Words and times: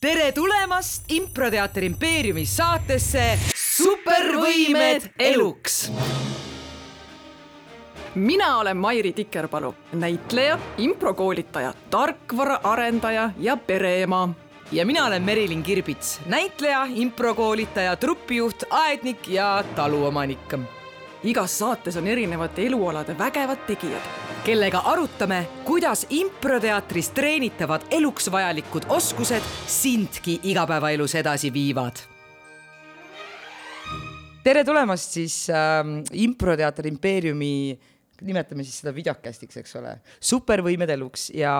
tere 0.00 0.32
tulemast 0.32 1.10
improteater 1.12 1.84
impeeriumi 1.84 2.46
saatesse 2.48 3.24
Supervõimed 3.52 5.10
eluks. 5.20 5.90
mina 8.14 8.56
olen 8.58 8.76
Mairi 8.76 9.12
Tikerpalu, 9.12 9.74
näitleja, 9.92 10.58
improkoolitaja, 10.78 11.74
tarkvaraarendaja 11.90 13.30
ja 13.38 13.56
pereema. 13.56 14.28
ja 14.72 14.86
mina 14.86 15.04
olen 15.06 15.22
Merilin 15.22 15.62
Kirbits, 15.62 16.20
näitleja, 16.26 16.86
improkoolitaja, 16.94 17.96
trupijuht, 17.96 18.62
aednik 18.70 19.28
ja 19.28 19.64
taluomanik. 19.76 20.54
igas 21.24 21.58
saates 21.58 21.96
on 21.96 22.06
erinevate 22.06 22.66
elualade 22.66 23.18
vägevad 23.18 23.58
tegijad 23.66 24.19
kellega 24.40 24.80
arutame, 24.88 25.42
kuidas 25.68 26.06
improteatris 26.16 27.10
treenitavad 27.12 27.82
eluks 27.92 28.30
vajalikud 28.32 28.86
oskused 28.88 29.44
sindki 29.68 30.38
igapäevaelus 30.48 31.14
edasi 31.20 31.50
viivad. 31.52 32.00
tere 34.44 34.62
tulemast 34.64 35.12
siis 35.18 35.34
äh, 35.52 35.84
improteater 36.12 36.86
impeeriumi 36.88 37.78
nimetame 38.24 38.64
siis 38.64 38.80
seda 38.80 38.94
videokästiks, 38.96 39.58
eks 39.60 39.76
ole, 39.76 39.92
supervõimed 40.20 40.88
eluks 40.96 41.28
ja 41.36 41.52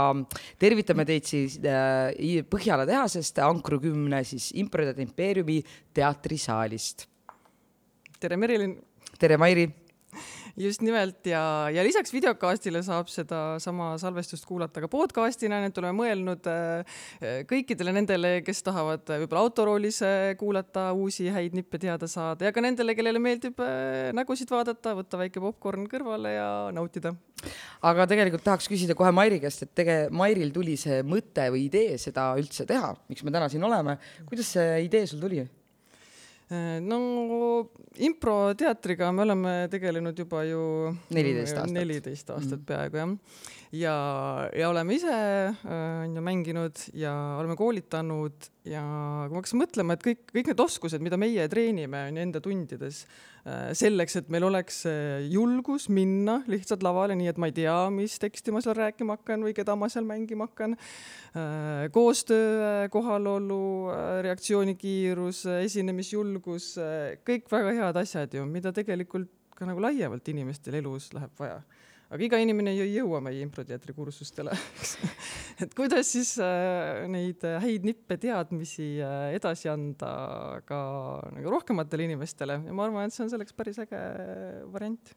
tervitame 0.59 1.05
teid 1.09 1.29
siis 1.29 1.59
äh, 1.61 2.41
Põhjala 2.49 2.89
tehasest 2.89 3.43
Ankru 3.45 3.81
kümne 3.81 4.25
siis 4.25 4.51
improteater 4.57 5.05
impeeriumi 5.05 5.61
teatrisaalist. 5.93 7.07
tere, 8.21 8.41
Merilin. 8.41 8.79
tere, 9.21 9.37
Mairi 9.37 9.69
just 10.61 10.83
nimelt 10.85 11.27
ja, 11.29 11.43
ja 11.73 11.83
lisaks 11.85 12.13
videokastile 12.15 12.83
saab 12.85 13.09
sedasama 13.13 13.93
salvestust 14.01 14.47
kuulata 14.49 14.83
ka 14.83 14.89
podcast'ina, 14.93 15.61
nii 15.63 15.71
et 15.73 15.81
oleme 15.81 15.97
mõelnud 16.01 16.49
äh, 16.51 16.99
kõikidele 17.51 17.95
nendele, 17.97 18.33
kes 18.47 18.63
tahavad 18.67 19.05
võib-olla 19.09 19.45
autoroolis 19.47 20.01
äh, 20.07 20.33
kuulata 20.41 20.91
uusi 20.97 21.31
häid 21.33 21.57
nippe 21.57 21.81
teada 21.83 22.09
saada 22.11 22.49
ja 22.49 22.55
ka 22.55 22.65
nendele, 22.65 22.97
kellele 22.99 23.23
meeldib 23.23 23.61
äh, 23.65 24.11
nägusid 24.17 24.51
vaadata, 24.53 24.95
võtta 24.99 25.21
väike 25.21 25.43
popkorn 25.43 25.89
kõrvale 25.91 26.35
ja 26.37 26.51
nautida. 26.77 27.15
aga 27.87 28.09
tegelikult 28.11 28.45
tahaks 28.47 28.69
küsida 28.71 28.97
kohe 28.99 29.13
Mairi 29.17 29.41
käest, 29.43 29.65
et 29.67 29.75
tege-, 29.77 30.11
Mairil 30.13 30.53
tuli 30.55 30.77
see 30.81 31.01
mõte 31.07 31.49
või 31.53 31.67
idee 31.69 31.97
seda 32.01 32.33
üldse 32.41 32.69
teha, 32.69 32.93
miks 33.09 33.25
me 33.25 33.33
täna 33.35 33.49
siin 33.53 33.65
oleme, 33.65 33.97
kuidas 34.29 34.53
see 34.59 34.85
idee 34.89 35.07
sul 35.09 35.23
tuli? 35.25 35.47
Äh, 36.51 36.81
no 36.83 37.71
improteatriga 38.03 39.13
me 39.15 39.23
oleme 39.23 39.53
tegelenud 39.71 40.19
juba 40.19 40.43
ju 40.49 40.63
neliteist 41.15 41.55
aastat, 41.55 41.75
neliteist 41.77 42.33
aastat 42.35 42.59
mm. 42.59 42.67
peaaegu 42.67 42.99
jah. 42.99 43.13
Ja, 43.77 43.95
ja 44.57 44.69
oleme 44.71 44.97
ise 44.97 45.13
äh, 45.15 46.05
on 46.05 46.17
ju 46.17 46.23
mänginud 46.25 46.83
ja 46.97 47.13
oleme 47.39 47.57
koolitanud 47.59 48.49
ja 48.67 48.83
kui 49.27 49.35
ma 49.35 49.41
hakkasin 49.41 49.61
mõtlema, 49.63 49.97
et 49.97 50.05
kõik, 50.05 50.23
kõik 50.33 50.51
need 50.51 50.63
oskused, 50.63 51.03
mida 51.05 51.19
meie 51.21 51.47
treenime 51.51 52.05
on 52.09 52.19
ju 52.19 52.25
enda 52.25 52.43
tundides 52.45 53.03
äh, 53.05 53.71
selleks, 53.79 54.19
et 54.21 54.31
meil 54.33 54.47
oleks 54.49 54.83
julgus 55.31 55.89
minna 55.93 56.41
lihtsalt 56.51 56.85
lavale, 56.87 57.17
nii 57.19 57.31
et 57.31 57.41
ma 57.41 57.51
ei 57.51 57.57
tea, 57.57 57.79
mis 57.95 58.19
teksti 58.23 58.55
ma 58.55 58.63
seal 58.65 58.77
rääkima 58.79 59.19
hakkan 59.19 59.47
või 59.47 59.55
keda 59.57 59.79
ma 59.79 59.91
seal 59.93 60.09
mängima 60.09 60.51
hakkan. 60.51 60.77
koostöö, 61.95 62.89
kohalolu, 62.91 63.91
reaktsioonikiirus, 64.27 65.45
esinemisjulgus 65.63 66.75
julgus, 66.75 67.21
kõik 67.27 67.47
väga 67.53 67.77
head 67.77 68.01
asjad 68.03 68.35
ju, 68.35 68.43
mida 68.51 68.73
tegelikult 68.75 69.31
ka 69.55 69.69
nagu 69.69 69.83
laiemalt 69.85 70.27
inimestel 70.33 70.81
elus 70.81 71.11
läheb 71.15 71.33
vaja. 71.39 71.61
Aga 72.11 72.27
iga 72.27 72.41
inimene 72.43 72.75
ju 72.75 72.87
ei 72.87 72.95
jõua 72.99 73.21
meie 73.23 73.43
improteatri 73.45 73.95
kursustele 73.95 74.55
et 75.63 75.75
kuidas 75.79 76.11
siis 76.11 76.35
äh, 76.43 77.07
neid 77.11 77.45
häid 77.63 77.87
nippe, 77.87 78.19
teadmisi 78.21 78.97
äh, 78.99 79.31
edasi 79.37 79.71
anda 79.71 80.13
ka 80.69 80.81
nagu 81.37 81.55
rohkematele 81.55 82.09
inimestele? 82.11 82.61
Ja 82.67 82.75
ma 82.75 82.89
arvan, 82.89 83.07
et 83.07 83.17
see 83.17 83.27
on 83.27 83.33
selleks 83.33 83.55
päris 83.57 83.79
äge 83.83 84.01
variant. 84.75 85.15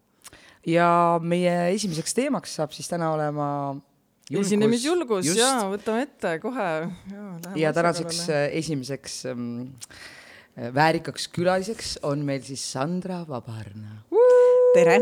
ja 0.70 1.20
meie 1.24 1.74
esimeseks 1.74 2.16
teemaks 2.20 2.60
saab 2.60 2.76
siis 2.78 2.92
täna 2.92 3.12
olema 3.16 3.48
Julgus, 4.32 4.48
esinemisjulgus 4.48 5.34
ja 5.36 5.52
võtame 5.68 6.06
ette 6.06 6.38
kohe. 6.46 6.72
ja, 7.12 7.26
ja 7.66 7.74
tänaseks 7.76 8.24
äh, 8.30 8.46
esimeseks 8.62 9.18
ähm, 9.34 9.74
väärikaks 10.78 11.28
külaliseks 11.34 11.98
on 12.08 12.24
meil 12.28 12.46
siis 12.46 12.64
Sandra 12.72 13.24
Vabarna. 13.28 14.04
tere 14.78 15.02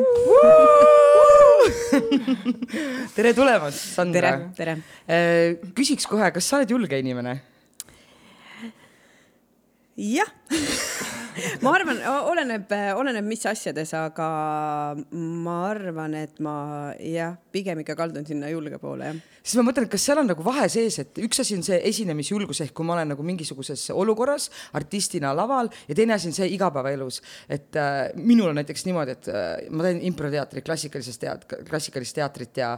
tere 3.16 3.33
tulemast, 3.38 3.79
Sandra. 3.95 4.33
tere, 4.55 4.75
tere. 4.75 4.77
Äh, 5.07 5.72
küsiks 5.77 6.07
kohe, 6.09 6.31
kas 6.33 6.47
sa 6.47 6.61
oled 6.61 6.73
julge 6.73 6.99
inimene? 7.01 7.39
jah 10.01 10.29
ma 11.63 11.74
arvan, 11.75 12.00
oleneb, 12.31 12.72
oleneb, 12.97 13.28
mis 13.28 13.46
asjades, 13.50 13.94
aga 13.97 14.29
ma 15.12 15.57
arvan, 15.69 16.16
et 16.19 16.41
ma 16.44 16.56
jah, 16.97 17.35
pigem 17.53 17.84
ikka 17.84 17.96
kaldun 18.00 18.28
sinna 18.28 18.52
julge 18.52 18.79
poole, 18.81 19.12
jah. 19.12 19.19
siis 19.41 19.57
ma 19.59 19.68
mõtlen, 19.69 19.88
et 19.88 19.94
kas 19.94 20.07
seal 20.07 20.22
on 20.22 20.30
nagu 20.31 20.46
vahe 20.46 20.68
sees, 20.72 21.00
et 21.03 21.22
üks 21.25 21.44
asi 21.44 21.57
on 21.57 21.66
see 21.66 21.80
esinemisjulgus 21.91 22.63
ehk 22.66 22.75
kui 22.78 22.88
ma 22.88 22.97
olen 22.97 23.13
nagu 23.13 23.25
mingisuguses 23.25 23.88
olukorras 23.96 24.50
artistina 24.78 25.34
laval 25.38 25.72
ja 25.90 25.97
teine 25.97 26.18
asi 26.18 26.31
on 26.31 26.38
see 26.38 26.50
igapäevaelus. 26.56 27.22
et 27.50 27.75
äh, 27.80 28.09
minul 28.16 28.51
on 28.51 28.59
näiteks 28.62 28.85
niimoodi, 28.88 29.18
et 29.18 29.31
äh, 29.31 29.69
ma 29.69 29.88
teen 29.88 30.01
improteatrit, 30.12 30.66
klassikalisest 30.66 31.24
teat-, 31.24 31.47
klassikalist 31.69 32.16
teatrit 32.18 32.62
ja 32.62 32.75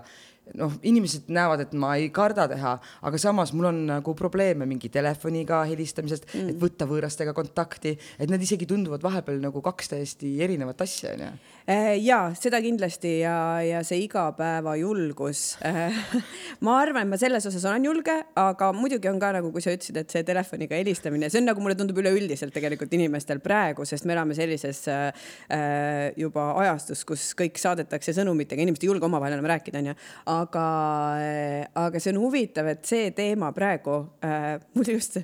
noh, 0.60 0.76
inimesed 0.86 1.30
näevad, 1.34 1.64
et 1.66 1.74
ma 1.80 1.94
ei 2.00 2.10
karda 2.14 2.46
teha, 2.52 2.76
aga 3.08 3.22
samas 3.22 3.54
mul 3.56 3.70
on 3.72 3.82
nagu 3.90 4.16
probleeme 4.18 4.68
mingi 4.70 4.92
telefoniga 4.94 5.64
helistamisest 5.70 6.30
mm., 6.30 6.54
et 6.54 6.62
võtta 6.62 6.88
võõrastega 6.90 7.36
kontakti, 7.38 7.96
et 8.20 8.32
need 8.32 8.44
isegi 8.46 8.68
tunduvad 8.70 9.04
vahepeal 9.06 9.42
nagu 9.44 9.64
kaks 9.64 9.94
täiesti 9.96 10.36
erinevat 10.44 10.84
asja, 10.86 11.16
onju. 11.16 11.32
Äh, 11.64 11.96
ja 12.04 12.18
seda 12.36 12.60
kindlasti 12.60 13.22
ja, 13.22 13.36
ja 13.64 13.84
see 13.88 14.02
igapäevajulgus. 14.04 15.44
Äh, 15.64 15.96
ma 16.66 16.76
arvan, 16.82 17.06
et 17.06 17.12
ma 17.14 17.20
selles 17.22 17.48
osas 17.48 17.64
olen 17.70 17.88
julge, 17.88 18.16
aga 18.40 18.72
muidugi 18.76 19.08
on 19.08 19.22
ka 19.22 19.30
nagu, 19.38 19.52
kui 19.54 19.64
sa 19.64 19.72
ütlesid, 19.72 20.02
et 20.02 20.12
see 20.12 20.26
telefoniga 20.28 20.76
helistamine, 20.76 21.30
see 21.32 21.40
on 21.40 21.48
nagu 21.48 21.64
mulle 21.64 21.78
tundub 21.80 22.02
üleüldiselt 22.04 22.52
tegelikult 22.56 22.92
inimestel 22.98 23.40
praegu, 23.44 23.88
sest 23.88 24.04
me 24.10 24.16
elame 24.18 24.36
sellises 24.36 24.82
äh, 24.92 25.32
juba 26.20 26.50
ajastus, 26.66 27.06
kus 27.08 27.30
kõik 27.40 27.62
saadetakse 27.62 28.16
sõnumitega, 28.20 28.66
inimesed 28.66 28.84
ei 28.84 28.92
julge 28.92 29.08
omavahel 29.08 29.38
enam 29.38 29.48
rääkida, 29.54 29.80
onju 29.80 29.96
aga, 30.34 30.68
aga 31.86 32.04
see 32.04 32.12
on 32.12 32.22
huvitav, 32.26 32.68
et 32.76 32.84
see 32.88 33.16
teema 33.16 33.54
praegu 33.56 34.02
äh,, 34.20 34.60
mul 34.76 34.92
just, 34.98 35.22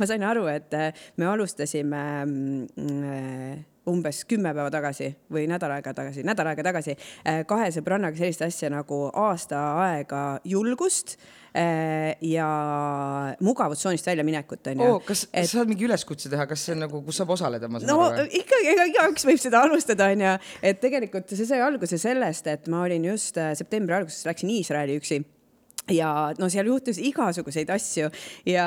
ma 0.00 0.08
sain 0.08 0.24
aru, 0.24 0.48
et 0.48 0.72
äh, 0.80 1.06
me 1.20 1.28
alustasime 1.28 2.02
äh, 2.24 3.73
umbes 3.90 4.24
kümme 4.28 4.54
päeva 4.54 4.70
tagasi 4.72 5.10
või 5.32 5.46
nädal 5.50 5.76
aega 5.76 5.94
tagasi, 5.96 6.24
nädal 6.26 6.50
aega 6.52 6.64
tagasi 6.66 6.94
äh, 6.94 7.42
kahe 7.48 7.70
sõbrannaga 7.74 8.18
sellist 8.18 8.44
asja 8.46 8.70
nagu 8.72 9.06
aasta 9.10 9.60
aega 9.84 10.22
julgust 10.48 11.16
äh, 11.56 12.14
ja 12.24 12.48
mugavustsoonist 13.44 14.08
väljaminekut 14.08 14.72
onju. 14.72 14.88
Oh,. 14.88 15.02
kas 15.04 15.26
et, 15.30 15.48
sa 15.48 15.60
saad 15.60 15.72
mingi 15.72 15.88
üleskutse 15.88 16.32
teha, 16.32 16.48
kas 16.50 16.64
see 16.64 16.76
on 16.76 16.84
nagu, 16.86 17.02
kus 17.04 17.20
saab 17.20 17.34
osaleda, 17.36 17.68
no, 17.68 18.00
ikkagi, 18.24 18.72
ega 18.72 18.88
igaüks 18.92 19.28
võib 19.28 19.42
seda 19.42 19.64
alustada 19.68 20.08
onju, 20.14 20.34
et 20.64 20.82
tegelikult 20.82 21.36
see 21.36 21.48
sai 21.48 21.62
alguse 21.64 22.00
sellest, 22.00 22.48
et 22.50 22.72
ma 22.72 22.84
olin 22.86 23.10
just 23.12 23.40
äh, 23.40 23.52
septembri 23.58 24.00
alguses 24.00 24.24
läksin 24.28 24.52
Iisraeli 24.56 25.00
üksi 25.00 25.22
ja 25.92 26.32
no 26.38 26.48
seal 26.52 26.68
juhtus 26.68 26.98
igasuguseid 27.02 27.68
asju 27.74 28.08
ja 28.48 28.64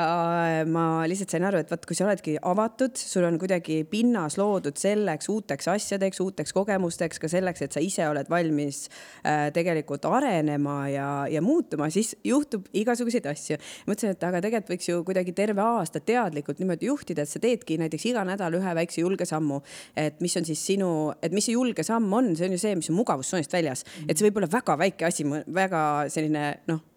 ma 0.70 0.84
lihtsalt 1.08 1.32
sain 1.34 1.46
aru, 1.48 1.62
et 1.62 1.70
vot, 1.72 1.86
kui 1.88 1.96
sa 1.98 2.06
oledki 2.06 2.36
avatud, 2.46 2.98
sul 2.98 3.26
on 3.26 3.38
kuidagi 3.40 3.80
pinnas 3.90 4.38
loodud 4.38 4.78
selleks 4.78 5.30
uuteks 5.32 5.70
asjadeks, 5.72 6.20
uuteks 6.22 6.54
kogemusteks, 6.54 7.18
ka 7.18 7.30
selleks, 7.30 7.64
et 7.66 7.74
sa 7.74 7.82
ise 7.82 8.06
oled 8.06 8.30
valmis 8.30 8.84
äh, 9.24 9.48
tegelikult 9.54 10.06
arenema 10.08 10.78
ja, 10.92 11.08
ja 11.30 11.42
muutuma, 11.42 11.90
siis 11.94 12.14
juhtub 12.24 12.68
igasuguseid 12.76 13.26
asju. 13.30 13.58
mõtlesin, 13.88 14.14
et 14.14 14.28
aga 14.28 14.42
tegelikult 14.44 14.76
võiks 14.76 14.90
ju 14.90 15.00
kuidagi 15.06 15.34
terve 15.34 15.64
aasta 15.64 16.02
teadlikult 16.04 16.62
niimoodi 16.62 16.90
juhtida, 16.90 17.24
et 17.26 17.32
sa 17.32 17.42
teedki 17.42 17.80
näiteks 17.82 18.06
iga 18.12 18.22
nädal 18.28 18.58
ühe 18.60 18.74
väikse 18.78 19.02
julge 19.02 19.26
sammu. 19.26 19.60
et 19.96 20.20
mis 20.22 20.36
on 20.38 20.46
siis 20.46 20.62
sinu, 20.70 21.12
et 21.22 21.34
mis 21.34 21.44
see 21.44 21.56
julge 21.56 21.82
samm 21.82 22.12
on, 22.12 22.34
see 22.36 22.46
on 22.46 22.54
ju 22.54 22.62
see, 22.62 22.76
mis 22.78 22.90
on 22.92 22.98
mugavustsoonist 23.00 23.52
väljas, 23.52 23.84
et 24.06 24.14
see 24.14 24.28
võib 24.28 24.38
olla 24.38 24.52
väga 24.52 24.78
väike 24.78 25.10
asi, 25.10 25.26
väga 25.26 25.82
selline 26.12 26.44
noh 26.70 26.87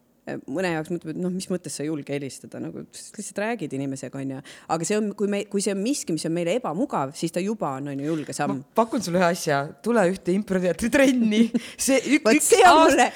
mõne 0.46 0.70
jaoks 0.76 0.92
mõtleb, 0.94 1.16
et 1.16 1.20
noh, 1.22 1.32
mis 1.34 1.48
mõttes 1.50 1.74
sa 1.74 1.82
ei 1.82 1.90
julge 1.90 2.14
helistada, 2.14 2.60
nagu 2.62 2.84
lihtsalt 2.86 3.40
räägid 3.42 3.74
inimesega, 3.74 4.20
onju. 4.22 4.42
aga 4.76 4.88
see 4.88 5.00
on, 5.00 5.10
kui 5.18 5.30
me, 5.32 5.42
kui 5.50 5.64
see 5.66 5.74
on 5.74 5.82
miski, 5.82 6.14
mis 6.14 6.26
on 6.30 6.36
meile 6.36 6.54
ebamugav, 6.60 7.16
siis 7.18 7.34
ta 7.34 7.42
juba 7.42 7.74
on, 7.80 7.90
onju, 7.96 8.06
julge 8.06 8.36
samm. 8.38 8.62
pakun 8.78 9.02
sulle 9.02 9.22
ühe 9.22 9.30
asja, 9.34 9.64
tule 9.84 10.04
ühte 10.12 10.36
improteatri 10.36 10.92
trenni. 10.94 11.44
see 11.88 12.00
ük, 12.18 12.30
üks 12.36 12.52
see 12.54 12.62
on 12.70 12.84
mulle 12.86 13.10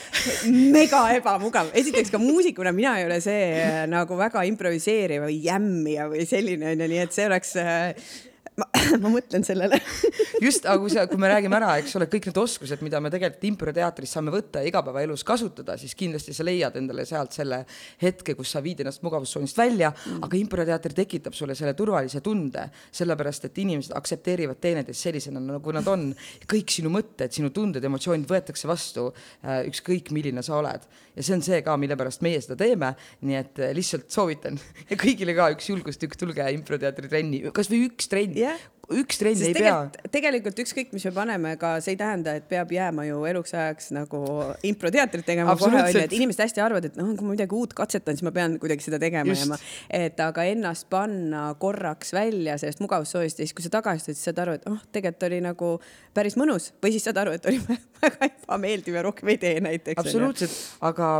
mega 0.74 1.04
ebamugav. 1.20 1.70
esiteks 1.78 2.14
ka 2.14 2.22
muusikuna 2.22 2.74
mina 2.76 2.98
ei 3.00 3.10
ole 3.10 3.22
see 3.24 3.50
äh, 3.62 3.84
nagu 3.92 4.18
väga 4.18 4.46
improviseeriv 4.50 5.28
või 5.28 5.42
jämmija 5.46 6.10
või 6.10 6.26
selline 6.30 6.74
onju, 6.74 6.90
nii 6.90 7.04
et 7.06 7.16
see 7.16 7.30
oleks 7.30 7.56
äh, 7.62 8.16
ma, 8.60 8.68
ma 9.04 9.12
mõtlen 9.12 9.44
sellele 9.46 9.80
just, 10.46 10.66
aga 10.66 10.78
kui 10.82 10.92
sa, 10.94 11.06
kui 11.10 11.20
me 11.22 11.30
räägime 11.32 11.58
ära, 11.58 11.76
eks 11.82 11.96
ole, 12.00 12.08
kõik 12.12 12.30
need 12.30 12.40
oskused, 12.40 12.84
mida 12.86 13.02
me 13.04 13.12
tegelikult 13.14 13.48
improteatris 13.50 14.16
saame 14.16 14.34
võtta 14.34 14.64
ja 14.64 14.72
igapäevaelus 14.72 15.26
kasutada, 15.28 15.78
siis 15.80 15.96
kindlasti 15.98 16.36
sa 16.36 16.46
leiad 16.48 16.78
endale 16.80 17.06
sealt 17.08 17.36
selle 17.36 17.62
hetke, 18.02 18.36
kus 18.38 18.56
sa 18.56 18.64
viid 18.66 18.84
ennast 18.84 19.04
mugavustsoonist 19.06 19.60
välja 19.60 19.92
mm., 19.92 20.24
aga 20.26 20.40
improteater 20.40 20.96
tekitab 20.96 21.36
sulle 21.38 21.56
selle 21.58 21.76
turvalise 21.78 22.22
tunde, 22.26 22.68
sellepärast 22.96 23.50
et 23.50 23.64
inimesed 23.66 23.96
aktsepteerivad 23.98 24.62
teineteist 24.64 25.08
sellisena, 25.08 25.44
nagu 25.44 25.76
nad 25.76 25.88
on. 25.92 26.08
kõik 26.50 26.72
sinu 26.72 26.92
mõtted, 26.94 27.34
sinu 27.36 27.52
tunded, 27.54 27.84
emotsioonid 27.84 28.30
võetakse 28.30 28.70
vastu, 28.70 29.10
äh, 29.44 29.66
ükskõik 29.70 30.12
milline 30.16 30.44
sa 30.46 30.60
oled. 30.60 30.86
ja 31.16 31.24
see 31.24 31.36
on 31.36 31.44
see 31.46 31.62
ka, 31.64 31.78
mille 31.80 31.96
pärast 31.96 32.24
meie 32.26 32.42
seda 32.44 32.58
teeme, 32.60 32.92
nii 33.24 33.38
et 33.40 33.60
äh, 33.64 33.72
lihtsalt 33.76 34.10
soovitan 34.12 34.60
ja 34.90 34.98
kõigile 35.04 35.36
ka 35.38 35.48
üks 35.54 35.70
julgustükk, 35.72 36.18
tulge 36.20 36.48
improteatri 36.56 37.10
trenni, 37.12 37.42
kasvõi 37.56 37.86
üks 37.90 38.10
trenn 38.12 38.36
yeah 38.46 38.72
üks 38.94 39.20
trenn 39.20 39.42
ei 39.42 39.54
tegelikult, 39.56 39.96
pea. 39.98 40.12
tegelikult 40.14 40.60
ükskõik, 40.62 40.92
mis 40.96 41.06
me 41.08 41.12
paneme, 41.16 41.54
ka 41.62 41.72
see 41.84 41.96
ei 41.96 42.00
tähenda, 42.00 42.36
et 42.40 42.48
peab 42.50 42.72
jääma 42.74 43.06
ju 43.08 43.22
eluks 43.30 43.56
ajaks 43.56 43.90
nagu 43.96 44.22
improteatrit 44.68 45.26
tegema 45.28 45.56
kohe 45.60 45.80
onju, 45.82 46.04
et 46.06 46.16
inimesed 46.16 46.44
hästi 46.46 46.64
arvavad, 46.64 46.90
et 46.90 47.00
noh, 47.00 47.12
kui 47.18 47.28
ma 47.28 47.34
midagi 47.34 47.58
uut 47.58 47.74
katsetan, 47.78 48.18
siis 48.18 48.26
ma 48.28 48.34
pean 48.36 48.58
kuidagi 48.62 48.86
seda 48.86 49.00
tegema 49.02 49.34
Just. 49.34 49.46
ja 49.46 49.52
ma, 49.54 49.60
et 50.00 50.22
aga 50.22 50.46
ennast 50.52 50.90
panna 50.94 51.48
korraks 51.62 52.14
välja 52.16 52.60
sellest 52.62 52.84
mugavustsoonist 52.86 53.42
ja 53.42 53.48
siis, 53.48 53.56
kui 53.58 53.66
sa 53.66 53.74
tagasi 53.74 54.10
tuled, 54.10 54.20
siis 54.20 54.30
saad 54.30 54.42
aru, 54.46 54.58
et 54.60 54.70
oh, 54.70 54.80
tegelikult 54.94 55.30
oli 55.30 55.42
nagu 55.46 55.72
päris 56.16 56.38
mõnus 56.40 56.72
või 56.84 56.96
siis 56.96 57.08
saad 57.10 57.22
aru, 57.24 57.36
et 57.40 57.50
oli 57.50 57.62
väga 58.06 58.32
ebameeldiv 58.32 59.00
ja 59.00 59.06
rohkem 59.08 59.34
ei 59.34 59.42
tee 59.42 59.60
näiteks. 59.66 60.02
absoluutselt, 60.04 60.58
aga 60.86 61.14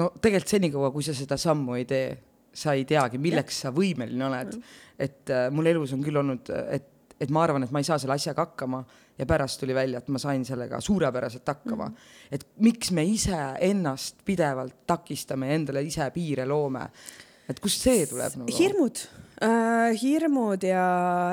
no 0.00 0.10
tegelikult 0.18 0.56
senikaua, 0.56 0.90
kui 0.94 1.06
sa 1.06 1.14
seda 1.16 1.38
sammu 1.40 1.78
ei 1.78 1.86
tee, 1.88 2.14
sa 2.54 2.74
ei 2.74 2.84
teagi, 2.88 3.18
milleks 3.18 3.60
ja. 3.60 3.68
sa 3.68 3.74
võimeline 3.74 4.26
oled. 4.28 4.58
et 4.98 5.30
äh, 5.30 5.48
mul 5.50 5.66
elus 5.66 5.92
on 5.96 6.02
küll 6.04 6.22
olnud, 6.22 6.50
et 6.70 6.90
et 7.20 7.30
ma 7.30 7.44
arvan, 7.46 7.62
et 7.62 7.72
ma 7.72 7.80
ei 7.80 7.86
saa 7.86 7.98
selle 8.00 8.16
asjaga 8.16 8.48
hakkama 8.48 8.80
ja 9.18 9.26
pärast 9.28 9.60
tuli 9.62 9.74
välja, 9.76 10.00
et 10.02 10.08
ma 10.12 10.18
sain 10.18 10.42
sellega 10.44 10.80
suurepäraselt 10.82 11.46
hakkama 11.46 11.86
mm. 11.86 11.94
-hmm. 11.94 12.32
et 12.32 12.46
miks 12.58 12.90
me 12.90 13.04
ise 13.04 13.38
ennast 13.60 14.24
pidevalt 14.24 14.86
takistame 14.86 15.48
ja 15.48 15.54
endale 15.54 15.82
ise 15.82 16.10
piire 16.14 16.46
loome, 16.46 16.88
et 17.48 17.60
kust 17.60 17.86
see 17.86 18.06
tuleb 18.10 18.40
nagu? 18.40 18.58
hirmud? 18.58 19.06
Hirmud 19.98 20.62
ja, 20.62 20.84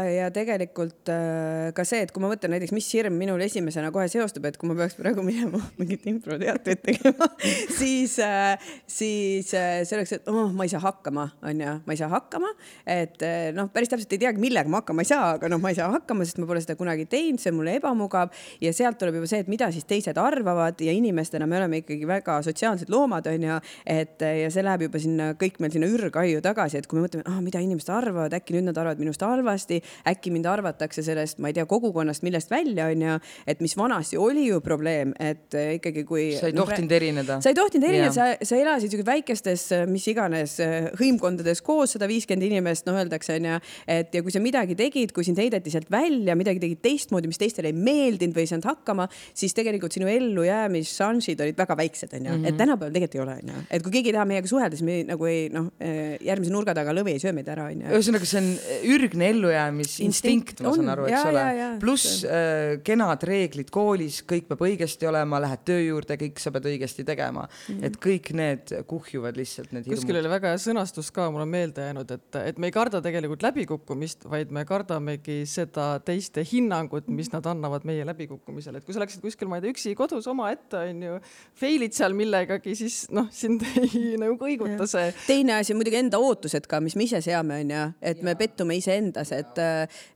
ja 0.10 0.30
tegelikult 0.34 1.10
äh, 1.12 1.70
ka 1.76 1.86
see, 1.88 2.02
et 2.06 2.12
kui 2.14 2.24
ma 2.24 2.32
mõtlen 2.32 2.54
näiteks, 2.56 2.74
mis 2.76 2.88
hirm 2.96 3.18
minul 3.20 3.42
esimesena 3.46 3.92
kohe 3.94 4.08
seostub, 4.12 4.46
et 4.50 4.58
kui 4.60 4.70
ma 4.70 4.76
peaks 4.80 4.98
praegu 4.98 5.24
minema 5.26 5.62
mingit 5.80 6.08
improteatrit 6.10 6.82
tegema 6.86 7.28
siis 7.80 8.18
äh,, 8.24 8.58
siis 8.90 9.54
äh, 9.58 9.82
see 9.86 9.98
oleks, 9.98 10.16
et 10.18 10.32
oh, 10.32 10.50
ma 10.56 10.66
ei 10.66 10.74
saa 10.74 10.82
hakkama, 10.84 11.28
onju, 11.46 11.76
ma 11.86 11.96
ei 11.96 12.00
saa 12.00 12.10
hakkama, 12.12 12.52
et 12.90 13.22
äh, 13.26 13.52
noh, 13.56 13.70
päris 13.74 13.92
täpselt 13.92 14.16
ei 14.18 14.22
teagi, 14.26 14.42
millega 14.42 14.72
ma 14.72 14.82
hakkama 14.82 15.06
ei 15.06 15.12
saa, 15.12 15.36
aga 15.38 15.52
noh, 15.52 15.62
ma 15.62 15.72
ei 15.74 15.78
saa 15.78 15.92
hakkama, 15.94 16.26
sest 16.28 16.42
ma 16.42 16.50
pole 16.50 16.64
seda 16.64 16.78
kunagi 16.80 17.08
teinud, 17.12 17.42
see 17.42 17.54
on 17.54 17.60
mulle 17.60 17.78
ebamugav. 17.80 18.32
Ja 18.62 18.74
sealt 18.76 19.00
tuleb 19.02 19.20
juba 19.20 19.30
see, 19.30 19.42
et 19.44 19.50
mida 19.52 19.70
siis 19.74 19.86
teised 19.90 20.18
arvavad 20.22 20.82
ja 20.82 20.94
inimestena 20.96 21.48
me 21.50 21.60
oleme 21.60 21.82
ikkagi 21.82 22.08
väga 22.10 22.40
sotsiaalsed 22.46 22.92
loomad, 22.94 23.30
onju, 23.32 23.60
et 23.90 24.22
ja 24.22 24.50
see 24.54 24.66
läheb 24.66 24.88
juba 24.88 25.02
sinna 25.02 25.32
kõik 25.40 25.62
meil 25.62 25.74
sinna 25.74 25.90
ürgaiu 25.92 26.42
tagasi, 26.44 26.82
et 26.82 26.90
kui 26.90 27.00
me 27.00 27.06
mõtleme, 27.06 27.26
ah, 27.30 27.40
mida 27.44 27.62
inimesed 27.64 27.92
arvavad, 27.92 28.01
äkki 28.42 28.56
nüüd 28.56 28.68
nad 28.68 28.78
arvavad 28.78 29.02
minust 29.02 29.22
halvasti, 29.22 29.80
äkki 30.08 30.32
mind 30.34 30.48
arvatakse 30.50 31.04
sellest, 31.06 31.40
ma 31.42 31.52
ei 31.52 31.56
tea, 31.58 31.66
kogukonnast 31.70 32.26
millest 32.26 32.52
välja, 32.52 32.88
onju. 32.92 33.18
et 33.48 33.62
mis 33.62 33.76
vanasti 33.78 34.18
oli 34.18 34.48
ju 34.48 34.60
probleem, 34.62 35.14
et 35.20 35.54
eh, 35.58 35.76
ikkagi 35.78 36.04
kui. 36.08 36.32
sa 36.40 36.50
ei 36.50 36.56
no, 36.56 36.66
tohtinud 36.66 36.92
erineda. 36.92 37.40
sa 37.42 37.52
ei 37.52 37.58
tohtinud 37.58 37.88
erineda, 37.88 38.14
sa, 38.16 38.28
sa 38.48 38.58
elasid 38.58 38.94
siuke 38.94 39.06
väikestes, 39.08 39.66
eh, 39.76 39.86
mis 39.90 40.08
iganes 40.12 40.58
eh, 40.64 40.90
hõimkondades 41.00 41.64
koos, 41.66 41.96
sada 41.96 42.10
viiskümmend 42.10 42.48
inimest, 42.50 42.88
noh, 42.90 42.98
öeldakse 43.02 43.38
onju. 43.40 43.60
et 43.88 44.16
ja 44.16 44.24
kui 44.26 44.34
sa 44.34 44.44
midagi 44.44 44.78
tegid, 44.80 45.14
kui 45.16 45.28
sind 45.28 45.40
heideti 45.42 45.74
sealt 45.74 45.92
välja, 45.92 46.36
midagi 46.40 46.62
tegid 46.64 46.82
teistmoodi, 46.84 47.30
mis 47.32 47.42
teistele 47.42 47.72
ei 47.72 47.78
meeldinud 47.78 48.36
või 48.38 48.46
ei 48.46 48.52
saanud 48.52 48.70
hakkama, 48.70 49.08
siis 49.34 49.56
tegelikult 49.58 49.96
sinu 49.96 50.10
ellujäämisšansid 50.12 51.42
olid 51.46 51.60
väga 51.60 51.78
väiksed, 51.80 52.18
onju. 52.20 52.38
et 52.42 52.52
mhm. 52.54 52.60
tänapäeval 52.62 52.96
tegelikult 52.96 53.20
ei 53.20 53.26
ole, 53.26 53.38
onju. 53.44 53.66
et 53.70 53.86
kui 53.86 53.98
keegi 53.98 54.14
ei 54.14 54.18
taha 54.18 54.28
meiega 54.30 54.52
suhelda, 54.52 54.78
siis 54.78 54.88
me 54.88 55.02
nagu 55.08 55.30
ei 55.30 55.48
noh, 55.54 55.72
järgmise 55.82 56.54
nurga 56.54 56.76
taga 56.78 56.94
lõvi 56.96 57.16
ei 57.16 57.24
söö 57.24 57.34
meid 57.36 57.50
ära, 57.52 57.70
onju 57.72 57.81
ühesõnaga, 57.82 58.28
see 58.28 58.40
on 58.42 58.50
ürgne 58.96 59.30
ellujäämisinstinkt, 59.34 60.62
ma 60.66 60.74
saan 60.76 60.92
aru, 60.94 61.08
eks 61.10 61.28
ole. 61.30 61.46
pluss 61.82 62.22
äh, 62.26 62.78
kenad 62.86 63.24
reeglid 63.28 63.72
koolis, 63.74 64.22
kõik 64.28 64.50
peab 64.52 64.64
õigesti 64.68 65.10
olema, 65.10 65.40
lähed 65.44 65.64
töö 65.68 65.80
juurde, 65.82 66.18
kõik 66.22 66.42
sa 66.42 66.54
pead 66.54 66.70
õigesti 66.72 67.06
tegema 67.08 67.46
mm. 67.48 67.64
-hmm. 67.68 67.86
et 67.88 67.98
kõik 68.02 68.32
need 68.38 68.74
kuhjuvad 68.90 69.40
lihtsalt, 69.40 69.72
need 69.72 69.88
hirmud. 69.88 70.02
kuskil 70.02 70.22
oli 70.22 70.32
väga 70.32 70.54
hea 70.54 70.62
sõnastus 70.62 71.12
ka, 71.14 71.30
mul 71.34 71.46
on 71.46 71.52
meelde 71.52 71.88
jäänud, 71.88 72.12
et, 72.18 72.40
et 72.44 72.62
me 72.62 72.70
ei 72.70 72.76
karda 72.76 73.02
tegelikult 73.04 73.46
läbikukkumist, 73.46 74.28
vaid 74.30 74.52
me 74.54 74.66
kardamegi 74.68 75.42
seda 75.50 75.94
teiste 76.06 76.46
hinnangut, 76.52 77.10
mis 77.12 77.32
nad 77.34 77.46
annavad 77.50 77.86
meie 77.88 78.06
läbikukkumisele, 78.08 78.82
et 78.82 78.88
kui 78.88 78.96
sa 78.96 79.04
läksid 79.04 79.24
kuskil, 79.24 79.50
ma 79.52 79.60
ei 79.60 79.66
tea, 79.66 79.76
üksi 79.76 79.96
kodus 79.98 80.28
omaette 80.32 80.84
onju, 80.92 81.20
fail'id 81.60 81.96
seal 81.98 82.16
millegagi, 82.18 82.76
siis 82.78 83.04
noh, 83.14 83.30
sind 83.34 83.66
ei 83.84 84.16
nagu 84.22 84.38
kõiguta 84.40 84.88
see. 84.90 85.12
teine 85.28 85.58
asi 85.60 85.74
on 85.74 85.82
muidugi 85.82 86.02
enda 86.02 86.20
ootused 86.22 86.68
ka, 86.70 86.82
mis 86.84 86.98
me 87.00 87.08
ise 87.08 87.22
seame 87.24 87.62
onju, 87.64 87.71
et 88.02 88.22
me 88.26 88.36
pettume 88.40 88.76
iseendas, 88.78 89.32
et, 89.36 89.60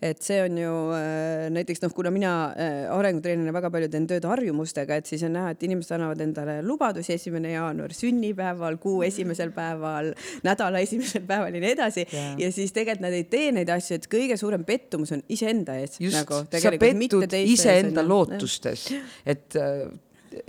et 0.04 0.22
see 0.24 0.40
on 0.44 0.60
ju 0.60 0.74
äh, 0.96 1.46
näiteks 1.54 1.84
noh, 1.84 1.94
kuna 1.96 2.12
mina 2.14 2.34
äh, 2.52 2.78
arengutreenerina 2.94 3.54
väga 3.56 3.72
palju 3.74 3.90
teen 3.94 4.08
tööd 4.10 4.28
harjumustega, 4.30 5.00
et 5.00 5.10
siis 5.10 5.24
on 5.28 5.36
näha, 5.38 5.54
et 5.56 5.66
inimesed 5.68 5.96
annavad 5.98 6.24
endale 6.26 6.58
lubadusi 6.66 7.16
esimene 7.16 7.56
jaanuar, 7.56 7.96
sünnipäeval, 7.96 8.80
kuu 8.82 9.04
esimesel 9.08 9.54
päeval, 9.56 10.14
nädala 10.46 10.84
esimesel 10.86 11.26
päeval 11.32 11.56
ja 11.56 11.64
nii 11.64 11.74
edasi. 11.76 12.06
Yeah.. 12.06 12.34
ja 12.46 12.52
siis 12.56 12.76
tegelikult 12.76 13.06
nad 13.06 13.16
ei 13.18 13.26
tee 13.30 13.52
neid 13.56 13.72
asju, 13.74 14.00
et 14.00 14.10
kõige 14.12 14.40
suurem 14.40 14.66
pettumus 14.68 15.14
on 15.16 15.24
iseenda 15.32 15.78
ees. 15.82 16.00
just 16.02 16.22
nagu,, 16.22 16.44
sa 16.52 16.76
pettud 16.80 17.40
iseenda 17.42 18.06
lootustes, 18.06 18.90
et 19.26 19.58
äh, 19.60 19.88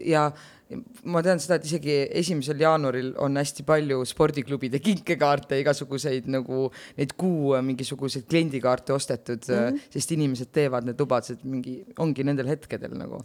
ja 0.03 0.31
ma 1.07 1.23
tean 1.23 1.41
seda, 1.43 1.59
et 1.61 1.67
isegi 1.69 1.97
esimesel 2.21 2.59
jaanuaril 2.63 3.13
on 3.23 3.39
hästi 3.39 3.65
palju 3.67 4.01
spordiklubide 4.09 4.81
kinkekaarte, 4.83 5.61
igasuguseid 5.63 6.27
nagu 6.33 6.67
neid 6.99 7.15
kuu 7.19 7.55
mingisuguseid 7.69 8.27
kliendikaarte 8.31 8.97
ostetud 8.97 9.47
mm, 9.47 9.61
-hmm. 9.61 9.93
sest 9.95 10.17
inimesed 10.17 10.51
teevad 10.53 10.89
need 10.89 10.99
lubadused 11.01 11.45
mingi, 11.45 11.79
ongi 12.03 12.27
nendel 12.27 12.51
hetkedel 12.51 12.99
nagu 12.99 13.23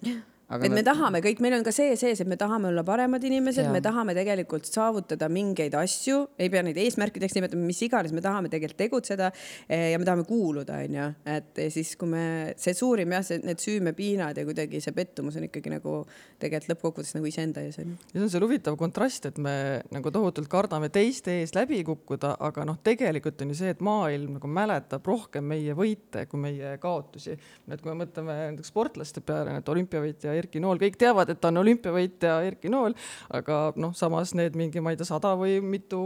Aga 0.51 0.67
et 0.67 0.73
me 0.75 0.83
tahame 0.83 1.21
kõik, 1.23 1.39
meil 1.43 1.55
on 1.55 1.63
ka 1.63 1.71
see 1.75 1.93
sees, 1.99 2.19
et 2.19 2.27
me 2.27 2.35
tahame 2.39 2.67
olla 2.71 2.83
paremad 2.83 3.23
inimesed, 3.23 3.69
me 3.71 3.79
tahame 3.83 4.15
tegelikult 4.17 4.67
saavutada 4.67 5.29
mingeid 5.31 5.75
asju, 5.79 6.17
ei 6.41 6.51
pea 6.51 6.63
neid 6.65 6.79
eesmärkideks 6.81 7.37
nimetama, 7.37 7.63
mis 7.69 7.79
iganes, 7.87 8.11
me 8.15 8.23
tahame 8.23 8.51
tegelikult 8.51 8.81
tegutseda 8.81 9.29
eh, 9.31 9.91
ja 9.93 10.01
me 10.01 10.07
tahame 10.07 10.25
kuuluda, 10.27 10.81
onju. 10.83 11.05
et 11.31 11.61
siis, 11.71 11.93
kui 11.99 12.11
me, 12.11 12.23
see 12.59 12.75
suurim 12.75 13.15
jah, 13.15 13.29
need 13.45 13.63
süümepiinad 13.63 14.41
ja 14.41 14.45
kuidagi 14.47 14.81
see 14.83 14.95
pettumus 14.97 15.37
on 15.39 15.47
ikkagi 15.47 15.71
nagu 15.71 16.01
tegelikult 16.41 16.73
lõppkokkuvõttes 16.73 17.15
nagu 17.15 17.31
iseenda 17.31 17.63
ees 17.63 17.79
onju. 17.83 17.95
ja 18.11 18.17
see 18.17 18.25
on 18.25 18.33
see 18.35 18.43
huvitav 18.43 18.75
kontrast, 18.81 19.29
et 19.31 19.39
me 19.39 19.55
nagu 19.93 20.11
tohutult 20.11 20.51
kardame 20.51 20.91
teiste 20.91 21.37
ees 21.39 21.55
läbi 21.55 21.79
kukkuda, 21.87 22.33
aga 22.43 22.67
noh, 22.67 22.81
tegelikult 22.83 23.39
on 23.45 23.55
ju 23.55 23.61
see, 23.61 23.71
et 23.71 23.85
maailm 23.85 24.35
nagu 24.35 24.51
mäletab 24.51 25.07
rohkem 25.07 25.47
meie 25.53 25.77
võite 25.77 26.27
kui 26.27 26.43
meie 26.43 26.75
kaotusi. 26.83 27.37
et 27.71 27.79
kui 27.79 27.93
me 27.93 28.03
mõtleme 28.03 28.35
näiteks 28.51 28.73
sportlaste 28.73 29.23
peale, 29.23 29.55
et 29.61 29.69
olümpiavõitja 29.71 30.35
Erki 30.41 30.61
Nool, 30.63 30.79
kõik 30.81 30.97
teavad, 31.01 31.31
et 31.31 31.39
ta 31.41 31.51
on 31.51 31.61
olümpiavõitja 31.61 32.37
Erki 32.47 32.71
Nool, 32.73 32.95
aga 33.37 33.61
noh, 33.81 33.93
samas 33.97 34.35
need 34.37 34.57
mingi, 34.59 34.83
ma 34.83 34.93
ei 34.93 34.99
tea, 34.99 35.07
sada 35.09 35.33
või 35.39 35.59
mitu 35.63 36.01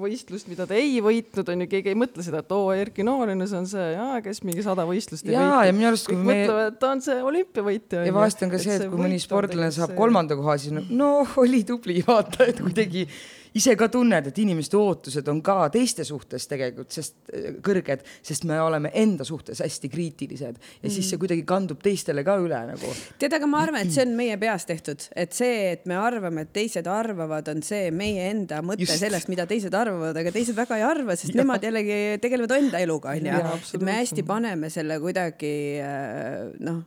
võistlust, 0.00 0.48
mida 0.50 0.68
ta 0.70 0.78
ei 0.78 0.98
võitnud, 1.04 1.52
on 1.52 1.64
ju, 1.64 1.70
keegi 1.76 1.92
ei 1.92 1.98
mõtle 1.98 2.24
seda, 2.26 2.42
et 2.44 2.54
oo, 2.54 2.72
Erki 2.74 3.06
Nool 3.06 3.34
on 3.34 3.44
ju, 3.44 3.50
see 3.50 3.60
on 3.60 3.70
see, 3.70 3.92
kes 4.24 4.42
mingi 4.46 4.64
sada 4.66 4.86
võistlust 4.88 5.28
ei 5.28 5.36
võitnud. 5.36 5.68
ja 5.68 5.76
minu 5.76 5.90
arust, 5.92 6.10
kui 6.10 6.18
me 6.18 6.26
mõtlevad, 6.30 6.72
et 6.72 6.82
ta 6.82 6.92
on 6.94 7.04
see 7.04 7.20
olümpiavõitja. 7.30 8.04
ja 8.08 8.16
vahest 8.16 8.44
on 8.46 8.52
ka 8.54 8.62
see, 8.62 8.80
et 8.80 8.90
kui 8.90 9.04
mõni 9.04 9.22
sportlane 9.22 9.70
saab 9.74 9.96
kolmanda 9.98 10.38
koha, 10.38 10.58
siis 10.60 10.90
no 10.90 11.14
oli 11.44 11.64
tubli, 11.68 12.02
vaata, 12.06 12.48
et 12.50 12.62
kuidagi 12.62 13.08
ise 13.54 13.74
ka 13.78 13.88
tunned, 13.92 14.28
et 14.30 14.38
inimeste 14.42 14.78
ootused 14.78 15.28
on 15.30 15.40
ka 15.44 15.68
teiste 15.74 16.04
suhtes 16.06 16.48
tegelikult, 16.50 16.90
sest 16.94 17.16
äh, 17.30 17.58
kõrged, 17.64 18.04
sest 18.24 18.46
me 18.48 18.58
oleme 18.62 18.90
enda 18.98 19.26
suhtes 19.26 19.62
hästi 19.64 19.90
kriitilised 19.92 20.58
ja 20.58 20.90
siis 20.90 21.06
see 21.06 21.16
mm. 21.16 21.22
kuidagi 21.22 21.44
kandub 21.48 21.82
teistele 21.84 22.24
ka 22.26 22.36
üle 22.42 22.60
nagu. 22.72 22.94
tead, 23.20 23.36
aga 23.38 23.50
ma 23.50 23.62
arvan, 23.64 23.86
et 23.86 23.94
see 23.94 24.06
on 24.06 24.14
meie 24.22 24.38
peas 24.40 24.66
tehtud, 24.68 25.06
et 25.16 25.36
see, 25.36 25.74
et 25.74 25.84
me 25.90 25.98
arvame, 26.00 26.46
et 26.46 26.54
teised 26.54 26.88
arvavad, 26.90 27.50
on 27.52 27.62
see 27.66 27.90
meie 27.94 28.30
enda 28.32 28.62
mõte 28.64 28.86
Just. 28.86 28.98
sellest, 29.02 29.30
mida 29.32 29.46
teised 29.50 29.74
arvavad, 29.74 30.16
aga 30.18 30.34
teised 30.34 30.58
väga 30.58 30.80
ei 30.80 30.88
arva, 30.88 31.18
sest 31.18 31.34
ja. 31.34 31.42
nemad 31.42 31.64
jällegi 31.64 32.00
tegelevad 32.22 32.56
enda 32.58 32.82
eluga 32.82 33.14
onju. 33.14 33.44
et 33.78 33.86
me 33.86 34.00
hästi 34.00 34.26
paneme 34.26 34.72
selle 34.72 34.98
kuidagi 35.02 35.54
äh, 35.82 36.50
noh 36.64 36.82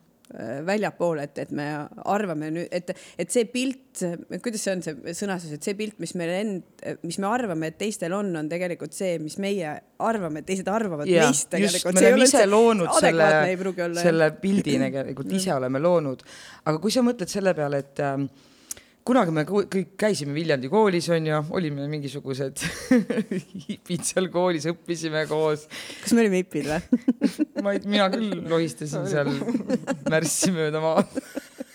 väljapoole, 0.68 1.24
et, 1.24 1.38
et 1.46 1.52
me 1.56 1.66
arvame 2.04 2.50
nüüd, 2.52 2.68
et, 2.76 2.92
et 3.20 3.32
see 3.32 3.46
pilt, 3.48 4.02
kuidas 4.44 4.66
see 4.66 4.74
on, 4.76 4.84
see 4.84 5.14
sõnastus, 5.16 5.54
et 5.56 5.64
see 5.64 5.78
pilt, 5.80 5.96
mis 6.04 6.14
meil 6.20 6.34
end, 6.36 6.84
mis 7.08 7.20
me 7.24 7.30
arvame, 7.30 7.72
et 7.72 7.78
teistel 7.80 8.16
on, 8.18 8.34
on 8.36 8.50
tegelikult 8.52 8.96
see, 8.96 9.16
mis 9.24 9.38
meie 9.44 9.72
arvame, 10.04 10.44
et 10.44 10.50
teised 10.50 10.68
arvavad 10.72 11.08
ja, 11.10 11.30
meist 11.30 11.50
tegelikult. 11.54 11.96
me 11.96 12.06
oleme 12.12 12.28
ise 12.28 12.44
loonud 12.50 12.92
selle, 13.00 13.32
selle 14.02 14.30
pildi 14.44 14.78
tegelikult 14.86 15.32
ise 15.40 15.56
oleme 15.56 15.82
loonud. 15.82 16.28
aga 16.66 16.84
kui 16.84 16.94
sa 16.94 17.06
mõtled 17.08 17.32
selle 17.32 17.56
peale, 17.58 17.82
et 17.86 18.04
äh, 18.04 18.20
kunagi 19.08 19.32
me 19.32 19.44
kõik 19.48 19.94
käisime 20.00 20.36
Viljandi 20.36 20.70
koolis 20.72 21.08
onju, 21.16 21.40
olime 21.56 21.86
mingisugused 21.92 22.64
hipid 23.68 24.04
seal 24.08 24.28
koolis, 24.34 24.68
õppisime 24.72 25.24
koos. 25.30 25.68
kas 26.04 26.16
me 26.16 26.26
olime 26.26 26.42
hipid 26.42 26.68
või 26.68 27.06
ma 27.64 27.76
ei, 27.76 27.84
mina 27.88 28.10
küll 28.12 28.42
lohistasin 28.52 29.08
seal 29.08 29.32
märssi 30.12 30.52
mööda 30.56 30.84
maad 30.84 31.16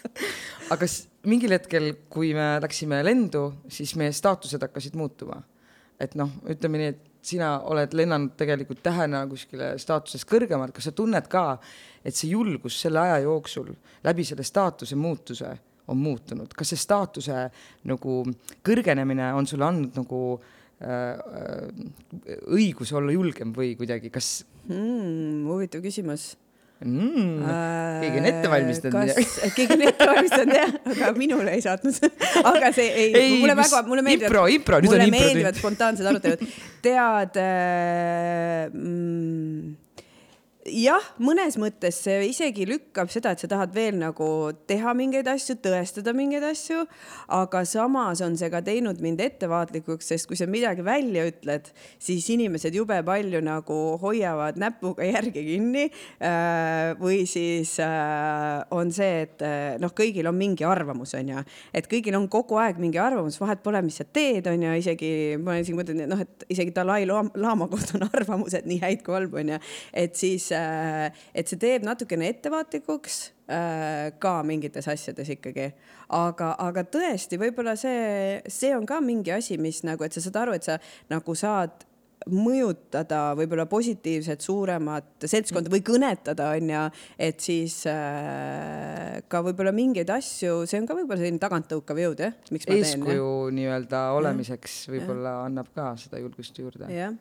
aga 0.74 0.88
mingil 1.28 1.56
hetkel, 1.56 1.88
kui 2.12 2.32
me 2.36 2.56
läksime 2.62 3.00
lendu, 3.06 3.48
siis 3.72 3.94
meie 4.00 4.12
staatused 4.16 4.62
hakkasid 4.68 4.98
muutuma. 4.98 5.40
et 6.02 6.16
noh, 6.18 6.30
ütleme 6.50 6.80
nii, 6.80 6.92
et 6.92 7.02
sina 7.22 7.54
oled 7.70 7.92
lennanud 7.94 8.32
tegelikult 8.36 8.82
tähena 8.82 9.22
kuskile 9.30 9.76
staatusest 9.78 10.26
kõrgemalt, 10.28 10.74
kas 10.74 10.90
sa 10.90 10.92
tunned 10.96 11.28
ka, 11.30 11.56
et 12.04 12.16
see 12.18 12.32
julgus 12.32 12.80
selle 12.82 12.98
aja 12.98 13.20
jooksul 13.22 13.70
läbi 14.04 14.26
selle 14.26 14.44
staatuse 14.44 14.98
muutuse 14.98 15.52
on 15.90 15.98
muutunud, 15.98 16.52
kas 16.56 16.72
see 16.72 16.80
staatuse 16.80 17.48
nagu 17.90 18.20
kõrgenemine 18.64 19.32
on 19.36 19.48
sulle 19.50 19.66
andnud 19.66 19.98
nagu 19.98 20.20
äh, 20.36 20.86
äh, 20.86 22.38
õigus 22.54 22.94
olla 22.94 23.14
julgem 23.14 23.54
või 23.56 23.74
kuidagi, 23.78 24.12
kas 24.14 24.42
hmm,? 24.68 25.42
huvitav 25.50 25.82
küsimus 25.84 26.32
mm, 26.84 27.42
keegi 28.02 28.20
on 28.22 28.28
ette 28.30 28.50
valmistanud 28.52 28.98
midagi? 29.00 29.26
kas 29.26 29.54
keegi 29.58 29.76
on 29.76 29.84
ette 29.88 30.08
valmistanud 30.12 30.58
jah, 30.58 30.74
aga 30.94 31.12
minule 31.18 31.54
ei 31.56 31.62
saatnud 31.64 32.00
aga 32.54 32.72
see 32.74 32.88
ei, 32.88 33.12
Ei, 33.18 33.36
mulle 33.42 33.56
mis- 33.58 33.70
väga, 33.70 33.84
mulle 33.90 34.06
meeldivad, 34.06 34.30
impro, 34.30 34.46
impro, 34.56 34.82
nüüd 34.82 34.94
on 34.94 34.98
mulle 34.98 35.08
impro 35.10 35.22
tund. 35.22 35.28
meeldivad 35.28 35.60
spontaansed 35.62 36.10
arutelud. 36.12 36.58
tead 36.84 37.40
äh, 37.42 38.66
mm, 38.70 39.81
jah, 40.68 41.02
mõnes 41.22 41.56
mõttes 41.58 41.96
see 42.04 42.28
isegi 42.28 42.64
lükkab 42.68 43.10
seda, 43.10 43.32
et 43.34 43.42
sa 43.42 43.48
tahad 43.50 43.72
veel 43.74 43.96
nagu 43.98 44.26
teha 44.70 44.92
mingeid 44.94 45.26
asju, 45.30 45.56
tõestada 45.62 46.14
mingeid 46.14 46.44
asju, 46.46 46.84
aga 47.34 47.64
samas 47.66 48.22
on 48.22 48.36
see 48.38 48.50
ka 48.52 48.60
teinud 48.64 49.00
mind 49.02 49.20
ettevaatlikuks, 49.24 50.12
sest 50.12 50.28
kui 50.30 50.38
sa 50.38 50.46
midagi 50.50 50.84
välja 50.86 51.24
ütled, 51.30 51.72
siis 52.02 52.28
inimesed 52.34 52.76
jube 52.78 53.00
palju 53.06 53.42
nagu 53.42 53.78
hoiavad 54.02 54.60
näpuga 54.60 55.06
järge 55.08 55.42
kinni. 55.42 55.88
või 57.02 57.24
siis 57.26 57.74
äh, 57.82 58.62
on 58.70 58.92
see, 58.94 59.26
et 59.26 59.42
äh, 59.42 59.74
noh, 59.82 59.90
kõigil 59.96 60.26
on 60.30 60.36
mingi 60.38 60.64
arvamus, 60.66 61.14
onju, 61.18 61.42
et 61.74 61.88
kõigil 61.90 62.14
on 62.16 62.28
kogu 62.30 62.58
aeg 62.62 62.78
mingi 62.82 63.00
arvamus, 63.02 63.40
vahet 63.40 63.62
pole, 63.64 63.82
mis 63.82 63.98
sa 63.98 64.06
teed, 64.06 64.46
onju, 64.46 64.76
isegi 64.78 65.12
ma 65.42 65.58
isegi 65.58 65.76
mõtlen, 65.78 66.04
et 66.04 66.12
noh, 66.12 66.22
et 66.22 66.46
isegi 66.52 66.74
Dalai-laama 66.76 67.68
kohta 67.72 67.98
on 67.98 68.06
arvamused 68.12 68.68
nii 68.68 68.80
häid 68.82 69.02
kui 69.06 69.16
halbu, 69.16 69.40
onju, 69.42 69.58
et 70.04 70.16
siis 70.18 70.51
et 70.54 71.48
see 71.50 71.60
teeb 71.60 71.86
natukene 71.86 72.28
ettevaatlikuks 72.32 73.20
äh, 73.46 74.10
ka 74.22 74.34
mingites 74.46 74.88
asjades 74.90 75.30
ikkagi. 75.36 75.70
aga, 76.12 76.52
aga 76.60 76.84
tõesti, 76.84 77.38
võib-olla 77.40 77.76
see, 77.78 78.42
see 78.48 78.74
on 78.76 78.86
ka 78.88 79.00
mingi 79.04 79.32
asi, 79.34 79.58
mis 79.58 79.82
nagu, 79.86 80.04
et 80.04 80.12
sa 80.12 80.24
saad 80.24 80.42
aru, 80.44 80.58
et 80.58 80.68
sa 80.68 80.78
nagu 81.12 81.36
saad 81.38 81.86
mõjutada 82.30 83.32
võib-olla 83.38 83.66
positiivset 83.70 84.44
suuremat 84.44 85.26
seltskonda 85.26 85.72
või 85.72 85.82
kõnetada, 85.86 86.52
onju, 86.56 86.84
et 87.18 87.42
siis 87.42 87.80
äh, 87.90 89.18
ka 89.32 89.42
võib-olla 89.46 89.74
mingeid 89.74 90.10
asju, 90.14 90.62
see 90.70 90.80
on 90.82 90.88
ka 90.88 90.96
võib-olla 90.98 91.22
selline 91.22 91.42
taganttõukav 91.42 92.02
jõud, 92.04 92.24
jah, 92.28 92.38
eeskuju 92.76 93.34
nii-öelda 93.58 94.06
olemiseks 94.20 94.84
võib-olla 94.92 95.40
annab 95.48 95.72
ka 95.74 95.92
seda 96.00 96.22
julgust 96.22 96.62
juurde. 96.62 96.90
jah 96.92 97.18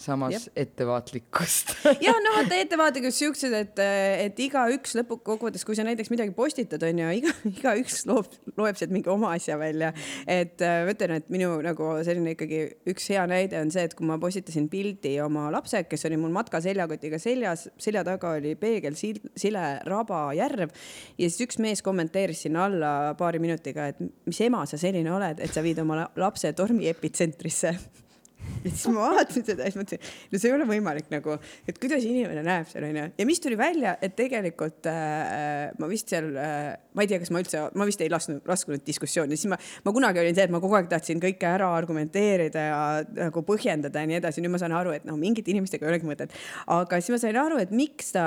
samas 0.00 0.32
Jep. 0.34 0.52
ettevaatlikkust 0.64 1.72
ja 2.06 2.12
no 2.24 2.34
vaata 2.38 2.58
ettevaatlikult 2.62 3.14
siuksed, 3.14 3.54
et, 3.56 3.82
et 4.24 4.40
igaüks 4.40 4.96
lõppkokkuvõttes, 4.98 5.64
kui 5.66 5.76
sa 5.76 5.84
näiteks 5.86 6.12
midagi 6.12 6.32
postitad, 6.36 6.82
onju, 6.86 7.10
iga, 7.20 7.34
igaüks 7.50 8.04
loob, 8.08 8.30
loeb 8.56 8.78
sealt 8.80 8.94
mingi 8.94 9.12
oma 9.12 9.34
asja 9.36 9.58
välja. 9.60 9.92
et 10.24 10.62
äh, 10.64 10.80
ma 10.86 10.94
ütlen, 10.94 11.16
et 11.20 11.30
minu 11.32 11.52
nagu 11.64 11.92
selline 12.06 12.34
ikkagi 12.36 12.62
üks 12.90 13.10
hea 13.12 13.26
näide 13.30 13.60
on 13.60 13.72
see, 13.74 13.84
et 13.88 13.96
kui 13.98 14.08
ma 14.08 14.18
postitasin 14.22 14.70
pildi 14.72 15.16
oma 15.24 15.48
lapse, 15.52 15.84
kes 15.90 16.08
oli 16.08 16.18
mul 16.20 16.32
matkaseljakotiga 16.34 17.20
seljas, 17.20 17.68
selja 17.80 18.04
taga 18.06 18.34
oli 18.40 18.56
peegel, 18.60 18.96
sile, 18.96 19.66
raba, 19.88 20.26
järv 20.36 20.70
ja 20.70 21.28
siis 21.28 21.40
üks 21.46 21.60
mees 21.62 21.84
kommenteeris 21.84 22.46
sinna 22.46 22.66
alla 22.70 22.92
paari 23.18 23.42
minutiga, 23.42 23.90
et 23.92 24.00
mis 24.00 24.40
ema 24.46 24.64
sa 24.68 24.80
selline 24.80 25.12
oled, 25.12 25.42
et 25.42 25.52
sa 25.52 25.64
viid 25.64 25.80
oma 25.82 26.02
la- 26.02 26.12
lapse 26.20 26.52
tormi 26.56 26.88
epitsentrisse 26.90 27.76
ja 28.64 28.70
siis 28.70 28.86
ma 28.92 29.10
vaatasin 29.14 29.46
seda 29.46 29.64
ja 29.66 29.72
siis 29.72 29.80
mõtlesin, 29.80 30.12
no 30.32 30.40
see 30.40 30.50
ei 30.50 30.56
ole 30.56 30.66
võimalik 30.68 31.10
nagu, 31.12 31.36
et 31.68 31.78
kuidas 31.80 32.04
inimene 32.06 32.42
näeb 32.46 32.68
seal 32.70 32.86
onju. 32.88 33.06
ja 33.18 33.26
mis 33.28 33.42
tuli 33.42 33.58
välja, 33.58 33.96
et 34.02 34.16
tegelikult 34.18 34.88
äh, 34.90 35.70
ma 35.80 35.90
vist 35.90 36.12
seal 36.12 36.30
äh,, 36.36 36.72
ma 36.94 37.04
ei 37.04 37.10
tea, 37.10 37.20
kas 37.22 37.32
ma 37.34 37.42
üldse, 37.42 37.62
ma 37.78 37.86
vist 37.88 38.02
ei 38.04 38.10
lasknud, 38.12 38.42
laskunud 38.48 38.84
diskussiooni, 38.86 39.38
siis 39.38 39.50
ma, 39.52 39.58
ma 39.86 39.94
kunagi 39.94 40.22
olin 40.22 40.36
see, 40.36 40.46
et 40.48 40.54
ma 40.54 40.60
kogu 40.62 40.78
aeg 40.78 40.90
tahtsin 40.90 41.22
kõike 41.22 41.48
ära 41.48 41.70
argumenteerida 41.76 42.66
ja 42.66 42.80
nagu 43.16 43.44
põhjendada 43.46 44.02
ja 44.02 44.10
nii 44.10 44.18
edasi. 44.20 44.44
nüüd 44.44 44.54
ma 44.54 44.60
saan 44.62 44.74
aru, 44.76 44.94
et 44.96 45.06
noh, 45.08 45.18
mingite 45.20 45.52
inimestega 45.52 45.86
ei 45.86 45.94
olegi 45.94 46.08
mõtet. 46.08 46.34
aga 46.70 47.00
siis 47.00 47.14
ma 47.14 47.20
sain 47.22 47.38
aru, 47.40 47.60
et 47.62 47.74
miks 47.74 48.12
ta, 48.16 48.24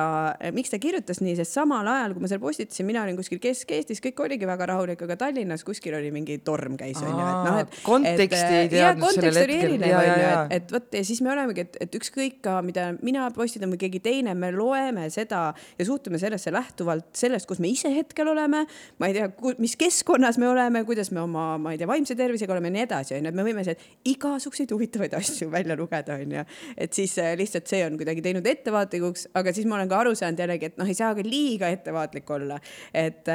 miks 0.55 0.73
ta 0.73 0.79
kirjutas 0.81 1.21
nii, 1.23 1.35
sest 1.39 1.57
samal 1.59 1.87
ajal, 1.89 2.15
kui 2.15 2.25
ma 2.25 2.31
seal 2.31 2.41
postitasin, 2.43 2.87
mina 2.87 3.03
olin 3.05 3.19
kuskil 3.19 3.41
Kesk-Eestis, 3.43 4.01
kõik 4.03 4.23
oligi 4.25 4.49
väga 4.49 4.69
rahulik, 4.73 5.01
aga 5.05 5.17
Tallinnas 5.25 5.65
kuskil 5.67 5.97
oli 5.97 6.11
mingi 6.15 6.39
torm 6.45 6.77
käis 6.79 7.01
onju, 7.01 7.23
et 7.23 7.47
noh, 7.49 7.59
et. 7.63 7.79
konteksti 7.85 8.59
ei 8.61 8.69
ja 8.71 8.93
teadnud 8.93 9.19
sellel 9.19 9.41
hetkel. 9.43 9.83
Onju, 10.13 10.29
et, 10.29 10.53
et 10.57 10.73
vot 10.73 10.97
ja 10.97 11.03
siis 11.05 11.21
me 11.25 11.31
olemegi, 11.33 11.65
et, 11.65 11.77
et 11.85 11.97
ükskõik 11.97 12.39
ka, 12.45 12.57
mida 12.65 12.89
mina 13.05 13.25
postitan 13.35 13.71
või 13.73 13.81
keegi 13.81 14.01
teine, 14.03 14.35
me 14.37 14.51
loeme 14.55 15.07
seda 15.13 15.41
ja 15.53 15.87
suhtume 15.87 16.19
sellesse 16.21 16.53
lähtuvalt 16.53 17.11
sellest, 17.17 17.47
kus 17.49 17.61
me 17.63 17.71
ise 17.71 17.91
hetkel 17.93 18.29
oleme. 18.31 18.63
ma 18.99 19.09
ei 19.09 19.17
tea, 19.17 19.29
mis 19.61 19.75
keskkonnas 19.79 20.39
me 20.41 20.49
oleme, 20.49 20.83
kuidas 20.87 21.11
me 21.15 21.23
oma, 21.23 21.57
ma 21.61 21.73
ei 21.73 21.81
tea, 21.81 21.89
vaimse 21.89 22.15
tervisega 22.19 22.55
oleme 22.55 22.71
ja 22.71 22.77
nii 22.77 22.85
edasi, 22.87 23.17
onju, 23.17 23.33
et 23.33 23.39
me 23.39 23.47
võime 23.47 23.65
sealt 23.67 23.83
igasuguseid 24.13 24.71
huvitavaid 24.75 25.17
asju 25.19 25.49
välja 25.53 25.77
lugeda, 25.79 26.17
onju. 26.21 26.45
et 26.77 26.93
siis 26.93 27.17
äh, 27.21 27.33
lihtsalt 27.39 27.69
see 27.69 27.83
on 27.87 27.97
kuidagi 27.99 28.23
teinud 28.25 28.47
ettevaatlikuks, 28.49 29.29
aga 29.39 29.55
siis 29.55 29.67
ma 29.69 29.79
olen 29.79 29.91
ka 29.91 30.01
aru 30.03 30.15
saanud 30.17 30.45
jällegi, 30.45 30.71
et 30.71 30.79
noh, 30.81 30.89
ei 30.89 30.97
saa 30.97 31.13
ka 31.17 31.25
liiga 31.25 31.69
ettevaatlik 31.73 32.29
olla. 32.37 32.59
et, 32.93 33.29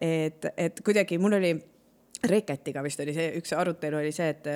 et, 0.00 0.50
et 0.56 0.80
kuidagi 0.84 1.18
mul 1.20 1.38
oli 1.40 1.54
Reketiga 2.20 2.82
vist 2.84 3.00
oli 3.00 3.14
see, 3.16 3.30
üks 3.40 3.54
arutelu 3.56 3.96
oli 3.96 4.10
see, 4.12 4.28
et, 4.34 4.48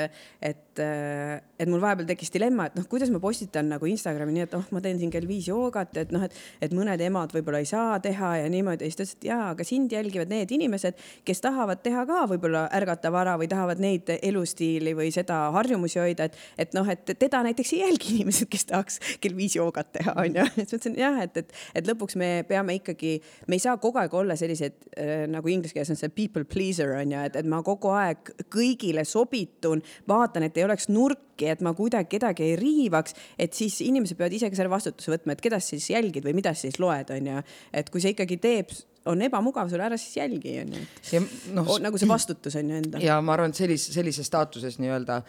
et, 0.45 0.64
et 0.83 1.71
mul 1.71 1.83
vahepeal 1.83 2.07
tekkis 2.09 2.33
dilemma, 2.35 2.67
et 2.69 2.79
noh, 2.79 2.87
kuidas 2.91 3.11
ma 3.15 3.21
postitan 3.23 3.69
nagu 3.71 3.87
Instagrami 3.89 4.35
nii, 4.35 4.47
et 4.49 4.55
oh, 4.59 4.65
ma 4.75 4.83
teen 4.85 4.99
siin 5.01 5.13
kell 5.13 5.27
viis 5.29 5.49
joogat, 5.49 5.95
et 6.03 6.13
noh, 6.15 6.25
et, 6.27 6.35
et 6.65 6.75
mõned 6.75 7.01
emad 7.07 7.33
võib-olla 7.35 7.61
ei 7.63 7.69
saa 7.69 7.99
teha 8.03 8.31
ja 8.43 8.49
niimoodi. 8.51 8.85
ja 8.85 8.91
siis 8.91 8.99
ta 8.99 9.05
ütles, 9.05 9.15
et 9.19 9.29
jaa, 9.31 9.49
aga 9.53 9.67
sind 9.67 9.95
jälgivad 9.95 10.33
need 10.33 10.55
inimesed, 10.57 10.99
kes 11.25 11.43
tahavad 11.45 11.83
teha 11.85 12.05
ka 12.09 12.25
võib-olla 12.31 12.65
ärgata 12.75 13.13
vara 13.15 13.37
või 13.41 13.49
tahavad 13.51 13.83
neid 13.83 14.11
elustiili 14.17 14.95
või 14.99 15.11
seda 15.15 15.45
harjumusi 15.55 16.01
hoida, 16.03 16.29
et, 16.29 16.41
et 16.67 16.75
noh, 16.77 16.89
et 16.91 17.15
teda 17.19 17.45
näiteks 17.47 17.75
ei 17.77 17.85
jälgi 17.85 18.13
inimesed, 18.19 18.51
kes 18.53 18.69
tahaks 18.73 19.01
kell 19.23 19.37
viis 19.39 19.57
joogat 19.59 19.93
teha, 19.99 20.17
onju. 20.25 20.49
siis 20.57 20.67
ma 20.75 20.81
ütlesin 20.81 20.99
jah, 21.01 21.21
et, 21.25 21.43
et, 21.45 21.55
et 21.75 21.93
lõpuks 21.93 22.19
me 22.21 22.31
peame 22.49 22.79
ikkagi, 22.81 23.17
me 23.49 23.59
ei 23.59 23.63
saa 23.63 23.77
kogu 23.83 24.03
aeg 24.03 24.15
olla 24.15 24.37
sellised 24.39 24.91
äh, 24.99 25.25
nagu 25.31 25.53
inglise 25.53 25.77
keeles 25.77 25.95
on 25.95 26.01
see 26.01 26.13
people 26.13 26.45
pleaser 26.49 26.97
onju, 26.99 27.23
et, 27.31 27.39
et 27.41 27.49
ma 27.49 27.63
kogu 27.67 27.93
aeg 27.95 28.35
kõigile 28.53 29.07
sobitun, 29.09 29.83
vaatan, 30.11 30.49
et 30.49 30.59
ei 30.59 30.64
oleks 30.67 30.89
nurki, 30.93 31.49
et 31.53 31.63
ma 31.65 31.75
kuidagi 31.77 32.11
kedagi 32.17 32.47
ei 32.49 32.57
riivaks, 32.61 33.17
et 33.39 33.55
siis 33.57 33.81
inimesed 33.85 34.19
peavad 34.19 34.37
ise 34.37 34.51
ka 34.51 34.59
selle 34.59 34.73
vastutuse 34.73 35.15
võtma, 35.15 35.37
et 35.37 35.45
keda 35.45 35.61
sa 35.61 35.75
siis 35.75 35.91
jälgid 35.93 36.27
või 36.27 36.37
mida 36.41 36.55
sa 36.55 36.67
siis 36.67 36.81
loed, 36.83 37.13
onju. 37.15 37.41
et 37.73 37.91
kui 37.93 38.03
see 38.03 38.15
ikkagi 38.17 38.41
teeb, 38.43 38.75
on 39.11 39.21
ebamugav 39.25 39.69
sulle, 39.69 39.85
ära 39.85 39.99
siis 40.01 40.17
jälgi, 40.17 40.57
onju. 40.63 41.27
noh, 41.57 41.75
nagu 41.85 42.01
see 42.01 42.09
vastutus 42.09 42.57
on 42.61 42.71
ju 42.73 42.81
enda. 42.83 43.03
ja 43.05 43.21
ma 43.25 43.37
arvan, 43.37 43.53
et 43.55 43.61
sellise, 43.61 43.93
sellises 43.95 44.31
staatuses 44.31 44.81
nii-öelda 44.83 45.23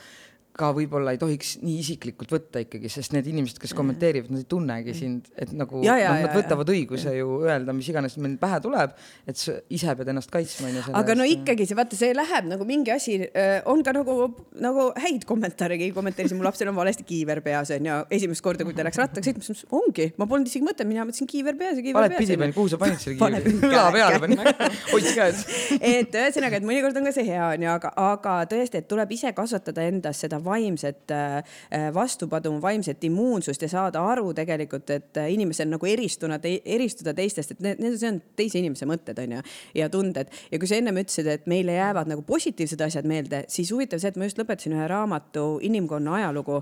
ka 0.55 0.69
võib-olla 0.75 1.11
ei 1.15 1.19
tohiks 1.19 1.57
nii 1.63 1.79
isiklikult 1.81 2.31
võtta 2.31 2.61
ikkagi, 2.63 2.89
sest 2.91 3.11
need 3.15 3.27
inimesed, 3.27 3.59
kes 3.59 3.73
kommenteerivad, 3.75 4.31
nad 4.31 4.43
ei 4.43 4.47
tunnegi 4.49 4.95
sind, 4.95 5.27
et 5.35 5.51
nagu 5.55 5.81
Ja, 5.83 5.97
ja, 5.99 6.13
noh, 6.13 6.23
nad 6.23 6.31
ja, 6.31 6.37
võtavad 6.37 6.71
õiguse 6.71 7.11
ju 7.17 7.41
öelda, 7.43 7.75
mis 7.75 7.89
iganes 7.91 8.15
meil 8.23 8.37
pähe 8.39 8.61
tuleb, 8.63 8.93
et 9.27 9.39
sa 9.39 9.57
ise 9.75 9.95
pead 9.99 10.11
ennast 10.13 10.31
kaitsma 10.31 10.69
onju. 10.69 10.83
aga 11.01 11.17
no 11.19 11.27
ikkagi 11.27 11.67
see, 11.67 11.77
vaata, 11.77 11.99
see 11.99 12.13
läheb 12.15 12.47
nagu 12.47 12.67
mingi 12.67 12.93
asi 12.95 13.17
äh,, 13.27 13.57
on 13.71 13.83
ka 13.85 13.91
nagu, 13.95 14.15
nagu 14.63 14.87
häid 15.03 15.27
kommentaare, 15.27 15.79
keegi 15.81 15.95
kommenteeris, 15.95 16.35
mu 16.37 16.47
lapsel 16.47 16.71
on 16.71 16.79
valesti 16.79 17.03
kiiver 17.07 17.43
peas 17.45 17.73
onju, 17.75 17.99
esimest 18.15 18.45
korda, 18.45 18.67
kui 18.67 18.77
ta 18.77 18.87
läks 18.87 19.01
rattaga 19.01 19.27
sõitma, 19.27 19.43
siis 19.43 19.65
ma 19.65 19.75
mõtlesin, 19.75 19.81
ongi, 19.81 20.07
ma 20.21 20.29
polnud 20.31 20.51
isegi 20.51 20.69
mõtelnud, 20.69 20.93
mina 20.93 21.07
mõtlesin 21.09 21.31
kiiver 21.33 21.59
peas 21.59 21.81
ja 21.81 21.83
kiiver 21.83 21.99
valet 21.99 22.15
peas. 22.15 22.23
pidi 22.23 22.39
pani, 22.45 22.55
kuhu 22.55 22.71
sa 22.71 22.79
panid 22.79 23.03
selle 23.03 23.43
pidi. 23.49 23.59
õla 23.73 23.91
peale 23.97 24.23
pani, 24.23 24.39
hoidis 24.93 25.19
käes. 25.19 25.43
et 25.81 26.15
ühesõnaga, 26.15 26.63
et 26.63 26.69
mõnikord 26.71 27.01
on 27.01 27.11
ka 27.11 27.15
see 27.19 27.27
hea 27.27 27.51
onju, 27.51 27.71
aga, 27.75 27.91
aga 28.07 28.39
tõesti, 28.55 28.79
et 28.79 28.89
tuleb 28.91 29.11
ise 29.17 29.35
kasvatada 29.35 29.83
endas 29.89 30.23
seda 30.23 30.39
vaimset 30.45 31.13
äh, 31.13 31.55
vastupanu, 31.93 32.59
vaimset 32.61 33.03
immuunsust 33.07 33.65
ja 33.65 33.69
saada 33.71 34.03
aru 34.11 34.33
tegelikult, 34.37 34.89
et 34.95 35.21
äh, 35.21 35.31
inimesel 35.33 35.69
nagu 35.71 35.89
eristuna 35.89 36.39
te,, 36.41 36.57
eristuda 36.77 37.15
teistest, 37.17 37.55
et 37.55 37.63
need, 37.65 37.81
need, 37.83 37.97
see 38.01 38.11
on 38.13 38.21
teise 38.37 38.61
inimese 38.61 38.87
mõtted, 38.89 39.19
on 39.23 39.37
ju, 39.37 39.45
ja 39.81 39.89
tunded. 39.93 40.31
ja 40.51 40.61
kui 40.61 40.69
sa 40.69 40.79
ennem 40.79 41.01
ütlesid, 41.01 41.29
et 41.31 41.49
meile 41.51 41.77
jäävad 41.77 42.11
nagu 42.11 42.25
positiivsed 42.27 42.81
asjad 42.85 43.09
meelde, 43.09 43.45
siis 43.51 43.71
huvitav 43.73 44.01
see, 44.01 44.13
et 44.13 44.19
ma 44.19 44.29
just 44.29 44.39
lõpetasin 44.41 44.77
ühe 44.77 44.87
raamatu 44.91 45.45
Inimkonna 45.65 46.19
ajalugu, 46.19 46.59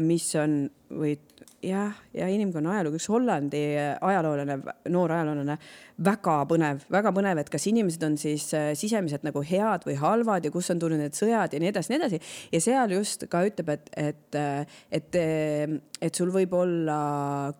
mis 0.00 0.26
on 0.38 0.62
või 0.90 1.14
jah, 1.62 1.92
ja 2.16 2.28
inimkonna 2.32 2.74
ajalugu, 2.74 3.00
üks 3.00 3.08
Hollandi 3.12 3.62
ajaloolane, 4.00 4.56
noor 4.92 5.12
ajaloolane, 5.16 5.56
väga 6.00 6.36
põnev, 6.48 6.84
väga 6.92 7.12
põnev, 7.12 7.40
et 7.42 7.50
kas 7.52 7.66
inimesed 7.68 8.04
on 8.06 8.16
siis 8.20 8.46
äh, 8.56 8.70
sisemiselt 8.78 9.24
nagu 9.26 9.42
head 9.44 9.84
või 9.88 9.96
halvad 10.00 10.46
ja 10.46 10.52
kus 10.52 10.70
on 10.72 10.80
tulnud 10.80 11.00
need 11.00 11.16
sõjad 11.16 11.52
ja 11.52 11.60
nii 11.60 11.70
edasi, 11.72 11.92
nii 11.92 11.98
edasi. 12.00 12.20
ja 12.54 12.60
seal 12.64 12.94
just 12.96 13.26
ka 13.32 13.42
ütleb, 13.44 13.72
et, 13.74 13.90
et, 14.00 14.38
äh, 14.38 14.78
et, 14.96 15.18
äh, 15.20 15.74
et 16.00 16.16
sul 16.16 16.32
võib 16.32 16.54
olla 16.56 17.00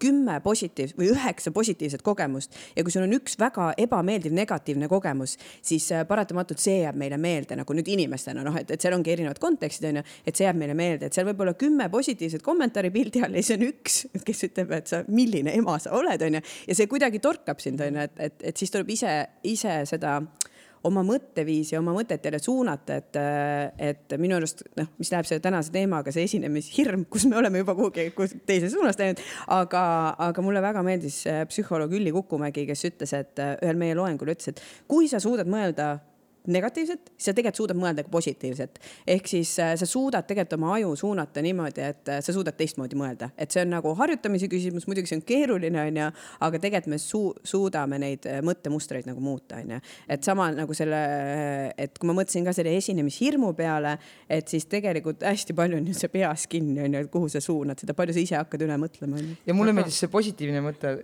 kümme 0.00 0.38
positiivset 0.45 0.97
või 0.97 1.11
üheksa 1.12 1.52
positiivset 1.52 2.02
kogemust. 2.02 2.57
Ja 2.76 2.85
kui 2.87 2.95
sul 2.95 3.04
on 3.04 3.12
üks 3.19 3.37
väga 3.40 3.75
ebameeldiv 3.80 4.33
negatiivne 4.37 4.88
kogemus, 4.88 5.37
siis 5.61 5.90
paratamatult 6.09 6.62
see 6.62 6.78
jääb 6.87 6.97
meile 6.97 7.21
meelde 7.21 7.59
nagu 7.61 7.76
nüüd 7.76 7.90
inimestena, 7.92 8.45
noh, 8.47 8.57
et, 8.57 8.73
et 8.73 8.80
seal 8.80 8.97
ongi 8.97 9.12
erinevad 9.12 9.40
kontekstid 9.42 9.90
on 9.90 10.00
ju, 10.00 10.07
et 10.25 10.40
see 10.40 10.49
jääb 10.49 10.57
meile 10.61 10.76
meelde, 10.78 11.11
et 11.11 11.16
seal 11.16 11.28
võib 11.28 11.45
olla 11.45 11.54
kümme 11.61 11.90
positiivset 11.92 12.45
kommentaari 12.47 12.92
pildi 12.95 13.26
all 13.26 13.37
ja 13.37 13.45
siis 13.45 13.59
on 13.59 13.66
üks, 13.69 13.89
kes 14.26 14.44
ütleb, 14.50 14.75
et 14.76 14.90
sa, 14.90 15.02
milline 15.09 15.54
ema 15.59 15.78
sa 15.82 15.94
oled, 15.99 16.23
on 16.26 16.38
ju, 16.38 16.44
ja 16.70 16.76
see 16.76 16.90
kuidagi 16.90 17.23
torkab 17.23 17.62
sind, 17.62 17.82
on 17.85 17.99
ju, 17.99 18.06
et, 18.09 18.23
et, 18.28 18.47
et 18.52 18.62
siis 18.62 18.73
tuleb 18.75 18.92
ise, 18.97 19.14
ise 19.50 19.82
seda 19.88 20.18
oma 20.88 21.02
mõtteviisi, 21.04 21.76
oma 21.76 21.92
mõtetele 21.92 22.38
suunata, 22.40 22.97
et, 23.00 23.18
et 23.90 24.14
minu 24.20 24.38
arust 24.38 24.62
noh, 24.78 24.88
mis 25.00 25.11
läheb 25.12 25.28
selle 25.28 25.42
tänase 25.44 25.73
teemaga, 25.75 26.12
see 26.14 26.25
esinemishirm, 26.28 27.04
kus 27.12 27.26
me 27.28 27.37
oleme 27.40 27.61
juba 27.61 27.75
kuhugi 27.76 28.06
teise 28.49 28.70
suunas 28.73 28.99
läinud, 29.00 29.20
aga, 29.56 29.82
aga 30.30 30.44
mulle 30.44 30.62
väga 30.64 30.85
meeldis 30.87 31.23
psühholoog 31.50 31.92
Ülli 31.99 32.14
Kukumägi, 32.16 32.64
kes 32.70 32.87
ütles, 32.88 33.12
et 33.18 33.44
ühel 33.59 33.80
meie 33.80 33.99
loengul 33.99 34.32
ütles, 34.32 34.54
et 34.54 34.64
kui 34.88 35.11
sa 35.11 35.20
suudad 35.23 35.50
mõelda 35.50 35.99
negatiivset, 36.47 37.11
siis 37.16 37.30
sa 37.30 37.35
tegelikult 37.37 37.61
suudad 37.61 37.78
mõelda 37.78 38.04
ka 38.04 38.11
positiivset. 38.12 38.78
ehk 39.06 39.28
siis 39.28 39.52
äh, 39.61 39.75
sa 39.76 39.87
suudad 39.87 40.26
tegelikult 40.26 40.56
oma 40.56 40.75
aju 40.76 40.94
suunata 40.97 41.42
niimoodi, 41.42 41.82
et 41.85 42.09
äh, 42.09 42.20
sa 42.25 42.32
suudad 42.32 42.56
teistmoodi 42.56 42.97
mõelda, 42.97 43.30
et 43.38 43.52
see 43.52 43.62
on 43.64 43.75
nagu 43.75 43.92
harjutamise 43.99 44.49
küsimus, 44.49 44.87
muidugi 44.88 45.11
see 45.11 45.18
on 45.20 45.25
keeruline, 45.26 45.80
onju, 45.82 46.06
aga 46.47 46.61
tegelikult 46.62 46.94
me 46.94 46.99
su 47.02 47.23
suudame 47.44 47.99
neid 48.00 48.26
äh, 48.30 48.40
mõttemustreid 48.47 49.09
nagu 49.11 49.20
muuta, 49.25 49.61
onju. 49.61 49.80
et 50.09 50.25
sama 50.25 50.49
nagu 50.54 50.76
selle, 50.76 51.00
et 51.76 51.99
kui 51.99 52.09
ma 52.09 52.16
mõtlesin 52.23 52.47
ka 52.49 52.54
selle 52.56 52.73
esinemishirmu 52.78 53.52
peale, 53.59 53.97
et 54.28 54.49
siis 54.49 54.64
tegelikult 54.70 55.26
hästi 55.26 55.56
palju 55.56 55.80
on 55.80 55.92
ju 55.92 55.99
see 55.99 56.12
peas 56.12 56.47
kinni, 56.50 56.80
onju, 56.87 57.04
et 57.04 57.12
kuhu 57.12 57.28
sa 57.28 57.44
suunad 57.44 57.80
seda, 57.80 57.97
palju 57.99 58.16
sa 58.16 58.25
ise 58.25 58.40
hakkad 58.40 58.64
üle 58.64 58.80
mõtlema, 58.80 59.20
ja 59.47 59.56
mulle 59.56 59.76
meeldis 59.76 60.00
see 60.00 60.11
positiivne 60.12 60.64
mõte, 60.64 60.97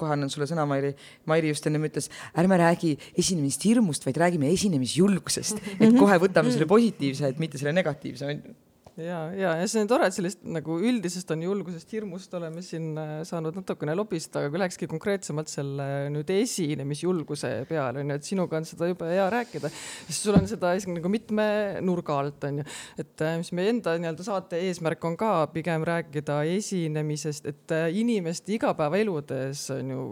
kohe 0.00 0.16
annan 0.16 0.30
sulle 0.32 0.48
sõna, 0.50 0.66
Mairi. 0.68 0.92
Mairi 1.30 1.50
just 1.50 1.66
ennem 1.66 1.88
ütles, 1.88 2.10
ärme 2.38 2.58
räägi 2.60 2.94
esinemisest 3.18 3.64
hirmust, 3.70 4.04
vaid 4.06 4.20
räägime 4.20 4.49
esinemisjulgusest, 4.54 5.62
et 5.78 5.94
kohe 5.98 6.18
võtame 6.22 6.50
selle 6.54 6.68
positiivse, 6.70 7.30
et 7.30 7.40
mitte 7.42 7.60
selle 7.60 7.74
negatiivse 7.76 8.28
on 8.28 8.36
ju 8.36 8.58
ja, 9.04 9.18
ja, 9.36 9.52
ja 9.60 9.66
see 9.70 9.82
on 9.84 9.88
tore, 9.90 10.08
et 10.08 10.14
sellist 10.16 10.42
nagu 10.46 10.76
üldisest 10.78 11.30
on 11.34 11.42
julgusest, 11.44 11.90
hirmust 11.96 12.34
oleme 12.36 12.62
siin 12.64 12.92
äh, 13.00 13.12
saanud 13.28 13.56
natukene 13.56 13.94
lobistada, 13.98 14.44
aga 14.44 14.52
kui 14.52 14.60
lähekski 14.62 14.88
konkreetsemalt 14.90 15.50
selle 15.52 15.86
nüüd 16.12 16.30
esinemisjulguse 16.34 17.52
peale 17.68 18.02
onju, 18.04 18.16
et 18.16 18.28
sinuga 18.28 18.60
on 18.60 18.68
seda 18.68 18.88
jube 18.90 19.08
hea 19.10 19.26
rääkida, 19.32 19.70
siis 20.06 20.20
sul 20.24 20.38
on 20.38 20.48
seda 20.50 20.72
nagu 20.90 21.12
mitme 21.12 21.46
nurga 21.84 22.18
alt 22.22 22.46
onju, 22.50 22.66
et 23.00 23.24
äh, 23.26 23.36
mis 23.40 23.52
meie 23.56 23.72
enda 23.74 23.96
nii-öelda 24.00 24.26
saate 24.26 24.60
eesmärk 24.68 25.04
on 25.08 25.18
ka 25.20 25.32
pigem 25.54 25.84
rääkida 25.86 26.40
esinemisest, 26.56 27.50
et 27.50 27.76
äh, 27.76 27.88
inimeste 28.00 28.54
igapäevaeludes 28.56 29.66
on 29.76 29.94
ju, 29.94 30.06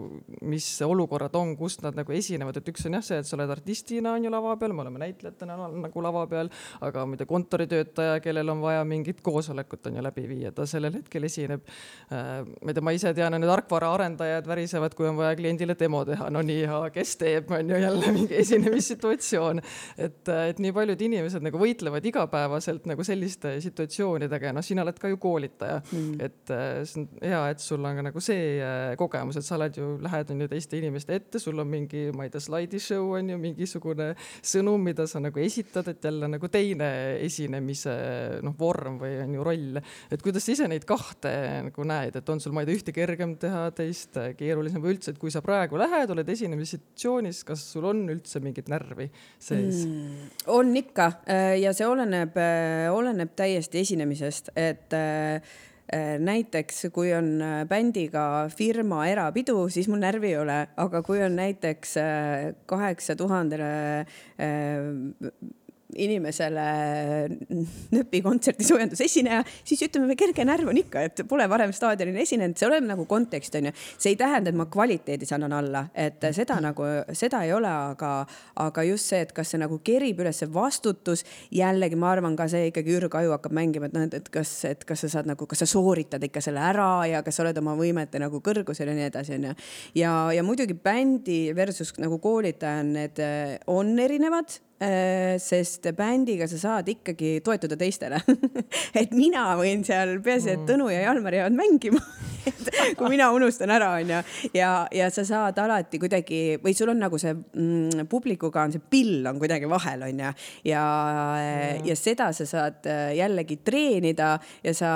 mis 0.49 0.67
olukorrad 0.85 1.35
on, 1.39 1.55
kus 1.59 1.79
nad 1.85 1.97
nagu 1.99 2.15
esinevad, 2.15 2.59
et 2.59 2.73
üks 2.73 2.87
on 2.89 2.99
jah 2.99 3.05
see, 3.05 3.21
et 3.21 3.29
sa 3.29 3.37
oled 3.37 3.53
artistina 3.53 4.15
on 4.17 4.27
ju 4.27 4.33
lava 4.33 4.55
peal, 4.59 4.75
me 4.75 4.85
oleme 4.85 5.03
näitlejatena 5.05 5.59
nagu 5.85 6.03
lava 6.05 6.25
peal, 6.31 6.51
aga 6.85 7.05
ma 7.05 7.15
ei 7.15 7.21
tea, 7.21 7.29
kontoritöötaja, 7.29 8.19
kellel 8.23 8.55
on 8.55 8.63
vaja 8.63 8.78
vaja 8.79 8.87
mingit 8.87 9.21
koosolekut 9.21 9.87
on 9.89 9.99
ju 9.99 10.03
läbi 10.03 10.25
viia, 10.29 10.51
ta 10.55 10.65
sellel 10.69 10.95
hetkel 10.99 11.27
esineb. 11.27 11.65
Äh, 12.11 12.41
ma 12.47 12.71
ei 12.71 12.77
tea, 12.77 12.85
ma 12.85 12.93
ise 12.95 13.13
tean, 13.17 13.35
need 13.35 13.49
tarkvaraarendajad 13.49 14.47
värisevad, 14.49 14.95
kui 14.97 15.09
on 15.09 15.17
vaja 15.19 15.35
kliendile 15.39 15.75
demo 15.79 16.01
teha, 16.07 16.29
no 16.33 16.41
nii, 16.45 16.65
kes 16.95 17.15
teeb, 17.19 17.51
on 17.55 17.73
ju 17.73 17.79
jälle 17.81 18.11
mingi 18.17 18.37
esinemissituatsioon. 18.39 19.61
et, 19.97 20.31
et 20.49 20.59
nii 20.63 20.73
paljud 20.75 21.01
inimesed 21.09 21.43
nagu 21.45 21.59
võitlevad 21.61 22.05
igapäevaselt 22.05 22.87
nagu 22.89 23.03
selliste 23.05 23.55
situatsioonidega 23.63 24.49
ja 24.49 24.55
noh, 24.55 24.65
sina 24.65 24.85
oled 24.85 24.99
ka 24.99 25.11
ju 25.11 25.19
koolitaja 25.21 25.81
mm., 25.81 26.19
et 26.23 26.53
äh, 26.53 26.81
see 26.87 27.03
on 27.03 27.09
hea, 27.23 27.41
et 27.53 27.63
sul 27.63 27.85
on 27.85 27.99
ka 27.99 28.05
nagu 28.09 28.23
see 28.23 28.59
äh, 28.63 28.93
kogemus, 28.99 29.39
et 29.39 29.47
sa 29.47 29.57
oled 29.57 29.79
ju, 29.79 29.91
lähed 30.03 30.33
on 30.33 30.45
ju 30.45 30.49
teiste 30.51 30.79
inimeste 30.79 31.17
ette, 31.19 31.41
sul 31.41 31.59
on 31.59 31.69
mingi, 31.69 32.09
ma 32.15 32.27
ei 32.27 32.33
tea, 32.33 32.43
slaidishow 32.43 33.15
on 33.17 33.33
ju 33.33 33.39
mingisugune 33.41 34.11
sõnum, 34.39 34.81
mida 34.83 35.07
sa 35.09 35.21
nagu 35.23 35.41
esitad, 35.43 35.87
et 35.91 36.03
jälle 36.03 36.29
nagu 36.31 36.51
teine 36.51 36.89
esinemise 37.25 37.95
noh, 38.45 38.55
vorm 38.69 38.99
või 39.01 39.17
on 39.23 39.35
ju 39.37 39.45
roll, 39.45 39.81
et 40.11 40.23
kuidas 40.25 40.45
sa 40.45 40.53
ise 40.55 40.69
neid 40.71 40.85
kahte 40.89 41.33
nagu 41.69 41.87
näed, 41.87 42.19
et 42.19 42.31
on 42.31 42.41
sul, 42.43 42.53
ma 42.55 42.63
ei 42.63 42.69
tea, 42.69 42.79
ühte 42.79 42.95
kergem 42.95 43.35
teha, 43.41 43.67
teist 43.77 44.17
keerulisem 44.39 44.83
või 44.83 44.95
üldse, 44.95 45.13
et 45.13 45.21
kui 45.21 45.33
sa 45.33 45.43
praegu 45.45 45.79
lähed, 45.79 46.11
oled 46.13 46.29
esinemissituatsioonis, 46.35 47.43
kas 47.47 47.65
sul 47.73 47.89
on 47.89 48.05
üldse 48.11 48.41
mingit 48.43 48.69
närvi 48.71 49.09
sees? 49.37 49.85
Mm,? 49.85 50.29
on 50.59 50.75
ikka. 50.77 51.09
Äh, 51.29 51.55
ja 51.61 51.73
see 51.75 51.87
oleneb, 51.87 52.37
äh, 52.39 52.89
oleneb 52.93 53.33
täiesti 53.39 53.83
esinemisest, 53.83 54.53
et 54.59 54.95
äh, 54.97 55.57
näiteks 56.21 56.83
kui 56.93 57.09
on 57.17 57.39
bändiga 57.69 58.23
firma 58.53 59.07
erapidu, 59.09 59.63
siis 59.73 59.87
mul 59.89 60.03
närvi 60.03 60.35
ei 60.35 60.37
ole, 60.37 60.59
aga 60.77 61.01
kui 61.01 61.23
on 61.25 61.33
näiteks 61.39 61.95
kaheksa 62.69 63.15
tuhandele 63.17 63.71
inimesele 65.97 66.65
nööpi 67.93 68.21
kontserdi 68.21 68.65
soojendusesineja, 68.67 69.41
siis 69.65 69.81
ütleme, 69.87 70.13
kerge 70.19 70.45
närv 70.45 70.69
on 70.69 70.77
ikka, 70.81 71.01
et 71.07 71.23
pole 71.29 71.47
varem 71.49 71.73
staadionil 71.73 72.19
esinenud, 72.21 72.57
see 72.59 72.67
oleneb 72.67 72.91
nagu 72.91 73.05
kontekst 73.09 73.55
on 73.57 73.69
ju. 73.69 73.73
see 73.97 74.13
ei 74.13 74.19
tähenda, 74.19 74.51
et 74.51 74.59
ma 74.59 74.67
kvaliteedis 74.69 75.33
annan 75.35 75.55
alla, 75.57 75.83
et 75.97 76.21
seda 76.35 76.59
nagu, 76.61 76.85
seda 77.17 77.41
ei 77.47 77.53
ole, 77.55 77.71
aga, 77.93 78.11
aga 78.61 78.85
just 78.85 79.09
see, 79.09 79.23
et 79.25 79.33
kas 79.33 79.53
see 79.53 79.61
nagu 79.61 79.79
kerib 79.85 80.21
üles 80.21 80.43
see 80.43 80.51
vastutus, 80.53 81.25
jällegi 81.55 81.97
ma 81.99 82.13
arvan 82.13 82.37
ka 82.37 82.47
see 82.51 82.69
ikkagi 82.69 82.95
ürgaju 82.99 83.33
hakkab 83.37 83.57
mängima, 83.57 83.89
et 83.89 83.97
noh, 83.97 84.05
et 84.05 84.31
kas, 84.33 84.53
et 84.69 84.85
kas 84.85 85.05
sa 85.05 85.11
saad 85.17 85.31
nagu, 85.31 85.49
kas 85.49 85.65
sa 85.65 85.69
sooritad 85.69 86.23
ikka 86.29 86.43
selle 86.45 86.61
ära 86.69 86.91
ja 87.09 87.23
kas 87.25 87.39
sa 87.39 87.47
oled 87.47 87.57
oma 87.63 87.73
võimete 87.79 88.21
nagu 88.21 88.43
kõrgusel 88.45 88.93
ja 88.93 88.97
nii 88.97 89.09
edasi, 89.09 89.37
onju. 89.39 89.57
ja, 89.97 90.15
ja 90.37 90.45
muidugi 90.45 90.77
bändi 90.77 91.41
versus 91.57 91.95
nagu 91.97 92.21
koolitaja, 92.21 92.85
need 92.85 93.25
on 93.67 93.95
erinevad 93.99 94.59
sest 94.79 95.89
bändiga 95.97 96.47
sa 96.47 96.57
saad 96.57 96.87
ikkagi 96.87 97.39
toetuda 97.43 97.75
teistele. 97.79 98.21
Et 98.99 99.11
mina 99.11 99.49
võin 99.59 99.83
seal, 99.87 100.17
peaasi, 100.23 100.53
et 100.53 100.61
mm. 100.61 100.67
Tõnu 100.69 100.89
ja 100.93 101.01
Jalmar 101.03 101.35
jäävad 101.35 101.57
mängima. 101.57 101.99
Et 102.49 102.95
kui 102.97 103.09
mina 103.11 103.29
unustan 103.35 103.71
ära, 103.73 103.89
onju, 103.99 104.19
ja, 104.55 104.71
ja 104.95 105.09
sa 105.13 105.25
saad 105.27 105.57
alati 105.61 105.99
kuidagi 106.01 106.59
või 106.63 106.73
sul 106.77 106.91
on 106.93 107.01
nagu 107.01 107.19
see 107.21 107.33
mm, 107.35 108.07
publikuga 108.09 108.63
on 108.65 108.73
see 108.73 108.83
pill 108.91 109.27
on 109.29 109.39
kuidagi 109.41 109.69
vahel, 109.69 110.05
onju, 110.07 110.31
ja 110.69 110.83
mm., 110.83 111.85
ja 111.89 111.95
seda 111.99 112.29
sa 112.35 112.47
saad 112.47 112.87
äh, 112.89 113.11
jällegi 113.19 113.59
treenida 113.65 114.31
ja 114.63 114.73
sa, 114.75 114.91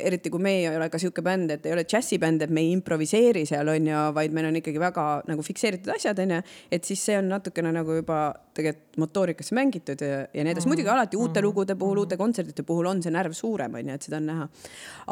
eriti 0.00 0.32
kui 0.32 0.42
me 0.42 0.54
ei 0.60 0.68
ole 0.70 0.88
ka 0.92 1.00
sihuke 1.00 1.24
bänd, 1.24 1.52
et 1.56 1.68
ei 1.68 1.76
ole 1.76 1.84
džässibänd, 1.88 2.46
et 2.46 2.52
me 2.52 2.64
ei 2.64 2.72
improviseeri 2.76 3.44
seal 3.48 3.68
onju, 3.72 4.06
vaid 4.16 4.34
meil 4.34 4.48
on 4.50 4.60
ikkagi 4.62 4.82
väga 4.82 5.06
nagu 5.28 5.44
fikseeritud 5.46 5.92
asjad 5.96 6.24
onju, 6.24 6.42
et 6.72 6.88
siis 6.88 7.04
see 7.10 7.18
on 7.20 7.30
natukene 7.32 7.74
nagu 7.74 8.00
juba 8.00 8.24
tegelikult 8.56 9.00
motoorikasse 9.02 9.56
mängitud 9.56 10.02
ja, 10.04 10.24
ja 10.28 10.44
nii 10.44 10.52
edasi. 10.54 10.68
muidugi 10.70 10.92
alati 10.92 11.16
uute 11.16 11.40
mm. 11.40 11.46
lugude 11.46 11.76
puhul, 11.78 12.02
uute 12.04 12.18
kontserdite 12.20 12.66
puhul 12.68 12.90
on 12.90 13.02
see 13.04 13.14
närv 13.14 13.36
suurem, 13.36 13.78
onju, 13.80 13.96
et 13.96 14.08
seda 14.08 14.20
on 14.20 14.28
näha. 14.32 14.50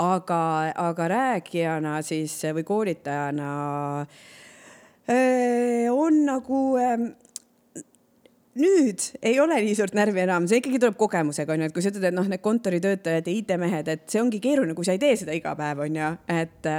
aga, 0.04 0.42
aga 0.90 1.08
rääkijana 1.14 1.96
siis 2.06 2.36
või 2.56 2.66
koolitajana 2.68 3.50
on 5.90 6.22
nagu 6.26 6.60
öö, 6.78 7.10
nüüd 8.58 9.04
ei 9.22 9.38
ole 9.40 9.60
nii 9.62 9.74
suurt 9.78 9.94
närvi 9.96 10.24
enam, 10.24 10.46
see 10.50 10.60
ikkagi 10.60 10.80
tuleb 10.82 10.96
kogemusega 10.98 11.54
onju, 11.54 11.68
et 11.68 11.74
kui 11.74 11.84
sa 11.84 11.92
ütled, 11.92 12.06
et 12.08 12.16
noh, 12.16 12.26
need 12.30 12.42
kontoritöötajad 12.44 13.28
ja 13.28 13.34
IT-mehed, 13.34 13.90
et 13.92 14.06
see 14.10 14.22
ongi 14.22 14.40
keeruline, 14.42 14.74
kui 14.78 14.86
sa 14.86 14.96
ei 14.96 15.02
tee 15.02 15.14
seda 15.20 15.36
iga 15.36 15.54
päev 15.58 15.84
onju, 15.86 16.08
et 16.34 16.70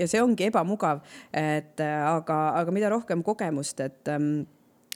ja 0.00 0.08
see 0.10 0.20
ongi 0.22 0.48
ebamugav, 0.50 1.00
et 1.36 1.80
aga, 1.80 2.40
aga 2.60 2.76
mida 2.76 2.92
rohkem 2.92 3.24
kogemust, 3.26 3.80
et 3.84 4.12
ähm, 4.12 4.44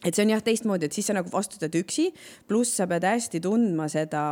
et 0.05 0.17
see 0.17 0.25
on 0.25 0.33
jah 0.33 0.43
teistmoodi, 0.45 0.89
et 0.89 0.97
siis 0.97 1.11
sa 1.11 1.17
nagu 1.17 1.31
vastutad 1.33 1.75
üksi, 1.77 2.09
pluss 2.49 2.79
sa 2.79 2.87
pead 2.91 3.05
hästi 3.05 3.41
tundma 3.45 3.89
seda 3.93 4.23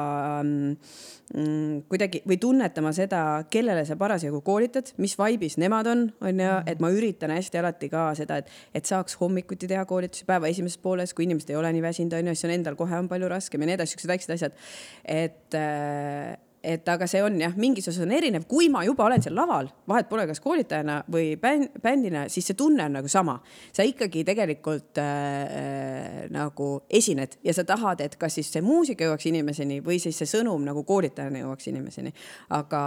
mm, 0.41 1.85
kuidagi 1.91 2.23
või 2.29 2.39
tunnetama 2.41 2.93
seda, 2.97 3.23
kellele 3.53 3.85
sa 3.89 3.99
parasjagu 4.01 4.41
koolitad, 4.47 4.95
mis 5.03 5.17
vaibis 5.21 5.59
nemad 5.61 5.91
on, 5.93 6.07
on 6.25 6.43
ju, 6.45 6.57
et 6.73 6.81
ma 6.85 6.93
üritan 6.95 7.35
hästi 7.37 7.61
alati 7.61 7.93
ka 7.93 8.09
seda, 8.19 8.41
et, 8.41 8.53
et 8.81 8.89
saaks 8.89 9.19
hommikuti 9.21 9.69
teha 9.69 9.85
koolitusi 9.89 10.25
päeva 10.29 10.49
esimeses 10.49 10.81
pooles, 10.81 11.13
kui 11.15 11.29
inimesed 11.29 11.53
ei 11.53 11.61
ole 11.61 11.73
nii 11.77 11.85
väsinud, 11.85 12.17
on 12.17 12.33
ju, 12.33 12.37
siis 12.39 12.49
on 12.49 12.57
endal 12.57 12.79
kohe 12.81 12.97
on 12.97 13.13
palju 13.13 13.29
raskem 13.31 13.65
ja 13.65 13.73
nii 13.73 13.81
edasi, 13.81 13.97
siuksed 13.97 14.13
väiksed 14.15 14.37
asjad. 14.39 14.61
et 15.05 15.59
äh, 15.59 16.37
et 16.63 16.89
aga 16.91 17.07
see 17.07 17.21
on 17.23 17.37
jah, 17.39 17.55
mingis 17.59 17.87
osas 17.91 18.03
on 18.03 18.13
erinev, 18.15 18.45
kui 18.51 18.67
ma 18.73 18.83
juba 18.87 19.07
olen 19.07 19.23
seal 19.23 19.37
laval, 19.39 19.69
vahet 19.89 20.09
pole, 20.11 20.25
kas 20.27 20.41
koolitajana 20.43 21.01
või 21.13 21.33
bänd, 21.41 21.77
bändina, 21.83 22.25
siis 22.33 22.49
see 22.51 22.59
tunne 22.59 22.89
on 22.89 22.97
nagu 22.99 23.11
sama. 23.11 23.39
sa 23.73 23.85
ikkagi 23.87 24.25
tegelikult 24.27 24.99
äh, 24.99 26.27
nagu 26.35 26.69
esined 26.91 27.39
ja 27.45 27.55
sa 27.55 27.65
tahad, 27.69 28.03
et 28.03 28.17
kas 28.19 28.39
siis 28.39 28.51
see 28.53 28.63
muusika 28.65 29.07
jõuaks 29.07 29.29
inimeseni 29.31 29.79
või 29.85 30.01
siis 30.03 30.19
see 30.19 30.31
sõnum 30.31 30.65
nagu 30.67 30.83
koolitajana 30.89 31.45
jõuaks 31.45 31.71
inimeseni. 31.71 32.13
aga, 32.51 32.83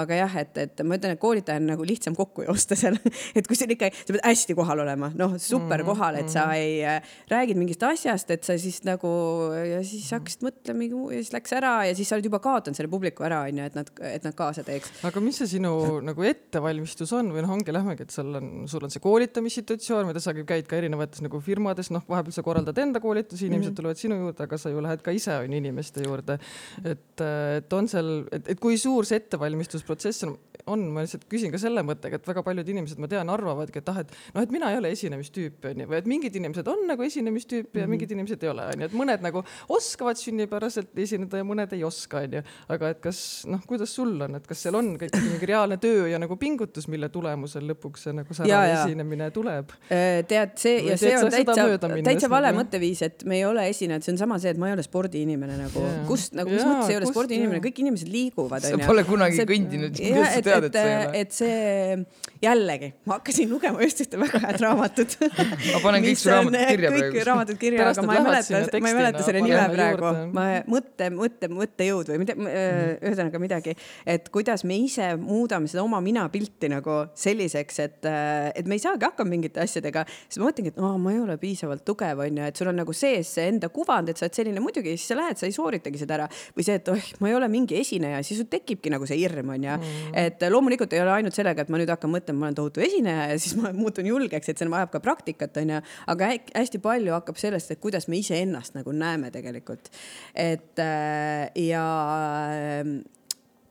aga 0.00 0.20
jah, 0.22 0.38
et, 0.40 0.56
et 0.64 0.82
ma 0.82 0.96
ütlen, 0.96 1.16
et 1.16 1.22
koolitaja 1.22 1.60
on 1.60 1.68
nagu 1.74 1.84
lihtsam 1.84 2.16
kokku 2.16 2.46
joosta 2.48 2.78
seal 2.78 2.96
et 3.36 3.46
kui 3.46 3.58
sul 3.58 3.76
ikka, 3.76 3.92
sa 3.92 4.16
pead 4.16 4.24
hästi 4.24 4.56
kohal 4.58 4.84
olema, 4.86 5.12
noh, 5.18 5.36
super 5.42 5.82
mhm, 5.82 5.90
kohal, 5.92 6.20
et 6.22 6.32
sa 6.32 6.48
mhm. 6.48 6.56
ei 6.56 6.80
äh, 6.88 7.14
räägid 7.28 7.60
mingist 7.60 7.84
asjast, 7.84 8.32
et 8.32 8.48
sa 8.48 8.56
siis 8.58 8.80
nagu 8.88 9.12
ja 9.52 9.82
siis 9.84 10.08
hakkasid 10.16 10.48
mõtlema 10.48 10.88
ja 10.88 11.22
siis 11.22 11.34
läks 11.36 11.56
ära 11.58 11.76
ja 11.88 11.94
siis 11.98 12.08
sa 12.08 12.16
oled 12.16 12.28
juba 12.30 12.40
kaotanud 12.42 12.77
selle 12.78 12.92
publiku 12.92 13.26
ära, 13.26 13.42
onju, 13.48 13.66
et 13.68 13.78
nad, 13.78 13.90
et 14.10 14.26
nad 14.26 14.36
kaasa 14.38 14.64
teeks. 14.66 14.92
aga 15.08 15.22
mis 15.24 15.40
see 15.42 15.50
sinu 15.56 15.72
nagu 16.08 16.26
ettevalmistus 16.26 17.12
on 17.16 17.32
või 17.34 17.44
noh, 17.44 17.54
ongi 17.58 17.74
lähmegi, 17.74 18.06
et 18.06 18.14
sul 18.14 18.32
on, 18.38 18.50
sul 18.70 18.86
on 18.86 18.94
see 18.94 19.02
koolitamissituatsioon, 19.04 20.08
mida 20.08 20.22
sa 20.22 20.34
käid 20.36 20.68
ka 20.70 20.78
erinevates 20.78 21.22
nagu 21.24 21.40
firmades, 21.44 21.92
noh, 21.94 22.04
vahepeal 22.08 22.36
sa 22.36 22.44
korraldad 22.46 22.78
enda 22.82 23.02
koolitusi, 23.04 23.46
inimesed 23.46 23.70
mm 23.70 23.72
-hmm. 23.72 23.80
tulevad 23.82 24.02
sinu 24.02 24.20
juurde, 24.22 24.46
aga 24.46 24.58
sa 24.58 24.72
ju 24.72 24.82
lähed 24.84 25.02
ka 25.02 25.14
ise 25.14 25.36
on 25.36 25.52
inimeste 25.52 26.04
juurde. 26.06 26.38
et, 26.84 27.20
et 27.58 27.72
on 27.72 27.88
seal, 27.88 28.24
et, 28.32 28.48
et 28.54 28.60
kui 28.60 28.78
suur 28.78 29.06
see 29.06 29.18
ettevalmistusprotsess 29.18 30.24
on, 30.28 30.36
on, 30.66 30.84
ma 30.92 31.04
lihtsalt 31.04 31.26
küsin 31.30 31.52
ka 31.52 31.60
selle 31.60 31.82
mõttega, 31.86 32.18
et 32.18 32.28
väga 32.28 32.42
paljud 32.46 32.68
inimesed, 32.68 33.00
ma 33.02 33.08
tean, 33.10 33.30
arvavadki, 33.32 33.82
et 33.82 33.88
ah, 33.92 34.00
et 34.04 34.12
noh, 34.34 34.42
et 34.42 34.54
mina 34.54 34.70
ei 34.72 34.78
ole 34.80 34.92
esinemistüüp 34.94 35.68
onju, 35.72 35.88
või 35.90 36.00
et 36.00 36.10
mingid 36.10 36.38
inimesed 36.40 36.68
on 36.70 36.84
nagu 36.90 37.04
esinemistüüp 37.06 37.74
ja 37.74 37.80
mm 37.80 37.84
-hmm. 37.84 37.90
mingid 37.96 38.14
inimesed 38.16 38.42
ei 38.42 38.52
ole 38.52 38.66
onju, 38.74 38.88
et 38.88 38.96
mõned 38.96 39.24
nagu 39.24 39.42
oskavad 39.68 40.20
sünnipäraselt 40.20 40.92
esineda 40.96 41.42
ja 41.42 41.46
mõned 41.46 41.72
ei 41.76 41.84
oska 41.84 42.24
onju 42.26 42.42
aga 42.68 42.90
et 42.92 42.98
kas 43.00 43.18
noh, 43.48 43.60
kuidas 43.68 43.92
sul 43.96 44.10
on, 44.24 44.36
et 44.36 44.46
kas 44.48 44.60
seal 44.66 44.76
on 44.76 44.90
ikkagi 44.92 45.20
mingi 45.24 45.46
reaalne 45.48 45.78
töö 45.80 46.04
ja 46.10 46.18
nagu 46.20 46.36
pingutus, 46.40 46.84
mille 46.92 47.08
tulemusel 47.12 47.64
lõpuks 47.70 48.04
see 48.04 48.16
nagu 48.16 48.36
särane 48.36 48.74
esinemine 48.74 49.30
tuleb? 49.32 49.72
Äh, 49.88 50.20
tead, 50.28 50.52
see 50.60 50.74
Või 50.82 50.92
ja 50.92 50.98
see 51.00 51.14
on 51.16 51.32
täitsa, 51.32 51.64
täitsa 52.04 52.30
vale 52.32 52.50
nagu... 52.52 52.60
mõtteviis, 52.60 53.00
et 53.06 53.24
me 53.28 53.38
ei 53.40 53.46
ole 53.48 53.64
esinejad, 53.72 54.04
see 54.04 54.12
on 54.12 54.20
sama 54.20 54.36
see, 54.42 54.52
et 54.52 54.60
ma 54.60 54.68
ei 54.68 54.76
ole 54.76 54.84
spordiinimene 54.84 55.56
nagu, 55.62 55.84
kust 56.10 56.36
nagu, 56.36 56.52
mis 56.52 56.60
mõttes 56.60 56.92
ei 56.92 56.98
ole 57.00 57.08
spordiinimene, 57.08 57.62
kõik 57.64 57.80
inimesed 57.86 58.12
liiguvad. 58.12 58.68
sa 58.68 58.80
pole 58.84 59.06
kunagi 59.08 59.40
see, 59.40 59.48
kõndinud, 59.48 59.96
kuidas 59.96 60.36
sa 60.36 60.44
tead, 60.50 60.68
et 60.68 60.76
sa 60.76 60.84
ei 60.84 60.98
ole? 60.98 61.24
et 61.24 61.38
see 61.38 62.44
jällegi, 62.44 62.92
ma 63.08 63.16
hakkasin 63.16 63.48
lugema 63.50 63.82
just 63.86 64.04
ühte 64.04 64.20
väga 64.20 64.42
head 64.44 64.60
raamatut 64.62 65.16
ma 65.24 65.80
panen 65.82 66.04
kõik 66.04 66.20
su 66.20 66.30
raamatud 66.30 66.68
kirja 66.68 66.92
praegu. 66.92 67.16
kõik 67.16 67.26
raamatud 67.32 67.62
kirja, 67.64 67.88
aga 67.94 68.04
ma 68.04 68.20
ei 68.20 68.28
mäleta, 68.28 68.84
ma 68.84 68.92
ei 68.92 69.00
mäleta 69.00 69.24
selle 69.26 69.42
nime 69.42 69.64
praegu. 69.72 70.12
ma 70.36 70.46
mõtte, 70.68 71.08
mõtte, 71.16 71.50
mõttejõud 71.50 72.12
või 72.12 72.22
mida 72.22 72.36
Äh, 72.57 72.57
ühesõnaga 73.02 73.40
midagi, 73.42 73.74
et 74.08 74.28
kuidas 74.34 74.64
me 74.68 74.76
ise 74.84 75.10
muudame 75.20 75.70
seda 75.70 75.84
oma 75.84 76.00
minapilti 76.04 76.70
nagu 76.72 76.98
selliseks, 77.18 77.80
et, 77.84 77.98
äh, 78.08 78.50
et 78.58 78.68
me 78.68 78.78
ei 78.78 78.82
saagi 78.82 79.06
hakkama 79.06 79.32
mingite 79.34 79.62
asjadega. 79.62 80.04
siis 80.28 80.40
ma 80.40 80.48
mõtlengi, 80.48 80.72
et 80.74 80.80
oh, 80.82 80.96
ma 81.00 81.12
ei 81.14 81.20
ole 81.20 81.38
piisavalt 81.40 81.84
tugev, 81.86 82.22
onju, 82.26 82.44
et 82.48 82.56
sul 82.56 82.70
on 82.72 82.80
nagu 82.82 82.94
sees 82.96 83.32
see 83.38 83.48
enda 83.52 83.70
kuvand, 83.72 84.08
et 84.08 84.20
sa 84.20 84.26
oled 84.26 84.38
selline, 84.38 84.62
muidugi 84.64 84.96
siis 84.96 85.08
sa 85.12 85.18
lähed, 85.18 85.40
sa 85.40 85.48
ei 85.48 85.54
sooritagi 85.54 86.00
seda 86.00 86.18
ära. 86.18 86.28
Või 86.56 86.66
see, 86.66 86.78
et 86.80 86.92
oh, 86.92 87.10
ma 87.22 87.30
ei 87.30 87.36
ole 87.38 87.48
mingi 87.52 87.78
esineja, 87.80 88.22
siis 88.26 88.40
sul 88.42 88.50
tekibki 88.50 88.92
nagu 88.92 89.06
see 89.08 89.20
hirm, 89.20 89.54
onju 89.56 89.76
mm.. 89.76 90.16
et 90.18 90.46
loomulikult 90.52 90.92
ei 90.96 91.02
ole 91.04 91.14
ainult 91.18 91.36
sellega, 91.36 91.64
et 91.64 91.72
ma 91.72 91.80
nüüd 91.80 91.92
hakkan 91.92 92.12
mõtlema, 92.12 92.42
ma 92.42 92.48
olen 92.48 92.58
tohutu 92.58 92.84
esineja 92.84 93.28
ja 93.32 93.38
siis 93.40 93.56
ma 93.58 93.72
muutun 93.82 94.08
julgeks, 94.08 94.50
et 94.50 94.60
see 94.60 94.70
vajab 94.72 94.92
ka 94.94 95.02
praktikat, 95.04 95.56
onju, 95.62 95.80
aga 96.14 96.32
hästi 96.54 96.82
palju 96.84 97.14
hakkab 97.16 97.40
sellest, 97.40 97.72
et 97.74 97.82
kuidas 97.82 98.08
me 98.08 98.20
iseennast 98.20 98.76
nagu 98.78 98.92
näeme 98.94 99.32
tegelikult. 99.34 99.90
et 100.34 100.78
äh, 100.82 101.50
ja 101.68 101.84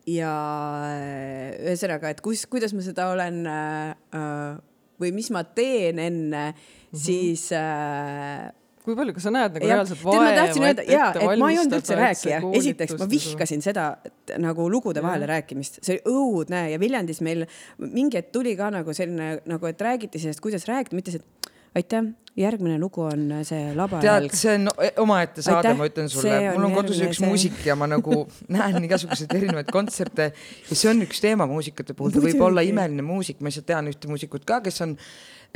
ja 0.07 0.33
äh, 0.87 1.57
ühesõnaga, 1.67 2.13
et 2.13 2.21
kus, 2.23 2.45
kuidas 2.49 2.75
ma 2.75 2.85
seda 2.85 3.09
olen 3.13 3.41
äh, 3.51 4.55
või 5.01 5.11
mis 5.15 5.29
ma 5.35 5.43
teen 5.43 5.99
enne 5.99 6.45
mm, 6.51 6.55
-hmm. 6.55 7.01
siis 7.03 7.49
äh, 7.55 8.47
kui 8.87 8.95
palju, 8.95 9.13
kas 9.17 9.25
sa 9.27 9.33
näed 9.35 9.57
nagu 9.57 9.67
ja, 9.67 9.75
reaalselt 9.75 10.03
vaeva? 10.05 10.23
ma 10.23 10.35
tahtsin 10.37 10.63
öelda 10.63 10.85
ja, 10.87 11.07
et 11.11 11.41
ma 11.41 11.49
ei 11.51 11.59
olnud 11.59 11.75
üldse 11.81 11.97
rääkija, 11.99 12.39
esiteks 12.55 12.95
ma 13.01 13.07
vihkasin 13.11 13.63
seda 13.65 13.87
et, 14.07 14.35
nagu 14.39 14.69
lugude 14.71 15.03
vahele 15.03 15.27
ja. 15.27 15.33
rääkimist, 15.35 15.81
see 15.83 15.97
oli 15.97 16.15
õudne 16.15 16.61
ja 16.71 16.79
Viljandis 16.79 17.19
meil 17.25 17.43
mingi 17.83 18.21
hetk 18.21 18.31
tuli 18.35 18.55
ka 18.59 18.71
nagu 18.71 18.95
selline 18.95 19.41
nagu, 19.49 19.67
et 19.67 19.83
räägiti 19.83 20.21
sellest, 20.23 20.39
kuidas 20.43 20.67
rääkida, 20.69 20.95
mitte 20.95 21.11
see, 21.11 21.19
et 21.19 21.36
aitäh, 21.77 22.09
järgmine 22.37 22.77
lugu 22.79 23.01
on 23.07 23.31
see 23.47 23.71
Laba 23.77 24.01
tead, 24.03 24.27
see 24.37 24.53
on 24.57 24.69
omaette 25.03 25.45
saade, 25.45 25.73
ma 25.77 25.87
ütlen 25.89 26.09
sulle, 26.11 26.35
mul 26.55 26.67
on 26.69 26.75
kodus 26.77 26.99
üks 27.05 27.21
see... 27.21 27.29
muusik 27.29 27.63
ja 27.65 27.77
ma 27.79 27.89
nagu 27.89 28.25
näen 28.57 28.83
igasuguseid 28.85 29.33
erinevaid 29.39 29.71
kontserte. 29.73 30.29
Ja 30.69 30.77
see 30.77 30.91
on 30.91 31.01
üks 31.07 31.23
teema 31.23 31.49
muusikate 31.49 31.97
puhul, 31.97 32.13
ta 32.13 32.23
võib 32.23 32.43
olla 32.49 32.65
imeline 32.65 33.05
muusik, 33.05 33.41
ma 33.41 33.51
lihtsalt 33.51 33.69
tean 33.71 33.89
ühte 33.91 34.11
muusikut 34.11 34.45
ka, 34.47 34.61
kes 34.65 34.85
on 34.85 34.95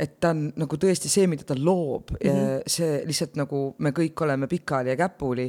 et 0.00 0.16
ta 0.22 0.32
on 0.32 0.46
nagu 0.58 0.78
tõesti 0.80 1.10
see, 1.12 1.28
mida 1.30 1.44
ta 1.46 1.54
loob. 1.58 2.14
Mm, 2.16 2.30
-hmm. 2.30 2.62
see 2.66 3.02
lihtsalt 3.06 3.36
nagu 3.38 3.62
me 3.78 3.92
kõik 3.94 4.24
oleme 4.24 4.48
pikali 4.50 4.90
ja 4.90 4.96
käpuli, 4.98 5.46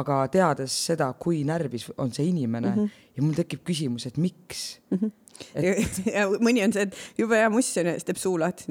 aga 0.00 0.24
teades 0.28 0.74
seda, 0.90 1.12
kui 1.18 1.44
närvis 1.48 1.90
on 1.96 2.12
see 2.12 2.26
inimene 2.28 2.74
mm 2.74 2.80
-hmm. 2.80 3.04
ja 3.16 3.22
mul 3.22 3.34
tekib 3.34 3.62
küsimus, 3.64 4.06
et 4.06 4.18
miks 4.18 4.80
mm. 4.90 4.98
-hmm 4.98 5.23
et... 5.54 6.00
ja 6.16 6.28
mõni 6.38 6.64
on 6.66 6.74
see, 6.74 6.88
et 6.88 7.20
jube 7.20 7.38
hea 7.38 7.50
muss 7.52 7.72
on 7.80 7.90
ja 7.92 7.98
siis 7.98 8.08
teeb 8.10 8.20
suu 8.20 8.38
lahti. 8.40 8.70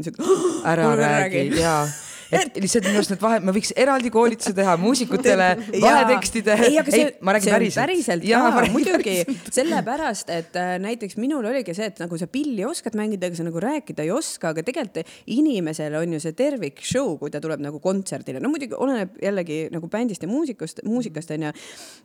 ära 0.65 0.95
räägi 0.99 1.47
ja 1.59 1.77
et 2.39 2.59
lihtsalt 2.63 2.87
minu 2.87 2.99
arust 2.99 3.13
need 3.13 3.21
vahe, 3.23 3.39
me 3.43 3.53
võiks 3.55 3.73
eraldi 3.79 4.11
koolituse 4.13 4.53
teha 4.57 4.75
muusikutele, 4.81 5.49
vahetekstide. 5.85 6.57
ei, 6.67 6.77
aga 6.81 6.93
see, 6.93 7.09
see 7.13 7.53
päriselt. 7.53 7.79
päriselt 7.79 8.27
ka, 8.27 8.63
muidugi, 8.73 9.15
sellepärast 9.53 10.33
et 10.33 10.59
äh, 10.59 10.73
näiteks 10.83 11.17
minul 11.21 11.45
oligi 11.49 11.75
see, 11.77 11.89
et 11.91 12.01
nagu 12.03 12.19
sa 12.19 12.27
pilli 12.31 12.65
oskad 12.67 12.97
mängida, 12.99 13.29
aga 13.29 13.39
sa 13.39 13.47
nagu 13.47 13.63
rääkida 13.63 14.05
ei 14.05 14.11
oska, 14.15 14.53
aga 14.53 14.65
tegelikult 14.65 15.01
inimesel 15.33 15.97
on 15.99 16.17
ju 16.17 16.21
see 16.23 16.35
tervik 16.37 16.83
show, 16.85 17.15
kui 17.21 17.33
ta 17.33 17.41
tuleb 17.43 17.63
nagu 17.63 17.81
kontserdile, 17.83 18.41
no 18.43 18.51
muidugi 18.53 18.77
oleneb 18.77 19.17
jällegi 19.23 19.61
nagu 19.73 19.89
bändist 19.91 20.25
ja 20.25 20.31
muusikust, 20.31 20.83
muusikast 20.87 21.33
onju. 21.37 21.53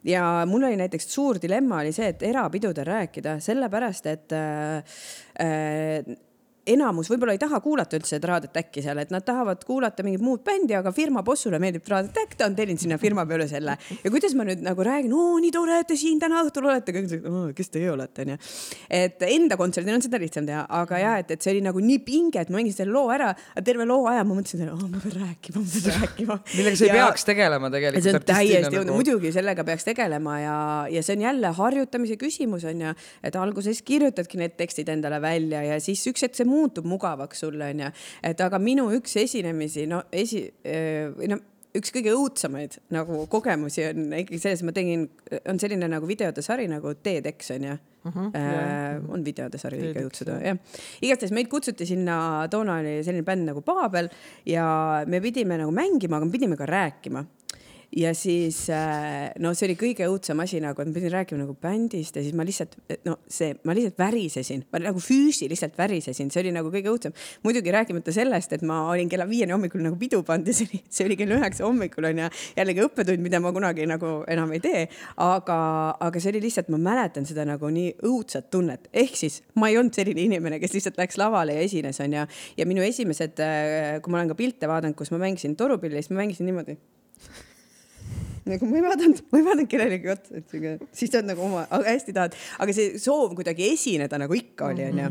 ja 0.09 0.25
mul 0.49 0.69
oli 0.69 0.79
näiteks 0.81 1.11
suur 1.13 1.41
dilemma 1.43 1.83
oli 1.83 1.93
see, 1.97 2.13
et 2.15 2.23
erapidudel 2.27 2.89
rääkida, 2.89 3.39
sellepärast 3.45 4.09
et 4.11 4.37
äh, 4.37 4.97
äh, 5.43 6.17
enamus 6.75 7.11
võib-olla 7.13 7.35
ei 7.37 7.43
taha 7.43 7.61
kuulata 7.65 7.99
üldse 7.99 8.21
Raadiot 8.23 8.57
Äkki 8.61 8.83
seal, 8.85 9.01
et 9.03 9.13
nad 9.15 9.25
tahavad 9.27 9.63
kuulata 9.67 10.05
mingit 10.07 10.25
muud 10.25 10.45
bändi, 10.47 10.77
aga 10.79 10.93
firma 10.95 11.23
bossule 11.27 11.61
meeldib 11.63 11.87
Raadiot 11.89 12.23
Äkk, 12.25 12.37
ta 12.39 12.49
on 12.49 12.57
tellinud 12.59 12.83
sinna 12.83 12.99
firma 13.01 13.25
peale 13.29 13.49
selle. 13.51 13.77
ja 14.05 14.13
kuidas 14.13 14.35
ma 14.39 14.47
nüüd 14.49 14.63
nagu 14.65 14.85
räägin, 14.85 15.15
oo 15.15 15.39
nii 15.43 15.53
tore, 15.55 15.81
et 15.83 15.89
te 15.89 15.97
siin 15.99 16.21
täna 16.21 16.43
õhtul 16.47 16.69
olete, 16.69 16.95
kes 17.57 17.73
teie 17.75 17.91
olete, 17.93 18.27
onju. 18.27 18.39
et 19.01 19.25
enda 19.29 19.59
kontserdil 19.61 19.97
on 19.97 20.05
seda 20.05 20.21
lihtsam 20.21 20.47
teha, 20.49 20.65
aga 20.81 21.03
ja, 21.03 21.15
et, 21.23 21.33
et 21.35 21.45
see 21.45 21.55
oli 21.57 21.65
nagu 21.65 21.83
nii 21.83 22.01
pinge, 22.07 22.43
et 22.43 22.53
ma 22.53 22.61
mängin 22.61 22.75
selle 22.75 22.93
loo 22.95 23.13
ära, 23.15 23.31
terve 23.65 23.87
loo 23.89 24.07
aja 24.11 24.25
ma 24.27 24.37
mõtlesin, 24.37 24.65
et 24.67 24.73
ma 24.75 25.03
pean 25.03 25.17
rääkima, 25.23 25.63
ma 25.63 25.73
pean 25.75 25.99
rääkima. 26.03 26.39
millega 26.55 26.81
sa 26.81 26.89
ei 26.89 26.95
peaks 26.97 27.29
tegelema 27.29 27.73
tegelikult. 27.75 28.09
see 28.09 28.17
on 28.17 28.27
täiesti 28.33 28.75
nagu..., 28.77 28.99
muidugi 28.99 29.33
sellega 29.35 29.65
peaks 29.69 29.89
tegelema 29.89 30.39
ja, 30.43 30.59
ja 30.93 31.05
see 31.07 31.19
on 31.19 31.27
jälle 31.29 31.53
harjutamise 31.59 32.19
küsimus 32.21 32.67
on 32.69 32.87
ju, 32.87 32.95
et 33.25 33.39
alguses 33.39 33.83
kirjutadki 33.87 34.41
need 34.41 34.57
tekstid 34.59 34.91
endale 34.93 35.21
välja 35.23 35.63
ja 35.67 35.79
siis 35.83 36.03
üks 36.11 36.27
hetk 36.27 36.39
see 36.39 36.49
muutub 36.49 36.58
mugavaks 36.89 37.45
sulle, 37.45 37.71
onju. 37.75 37.93
et 38.23 38.41
aga 38.41 38.59
minu 38.63 38.89
üks 38.97 39.17
esinemisi, 39.23 39.87
no 39.91 40.03
esi, 40.13 40.47
või 41.19 41.33
noh 41.35 41.47
üks 41.77 41.93
kõige 41.93 42.15
õudsemaid 42.17 42.79
nagu 42.95 43.23
kogemusi 43.31 43.85
on 43.91 44.13
ikkagi 44.23 44.41
selles, 44.41 44.65
ma 44.67 44.75
tegin, 44.75 45.05
on 45.51 45.61
selline 45.61 45.89
nagu 45.91 46.09
videode 46.09 46.43
sari 46.45 46.69
nagu 46.71 46.95
TEDx 46.97 47.53
onju 47.55 47.75
uh. 47.75 48.13
-huh, 48.15 48.31
äh, 48.39 49.11
on 49.13 49.25
videode 49.25 49.61
sari 49.61 49.81
õige 49.83 50.07
õudsed, 50.07 50.33
jah. 50.45 50.59
igastahes 51.05 51.35
meid 51.37 51.51
kutsuti 51.53 51.87
sinna, 51.87 52.49
toona 52.51 52.79
oli 52.83 52.99
selline 53.05 53.27
bänd 53.27 53.51
nagu 53.51 53.63
Paabel 53.67 54.09
ja 54.47 55.05
me 55.07 55.21
pidime 55.21 55.61
nagu 55.61 55.75
mängima, 55.75 56.17
aga 56.17 56.29
me 56.29 56.33
pidime 56.33 56.57
ka 56.57 56.67
rääkima 56.67 57.25
ja 57.97 58.15
siis 58.15 58.69
äh, 58.71 59.31
no 59.41 59.55
see 59.57 59.69
oli 59.71 59.77
kõige 59.81 60.05
õudsem 60.11 60.41
asi 60.43 60.61
nagu, 60.61 60.77
et 60.83 60.91
ma 60.91 60.95
pidin 60.95 61.13
rääkima 61.13 61.41
nagu 61.41 61.55
bändist 61.61 62.19
ja 62.19 62.23
siis 62.25 62.35
ma 62.37 62.45
lihtsalt 62.45 62.77
no 63.09 63.17
see, 63.33 63.55
ma 63.65 63.73
lihtsalt 63.77 63.97
värisesin, 64.01 64.67
ma 64.73 64.81
nagu 64.83 65.01
füüsiliselt 65.01 65.79
värisesin, 65.79 66.29
see 66.33 66.43
oli 66.43 66.53
nagu 66.53 66.69
kõige 66.75 66.93
õudsem. 66.93 67.15
muidugi 67.47 67.73
rääkimata 67.73 68.13
sellest, 68.13 68.53
et 68.53 68.65
ma 68.67 68.83
olin 68.91 69.09
kella 69.09 69.25
viieni 69.29 69.57
hommikul 69.57 69.81
nagu 69.85 69.97
pidu 70.01 70.21
pannud 70.23 70.51
ja 70.53 70.57
see 70.59 70.69
oli, 70.69 70.83
see 70.85 71.09
oli 71.09 71.17
kell 71.21 71.33
üheksa 71.39 71.65
hommikul 71.65 72.11
on 72.11 72.21
ju, 72.25 72.29
jällegi 72.59 72.85
õppetund, 72.85 73.25
mida 73.25 73.41
ma 73.41 73.55
kunagi 73.57 73.89
nagu 73.89 74.13
enam 74.29 74.53
ei 74.53 74.61
tee. 74.65 74.85
aga, 75.25 75.59
aga 76.05 76.21
see 76.21 76.35
oli 76.35 76.45
lihtsalt, 76.45 76.69
ma 76.75 76.83
mäletan 76.91 77.25
seda 77.29 77.49
nagu 77.49 77.73
nii 77.73 77.97
õudset 78.05 78.51
tunnet, 78.53 78.93
ehk 78.93 79.17
siis 79.17 79.41
ma 79.57 79.73
ei 79.73 79.81
olnud 79.81 79.97
selline 79.97 80.27
inimene, 80.29 80.61
kes 80.61 80.77
lihtsalt 80.77 81.01
läks 81.01 81.17
lavale 81.21 81.57
ja 81.57 81.65
esines, 81.65 82.05
on 82.05 82.21
ju. 82.21 82.29
ja 82.61 82.69
minu 82.69 82.85
esimesed, 82.85 83.41
äh, 83.41 83.97
kui 84.05 84.13
ma 84.13 84.21
olen 84.21 84.35
ka 84.35 84.39
pilte 84.39 84.69
vaadanud, 84.69 84.99
kus 84.99 85.15
ma 85.15 85.25
mängisin 85.25 85.57
torupilli, 85.57 86.05
siis 86.05 86.13
ma 86.13 86.21
mängisin 86.21 86.51
niimoodi 86.53 86.77
nagu 88.55 88.69
ma 88.71 88.81
ei 88.81 88.85
vaadanud, 88.89 89.23
ma 89.31 89.41
ei 89.41 89.47
vaadanud 89.47 89.71
kellelegi 89.71 90.13
otsa, 90.15 90.43
et 90.43 90.53
sihuke, 90.53 90.91
siis 90.93 91.13
sa 91.13 91.21
oled 91.21 91.33
nagu 91.33 91.47
oma, 91.49 91.65
hästi 91.87 92.17
tahad, 92.17 92.37
aga 92.65 92.77
see 92.77 93.01
soov 93.03 93.35
kuidagi 93.39 93.73
esineda 93.75 94.21
nagu 94.21 94.37
ikka 94.39 94.73
oli, 94.73 94.91
onju 94.93 95.11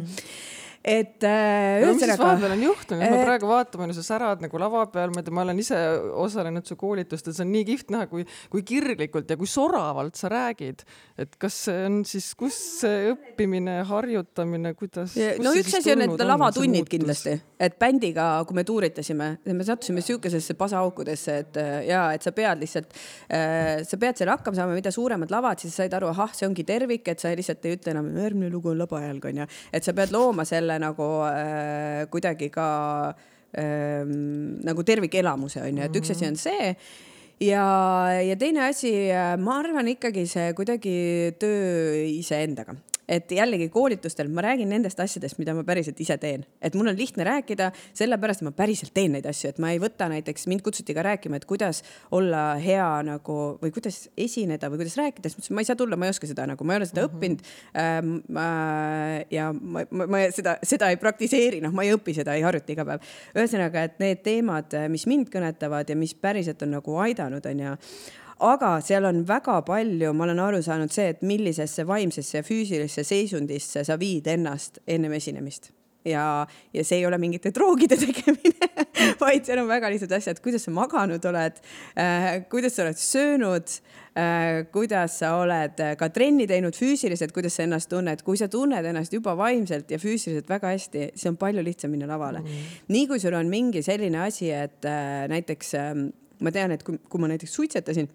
et 0.87 1.25
äh, 1.27 1.81
no, 1.83 1.91
ühesõnaga. 1.91 2.17
vahepeal 2.21 2.53
on 2.55 2.61
juhtunud 2.63 3.03
et..., 3.03 3.11
ma 3.11 3.23
praegu 3.27 3.49
vaatan, 3.49 3.93
sa 3.97 4.03
särad 4.05 4.43
nagu 4.43 4.61
lava 4.61 4.85
peal, 4.93 5.11
ma 5.11 5.43
olen 5.43 5.59
ise 5.59 5.77
osalenud 6.23 6.67
su 6.69 6.77
koolitustel, 6.79 7.35
see 7.35 7.43
on 7.43 7.51
nii 7.51 7.65
kihvt 7.67 7.91
näha, 7.93 8.07
kui, 8.11 8.23
kui 8.53 8.63
kirglikult 8.67 9.33
ja 9.33 9.37
kui 9.39 9.49
soravalt 9.51 10.15
sa 10.19 10.31
räägid. 10.31 10.85
et 11.19 11.35
kas 11.41 11.59
see 11.67 11.83
on 11.89 11.99
siis, 12.07 12.29
kus 12.39 12.57
see 12.83 13.11
õppimine, 13.11 13.81
harjutamine, 13.89 14.73
kuidas? 14.79 15.17
no 15.43 15.53
üks 15.57 15.75
asi 15.81 15.91
on 15.95 16.05
need 16.05 16.25
lavatunnid 16.29 16.87
kindlasti, 16.91 17.35
et 17.59 17.77
bändiga, 17.79 18.25
kui 18.45 18.55
me 18.57 18.63
tuuritasime, 18.67 19.29
me 19.49 19.65
sattusime 19.65 20.01
sihukesesse 20.05 20.53
pasaaukudesse, 20.57 21.37
et 21.43 21.59
äh, 21.61 21.77
ja 21.89 22.03
et 22.13 22.25
sa 22.25 22.33
pead 22.35 22.61
lihtsalt 22.61 22.93
äh,, 23.33 23.81
sa 23.87 23.97
pead 24.01 24.19
seal 24.19 24.31
hakkama 24.31 24.59
saama, 24.59 24.77
mida 24.77 24.93
suuremad 24.93 25.33
lavad, 25.33 25.61
siis 25.61 25.73
said 25.77 25.93
aru, 25.97 26.11
ahah, 26.13 26.33
see 26.37 26.47
ongi 26.49 26.65
tervik, 26.67 27.07
et 27.09 27.23
sa 27.23 27.33
lihtsalt 27.33 27.65
ei 27.65 27.77
ütle 27.79 27.95
enam, 27.95 28.11
järgmine 28.21 28.51
lugu 28.53 28.71
on 28.73 28.81
labajalg 28.81 29.25
onju, 29.31 29.49
et 29.73 29.87
sa 29.87 29.95
pead 29.97 30.13
looma 30.13 30.45
selle 30.47 30.77
nagu 30.83 31.09
äh, 31.31 32.05
kuidagi 32.13 32.51
ka 32.53 32.69
äh, 33.09 34.03
nagu 34.69 34.85
tervikelamuse 34.85 35.65
on 35.65 35.81
ju, 35.81 35.87
et 35.89 36.01
üks 36.01 36.13
asi 36.13 36.29
on 36.29 36.37
see. 36.39 36.73
Ja, 37.41 37.63
ja 38.25 38.33
teine 38.37 38.63
asi, 38.65 38.91
äh, 39.13 39.33
ma 39.41 39.59
arvan 39.61 39.89
ikkagi 39.93 40.25
see 40.29 40.51
kuidagi 40.57 40.97
töö 41.41 42.05
iseendaga 42.05 42.77
et 43.07 43.31
jällegi 43.31 43.69
koolitustel 43.73 44.29
ma 44.33 44.43
räägin 44.45 44.69
nendest 44.71 44.99
asjadest, 44.99 45.39
mida 45.39 45.55
ma 45.55 45.63
päriselt 45.67 45.99
ise 46.03 46.17
teen, 46.21 46.43
et 46.61 46.75
mul 46.75 46.91
on 46.91 46.97
lihtne 46.97 47.25
rääkida, 47.27 47.71
sellepärast 47.97 48.43
ma 48.45 48.51
päriselt 48.55 48.93
teen 48.95 49.15
neid 49.15 49.27
asju, 49.29 49.53
et 49.53 49.61
ma 49.63 49.71
ei 49.73 49.81
võta 49.81 50.09
näiteks, 50.11 50.47
mind 50.51 50.63
kutsuti 50.65 50.95
ka 50.97 51.05
rääkima, 51.07 51.39
et 51.39 51.47
kuidas 51.49 51.83
olla 52.11 52.57
hea 52.61 52.87
nagu 53.07 53.37
või 53.61 53.73
kuidas 53.75 54.07
esineda 54.17 54.71
või 54.71 54.83
kuidas 54.83 54.97
rääkida, 54.99 55.31
siis 55.31 55.37
ma 55.37 55.43
ütlesin, 55.43 55.57
ma 55.57 55.63
ei 55.63 55.71
saa 55.71 55.79
tulla, 55.79 55.99
ma 55.99 56.09
ei 56.09 56.15
oska 56.15 56.29
seda 56.29 56.47
nagu, 56.51 56.67
ma 56.67 56.75
ei 56.75 56.81
ole 56.81 56.89
seda 56.89 57.05
mm 57.05 57.07
-hmm. 57.07 57.17
õppinud 57.17 57.41
ähm,. 57.83 58.15
Äh, 58.37 59.25
ja 59.31 59.49
ma, 59.53 59.83
ma, 59.89 60.05
ma 60.07 60.21
seda, 60.33 60.57
seda 60.63 60.89
ei 60.91 60.99
praktiseeri, 61.01 61.61
noh, 61.63 61.73
ma 61.75 61.83
ei 61.83 61.93
õpi 61.95 62.13
seda, 62.17 62.35
ei 62.35 62.45
harjuta 62.45 62.71
iga 62.73 62.85
päev. 62.85 63.09
ühesõnaga, 63.35 63.83
et 63.87 63.99
need 63.99 64.21
teemad, 64.23 64.73
mis 64.91 65.07
mind 65.07 65.31
kõnetavad 65.33 65.89
ja 65.89 65.95
mis 65.95 66.13
päriselt 66.13 66.61
on 66.61 66.75
nagu 66.77 66.97
aidanud, 67.03 67.45
on 67.45 67.59
ju 67.59 67.75
aga 68.39 68.77
seal 68.85 69.07
on 69.09 69.23
väga 69.27 69.61
palju, 69.65 70.13
ma 70.13 70.27
olen 70.27 70.43
aru 70.43 70.61
saanud 70.65 70.93
see, 70.93 71.09
et 71.13 71.23
millisesse 71.25 71.87
vaimsesse 71.87 72.39
ja 72.39 72.45
füüsilisse 72.45 73.05
seisundisse 73.07 73.83
sa 73.87 73.97
viid 73.99 74.27
ennast 74.27 74.81
ennem 74.87 75.17
esinemist. 75.17 75.71
Ja, 76.07 76.45
ja 76.73 76.83
see 76.87 77.01
ei 77.01 77.05
ole 77.07 77.17
mingite 77.19 77.51
droogide 77.51 77.97
tegemine 78.05 78.67
vaid 79.19 79.45
seal 79.47 79.61
on 79.61 79.69
väga 79.69 79.89
lihtsad 79.91 80.13
asjad, 80.17 80.41
kuidas 80.43 80.65
sa 80.67 80.73
maganud 80.73 81.25
oled? 81.29 81.61
Äh,, 81.99 82.27
kuidas 82.51 82.77
sa 82.77 82.85
oled 82.85 82.99
söönud? 83.01 83.73
Äh,, 84.17 84.65
kuidas 84.73 85.19
sa 85.21 85.33
oled 85.41 85.81
ka 85.99 86.09
trenni 86.13 86.47
teinud 86.49 86.77
füüsiliselt, 86.77 87.33
kuidas 87.35 87.57
sa 87.57 87.65
ennast 87.67 87.91
tunned, 87.91 88.23
kui 88.25 88.39
sa 88.39 88.49
tunned 88.51 88.85
ennast 88.89 89.13
juba 89.13 89.35
vaimselt 89.37 89.91
ja 89.93 89.99
füüsiliselt 90.01 90.49
väga 90.49 90.73
hästi, 90.73 91.09
siis 91.15 91.31
on 91.31 91.39
palju 91.39 91.65
lihtsam 91.65 91.93
minna 91.93 92.09
lavale. 92.09 92.43
Mm. 92.45 92.69
nii 92.93 93.09
kui 93.09 93.21
sul 93.23 93.37
on 93.37 93.51
mingi 93.51 93.83
selline 93.85 94.23
asi, 94.25 94.51
et 94.53 94.87
äh, 94.87 95.25
näiteks 95.31 95.75
äh, 95.77 95.91
ma 96.43 96.53
tean, 96.53 96.73
et 96.75 96.85
kui, 96.85 96.99
kui 97.09 97.21
ma 97.21 97.29
näiteks 97.31 97.59
suitsetasin 97.59 98.09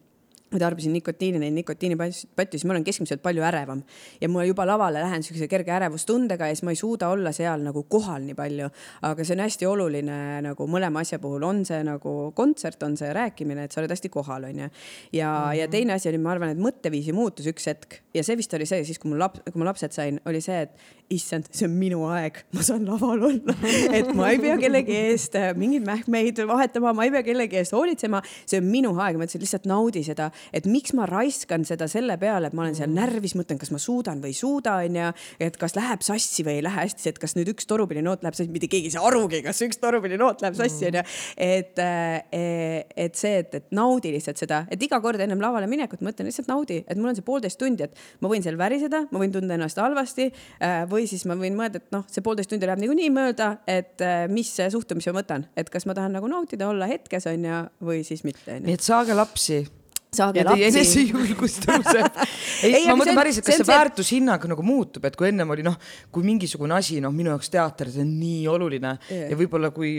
ma 0.53 0.61
tarbisin 0.61 0.93
nikotiini, 0.97 1.41
neid 1.43 1.55
nikotiinipatju, 1.57 2.59
siis 2.59 2.67
ma 2.69 2.77
olen 2.77 2.85
keskmiselt 2.87 3.23
palju 3.25 3.45
ärevam 3.49 3.83
ja 4.21 4.29
ma 4.29 4.45
juba 4.47 4.67
lavale 4.69 5.03
lähen 5.03 5.25
siukse 5.25 5.49
kerge 5.51 5.73
ärevustundega 5.75 6.49
ja 6.49 6.57
siis 6.57 6.65
ma 6.67 6.75
ei 6.75 6.81
suuda 6.81 7.09
olla 7.12 7.33
seal 7.37 7.65
nagu 7.65 7.85
kohal 7.91 8.23
nii 8.27 8.37
palju. 8.38 8.69
aga 9.09 9.25
see 9.25 9.37
on 9.37 9.45
hästi 9.45 9.69
oluline 9.69 10.19
nagu 10.49 10.67
mõlema 10.69 11.03
asja 11.03 11.19
puhul, 11.23 11.43
on 11.49 11.65
see 11.69 11.83
nagu 11.87 12.33
kontsert, 12.37 12.83
on 12.83 12.97
see 13.01 13.12
rääkimine, 13.12 13.67
et 13.67 13.73
sa 13.73 13.81
oled 13.83 13.93
hästi 13.93 14.12
kohal, 14.12 14.49
onju. 14.51 14.69
ja 15.12 15.29
mm, 15.29 15.51
-hmm. 15.51 15.59
ja 15.61 15.69
teine 15.69 15.93
asi 15.93 16.09
oli, 16.09 16.19
ma 16.19 16.33
arvan, 16.37 16.55
et 16.55 16.59
mõtteviisi 16.59 17.12
muutus 17.12 17.47
üks 17.47 17.67
hetk 17.67 18.01
ja 18.15 18.25
see 18.25 18.37
vist 18.37 18.55
oli 18.55 18.67
see 18.67 18.85
siis, 18.85 18.99
kui 18.99 19.11
mul 19.11 19.23
laps, 19.23 19.41
kui 19.51 19.61
ma 19.61 19.71
lapsed 19.71 19.93
sain, 19.93 20.21
oli 20.27 20.41
see, 20.41 20.62
et 20.62 20.71
issand, 21.14 21.48
see 21.53 21.68
on 21.68 21.77
minu 21.79 22.05
aeg, 22.11 22.42
ma 22.57 22.66
saan 22.66 22.87
laval 22.88 23.29
olla 23.31 23.57
et 23.98 24.12
ma 24.16 24.33
ei 24.33 24.40
pea 24.42 24.59
kellegi 24.61 24.98
eest 25.09 25.38
mingeid 25.59 25.87
mähkmeid 25.87 26.44
vahetama, 26.48 26.94
ma 26.96 27.07
ei 27.09 27.14
pea 27.14 27.25
kellegi 27.27 27.61
eest 27.62 27.77
hoolitsema, 27.77 28.22
see 28.44 28.61
on 28.62 28.68
minu 28.68 28.94
aeg, 28.98 29.18
ma 29.18 29.29
ütlesin 29.29 29.44
lihtsalt 29.44 29.68
naudi 29.70 30.05
seda 30.07 30.31
et 30.53 30.68
miks 30.68 30.94
ma 30.96 31.07
raiskan 31.09 31.66
seda 31.66 31.88
selle 31.90 32.16
peale, 32.20 32.48
et 32.48 32.57
ma 32.57 32.64
olen 32.64 32.77
seal 32.77 32.90
mm. 32.90 32.98
närvis, 32.98 33.35
mõtlen, 33.38 33.59
kas 33.61 33.72
ma 33.75 33.81
suudan 33.83 34.22
või 34.22 34.33
ei 34.33 34.38
suuda, 34.38 34.79
onju. 34.85 35.09
et 35.42 35.59
kas 35.61 35.77
läheb 35.79 36.05
sassi 36.05 36.44
või 36.46 36.59
ei 36.59 36.64
lähe 36.66 36.83
hästi, 36.83 37.12
et 37.12 37.20
kas 37.22 37.37
nüüd 37.38 37.53
üks 37.55 37.68
torupillinoot 37.70 38.25
läheb 38.25 38.38
sassi, 38.38 38.53
mitte 38.53 38.70
keegi 38.72 38.90
ei 38.90 38.94
saa 38.94 39.07
arugi, 39.09 39.42
kas 39.44 39.62
üks 39.66 39.81
torupillinoot 39.83 40.44
läheb 40.44 40.59
sassi, 40.59 40.88
onju. 40.90 41.05
et, 41.37 41.83
eh, 41.83 42.85
et 43.07 43.18
see, 43.18 43.42
et, 43.42 43.59
et 43.61 43.68
naudi 43.77 44.14
lihtsalt 44.14 44.40
seda, 44.42 44.64
et 44.72 44.83
iga 44.83 45.01
kord 45.05 45.20
ennem 45.22 45.42
lavale 45.42 45.68
minekut 45.70 46.05
mõtlen 46.05 46.29
lihtsalt 46.31 46.51
naudi, 46.53 46.83
et 46.87 46.98
mul 46.98 47.12
on 47.12 47.18
see 47.18 47.27
poolteist 47.27 47.61
tundi, 47.61 47.88
et 47.88 48.05
ma 48.25 48.31
võin 48.33 48.44
seal 48.44 48.59
väriseda, 48.61 49.07
ma 49.11 49.22
võin 49.22 49.35
tunda 49.35 49.57
ennast 49.59 49.81
halvasti 49.81 50.29
eh, 50.29 50.83
või 51.03 51.11
siis 51.11 51.27
ma 51.29 51.37
võin 51.38 51.59
mõelda, 51.59 51.83
et 51.83 51.95
noh, 51.95 52.07
see 52.11 52.25
poolteist 52.25 52.53
tundi 52.53 52.69
läheb 52.69 52.83
niikuinii 52.83 53.11
mööda, 53.15 53.53
et 53.67 54.03
eh, 54.05 54.25
mis 54.33 54.55
suhtumise 54.73 55.12
ma 55.12 55.21
võtan, 55.23 55.47
et 55.59 55.71
kas 55.73 55.87
ma 55.88 55.97
tahan 55.99 56.15
nagu 56.19 56.31
nautida, 56.31 56.71
olla 56.71 56.88
hetkes 56.91 57.29
onju 57.31 57.62
või 57.85 58.03
siis 58.07 58.25
mitte. 58.29 58.61
nii 58.62 58.79
et 58.79 58.85
saage 58.85 59.17
lapsi 59.19 59.65
saage 60.12 60.45
lapsi. 60.45 60.65
enesejulgus 60.69 61.55
tõuseb 61.65 62.19
ei, 62.68 62.87
ma 62.88 62.96
mõtlen 62.98 63.18
päriselt, 63.18 63.46
kas 63.46 63.59
see, 63.59 63.64
see 63.64 63.72
väärtushinnang 63.72 64.46
nagu 64.53 64.64
muutub, 64.66 65.05
et 65.09 65.16
kui 65.18 65.29
ennem 65.31 65.51
oli 65.55 65.64
noh, 65.66 65.77
kui 66.14 66.25
mingisugune 66.27 66.77
asi, 66.77 66.98
noh, 67.03 67.12
minu 67.14 67.33
jaoks 67.33 67.51
teater, 67.53 67.90
see 67.92 68.05
on 68.05 68.12
nii 68.20 68.46
oluline 68.51 68.94
yeah. 69.09 69.31
ja 69.33 69.38
võib-olla 69.38 69.72
kui. 69.75 69.94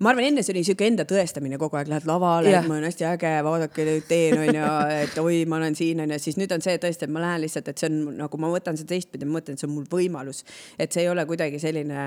ma 0.00 0.12
arvan, 0.12 0.26
enne 0.30 0.44
see 0.46 0.54
oli 0.54 0.64
sihuke 0.66 0.88
enda 0.88 1.06
tõestamine 1.08 1.58
kogu 1.60 1.78
aeg, 1.80 1.90
lähed 1.92 2.08
lavale 2.08 2.52
yeah., 2.52 2.66
ma 2.66 2.76
olen 2.76 2.88
hästi 2.88 3.08
äge, 3.10 3.34
vaadake 3.46 3.86
teen 4.08 4.38
onju, 4.40 4.70
et 5.04 5.18
oi, 5.22 5.42
ma 5.50 5.60
olen 5.60 5.76
siin 5.78 6.04
onju, 6.06 6.20
siis 6.22 6.38
nüüd 6.40 6.54
on 6.56 6.64
see 6.64 6.76
tõesti, 6.82 7.08
et 7.08 7.14
ma 7.14 7.24
lähen 7.24 7.44
lihtsalt, 7.44 7.70
et 7.72 7.82
see 7.82 7.90
on 7.90 8.00
nagu 8.20 8.40
ma 8.40 8.52
võtan 8.52 8.78
seda 8.80 8.94
teistpidi, 8.94 9.28
ma 9.28 9.38
mõtlen, 9.38 9.58
et 9.58 9.62
see 9.62 9.68
on 9.68 9.76
mul 9.76 9.88
võimalus, 9.90 10.44
et 10.80 10.92
see 10.92 11.04
ei 11.04 11.12
ole 11.12 11.24
kuidagi 11.28 11.60
selline, 11.62 12.06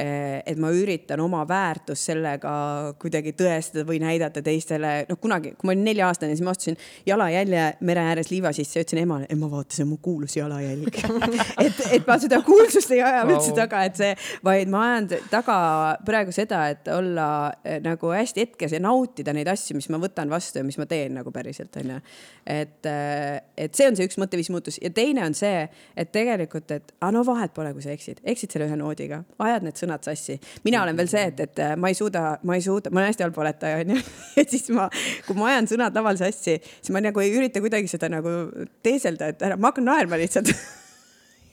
eh, 0.00 0.40
et 0.44 0.60
ma 0.60 0.72
üritan 0.74 1.20
oma 1.24 1.44
väärtust 1.48 2.10
sellega 2.10 2.54
kuidagi 3.00 3.34
tõestada 3.36 3.84
või 3.88 4.00
näidata 4.02 4.42
teistele, 4.44 4.94
noh, 5.08 5.20
kunagi, 5.20 5.54
kui 5.58 5.68
ma 5.68 5.74
olin 5.74 5.86
nelja-aastane, 5.88 6.34
siis 6.36 6.44
ma 6.46 6.54
astusin 6.54 6.78
jalajälje 7.06 7.64
mere 7.84 8.06
ääres 8.12 8.30
liiva 8.32 8.52
sisse 8.56 8.80
ja 8.80 8.86
ütlesin 8.86 9.02
emale, 9.04 9.28
ema 9.34 9.48
vaata, 9.50 9.76
see 9.76 9.84
on 9.84 9.90
mu 9.92 9.98
kuulus 10.02 10.36
jalajälg 10.38 10.98
et, 11.66 11.80
et 11.98 12.06
ma 12.06 12.16
seda 12.22 12.40
kuulsust 12.46 12.94
ei 12.94 13.02
aja 13.04 13.22
üldse 13.26 13.52
wow. 13.52 13.58
taga, 13.58 13.82
et 13.88 14.00
see, 14.00 14.12
vaid 14.46 14.72
ma 14.72 14.84
ajan 14.88 15.08
taga 15.32 15.56
praegu 16.06 16.34
seda, 16.34 16.64
et 16.74 16.90
olla 16.94 17.28
eh, 17.62 17.80
nagu 17.84 18.12
hästi 18.14 18.44
hetkes 18.46 18.76
ja 18.76 18.82
nautida 18.82 19.34
neid 19.36 19.50
asju, 19.52 19.76
mis 19.78 19.90
ma 19.92 20.00
võtan 20.02 20.32
vastu 20.32 20.62
ja 20.62 20.66
mis 20.66 20.78
ma 20.80 20.88
teen 20.90 21.18
nagu 21.18 21.32
päriselt 21.34 21.76
onju. 21.80 22.00
et, 22.56 22.80
eh, 22.90 23.40
et 23.66 23.74
see 23.76 23.88
on 23.90 23.98
see 23.98 24.08
üks 24.08 24.18
mõtteviis 24.20 24.50
muutus 24.54 24.80
ja 24.82 24.92
teine 24.94 25.26
on 25.26 25.36
see, 25.36 25.66
et 25.96 26.12
tegelikult, 26.14 26.70
et 26.74 26.94
aga 27.00 27.12
no 27.14 27.24
vahet 27.26 27.54
pole, 27.56 27.72
kui 27.76 27.84
sa 27.84 27.94
eksid, 27.94 28.22
eksid 28.34 28.54
selle 28.54 28.70
ühe 28.70 28.78
noodiga, 28.80 29.22
ajad 29.42 29.68
need 29.68 29.80
sõnad 29.80 30.06
sassi. 30.06 30.38
mina 30.64 30.82
olen 30.82 30.96
veel 30.98 31.10
see, 31.10 31.26
et, 31.32 31.44
et 31.48 31.64
eh, 31.64 31.76
ma 31.76 31.92
ei 31.92 31.98
suuda, 31.98 32.26
ma 32.44 32.58
ei 32.58 32.64
suuda, 32.64 32.92
ma 32.92 33.02
olen 33.02 33.12
hästi 33.12 33.28
halb 33.28 33.42
valetaja 33.42 33.82
onju 33.84 34.00
et 34.40 34.50
siis 34.54 34.68
ma, 34.74 34.86
kui 35.26 35.36
ma 35.38 35.50
ajan 35.52 35.68
sõnad 35.70 35.96
laval 35.96 36.18
sassi, 36.20 36.56
siis 36.62 36.92
ma 36.94 37.02
nagu 37.04 37.22
ei 37.22 37.32
ürita 37.36 37.62
kuidagi 37.64 37.90
seda 37.90 38.10
nagu 38.12 38.32
teeselda, 38.84 39.23
et 39.32 39.44
ära, 39.44 39.58
ma 39.58 39.72
hakkan 39.72 39.86
naerma 39.90 40.20
lihtsalt. 40.20 40.54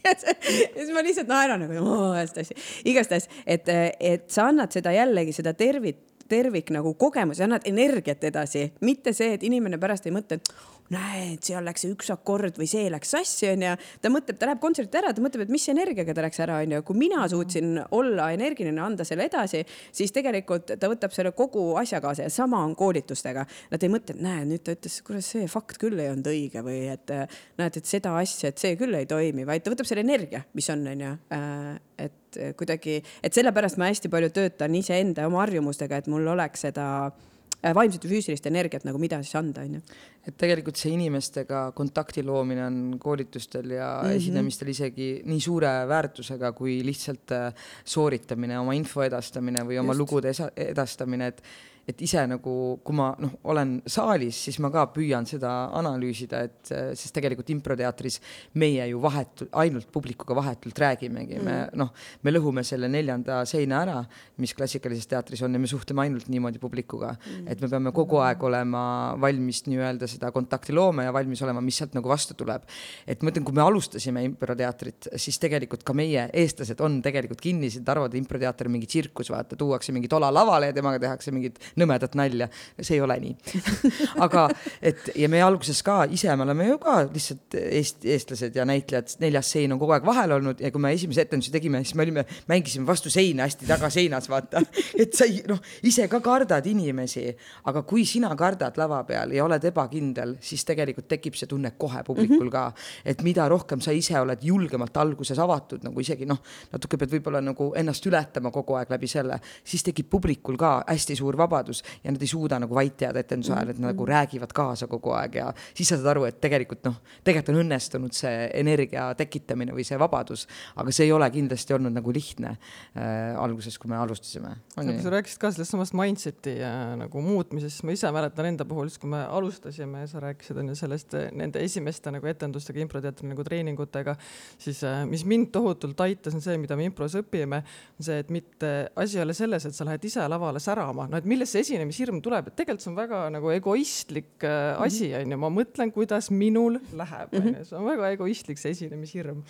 Ja 0.01 0.15
siis 0.17 0.87
ma 0.95 1.03
lihtsalt 1.05 1.27
naeran 1.29 1.61
nagu 1.61 1.91
hästi, 2.15 2.55
igastahes, 2.89 3.27
et, 3.45 3.67
et 4.01 4.23
sa 4.33 4.47
annad 4.49 4.73
seda 4.73 4.89
jällegi 4.95 5.35
seda 5.37 5.53
tervit, 5.53 5.99
tervik 6.25 6.71
nagu 6.73 6.95
kogemuse, 6.97 7.43
annad 7.45 7.67
energiat 7.69 8.23
edasi, 8.25 8.63
mitte 8.81 9.13
see, 9.13 9.35
et 9.35 9.45
inimene 9.45 9.77
pärast 9.77 10.09
ei 10.09 10.15
mõtle, 10.15 10.39
et 10.39 10.49
näed, 10.91 11.39
seal 11.45 11.65
läks 11.65 11.85
see 11.85 11.93
üks 11.93 12.11
akord 12.13 12.57
või 12.59 12.67
see 12.69 12.89
läks 12.91 13.13
sassi, 13.15 13.47
onju. 13.53 13.73
ta 14.03 14.11
mõtleb, 14.11 14.37
ta 14.39 14.49
läheb 14.49 14.61
kontserdilt 14.63 14.97
ära, 14.99 15.13
ta 15.15 15.23
mõtleb, 15.23 15.45
et 15.45 15.53
mis 15.53 15.67
energiaga 15.71 16.15
ta 16.15 16.25
läks 16.25 16.41
ära, 16.43 16.59
onju. 16.65 16.81
kui 16.87 16.99
mina 16.99 17.27
suutsin 17.31 17.79
olla 17.97 18.31
energiline, 18.35 18.75
anda 18.83 19.07
selle 19.07 19.27
edasi, 19.29 19.63
siis 19.95 20.13
tegelikult 20.15 20.75
ta 20.81 20.91
võtab 20.91 21.15
selle 21.15 21.33
kogu 21.37 21.71
asja 21.79 22.01
kaasa 22.03 22.27
ja 22.27 22.33
sama 22.33 22.61
on 22.65 22.75
koolitustega. 22.79 23.45
Nad 23.71 23.85
ei 23.85 23.93
mõtle, 23.93 24.17
et 24.17 24.23
näe, 24.25 24.45
nüüd 24.49 24.65
ta 24.65 24.75
ütles, 24.75 24.99
kuule, 25.07 25.23
see 25.25 25.47
fakt 25.51 25.79
küll 25.81 25.99
ei 25.99 26.11
olnud 26.11 26.31
õige 26.31 26.65
või 26.65 26.83
et 26.91 27.11
näed, 27.11 27.79
et 27.79 27.87
seda 27.87 28.15
asja, 28.19 28.51
et 28.51 28.61
see 28.61 28.75
küll 28.79 28.95
ei 28.97 29.07
toimi, 29.09 29.47
vaid 29.47 29.63
ta 29.63 29.73
võtab 29.73 29.89
selle 29.89 30.05
energia, 30.05 30.43
mis 30.57 30.69
on, 30.73 30.85
onju. 30.91 31.15
Äh, 31.35 31.73
et 32.01 32.39
kuidagi, 32.57 33.01
et 33.23 33.35
sellepärast 33.35 33.77
ma 33.79 33.89
hästi 33.91 34.09
palju 34.11 34.31
töötan 34.33 34.75
iseenda 34.79 35.27
oma 35.27 35.43
harjumustega, 35.43 35.99
et 35.99 36.07
mul 36.11 36.29
oleks 36.31 36.63
seda 36.67 36.85
äh, 37.09 37.30
vaimset 37.61 38.05
ja 38.05 38.09
füüsilist 38.09 38.47
energiat 38.49 38.85
nagu 38.87 38.99
mida 39.01 39.19
siis 39.21 39.35
anda, 39.37 39.61
on 39.65 39.77
ju. 39.77 39.81
et 40.27 40.37
tegelikult 40.37 40.77
see 40.77 40.93
inimestega 40.95 41.63
kontakti 41.77 42.23
loomine 42.25 42.65
on 42.65 42.79
koolitustel 43.01 43.75
ja 43.77 43.89
mm 44.01 44.09
-hmm. 44.09 44.21
esinemistel 44.21 44.67
isegi 44.73 45.09
nii 45.25 45.39
suure 45.39 45.71
väärtusega 45.87 46.51
kui 46.51 46.81
lihtsalt 46.85 47.31
äh, 47.31 47.53
sooritamine, 47.85 48.59
oma 48.59 48.73
info 48.73 49.03
edastamine 49.03 49.63
või 49.63 49.79
oma 49.79 49.93
Just. 49.93 49.99
lugude 49.99 50.33
edastamine, 50.55 51.27
et 51.27 51.43
et 51.89 52.01
ise 52.05 52.21
nagu, 52.29 52.53
kui 52.85 52.95
ma 52.95 53.09
noh, 53.21 53.33
olen 53.49 53.79
saalis, 53.89 54.37
siis 54.45 54.59
ma 54.63 54.69
ka 54.73 54.85
püüan 54.93 55.25
seda 55.27 55.51
analüüsida, 55.77 56.43
et 56.45 56.71
sest 56.97 57.13
tegelikult 57.15 57.49
improteatris 57.53 58.19
meie 58.61 58.85
ju 58.91 59.01
vahetult, 59.01 59.49
ainult 59.61 59.89
publikuga 59.93 60.37
vahetult 60.37 60.77
räägimegi 60.83 61.39
mm., 61.39 61.47
me 61.47 61.55
noh, 61.81 61.91
me 62.21 62.33
lõhume 62.33 62.63
selle 62.67 62.89
neljanda 62.91 63.41
seina 63.49 63.81
ära, 63.81 63.97
mis 64.41 64.53
klassikalises 64.57 65.09
teatris 65.09 65.41
on 65.45 65.57
ja 65.57 65.61
me 65.61 65.69
suhtleme 65.69 66.05
ainult 66.05 66.29
niimoodi 66.31 66.61
publikuga 66.61 67.15
mm., 67.15 67.49
et 67.51 67.63
me 67.63 67.71
peame 67.71 67.93
kogu 67.95 68.21
aeg 68.21 68.45
olema 68.45 68.83
valmis 69.21 69.63
nii-öelda 69.67 70.09
seda 70.09 70.31
kontakti 70.35 70.75
looma 70.75 71.07
ja 71.07 71.15
valmis 71.15 71.41
olema, 71.45 71.63
mis 71.65 71.81
sealt 71.81 71.97
nagu 71.97 72.11
vastu 72.11 72.37
tuleb. 72.37 72.67
et 73.07 73.21
ma 73.21 73.33
ütlen, 73.33 73.45
kui 73.47 73.57
me 73.57 73.65
alustasime 73.65 74.23
improteatrit, 74.29 75.09
siis 75.19 75.39
tegelikult 75.41 75.83
ka 75.87 75.95
meie, 75.97 76.27
eestlased, 76.43 76.79
on 76.85 77.01
tegelikult 77.03 77.41
kinnised, 77.41 77.87
arvavad, 77.89 78.15
improteater 78.19 78.69
on 78.69 78.77
mingi 78.77 78.89
tsirkus, 78.89 79.31
vaata, 79.33 79.57
tuuakse 79.59 79.93
mingi 79.95 80.09
tola 80.11 80.29
lavale 80.33 80.69
ja 80.69 80.77
temaga 80.77 81.01
tehakse 81.01 81.33
mingit 81.33 81.59
nõmedat 81.79 82.15
nalja. 82.19 82.47
see 82.81 82.97
ei 82.97 83.01
ole 83.01 83.17
nii 83.21 83.35
aga 84.25 84.47
et 84.81 85.11
ja 85.15 85.29
me 85.31 85.41
alguses 85.43 85.81
ka 85.85 86.03
ise, 86.11 86.33
me 86.35 86.45
oleme 86.45 86.67
ju 86.67 86.77
ka 86.81 86.97
lihtsalt 87.05 87.57
eest, 87.59 88.05
eestlased 88.05 88.55
ja 88.55 88.65
näitlejad, 88.67 89.15
neljas 89.21 89.51
sein 89.53 89.71
on 89.73 89.79
kogu 89.81 89.95
aeg 89.95 90.05
vahel 90.07 90.35
olnud 90.37 90.61
ja 90.63 90.71
kui 90.73 90.81
me 90.81 90.93
esimese 90.95 91.25
etendusi 91.25 91.53
tegime, 91.53 91.83
siis 91.85 91.95
me 91.99 92.05
olime, 92.05 92.25
mängisime 92.49 92.87
vastu 92.87 93.11
seina 93.13 93.45
hästi 93.47 93.69
tagaseinas, 93.69 94.29
vaata. 94.31 94.63
et 95.01 95.13
sa 95.17 95.27
ei, 95.29 95.41
noh, 95.49 95.61
ise 95.87 96.07
ka 96.11 96.21
kardad 96.23 96.67
inimesi, 96.69 97.27
aga 97.69 97.83
kui 97.87 98.05
sina 98.09 98.31
kardad 98.39 98.77
lava 98.81 99.01
peal 99.07 99.35
ja 99.35 99.45
oled 99.45 99.65
ebakindel, 99.71 100.35
siis 100.43 100.65
tegelikult 100.67 101.09
tekib 101.11 101.37
see 101.37 101.49
tunne 101.49 101.73
kohe 101.77 102.03
publikul 102.07 102.47
mhm. 102.47 102.53
ka, 102.53 102.65
et 103.05 103.23
mida 103.25 103.47
rohkem 103.51 103.81
sa 103.83 103.93
ise 103.95 104.17
oled 104.19 104.43
julgemalt 104.45 104.97
alguses 105.01 105.39
avatud 105.41 105.85
nagu 105.87 106.01
isegi 106.01 106.27
noh, 106.29 106.41
natuke 106.73 106.99
pead 107.01 107.13
võib-olla 107.17 107.41
nagu 107.43 107.71
ennast 107.77 108.05
ületama 108.09 108.51
kogu 108.53 108.77
aeg 108.79 108.91
läbi 108.93 109.09
selle, 109.11 109.39
siis 109.63 109.85
tekib 109.87 110.09
publikul 110.11 110.57
ka 110.59 110.79
hästi 110.87 111.17
suur 111.19 111.37
vabadus 111.39 111.60
vabadus 111.61 111.83
ja 112.03 112.11
nad 112.11 112.21
ei 112.21 112.29
suuda 112.29 112.59
nagu 112.61 112.75
vait 112.75 113.01
jääda 113.01 113.21
etenduse 113.21 113.53
ajal, 113.53 113.71
et 113.73 113.79
nad 113.79 113.91
nagu 113.91 114.05
räägivad 114.07 114.53
kaasa 114.55 114.87
kogu 114.87 115.13
aeg 115.15 115.37
ja 115.39 115.47
siis 115.73 115.89
sa 115.89 115.97
saad 115.97 116.11
aru, 116.13 116.25
et 116.29 116.39
tegelikult 116.41 116.83
noh, 116.87 116.97
tegelikult 117.23 117.53
on 117.53 117.61
õnnestunud 117.63 118.15
see 118.15 118.49
energia 118.59 119.09
tekitamine 119.17 119.75
või 119.75 119.85
see 119.87 119.99
vabadus, 119.99 120.47
aga 120.75 120.93
see 120.95 121.07
ei 121.07 121.13
ole 121.15 121.27
kindlasti 121.33 121.75
olnud 121.75 121.95
nagu 121.95 122.13
lihtne 122.13 122.53
äh, 122.55 123.37
alguses, 123.39 123.77
kui 123.81 123.91
me 123.91 123.99
alustasime. 123.99 124.55
sa 124.75 125.13
rääkisid 125.13 125.41
ka 125.41 125.51
sellest 125.53 125.75
samast 125.75 125.95
mindset'i 125.97 126.57
äh, 126.65 126.79
nagu 127.01 127.23
muutmisest, 127.25 127.83
ma 127.87 127.95
ise 127.95 128.11
mäletan 128.13 128.51
enda 128.51 128.67
puhul, 128.67 128.89
siis 128.91 129.01
kui 129.01 129.11
me 129.11 129.23
alustasime, 129.25 130.05
sa 130.09 130.23
rääkisid 130.23 130.61
on 130.61 130.71
ju 130.73 130.77
sellest 130.79 131.17
äh, 131.19 131.29
nende 131.37 131.63
esimeste 131.63 132.13
nagu 132.13 132.27
etendustega, 132.31 132.81
improteatri 132.83 133.29
nagu 133.29 133.45
treeningutega, 133.47 134.17
siis 134.61 134.83
äh, 134.87 135.03
mis 135.09 135.25
mind 135.27 135.51
tohutult 135.53 135.99
aitas, 136.05 136.35
on 136.37 136.43
see, 136.43 136.57
mida 136.61 136.77
me 136.79 136.87
impros 136.89 137.17
õpime, 137.19 137.61
on 137.99 138.07
see, 138.07 138.21
et 138.23 138.31
mitte 138.33 138.71
asi 138.99 139.19
ei 139.19 139.25
ole 139.25 139.35
selles, 139.37 139.65
et 139.67 139.75
sa 139.75 139.87
lähed 139.87 140.05
ise 140.07 140.25
lavale 140.31 140.61
särama, 140.63 141.07
no 141.11 141.19
et 141.19 141.27
milles 141.27 141.50
millest 141.51 141.71
see 141.71 141.75
esinемishirm 141.75 142.21
tuleb, 142.23 142.49
et 142.49 142.57
tegelikult 142.59 142.85
see 142.85 142.91
on 142.91 142.97
väga 142.99 143.21
nagu 143.33 143.51
egoistlik 143.53 144.43
äh, 144.43 144.73
mhm. 144.75 144.83
asi, 144.87 145.11
onju, 145.19 145.39
ma 145.41 145.51
mõtlen, 145.53 145.91
kuidas 145.93 146.31
minul 146.31 146.79
läheb, 146.95 147.33
onju, 147.33 147.51
mhm. 147.51 147.67
see 147.67 147.79
on 147.79 147.87
väga 147.89 148.11
egoistlik, 148.15 148.61
see 148.61 148.75
esinemishirm 148.75 149.43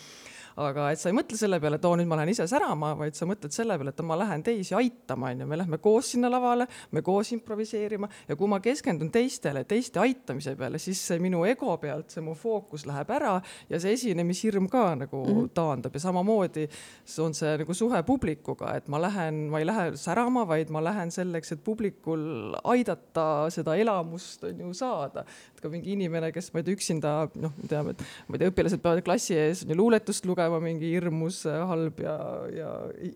aga 0.56 0.90
et 0.92 1.00
sa 1.00 1.10
ei 1.10 1.16
mõtle 1.16 1.38
selle 1.38 1.58
peale, 1.62 1.78
et 1.80 1.86
oo, 1.88 1.96
nüüd 1.98 2.08
ma 2.10 2.18
lähen 2.20 2.32
ise 2.32 2.46
särama, 2.50 2.92
vaid 2.98 3.16
sa 3.18 3.28
mõtled 3.28 3.54
selle 3.54 3.76
peale, 3.78 3.94
et 3.94 4.02
ma 4.06 4.18
lähen 4.20 4.44
teisi 4.46 4.76
aitama, 4.76 5.32
onju, 5.32 5.46
me 5.48 5.58
lähme 5.60 5.78
koos 5.82 6.12
sinna 6.14 6.30
lavale, 6.32 6.66
me 6.92 7.02
koos 7.04 7.32
improviseerima 7.36 8.08
ja 8.28 8.36
kui 8.36 8.50
ma 8.50 8.60
keskendun 8.62 9.10
teistele, 9.14 9.64
teiste 9.68 10.02
aitamise 10.02 10.54
peale, 10.58 10.80
siis 10.82 11.00
see 11.08 11.20
minu 11.22 11.44
ego 11.48 11.76
pealt, 11.82 12.10
see 12.12 12.24
mu 12.24 12.34
fookus 12.38 12.86
läheb 12.88 13.10
ära 13.14 13.36
ja 13.70 13.80
see 13.82 13.94
esinemishirm 13.96 14.68
ka 14.72 14.84
nagu 14.98 15.22
mm 15.24 15.32
-hmm. 15.32 15.50
taandub 15.54 15.94
ja 15.94 16.00
samamoodi 16.00 16.68
on 17.22 17.34
see 17.34 17.56
nagu 17.58 17.74
suhe 17.74 18.02
publikuga, 18.02 18.76
et 18.76 18.88
ma 18.88 19.00
lähen, 19.00 19.48
ma 19.50 19.58
ei 19.58 19.66
lähe 19.66 19.96
särama, 19.96 20.46
vaid 20.48 20.70
ma 20.70 20.84
lähen 20.84 21.10
selleks, 21.10 21.52
et 21.52 21.64
publikul 21.64 22.54
aidata 22.64 23.50
seda 23.50 23.76
elamust 23.76 24.44
on 24.44 24.60
ju 24.60 24.74
saada. 24.74 25.24
et 25.54 25.60
ka 25.60 25.68
mingi 25.68 25.92
inimene, 25.92 26.32
kes 26.32 26.52
ma 26.52 26.60
ei 26.60 26.64
tea, 26.64 26.74
üksinda 26.74 27.28
noh, 27.34 27.52
me 27.62 27.68
teame, 27.68 27.90
et 27.90 28.04
ma 28.28 28.34
ei 28.34 28.38
tea, 28.38 28.50
õpilased 28.50 28.82
peavad 28.82 29.02
klassi 29.04 29.34
ees 29.34 29.64
on 29.64 29.70
ju 29.70 29.76
luuletust 29.76 30.26
lugema 30.26 30.41
tugeva 30.42 30.60
mingi 30.62 30.90
hirmus 30.92 31.44
äh, 31.46 31.60
halb 31.68 32.00
ja, 32.02 32.14
ja 32.52 32.70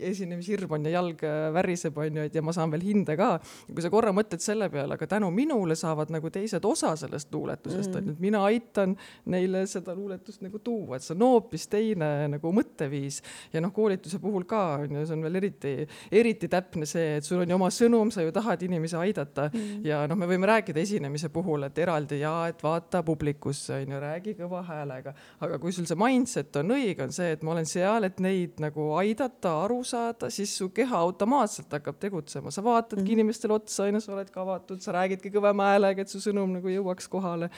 esinemishirm 0.08 0.76
on 0.76 0.86
ja 0.86 0.96
jalg 0.96 1.22
äh, 1.26 1.48
väriseb, 1.54 1.96
onju, 1.98 2.26
et 2.26 2.34
ja 2.34 2.42
ma 2.42 2.52
saan 2.54 2.70
veel 2.72 2.84
hinde 2.84 3.16
ka. 3.18 3.36
kui 3.66 3.82
sa 3.82 3.90
korra 3.90 4.12
mõtled 4.14 4.42
selle 4.42 4.68
peale, 4.70 4.94
aga 4.94 5.06
tänu 5.10 5.30
minule 5.34 5.76
saavad 5.76 6.10
nagu 6.14 6.30
teised 6.30 6.64
osa 6.64 6.94
sellest 6.96 7.32
luuletusest 7.34 7.90
mm., 7.90 7.98
onju, 7.98 8.14
et 8.16 8.22
mina 8.22 8.42
aitan 8.46 8.96
neile 9.32 9.64
seda 9.66 9.94
luuletust 9.96 10.42
nagu 10.44 10.60
tuua, 10.62 10.96
et 10.96 11.06
see 11.06 11.14
on 11.16 11.24
hoopis 11.26 11.66
teine 11.72 12.10
nagu 12.36 12.52
mõtteviis. 12.54 13.22
ja 13.52 13.62
noh, 13.64 13.72
koolituse 13.74 14.20
puhul 14.22 14.46
ka 14.48 14.62
onju, 14.84 15.06
see 15.06 15.16
on 15.16 15.26
veel 15.26 15.40
eriti, 15.42 15.74
eriti 16.12 16.50
täpne 16.52 16.86
see, 16.88 17.16
et 17.18 17.26
sul 17.26 17.42
on 17.42 17.50
ju 17.50 17.58
oma 17.58 17.70
sõnum, 17.74 18.12
sa 18.14 18.24
ju 18.24 18.34
tahad 18.34 18.62
inimesi 18.66 18.98
aidata 19.00 19.48
mm. 19.50 19.82
ja 19.86 20.04
noh, 20.08 20.18
me 20.18 20.28
võime 20.30 20.48
rääkida 20.50 20.82
esinemise 20.82 21.30
puhul, 21.34 21.66
et 21.68 21.78
eraldi 21.82 22.20
ja 22.22 22.34
et 22.50 22.62
vaata 22.62 23.02
publikusse 23.06 23.82
onju, 23.82 24.00
räägi 24.02 24.36
kõva 24.38 24.62
häälega, 24.66 25.14
aga 25.44 25.60
kui 25.62 25.74
sul 25.74 25.88
see 25.88 25.98
mindset 25.98 26.54
on 26.60 26.76
õige, 26.76 27.06
on 27.06 27.15
see, 27.16 27.32
et 27.36 27.42
ma 27.46 27.54
olen 27.54 27.66
seal, 27.68 28.06
et 28.08 28.20
neid 28.22 28.60
nagu 28.62 28.90
aidata, 29.00 29.52
aru 29.64 29.80
saada, 29.86 30.30
siis 30.32 30.52
su 30.58 30.70
keha 30.76 31.00
automaatselt 31.08 31.72
hakkab 31.78 31.98
tegutsema, 32.02 32.52
sa 32.54 32.64
vaatadki 32.64 33.02
mm 33.02 33.06
-hmm. 33.06 33.18
inimestele 33.18 33.56
otsa, 33.56 33.84
onju, 33.88 34.00
sa 34.00 34.14
oledki 34.14 34.40
avatud, 34.40 34.80
sa 34.80 34.96
räägidki 34.96 35.32
kõvema 35.34 35.72
häälega, 35.72 36.02
et 36.02 36.12
su 36.12 36.22
sõnum 36.22 36.58
nagu 36.58 36.68
jõuaks 36.68 37.08
kohale 37.08 37.50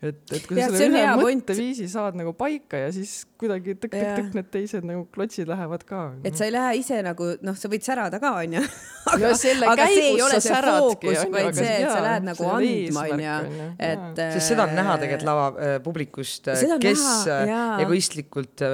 et, 0.00 0.20
et 0.32 0.46
kui 0.48 0.56
sa 0.60 0.70
selle 0.72 1.02
ühe 1.02 1.16
mõtteviisi 1.20 1.88
saad 1.90 2.16
nagu 2.18 2.32
paika 2.36 2.78
ja 2.86 2.92
siis 2.94 3.20
kuidagi 3.40 3.74
tõkk-tõkk-tõkk 3.80 4.36
need 4.36 4.48
teised 4.52 4.86
nagu 4.86 5.06
klotsid 5.14 5.48
lähevad 5.48 5.84
ka. 5.88 6.00
et 6.26 6.36
sa 6.36 6.46
ei 6.48 6.54
lähe 6.54 6.76
ise 6.80 7.00
nagu 7.04 7.30
noh, 7.44 7.56
sa 7.56 7.70
võid 7.72 7.84
särada 7.84 8.20
ka 8.22 8.32
onju. 8.42 8.62
aga, 9.14 9.30
aga 9.72 9.86
see 9.90 10.06
ei 10.10 10.20
ole 10.24 10.40
see 10.44 10.60
fookus, 10.66 11.20
vaid 11.32 11.56
see, 11.56 11.76
et 11.80 11.88
sa 11.88 12.00
lähed 12.04 12.26
nagu 12.28 12.48
andma 12.52 13.04
onju, 13.16 13.68
et. 13.90 14.22
sest 14.36 14.52
seda 14.52 14.66
on 14.66 14.74
näha 14.76 14.94
äh, 14.94 15.02
tegelikult 15.04 15.28
lava 15.28 15.46
äh, 15.52 15.76
publikust, 15.84 16.50
äh, 16.52 16.64
kes 16.82 17.04
näha, 17.28 17.62
egoistlikult 17.84 18.64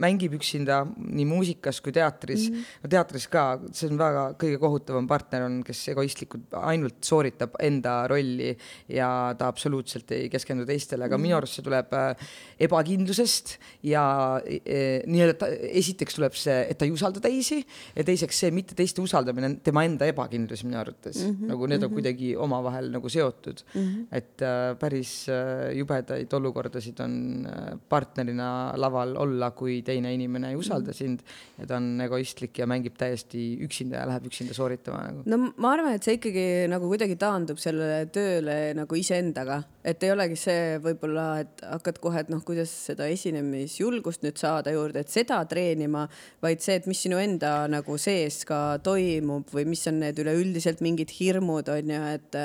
mängib 0.00 0.34
üksinda 0.40 0.82
nii 0.86 1.26
muusikas 1.30 1.80
kui 1.84 1.94
teatris 1.94 2.48
mm. 2.48 2.56
-hmm. 2.56 2.80
no 2.84 2.92
teatris 2.96 3.28
ka, 3.30 3.46
see 3.72 3.90
on 3.90 4.00
väga 4.00 4.24
kõige 4.40 4.58
kohutavam 4.62 5.06
partner 5.10 5.46
on, 5.46 5.60
kes 5.66 5.82
egoistlikult 5.94 6.58
ainult 6.62 6.98
sooritab 7.06 7.54
enda 7.62 8.00
rolli 8.10 8.52
ja 8.88 9.10
ta 9.38 9.50
absoluutselt 9.50 10.10
ei 10.16 10.28
keskendu 10.32 10.59
keskenduda 10.60 10.68
teistele, 10.70 11.06
aga 11.06 11.16
mm 11.16 11.20
minu 11.20 11.36
arust 11.36 11.58
see 11.58 11.64
tuleb 11.64 11.92
äh, 11.92 12.28
ebakindlusest 12.64 13.58
ja 13.86 14.02
e, 14.40 15.02
nii-öelda 15.04 15.48
esiteks 15.80 16.16
tuleb 16.16 16.36
see, 16.38 16.56
et 16.72 16.78
ta 16.80 16.86
ei 16.86 16.94
usalda 16.94 17.20
teisi 17.20 17.60
ja 17.94 18.04
teiseks 18.06 18.40
see 18.44 18.50
mitte 18.54 18.76
teiste 18.78 19.02
usaldamine, 19.04 19.52
tema 19.64 19.84
enda 19.84 20.08
ebakindlus 20.08 20.64
minu 20.64 20.78
arvates 20.80 21.20
mm, 21.20 21.34
-hmm. 21.34 21.50
nagu 21.52 21.66
need 21.66 21.82
on 21.82 21.90
mm 21.90 21.90
-hmm. 21.90 21.94
kuidagi 22.00 22.30
omavahel 22.36 22.90
nagu 22.90 23.08
seotud 23.08 23.62
mm. 23.74 23.80
-hmm. 23.80 24.06
et 24.12 24.42
äh, 24.42 24.78
päris 24.78 25.28
äh, 25.28 25.76
jubedaid 25.76 26.32
olukordasid 26.32 27.00
on 27.00 27.46
äh, 27.46 27.78
partnerina 27.88 28.72
laval 28.76 29.16
olla, 29.16 29.50
kui 29.50 29.82
teine 29.82 30.14
inimene 30.14 30.50
ei 30.50 30.56
usalda 30.56 30.90
mm 30.90 30.92
-hmm. 30.92 30.96
sind 30.96 31.20
ja 31.58 31.66
ta 31.66 31.76
on 31.76 32.00
egoistlik 32.00 32.58
ja 32.58 32.66
mängib 32.66 32.96
täiesti 32.96 33.58
üksinda 33.60 33.96
ja 33.96 34.06
läheb 34.06 34.26
üksinda 34.26 34.54
sooritama 34.54 35.02
nagu. 35.02 35.22
no 35.26 35.52
ma 35.56 35.72
arvan, 35.72 35.94
et 35.94 36.02
see 36.02 36.16
ikkagi 36.16 36.68
nagu 36.68 36.88
kuidagi 36.88 37.16
taandub 37.16 37.58
sellele 37.58 38.06
tööle 38.06 38.74
nagu 38.74 38.94
iseendaga, 38.94 39.62
et 39.84 40.02
ei 40.02 40.12
olegi 40.12 40.36
see 40.40 40.49
võib-olla, 40.84 41.26
et 41.44 41.62
hakkad 41.64 42.00
kohe, 42.02 42.24
et 42.24 42.30
noh, 42.32 42.42
kuidas 42.46 42.72
seda 42.90 43.08
esinemisjulgust 43.12 44.24
nüüd 44.24 44.40
saada 44.40 44.72
juurde, 44.74 45.04
et 45.04 45.12
seda 45.12 45.40
treenima, 45.50 46.06
vaid 46.44 46.62
see, 46.64 46.78
et 46.80 46.88
mis 46.90 47.00
sinu 47.06 47.20
enda 47.20 47.64
nagu 47.70 47.98
sees 48.00 48.42
ka 48.48 48.78
toimub 48.84 49.50
või 49.54 49.66
mis 49.70 49.84
on 49.90 50.00
need 50.04 50.18
üleüldiselt 50.22 50.82
mingid 50.84 51.12
hirmud 51.18 51.68
on 51.72 51.94
ju, 51.94 52.00
et, 52.16 52.40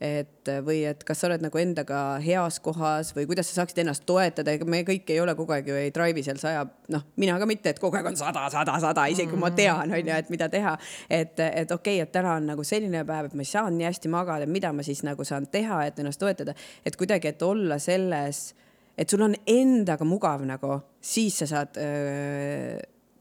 et 0.00 0.52
või 0.66 0.82
et 0.88 1.02
kas 1.06 1.20
sa 1.20 1.28
oled 1.30 1.42
nagu 1.44 1.60
endaga 1.60 2.00
heas 2.22 2.58
kohas 2.62 3.12
või 3.16 3.26
kuidas 3.30 3.50
sa 3.50 3.60
saaksid 3.60 3.82
ennast 3.82 4.06
toetada, 4.08 4.54
ega 4.54 4.68
me 4.68 4.82
kõik 4.86 5.10
ei 5.12 5.20
ole 5.22 5.34
kogu 5.38 5.54
aeg 5.56 5.70
ju 5.70 5.78
ei 5.78 5.92
drive'i 5.94 6.24
seal 6.26 6.40
saja, 6.40 6.64
noh, 6.92 7.06
mina 7.20 7.38
ka 7.40 7.48
mitte, 7.48 7.72
et 7.72 7.82
kogu 7.82 7.98
aeg 7.98 8.10
on 8.10 8.18
sada, 8.18 8.46
sada, 8.52 8.76
sada, 8.82 9.06
isegi 9.12 9.30
kui 9.32 9.40
ma 9.40 9.50
tean, 9.56 9.92
on 9.92 10.00
ju, 10.00 10.14
et 10.16 10.30
mida 10.32 10.48
teha. 10.52 10.76
et, 11.10 11.38
et 11.40 11.72
okei 11.72 11.98
okay,, 11.98 12.06
et 12.06 12.12
täna 12.12 12.36
on 12.40 12.50
nagu 12.52 12.64
selline 12.66 13.02
päev, 13.06 13.30
et 13.30 13.36
ma 13.36 13.44
ei 13.44 13.50
saanud 13.50 13.78
nii 13.78 13.88
hästi 13.88 14.12
magada, 14.12 14.48
mida 14.50 14.72
ma 14.72 14.84
siis 14.86 15.02
nagu 15.06 15.24
saan 15.26 15.48
teha, 15.50 15.82
et 15.88 15.98
ennast 16.02 16.20
toetada, 16.22 16.54
et 16.86 16.96
kuidagi, 16.98 17.32
et 17.32 17.35
olla 17.42 17.78
selles, 17.82 18.54
et 18.96 19.10
sul 19.10 19.24
on 19.26 19.34
endaga 19.46 20.06
mugav 20.08 20.44
nagu, 20.48 20.78
siis 21.00 21.42
sa 21.42 21.48
saad 21.50 21.80
öö, 21.80 22.76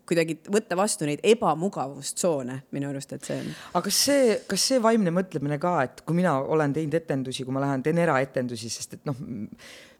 kuidagi 0.05 0.37
võtta 0.53 0.77
vastu 0.77 1.07
neid 1.09 1.23
ebamugavustsoone 1.25 2.59
minu 2.75 2.89
arust, 2.91 3.15
et 3.15 3.25
see 3.25 3.39
on. 3.41 3.49
aga 3.73 3.83
kas 3.87 4.01
see, 4.07 4.37
kas 4.49 4.67
see 4.71 4.81
vaimne 4.83 5.13
mõtlemine 5.15 5.57
ka, 5.61 5.75
et 5.87 6.05
kui 6.05 6.17
mina 6.19 6.37
olen 6.39 6.75
teinud 6.75 6.97
etendusi, 7.01 7.45
kui 7.45 7.55
ma 7.55 7.63
lähen 7.65 7.83
teen 7.85 7.99
eraetendusi, 8.03 8.69
sest 8.71 8.99
et 8.99 9.09
noh, 9.09 9.17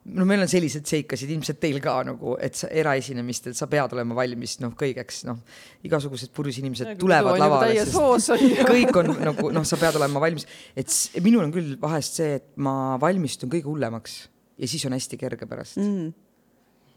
no 0.06 0.26
meil 0.30 0.44
on 0.44 0.50
selliseid 0.50 0.86
seikasid 0.90 1.32
ilmselt 1.34 1.60
teil 1.62 1.80
ka 1.84 1.96
nagu, 2.08 2.36
et 2.44 2.58
sa 2.58 2.70
eraesinemistel 2.70 3.56
sa 3.58 3.68
pead 3.72 3.96
olema 3.98 4.18
valmis 4.18 4.58
noh, 4.62 4.76
kõigeks 4.78 5.24
noh, 5.30 5.40
igasugused 5.88 6.34
purjus 6.36 6.60
inimesed 6.62 6.92
ja, 6.92 6.98
tulevad 7.00 7.40
lavale, 7.42 7.74
sest 7.82 8.68
kõik 8.70 9.02
on 9.02 9.16
nagu 9.32 9.54
noh, 9.56 9.66
sa 9.68 9.80
pead 9.82 9.98
olema 10.02 10.22
valmis, 10.24 10.46
et 10.78 11.00
minul 11.26 11.48
on 11.48 11.56
küll 11.56 11.74
vahest 11.82 12.22
see, 12.22 12.38
et 12.42 12.52
ma 12.62 12.96
valmistun 13.02 13.52
kõige 13.52 13.70
hullemaks 13.70 14.22
ja 14.62 14.70
siis 14.70 14.86
on 14.88 14.96
hästi 14.96 15.20
kerge 15.20 15.50
pärast. 15.50 15.82
Mm 15.82 16.14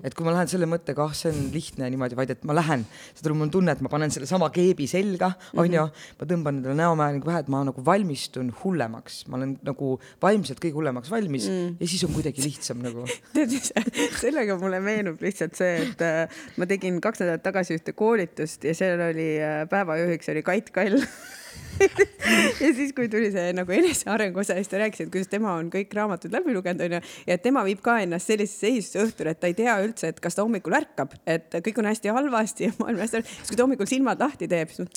et 0.04 0.14
kui 0.14 0.26
ma 0.26 0.34
lähen 0.34 0.50
selle 0.50 0.68
mõttega, 0.70 1.08
ah, 1.08 1.14
see 1.16 1.32
on 1.32 1.48
lihtne 1.54 1.88
niimoodi, 1.90 2.16
vaid 2.18 2.32
et 2.34 2.44
ma 2.48 2.54
lähen, 2.56 2.84
saad 3.16 3.28
aru, 3.28 3.38
mul 3.40 3.52
tunne, 3.54 3.74
et 3.74 3.82
ma 3.84 3.90
panen 3.92 4.12
sellesama 4.14 4.50
keebi 4.54 4.86
selga, 4.90 5.32
onju, 5.58 5.84
ma 6.20 6.28
tõmban 6.32 6.60
endale 6.60 6.78
näomäe 6.78 7.16
nagu 7.16 7.28
pähe, 7.28 7.42
et 7.42 7.50
ma 7.52 7.62
nagu 7.66 7.84
valmistun 7.84 8.52
hullemaks, 8.62 9.24
ma 9.28 9.40
olen 9.40 9.56
nagu 9.66 9.94
vaimselt 10.22 10.62
kõige 10.62 10.78
hullemaks 10.78 11.10
valmis 11.12 11.48
mm. 11.50 11.78
ja 11.82 11.90
siis 11.90 12.04
on 12.06 12.14
kuidagi 12.14 12.44
lihtsam 12.44 12.82
nagu. 12.84 13.06
tead, 13.36 13.56
sellega 14.22 14.58
mulle 14.60 14.80
meenub 14.84 15.22
lihtsalt 15.24 15.58
see, 15.58 15.74
et 15.88 16.06
äh, 16.06 16.40
ma 16.60 16.68
tegin 16.70 17.02
kaks 17.04 17.24
nädalat 17.24 17.44
tagasi 17.46 17.78
ühte 17.78 17.94
koolitust 17.98 18.66
ja 18.68 18.76
seal 18.78 19.02
oli 19.10 19.32
äh, 19.42 19.64
päevajuhiks 19.70 20.30
oli 20.34 20.46
Kait 20.46 20.70
Kall 20.74 21.02
ja 22.62 22.70
siis, 22.74 22.92
kui 22.96 23.08
tuli 23.10 23.30
see 23.34 23.52
nagu 23.56 23.74
enesearengu 23.74 24.42
osa, 24.42 24.56
siis 24.58 24.70
ta 24.70 24.80
rääkis, 24.82 25.06
et 25.06 25.12
kuidas 25.14 25.30
tema 25.30 25.54
on 25.58 25.70
kõik 25.72 25.94
raamatud 25.94 26.34
läbi 26.34 26.56
lugenud, 26.56 26.82
onju, 26.88 27.00
ja 27.28 27.36
et 27.38 27.44
tema 27.44 27.62
viib 27.66 27.82
ka 27.84 27.98
ennast 28.02 28.30
sellisesse 28.30 28.66
seisusse 28.66 29.04
õhtul, 29.06 29.30
et 29.32 29.40
ta 29.40 29.50
ei 29.50 29.56
tea 29.58 29.78
üldse, 29.84 30.10
et 30.12 30.20
kas 30.22 30.38
ta 30.38 30.46
hommikul 30.46 30.74
ärkab, 30.80 31.14
et 31.28 31.60
kõik 31.64 31.78
on 31.82 31.90
hästi 31.90 32.14
halvasti 32.14 32.68
ja 32.68 32.76
maailm 32.80 33.04
hästi 33.04 33.20
halvasti, 33.20 33.40
siis 33.40 33.52
kui 33.52 33.60
ta 33.60 33.66
hommikul 33.68 33.90
silmad 33.90 34.26
lahti 34.26 34.50
teeb, 34.50 34.74
siis 34.74 34.90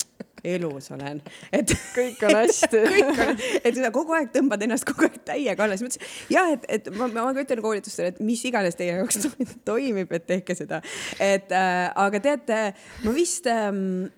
elus 0.44 0.90
olen, 0.94 1.20
et 1.54 1.72
kõik 1.96 2.22
on 2.26 2.36
hästi. 2.40 2.80
Kõik 2.92 3.20
on, 3.24 3.40
et 3.62 3.78
sa 3.78 3.90
kogu 3.94 4.16
aeg 4.16 4.30
tõmbad 4.34 4.62
ennast 4.66 4.86
kogu 4.88 5.06
aeg 5.06 5.20
täiega 5.26 5.64
alla, 5.64 5.76
siis 5.78 5.86
mõtlesin 5.86 6.34
jah, 6.34 6.50
et, 6.56 6.66
et 6.76 6.88
ma, 6.96 7.08
ma 7.12 7.30
ka 7.34 7.44
ütlen 7.44 7.62
koolitustele, 7.64 8.12
et 8.12 8.22
mis 8.24 8.42
iganes 8.48 8.76
teie 8.78 8.96
jaoks 8.96 9.28
toimib, 9.68 10.12
et 10.12 10.26
tehke 10.28 10.56
seda. 10.58 10.82
et 11.22 11.52
äh, 11.54 11.84
aga 12.04 12.22
teate, 12.24 12.60
ma 13.06 13.14
vist 13.14 13.46
ähm, 13.50 14.10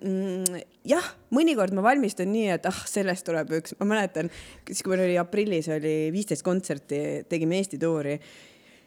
jah, 0.87 1.13
mõnikord 1.35 1.75
ma 1.77 1.85
valmistun 1.85 2.31
nii, 2.33 2.49
et 2.57 2.67
ah, 2.69 2.81
sellest 2.89 3.27
tuleb 3.29 3.53
üks, 3.61 3.77
ma 3.79 3.89
mäletan, 3.95 4.31
siis 4.67 4.83
kui 4.83 4.95
meil 4.95 5.07
oli 5.07 5.21
aprillis 5.21 5.69
oli 5.73 5.95
viisteist 6.15 6.45
kontserti, 6.45 6.99
tegime 7.29 7.61
Eesti 7.61 7.79
tuuri 7.81 8.19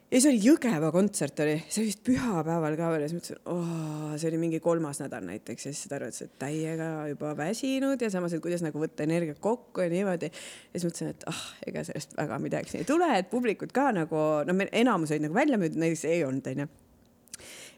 ja 0.09 0.17
siis 0.17 0.27
oli 0.31 0.41
Jõgeva 0.41 0.89
kontsert 0.93 1.41
oli, 1.45 1.59
see 1.69 1.83
oli 1.83 1.91
vist 1.91 2.01
pühapäeval 2.07 2.77
ka 2.79 2.89
veel 2.95 3.05
ja 3.05 3.11
siis 3.11 3.19
mõtlesin, 3.19 3.41
oh, 3.53 4.15
see 4.17 4.31
oli 4.31 4.41
mingi 4.41 4.61
kolmas 4.65 5.03
nädal 5.03 5.27
näiteks. 5.29 5.69
Ja 5.69 5.73
siis 5.75 5.91
ta 5.91 5.99
arvates, 5.99 6.25
et 6.25 6.35
täiega 6.41 6.89
juba 7.11 7.35
väsinud 7.37 8.01
ja 8.01 8.11
samas, 8.13 8.33
et 8.33 8.43
kuidas 8.45 8.65
nagu 8.65 8.81
võtta 8.81 9.05
energiat 9.05 9.41
kokku 9.45 9.85
ja 9.85 9.93
niimoodi. 9.93 10.33
ja 10.33 10.81
siis 10.81 10.89
mõtlesin, 10.89 11.13
et 11.13 11.29
ah, 11.29 11.45
ega 11.69 11.85
sellest 11.85 12.17
väga 12.17 12.41
midagi 12.43 12.81
ei 12.81 12.89
tule, 12.89 13.11
et 13.19 13.31
publikud 13.31 13.73
ka 13.77 13.91
nagu, 13.97 14.25
no 14.49 14.57
meil 14.57 14.73
enamus 14.73 15.13
olid 15.13 15.29
nagu 15.29 15.37
välja 15.37 15.61
müüdud, 15.61 15.81
näiteks 15.85 16.09
ei 16.09 16.25
olnud, 16.25 16.53
onju. 16.55 16.69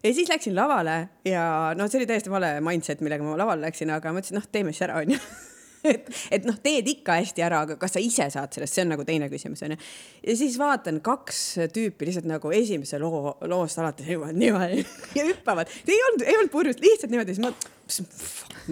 Ja 0.01 0.15
siis 0.17 0.31
läksin 0.31 0.55
lavale 0.57 0.97
ja 1.29 1.45
noh, 1.77 1.91
see 1.91 2.01
oli 2.01 2.09
täiesti 2.09 2.33
vale 2.33 2.55
mindset, 2.65 3.03
millega 3.05 3.27
ma 3.27 3.37
lavale 3.37 3.67
läksin, 3.67 3.91
aga 3.93 4.15
mõtlesin, 4.15 4.39
noh, 4.39 4.47
teeme 4.55 4.73
siis 4.73 4.87
ära, 4.87 5.03
onju 5.03 5.19
et, 5.85 6.09
et 6.31 6.47
noh, 6.49 6.57
teed 6.63 6.89
ikka 6.93 7.19
hästi 7.21 7.45
ära, 7.45 7.63
aga 7.65 7.77
kas 7.81 7.97
sa 7.97 8.03
ise 8.03 8.27
saad 8.33 8.53
sellest, 8.55 8.77
see 8.77 8.85
on 8.85 8.93
nagu 8.95 9.05
teine 9.09 9.31
küsimus 9.33 9.63
onju. 9.67 9.79
ja 10.27 10.37
siis 10.37 10.59
vaatan 10.61 11.01
kaks 11.05 11.43
tüüpi 11.75 12.09
lihtsalt 12.09 12.29
nagu 12.29 12.53
esimese 12.55 13.01
loo, 13.03 13.37
loost 13.49 13.81
alates 13.81 14.09
niimoodi, 14.09 14.39
niimoodi 14.45 14.85
ja 15.19 15.27
hüppavad. 15.29 15.71
ei 15.89 16.01
olnud, 16.09 16.27
ei 16.27 16.37
olnud 16.39 16.53
purjus, 16.53 16.81
lihtsalt 16.83 17.15
niimoodi, 17.15 17.37
siis 17.37 17.45
ma, 17.47 17.53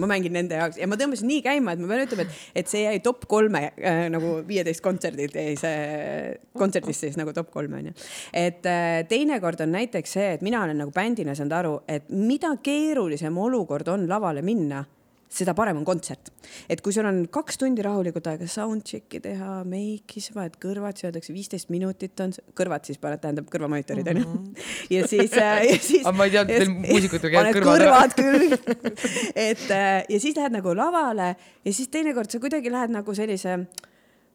ma 0.03 0.11
mängin 0.13 0.35
nende 0.37 0.59
jaoks 0.59 0.79
ja 0.81 0.89
ma 0.89 0.99
tõmbasin 0.99 1.29
nii 1.31 1.41
käima, 1.45 1.73
et 1.73 1.81
ma 1.83 1.89
pean 1.91 2.05
ütlema, 2.05 2.27
et, 2.27 2.45
et 2.61 2.71
see 2.71 2.83
jäi 2.85 3.01
top 3.05 3.25
kolme 3.31 3.63
äh, 3.71 4.05
nagu 4.13 4.35
viieteist 4.47 4.83
kontserdilt 4.85 5.35
jäi 5.39 5.57
see 5.59 6.37
kontserdist 6.59 7.07
siis 7.07 7.17
nagu 7.19 7.33
top 7.35 7.49
kolme 7.55 7.81
onju. 7.81 7.95
et 8.37 8.69
äh, 8.69 9.01
teinekord 9.09 9.65
on 9.65 9.73
näiteks 9.79 10.15
see, 10.19 10.29
et 10.37 10.45
mina 10.45 10.63
olen 10.67 10.83
nagu 10.85 10.93
bändina 10.95 11.35
saanud 11.37 11.57
aru, 11.59 11.75
et 11.89 12.09
mida 12.13 12.53
keerulisem 12.63 13.37
olukord 13.37 13.89
on 13.91 14.07
lavale 14.09 14.45
minna 14.45 14.85
seda 15.29 15.53
parem 15.53 15.77
on 15.77 15.85
kontsert. 15.85 16.31
et 16.69 16.81
kui 16.81 16.93
sul 16.93 17.05
on 17.05 17.21
kaks 17.29 17.59
tundi 17.61 17.83
rahulikult 17.85 18.27
aega 18.31 18.47
soundcheck'i 18.49 19.21
teha, 19.21 19.59
meiki, 19.69 20.23
sa 20.25 20.33
paned 20.37 20.55
kõrvad, 20.61 20.97
siis 20.97 21.09
öeldakse 21.09 21.35
viisteist 21.35 21.69
minutit 21.73 22.23
on, 22.25 22.33
kõrvad 22.57 22.89
siis 22.89 22.97
paned, 23.01 23.21
tähendab 23.21 23.49
kõrvamonitorid 23.53 24.09
onju 24.09 24.25
mm 24.25 24.39
-hmm.. 24.39 24.71
ja 24.95 25.07
siis 25.07 25.35
äh,, 25.37 25.67
ja 25.69 25.77
siis. 25.89 26.01
aga 26.05 26.15
ma 26.17 26.25
ei 26.25 26.33
teadnud, 26.33 26.55
teil 26.55 26.73
muusikutel 26.73 27.35
käivad 27.35 27.59
kõrvad. 27.59 27.83
kõrvad 27.83 28.17
küll 28.17 28.57
et 29.49 29.69
äh, 29.69 30.01
ja 30.09 30.19
siis 30.19 30.35
lähed 30.35 30.57
nagu 30.57 30.73
lavale 30.75 31.35
ja 31.37 31.73
siis 31.73 31.93
teinekord 31.93 32.31
sa 32.31 32.41
kuidagi 32.41 32.73
lähed 32.73 32.97
nagu 32.97 33.13
sellise 33.13 33.59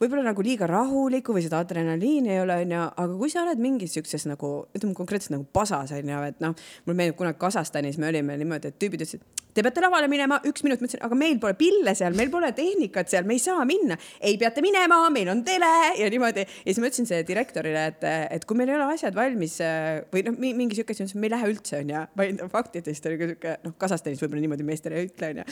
võib-olla 0.01 0.31
nagu 0.31 0.43
liiga 0.43 0.67
rahulikku 0.71 1.35
või 1.35 1.43
seda 1.43 1.59
adrenaliini 1.63 2.35
ei 2.35 2.41
ole, 2.43 2.61
onju, 2.65 2.83
aga 3.03 3.15
kui 3.19 3.31
sa 3.31 3.43
oled 3.43 3.59
mingis 3.63 3.95
siukses 3.95 4.27
nagu, 4.31 4.67
ütleme 4.75 4.95
konkreetselt 4.95 5.37
nagu 5.37 5.47
pasas 5.53 5.95
onju, 5.95 6.23
et 6.29 6.43
noh, 6.45 6.55
mulle 6.87 6.99
meenub 6.99 7.19
kunagi 7.19 7.39
Kasahstanis 7.39 7.99
me 7.99 8.11
olime 8.11 8.37
niimoodi, 8.39 8.71
et 8.71 8.79
tüübid 8.79 9.03
ütlesid 9.03 9.44
te 9.55 9.63
peate 9.63 9.83
lavale 9.85 10.09
minema, 10.11 10.41
üks 10.49 10.65
minut, 10.67 10.81
ma 10.83 10.89
ütlesin, 10.89 11.03
aga 11.07 11.19
meil 11.19 11.39
pole 11.43 11.55
pille 11.59 11.95
seal, 11.97 12.17
meil 12.19 12.31
pole 12.33 12.51
tehnikat 12.57 13.11
seal, 13.13 13.27
me 13.29 13.37
ei 13.37 13.43
saa 13.43 13.65
minna. 13.69 13.97
ei, 14.21 14.37
peate 14.41 14.65
minema, 14.65 14.99
meil 15.15 15.31
on 15.31 15.45
tele 15.47 15.71
ja 15.99 16.09
niimoodi. 16.11 16.45
ja 16.45 16.67
siis 16.67 16.81
ma 16.83 16.91
ütlesin 16.91 17.09
sellele 17.09 17.29
direktorile, 17.29 17.85
et, 17.93 18.07
et 18.39 18.47
kui 18.49 18.59
meil 18.59 18.73
ei 18.73 18.79
ole 18.79 18.89
asjad 18.97 19.15
valmis 19.17 19.59
või 20.13 20.25
noh, 20.27 20.39
mingi 20.45 20.79
siuke 20.79 20.97
asi, 20.97 21.07
me 21.19 21.29
ei 21.29 21.35
lähe 21.37 21.51
üldse 21.53 21.81
onju. 21.83 22.49
faktidest 22.53 23.07
oli 23.11 23.21
ka 23.21 23.31
siuke, 23.31 23.57
noh, 23.67 23.77
Kasahstanis 23.79 24.23
võib-olla 24.25 24.45
niimoodi 24.45 24.67
meestele 24.67 24.99
ei 25.01 25.11
ütle 25.11 25.31
onju. 25.35 25.47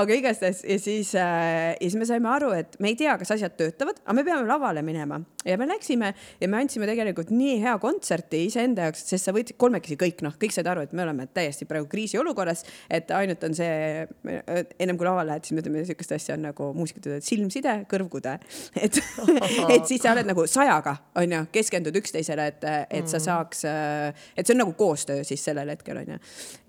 aga 0.00 0.20
igastahes 0.20 0.62
ja 0.66 0.78
siis 0.82 1.14
äh,, 1.16 1.72
ja 1.72 1.86
siis 1.86 1.98
me 2.00 2.08
saime 2.08 2.30
aru, 2.32 2.52
et 2.56 2.76
me 2.82 2.92
ei 2.92 2.98
tea, 2.98 3.16
kas 3.20 3.32
asjad 3.36 3.56
töötavad, 3.56 4.02
aga 4.04 4.18
me 4.18 4.26
peame 4.26 4.44
lavale 4.48 4.84
minema 4.86 5.22
ja 5.46 5.56
me 5.58 5.68
läksime 5.68 6.12
ja 6.40 6.48
me 6.48 6.60
andsime 6.60 6.88
tegelikult 6.88 7.30
nii 7.32 7.58
hea 7.62 7.76
kontserti 7.82 8.42
iseenda 8.48 8.88
jaoks, 8.88 9.04
sest 9.10 9.28
sa 9.28 9.34
võtsid 9.36 9.58
kolmekesi 9.60 9.98
kõik 10.00 10.22
noh, 10.26 10.34
kõik 10.40 10.54
said 10.54 10.68
aru, 10.70 10.84
et 10.86 10.94
me 10.96 11.04
oleme 11.06 11.28
täiesti 11.32 11.68
praegu 11.68 11.88
kriisiolukorras, 11.90 12.64
et 12.90 13.10
ainult 13.14 13.45
on 13.46 13.54
see, 13.56 14.06
ennem 14.82 14.98
kui 14.98 15.06
lavale 15.08 15.30
lähed, 15.30 15.46
siis 15.46 15.56
me 15.56 15.62
ütleme 15.62 15.84
siukest 15.88 16.14
asja 16.16 16.36
on 16.36 16.44
nagu 16.48 16.70
muusikud 16.76 17.04
ütlevad 17.04 17.26
silmside, 17.26 17.76
kõrvkude. 17.90 18.36
et, 18.84 18.98
et 18.98 19.88
siis 19.88 20.02
sa 20.02 20.12
oled 20.14 20.28
nagu 20.28 20.46
sajaga, 20.50 20.96
onju, 21.22 21.44
keskendud 21.54 22.00
üksteisele, 22.02 22.48
et, 22.52 22.66
et 22.90 23.08
sa 23.08 23.20
mm. 23.20 23.24
saaks, 23.28 23.64
et 24.36 24.44
see 24.44 24.56
on 24.56 24.62
nagu 24.64 24.76
koostöö 24.78 25.24
siis 25.26 25.44
sellel 25.46 25.72
hetkel 25.74 26.02
onju. 26.02 26.18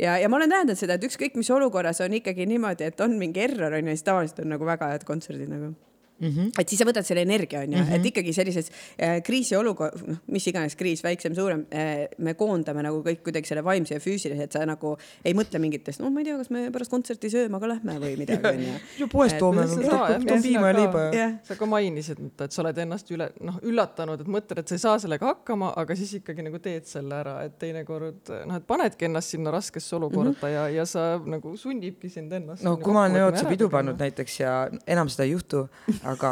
ja, 0.01 0.17
ja 0.21 0.29
ma 0.29 0.39
olen 0.39 0.53
tähendanud 0.53 0.79
seda, 0.79 0.97
et 0.97 1.09
ükskõik 1.09 1.37
mis 1.39 1.51
olukorras 1.53 2.01
on 2.05 2.15
ikkagi 2.19 2.47
niimoodi, 2.49 2.91
et 2.91 3.03
on 3.03 3.17
mingi 3.19 3.45
error 3.47 3.79
onju, 3.79 3.97
siis 3.97 4.07
tavaliselt 4.07 4.45
on 4.45 4.55
nagu 4.55 4.67
väga 4.67 4.93
head 4.93 5.05
kontserdid 5.07 5.51
nagu 5.51 5.73
Mm 6.19 6.27
-hmm. 6.27 6.61
et 6.61 6.69
siis 6.69 6.79
sa 6.79 6.85
võtad 6.85 7.05
selle 7.05 7.21
energia 7.21 7.59
onju 7.59 7.77
mm, 7.77 7.83
-hmm. 7.83 7.95
et 7.95 8.05
ikkagi 8.05 8.33
sellises 8.33 8.71
äh, 9.01 9.21
kriisiolukord, 9.23 10.01
noh, 10.07 10.17
mis 10.27 10.47
iganes 10.47 10.75
kriis, 10.75 11.03
väiksem, 11.03 11.35
suurem 11.35 11.65
äh,, 11.73 12.07
me 12.17 12.33
koondame 12.33 12.83
nagu 12.83 13.03
kõik 13.05 13.21
kuidagi 13.23 13.47
selle 13.47 13.63
vaimse 13.63 13.93
ja 13.93 13.99
füüsilise, 13.99 14.43
et 14.43 14.51
sa 14.51 14.65
nagu 14.65 14.95
ei 15.25 15.33
mõtle 15.37 15.59
mingitest, 15.59 16.01
no 16.01 16.09
ma 16.09 16.19
ei 16.19 16.25
tea, 16.25 16.37
kas 16.37 16.49
me 16.49 16.71
pärast 16.71 16.91
kontserti 16.91 17.29
sööma 17.29 17.59
ka 17.59 17.69
lähme 17.69 17.99
või 18.01 18.17
midagi 18.17 18.47
onju. 18.49 18.73
ju 18.99 19.07
poest 19.11 19.37
toome, 19.37 19.67
toon 19.67 20.41
piima 20.41 20.71
ja 20.71 20.77
leiba 20.79 21.03
ja. 21.13 21.27
sa 21.43 21.55
ka 21.55 21.65
mainisid, 21.65 22.23
et 22.41 22.51
sa 22.51 22.61
oled 22.61 22.77
ennast 22.77 23.11
üle, 23.11 23.29
noh, 23.39 23.61
üllatanud, 23.61 24.21
et 24.21 24.27
mõtled, 24.27 24.63
et 24.63 24.67
sa 24.67 24.75
ei 24.75 24.79
saa 24.79 24.97
sellega 24.99 25.29
hakkama, 25.29 25.73
aga 25.77 25.95
siis 25.95 26.15
ikkagi 26.17 26.47
nagu 26.49 26.59
teed 26.59 26.89
selle 26.89 27.15
ära, 27.19 27.43
et 27.45 27.59
teinekord 27.61 28.33
noh, 28.45 28.57
et 28.57 28.67
panedki 28.67 29.05
ennast 29.05 29.35
sinna 29.35 29.53
raskesse 29.53 29.95
olukorda 29.95 30.33
mm 30.33 30.41
-hmm. 30.41 30.53
ja, 30.53 30.67
ja 30.81 30.85
sa 30.85 31.21
nagu 31.25 31.57
sunnibki 31.57 32.09
sind 32.09 32.33
ennast. 32.33 32.63
no 32.63 32.77
kui 32.77 32.93
ma 32.93 33.05
olen 33.05 33.21
ööotsa 33.21 33.45
pidu 33.49 33.69
pannud 33.69 33.99
näiteks 33.99 34.39
ja 34.39 34.69
enam 34.87 35.09
seda 35.09 35.23
ei 35.23 35.31
juhtu 35.31 35.67
aga 36.07 36.31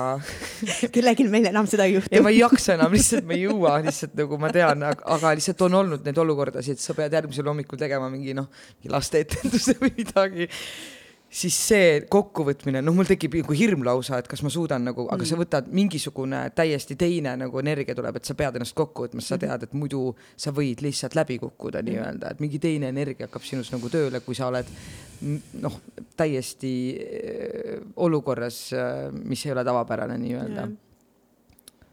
kellelgi 0.96 1.28
meil 1.32 1.50
enam 1.52 1.68
seda 1.70 1.88
ei 1.90 1.98
juhtu. 1.98 2.14
ja 2.16 2.24
ma 2.24 2.32
ei 2.34 2.40
jaksa 2.40 2.76
enam, 2.78 2.94
lihtsalt 2.96 3.28
ma 3.28 3.36
ei 3.36 3.46
jõua, 3.46 3.78
lihtsalt 3.86 4.16
nagu 4.20 4.40
ma 4.42 4.52
tean, 4.56 4.86
aga 4.88 5.34
lihtsalt 5.38 5.66
on 5.68 5.80
olnud 5.82 6.06
neid 6.08 6.22
olukordasid, 6.26 6.82
sa 6.82 6.96
pead 6.98 7.16
järgmisel 7.18 7.50
hommikul 7.52 7.82
tegema 7.82 8.10
mingi 8.12 8.36
noh, 8.38 8.48
lasteetenduse 8.92 9.78
või 9.82 9.94
midagi 10.00 10.50
siis 11.36 11.56
see 11.68 11.88
kokkuvõtmine, 12.12 12.82
noh, 12.86 12.96
mul 12.96 13.08
tekib 13.10 13.36
nagu 13.42 13.56
hirm 13.58 13.84
lausa, 13.86 14.20
et 14.22 14.30
kas 14.32 14.44
ma 14.46 14.52
suudan 14.54 14.86
nagu 14.88 15.04
mm., 15.04 15.16
aga 15.16 15.28
sa 15.28 15.36
mm. 15.36 15.44
võtad 15.44 15.68
mingisugune 15.76 16.42
täiesti 16.56 16.98
teine 17.00 17.36
nagu 17.42 17.60
energia 17.62 17.98
tuleb, 17.98 18.20
et 18.20 18.30
sa 18.30 18.38
pead 18.40 18.60
ennast 18.60 18.76
kokku 18.78 19.08
võtma, 19.08 19.24
sest 19.24 19.34
sa 19.34 19.40
mm-hmm. 19.40 19.66
tead, 19.66 19.68
et 19.68 19.76
muidu 19.80 20.04
sa 20.40 20.54
võid 20.56 20.84
lihtsalt 20.86 21.18
läbi 21.20 21.40
kukkuda 21.44 21.82
mm. 21.82 21.90
nii-öelda, 21.92 22.32
et 22.32 22.46
mingi 22.46 22.62
teine 22.64 22.92
energia 22.94 23.28
hakkab 23.28 23.48
sinus 23.48 23.74
nagu 23.76 23.92
tööle, 23.92 24.24
kui 24.24 24.38
sa 24.38 24.48
oled 24.52 24.72
noh, 25.64 25.78
täiesti 26.20 26.74
äh, 27.04 27.84
olukorras, 28.08 28.64
äh, 28.76 29.12
mis 29.16 29.46
ei 29.46 29.56
ole 29.56 29.68
tavapärane 29.68 30.20
nii-öelda 30.24 30.66
yeah 30.66 30.82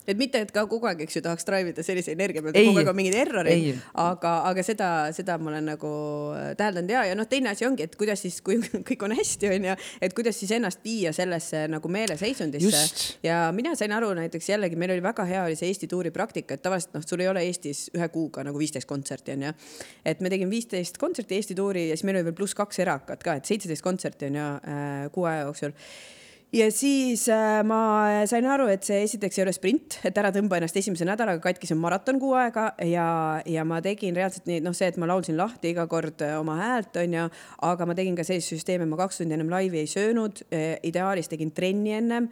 et 0.06 0.18
mitte, 0.18 0.42
et 0.42 0.52
ka 0.54 0.64
kogu 0.70 0.88
aeg, 0.90 1.04
eks 1.06 1.18
ju, 1.18 1.22
tahaks 1.24 1.46
drive 1.48 1.72
ida 1.72 1.84
sellise 1.86 2.14
energia 2.14 2.42
pealt, 2.44 2.56
kogu 2.58 2.82
aeg 2.82 2.90
on 2.90 2.98
mingeid 2.98 3.18
erroreid 3.22 3.52
Ei., 3.52 3.74
aga, 4.02 4.34
aga 4.50 4.64
seda, 4.66 4.88
seda 5.14 5.36
ma 5.38 5.52
olen 5.52 5.70
nagu 5.72 5.92
äh, 6.36 6.52
täheldanud. 6.58 6.92
Ja, 6.92 7.04
ja 7.10 7.16
noh, 7.18 7.28
teine 7.30 7.52
asi 7.52 7.66
ongi, 7.68 7.86
et 7.86 7.96
kuidas 8.00 8.24
siis, 8.24 8.40
kui 8.44 8.58
kõik 8.88 9.06
on 9.06 9.14
hästi, 9.16 9.50
onju, 9.56 9.76
et 10.02 10.16
kuidas 10.16 10.38
siis 10.40 10.54
ennast 10.56 10.82
viia 10.84 11.12
sellesse 11.16 11.64
nagu 11.72 11.92
meeleseisundisse. 11.92 12.84
Ja 13.26 13.44
mina 13.54 13.74
sain 13.78 13.94
aru 13.94 14.12
näiteks 14.18 14.50
jällegi, 14.52 14.78
meil 14.80 14.94
oli 14.96 15.04
väga 15.04 15.26
hea 15.28 15.44
oli 15.46 15.58
see 15.58 15.70
Eesti 15.72 15.88
tuuri 15.90 16.12
praktika, 16.14 16.56
et 16.56 16.64
tavaliselt 16.64 16.98
noh, 16.98 17.06
sul 17.06 17.22
ei 17.24 17.30
ole 17.30 17.44
Eestis 17.48 17.86
ühe 17.96 18.08
kuuga 18.12 18.44
nagu 18.46 18.60
viisteist 18.60 18.88
kontserti 18.90 19.36
onju. 19.36 19.52
et 20.04 20.20
me 20.20 20.30
tegime 20.32 20.50
viisteist 20.50 20.98
kontserti 21.00 21.38
Eesti 21.38 21.56
tuuri 21.58 21.88
ja 21.88 21.96
siis 21.96 22.06
meil 22.08 22.20
oli 22.20 22.30
veel 22.30 22.36
pluss 22.36 22.56
kaks 22.58 22.82
erakat 22.84 23.22
ka, 23.24 23.36
et 23.38 23.48
seitseteist 23.48 23.84
kontserti 23.84 24.28
onju 24.30 24.48
äh, 24.48 25.06
kuu 25.14 25.28
aja 25.30 25.46
jooksul 25.46 25.76
ja 26.52 26.68
siis 26.74 27.26
äh, 27.32 27.62
ma 27.66 28.24
sain 28.30 28.46
aru, 28.48 28.68
et 28.72 28.84
see 28.86 29.02
esiteks 29.06 29.38
ei 29.38 29.46
ole 29.46 29.54
sprint, 29.56 29.98
et 30.06 30.18
ära 30.20 30.32
tõmba 30.34 30.58
ennast 30.58 30.76
esimese 30.76 31.06
nädalaga 31.08 31.42
katki, 31.44 31.68
see 31.68 31.76
on 31.76 31.82
maraton 31.84 32.20
kuu 32.22 32.34
aega 32.38 32.70
ja, 32.86 33.06
ja 33.48 33.64
ma 33.68 33.80
tegin 33.84 34.16
reaalselt 34.18 34.50
nii, 34.50 34.60
noh, 34.64 34.76
see, 34.76 34.90
et 34.92 35.00
ma 35.00 35.08
laulsin 35.10 35.38
lahti 35.38 35.72
iga 35.72 35.86
kord 35.90 36.24
äh, 36.26 36.36
oma 36.40 36.58
häält, 36.60 37.00
onju, 37.02 37.28
aga 37.70 37.88
ma 37.88 37.96
tegin 37.98 38.18
ka 38.18 38.26
sellist 38.26 38.52
süsteemi, 38.52 38.88
ma 38.90 39.00
kaks 39.00 39.22
tundi 39.22 39.36
ennem 39.36 39.50
laivi 39.52 39.82
ei 39.82 39.90
söönud, 39.90 40.44
ideaalis 40.84 41.30
tegin 41.30 41.52
trenni 41.54 41.94
ennem, 41.96 42.28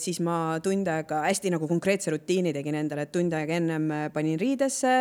siis 0.00 0.20
ma 0.24 0.58
tund 0.64 0.88
aega 0.90 1.22
hästi 1.24 1.52
nagu 1.54 1.68
konkreetse 1.68 2.12
rutiini 2.14 2.52
tegin 2.54 2.78
endale, 2.78 3.06
et 3.06 3.12
tund 3.14 3.34
aega 3.36 3.58
ennem 3.58 3.90
äh, 3.92 4.06
panin 4.14 4.38
riidesse, 4.40 4.94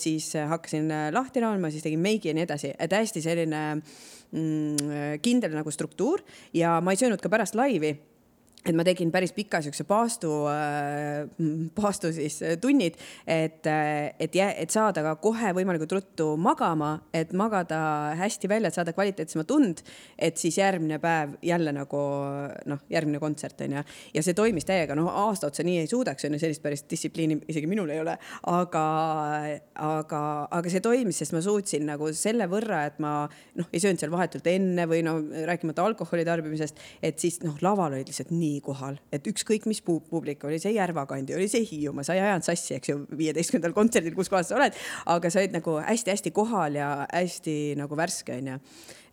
siis 0.00 0.30
äh, 0.36 0.48
hakkasin 0.50 0.90
äh, 0.90 1.08
lahti 1.14 1.42
laulma, 1.44 1.70
siis 1.70 1.84
tegin 1.86 2.02
meigi 2.02 2.30
ja 2.30 2.36
nii 2.36 2.46
edasi, 2.46 2.72
et 2.78 2.92
hästi 2.92 3.22
selline 3.24 3.62
kindel 4.32 5.54
nagu 5.54 5.70
struktuur 5.70 6.22
ja 6.54 6.80
ma 6.80 6.92
ei 6.94 7.00
söönud 7.00 7.22
ka 7.22 7.30
pärast 7.32 7.54
laivi 7.58 7.94
et 8.66 8.74
ma 8.76 8.84
tegin 8.86 9.12
päris 9.14 9.32
pika 9.36 9.60
siukse 9.64 9.86
paastu 9.86 10.30
äh,, 10.50 11.26
paastu 11.76 12.10
siis 12.14 12.38
äh, 12.42 12.56
tunnid, 12.60 12.96
et, 13.26 13.66
et, 13.66 14.36
et 14.36 14.72
saada 14.72 15.04
ka 15.04 15.14
kohe 15.22 15.52
võimalikult 15.56 15.94
ruttu 15.96 16.28
magama, 16.40 16.96
et 17.14 17.32
magada 17.36 17.78
hästi 18.18 18.50
välja, 18.50 18.70
et 18.70 18.78
saada 18.78 18.94
kvaliteetsemat 18.96 19.54
und, 19.54 19.82
et 20.18 20.38
siis 20.40 20.58
järgmine 20.58 20.98
päev 21.02 21.36
jälle 21.46 21.74
nagu 21.76 22.02
noh, 22.72 22.82
järgmine 22.90 23.20
kontsert 23.22 23.60
on 23.66 23.78
ju. 23.78 23.84
ja 24.16 24.24
see 24.24 24.36
toimis 24.36 24.66
täiega, 24.68 24.96
noh 24.98 25.10
aasta 25.26 25.50
otsa 25.50 25.64
nii 25.66 25.82
ei 25.84 25.90
suudaks, 25.90 26.26
on 26.26 26.36
ju 26.36 26.42
sellist 26.42 26.64
päris 26.64 26.84
distsipliini 26.90 27.38
isegi 27.52 27.70
minul 27.70 27.90
ei 27.94 28.02
ole, 28.02 28.16
aga, 28.50 28.84
aga, 29.86 30.22
aga 30.58 30.72
see 30.72 30.84
toimis, 30.84 31.22
sest 31.22 31.36
ma 31.36 31.42
suutsin 31.44 31.86
nagu 31.88 32.10
selle 32.16 32.48
võrra, 32.50 32.84
et 32.90 33.00
ma 33.02 33.14
noh, 33.26 33.70
ei 33.70 33.82
söönud 33.82 34.02
seal 34.02 34.14
vahetult 34.14 34.46
enne 34.50 34.88
või 34.90 35.02
no 35.06 35.18
rääkimata 35.46 35.84
alkoholi 35.86 36.26
tarbimisest, 36.26 36.82
et 37.04 37.20
siis 37.22 37.38
noh, 37.44 37.56
laval 37.64 37.94
olid 37.96 38.10
lihtsalt 38.10 38.32
nii 38.34 38.55
kohal, 38.64 38.98
et 39.12 39.26
ükskõik 39.26 39.66
mis 39.70 39.82
pu- 39.84 40.00
publik 40.10 40.44
oli 40.48 40.58
see 40.62 40.74
Järvakandi, 40.76 41.34
oli 41.36 41.48
see 41.50 41.64
Hiiumaa, 41.66 42.04
sa 42.06 42.16
ei 42.16 42.22
ajanud 42.24 42.46
sassi, 42.46 42.74
eks 42.78 42.92
ju, 42.92 42.98
viieteistkümnendal 43.18 43.74
kontserdil, 43.76 44.14
kus 44.16 44.30
kohas 44.32 44.50
sa 44.50 44.58
oled, 44.58 44.76
aga 45.12 45.30
sa 45.32 45.42
olid 45.42 45.56
nagu 45.56 45.78
hästi-hästi 45.86 46.32
kohal 46.36 46.78
ja 46.78 46.90
hästi 47.06 47.76
nagu 47.80 47.98
värske 47.98 48.38
onju. 48.40 48.58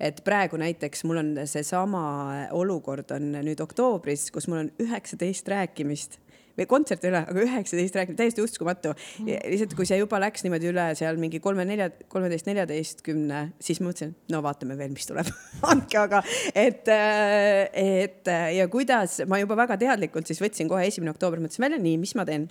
et 0.03 0.19
praegu 0.25 0.57
näiteks 0.59 1.03
mul 1.07 1.21
on 1.21 1.29
seesama 1.47 2.03
olukord 2.51 3.11
on 3.15 3.31
nüüd 3.45 3.61
oktoobris, 3.63 4.29
kus 4.35 4.49
mul 4.51 4.65
on 4.65 4.71
üheksateist 4.83 5.47
rääkimist 5.47 6.19
või 6.57 6.67
kontserte 6.69 7.09
üle, 7.09 7.23
aga 7.25 7.43
üheksateist 7.43 7.97
rääkimist, 7.97 8.19
täiesti 8.19 8.43
uskumatu. 8.43 8.93
lihtsalt, 9.25 9.75
kui 9.77 9.87
see 9.89 9.99
juba 10.01 10.19
läks 10.21 10.45
niimoodi 10.45 10.69
üle 10.69 10.87
seal 10.97 11.17
mingi 11.21 11.41
kolme, 11.43 11.65
nelja, 11.69 11.89
kolmeteist, 12.11 12.47
neljateistkümne, 12.49 13.43
siis 13.63 13.81
mõtlesin, 13.83 14.13
no 14.33 14.43
vaatame 14.45 14.77
veel, 14.79 14.93
mis 14.93 15.09
tuleb. 15.09 15.29
andke 15.71 16.01
aga, 16.03 16.21
et, 16.53 16.89
et 16.89 18.33
ja 18.57 18.67
kuidas 18.71 19.21
ma 19.29 19.41
juba 19.41 19.57
väga 19.63 19.79
teadlikult 19.81 20.29
siis 20.29 20.41
võtsin 20.43 20.69
kohe 20.71 20.85
esimene 20.89 21.13
oktoober, 21.15 21.41
mõtlesin 21.43 21.65
välja, 21.67 21.81
nii, 21.81 21.97
mis 22.01 22.15
ma 22.19 22.27
teen 22.29 22.49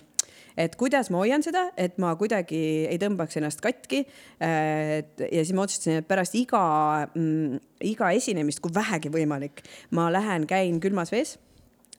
et 0.59 0.75
kuidas 0.77 1.09
ma 1.09 1.21
hoian 1.23 1.41
seda, 1.41 1.63
et 1.79 1.95
ma 2.01 2.11
kuidagi 2.17 2.59
ei 2.85 2.99
tõmbaks 3.01 3.39
ennast 3.39 3.63
katki. 3.63 4.03
ja 4.39 5.39
siis 5.39 5.53
ma 5.57 5.65
otsustasin, 5.65 6.03
et 6.03 6.09
pärast 6.09 6.35
iga 6.37 6.61
mm,, 7.07 7.57
iga 7.89 8.11
esinemist, 8.13 8.61
kui 8.61 8.73
vähegi 8.75 9.09
võimalik, 9.13 9.63
ma 9.97 10.11
lähen, 10.13 10.45
käin 10.49 10.77
külmas 10.83 11.13
vees 11.13 11.37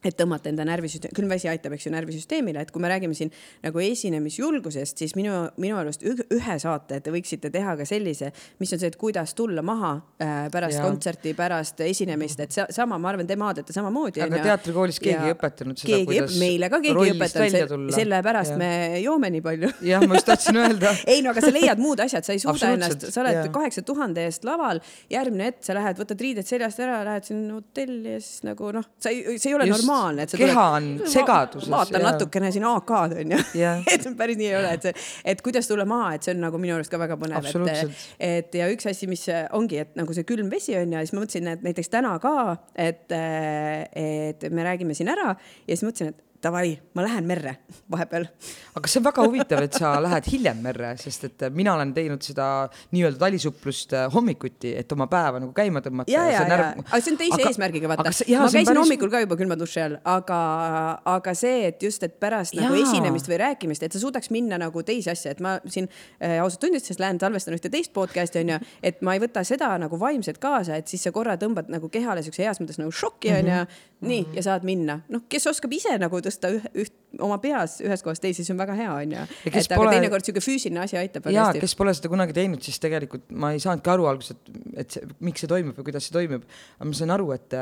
et 0.05 0.17
tõmmata 0.19 0.51
enda 0.51 0.65
närvisüsteem, 0.67 1.13
külm 1.15 1.31
vesi 1.31 1.49
aitab, 1.51 1.75
eks 1.75 1.87
ju, 1.87 1.93
närvisüsteemile, 1.95 2.65
et 2.65 2.73
kui 2.73 2.83
me 2.83 2.91
räägime 2.91 3.17
siin 3.17 3.31
nagu 3.63 3.81
esinemisjulgusest, 3.83 5.01
siis 5.01 5.15
minu, 5.17 5.45
minu 5.61 5.79
arust 5.81 6.05
ühe 6.05 6.57
saate 6.61 6.99
te 7.03 7.13
võiksite 7.13 7.51
teha 7.53 7.75
ka 7.79 7.87
sellise, 7.89 8.31
mis 8.61 8.73
on 8.75 8.81
see, 8.81 8.91
et 8.93 8.99
kuidas 9.01 9.35
tulla 9.37 9.63
maha 9.65 9.93
äh, 10.21 10.35
pärast 10.53 10.79
Jaa. 10.79 10.85
kontserti, 10.87 11.33
pärast 11.37 11.81
esinemist, 11.85 12.43
et 12.45 12.55
sa, 12.55 12.67
sama, 12.73 12.99
ma 13.01 13.11
arvan, 13.13 13.27
te 13.27 13.37
maadlete 13.39 13.75
samamoodi. 13.75 14.23
aga 14.25 14.41
teatrikoolis 14.49 15.01
keegi 15.01 15.31
ei 15.31 15.35
õpetanud 15.35 15.81
seda, 15.81 16.01
kuidas 16.07 16.37
meile 16.41 16.69
ka 16.73 16.81
keegi 16.83 17.07
ei 17.09 17.15
õpetanud, 17.15 17.89
sellepärast 17.95 18.57
me 18.59 18.71
joome 19.03 19.31
nii 19.35 19.45
palju 19.45 19.71
jah, 19.85 20.03
ma 20.05 20.19
just 20.19 20.29
tahtsin 20.29 20.59
öelda. 20.61 20.93
ei 21.11 21.23
no 21.25 21.33
aga 21.33 21.43
sa 21.43 21.51
leiad 21.53 21.81
muud 21.81 22.01
asjad, 22.03 22.25
sa 22.27 22.35
ei 22.35 22.41
suuda 22.43 22.71
ennast, 22.75 23.07
sa 23.13 23.23
oled 23.23 23.49
kaheksa 23.55 23.83
tuhande 23.85 24.25
eest 24.29 24.45
laval, 24.47 24.81
järgmine 25.11 25.49
hetk 25.49 25.65
sa 25.65 25.75
lähed, 25.77 25.99
võtad 25.99 26.21
riided 26.21 26.47
seljast 26.47 26.81
ära, 26.83 27.01
lähed 27.07 27.27
sinna 27.27 27.57
hotelli 27.59 28.15
ja 28.15 28.21
siis 28.23 28.45
nagu 28.47 28.71
noh, 28.75 28.87
sa 29.01 29.13
ei, 29.13 29.37
see 29.39 29.51
ei 29.51 29.57
ole 29.57 29.67
Just. 29.69 29.81
normaalne, 29.81 29.94
et 30.23 30.33
sa 30.33 30.39
Keha 30.39 30.65
on 30.77 30.89
segaduses, 31.11 31.69
vaatan 31.71 32.01
jaa. 32.01 32.11
natukene 32.11 32.51
siin 32.55 32.67
AK-d 32.69 33.19
onju 33.23 33.41
Jah. 33.59 33.83
et 33.93 34.07
päris 34.19 34.39
nii 34.39 34.49
ei 34.51 34.57
ole, 34.59 34.73
et 34.77 34.89
see, 34.89 35.05
et 35.33 35.41
kuidas 35.45 35.69
tulla 35.69 35.87
maha, 35.89 36.15
et 36.17 36.27
see 36.27 36.35
on 36.35 36.43
nagu 36.47 36.61
minu 36.61 36.77
arust 36.77 36.93
ka 36.93 36.99
väga 37.01 37.17
põnev, 37.21 37.49
et 37.49 38.05
et 38.29 38.59
ja 38.61 38.69
üks 38.73 38.89
asi, 38.91 39.09
mis 39.11 39.25
ongi, 39.55 39.81
et 39.85 39.95
nagu 39.99 40.15
see 40.15 40.27
külm 40.27 40.51
vesi 40.51 40.77
on 40.79 40.93
ja 40.95 41.03
siis 41.03 41.15
ma 41.15 41.23
mõtlesin, 41.23 41.51
et 41.55 41.65
näiteks 41.65 41.91
täna 41.93 42.15
ka, 42.23 42.35
et, 42.75 43.07
et 43.11 44.47
me 44.51 44.67
räägime 44.67 44.97
siin 44.97 45.11
ära 45.13 45.33
ja 45.35 45.73
siis 45.73 45.85
mõtlesin, 45.87 46.13
et 46.13 46.21
davai, 46.45 46.75
ma 46.93 47.07
lähen 47.07 47.27
merre 47.29 47.57
vahepeal 47.91 48.29
aga 48.75 48.91
see 48.91 48.99
on 48.99 49.05
väga 49.05 49.23
huvitav, 49.23 49.61
et 49.63 49.77
sa 49.79 49.93
lähed 50.03 50.27
hiljem 50.33 50.59
merre, 50.63 50.91
sest 50.99 51.27
et 51.29 51.45
mina 51.55 51.75
olen 51.77 51.93
teinud 51.95 52.23
seda 52.25 52.47
nii-öelda 52.91 53.21
talisuplust 53.21 53.95
hommikuti, 54.13 54.73
et 54.81 54.91
oma 54.91 55.07
päeva 55.11 55.39
nagu 55.39 55.53
käima 55.55 55.79
tõmmata. 55.85 56.11
ja, 56.11 56.25
ja, 56.27 56.41
ja, 56.43 56.67
aga 56.83 56.99
see 56.99 57.13
on 57.13 57.19
teise 57.21 57.37
aga, 57.39 57.51
eesmärgiga, 57.51 57.91
vaata. 57.91 58.11
ma 58.11 58.11
käisin 58.11 58.67
päris... 58.67 58.81
hommikul 58.81 59.13
ka 59.13 59.21
juba 59.23 59.37
külma 59.39 59.57
duši 59.59 59.81
all, 59.85 59.95
aga, 60.11 60.39
aga 61.13 61.35
see, 61.37 61.69
et 61.69 61.85
just, 61.87 62.03
et 62.03 62.17
pärast 62.19 62.57
ja. 62.57 62.65
nagu 62.65 62.79
esinemist 62.81 63.29
või 63.31 63.39
rääkimist, 63.45 63.85
et 63.87 63.95
sa 63.95 64.01
suudaks 64.03 64.31
minna 64.35 64.59
nagu 64.59 64.83
teisi 64.87 65.13
asju, 65.13 65.31
et 65.31 65.43
ma 65.45 65.55
siin 65.71 65.87
äh, 65.87 66.41
ausalt 66.43 66.65
tunnistades 66.65 66.99
lähen 66.99 67.21
salvestan 67.21 67.55
ühte 67.55 67.71
teist 67.71 67.93
podcast'i 67.95 68.43
onju, 68.43 68.59
et 68.83 68.99
ma 69.07 69.15
ei 69.15 69.23
võta 69.23 69.45
seda 69.47 69.71
nagu 69.79 69.99
vaimselt 70.01 70.41
kaasa, 70.43 70.81
et 70.81 70.91
siis 70.91 71.07
sa 71.07 71.15
korra 71.15 71.37
tõmbad 71.39 71.71
nagu 71.71 71.87
kehale 71.93 72.25
siukse 72.27 72.43
heas 72.43 72.59
mõttes 72.59 72.81
nagu 72.81 72.91
šoki 72.91 73.31
onju 73.37 73.55
mm, 73.55 73.71
-hmm. 73.71 74.11
nii 74.11 74.35
ja 74.35 74.45
saad 74.51 74.67
minna. 74.67 74.99
noh, 75.07 75.23
kes 75.31 75.47
oskab 75.47 75.71
ise 75.79 75.95
nagu 76.01 76.19
tõsta 76.19 76.34
üh, 76.43 76.65
üht 76.85 76.93
oma 77.23 77.37
peas 77.39 77.77
ühest 77.79 78.03
kohast 78.03 78.19
teise, 78.23 78.41
siis 78.43 78.51
on 78.51 78.57
väga 78.59 78.73
hea 78.75 78.91
onju. 78.91 79.15
Ja 79.15 79.25
et 79.47 79.55
aga 79.69 79.77
pole- 79.79 79.93
teinekord 79.95 80.25
siuke 80.27 80.41
füüsiline 80.43 80.81
asi 80.83 80.97
aitab 80.99 81.29
ja 81.31 81.45
kes 81.55 81.75
pole 81.79 81.93
seda 81.95 82.09
kunagi 82.11 82.35
teinud, 82.35 82.59
siis 82.65 82.79
tegelikult 82.83 83.29
ma 83.31 83.53
ei 83.55 83.61
saanudki 83.63 83.91
aru 83.93 84.07
alguses, 84.09 84.35
et, 84.35 84.57
et 84.83 84.97
see, 84.97 85.07
miks 85.23 85.43
see 85.45 85.47
toimub 85.51 85.77
või 85.79 85.87
kuidas 85.89 86.07
see 86.09 86.15
toimub. 86.15 86.43
aga 86.79 86.89
ma 86.89 86.97
sain 86.99 87.13
aru, 87.15 87.29
et, 87.35 87.55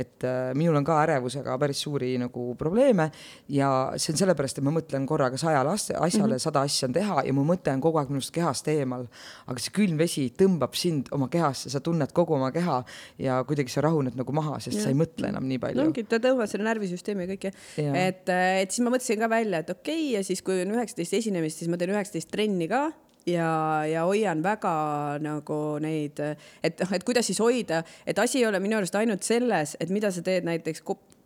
et 0.00 0.26
minul 0.56 0.80
on 0.80 0.86
ka 0.88 0.96
ärevusega 1.04 1.58
päris 1.60 1.82
suuri 1.84 2.14
nagu 2.22 2.54
probleeme 2.60 3.10
ja 3.52 3.68
see 4.00 4.14
on 4.14 4.22
sellepärast, 4.22 4.58
et 4.62 4.64
ma 4.64 4.72
mõtlen 4.78 5.04
korraga 5.10 5.36
sajale 5.40 5.74
asja- 5.74 6.00
asjale, 6.00 6.38
sada 6.40 6.64
asja 6.64 6.88
on 6.88 6.96
teha 6.96 7.26
ja 7.28 7.36
mu 7.36 7.44
mõte 7.44 7.72
on 7.74 7.84
kogu 7.84 8.00
aeg 8.00 8.08
minust 8.14 8.32
kehast 8.34 8.68
eemal. 8.72 9.04
aga 9.46 9.60
see 9.60 9.74
külm 9.76 10.00
vesi 10.00 10.30
tõmbab 10.32 10.72
sind 10.80 11.12
oma 11.12 11.28
kehasse, 11.28 11.68
sa 11.70 11.80
tunned 11.84 12.12
kogu 12.16 12.38
oma 12.38 12.50
keha 12.54 12.80
ja 13.20 13.42
kuidagi 13.44 13.68
sa 13.68 13.84
rahuned 13.84 14.16
nagu 14.16 14.32
maha, 14.32 14.56
sest 14.64 14.80
sa 14.80 14.88
ei 14.88 14.96
mõtle 14.96 15.28
enam 15.28 15.44
nii 15.44 15.60
no 15.60 15.66
palju. 15.66 15.84
ongi, 15.88 16.06
ta 16.08 16.16
tõmbab 16.24 16.48
selle 16.48 16.64
närvisüsteemi 16.70 17.26
ja 17.28 17.34
kõike. 17.36 17.52
Et, 18.14 18.34
et 18.62 18.70
siis 18.70 18.84
ma 18.84 18.92
mõtlesin 18.94 19.22
ka 19.22 19.30
välja, 19.32 19.62
et 19.64 19.72
okei 19.74 19.96
okay, 19.96 20.12
ja 20.14 20.26
siis, 20.26 20.42
kui 20.44 20.60
on 20.62 20.76
üheksateist 20.76 21.18
esinemist, 21.18 21.62
siis 21.62 21.72
ma 21.72 21.80
teen 21.80 21.94
üheksateist 21.94 22.30
trenni 22.30 22.68
ka 22.70 22.86
ja, 23.26 23.48
ja 23.88 24.04
hoian 24.08 24.42
väga 24.44 24.74
nagu 25.24 25.58
neid, 25.82 26.20
et 26.64 26.84
noh, 26.84 26.94
et 26.94 27.06
kuidas 27.06 27.26
siis 27.30 27.40
hoida, 27.42 27.82
et 28.06 28.18
asi 28.20 28.42
ei 28.42 28.48
ole 28.48 28.60
minu 28.62 28.78
arust 28.78 28.96
ainult 29.00 29.26
selles, 29.26 29.76
et 29.80 29.92
mida 29.94 30.12
sa 30.14 30.22
teed 30.24 30.46
näiteks 30.46 30.84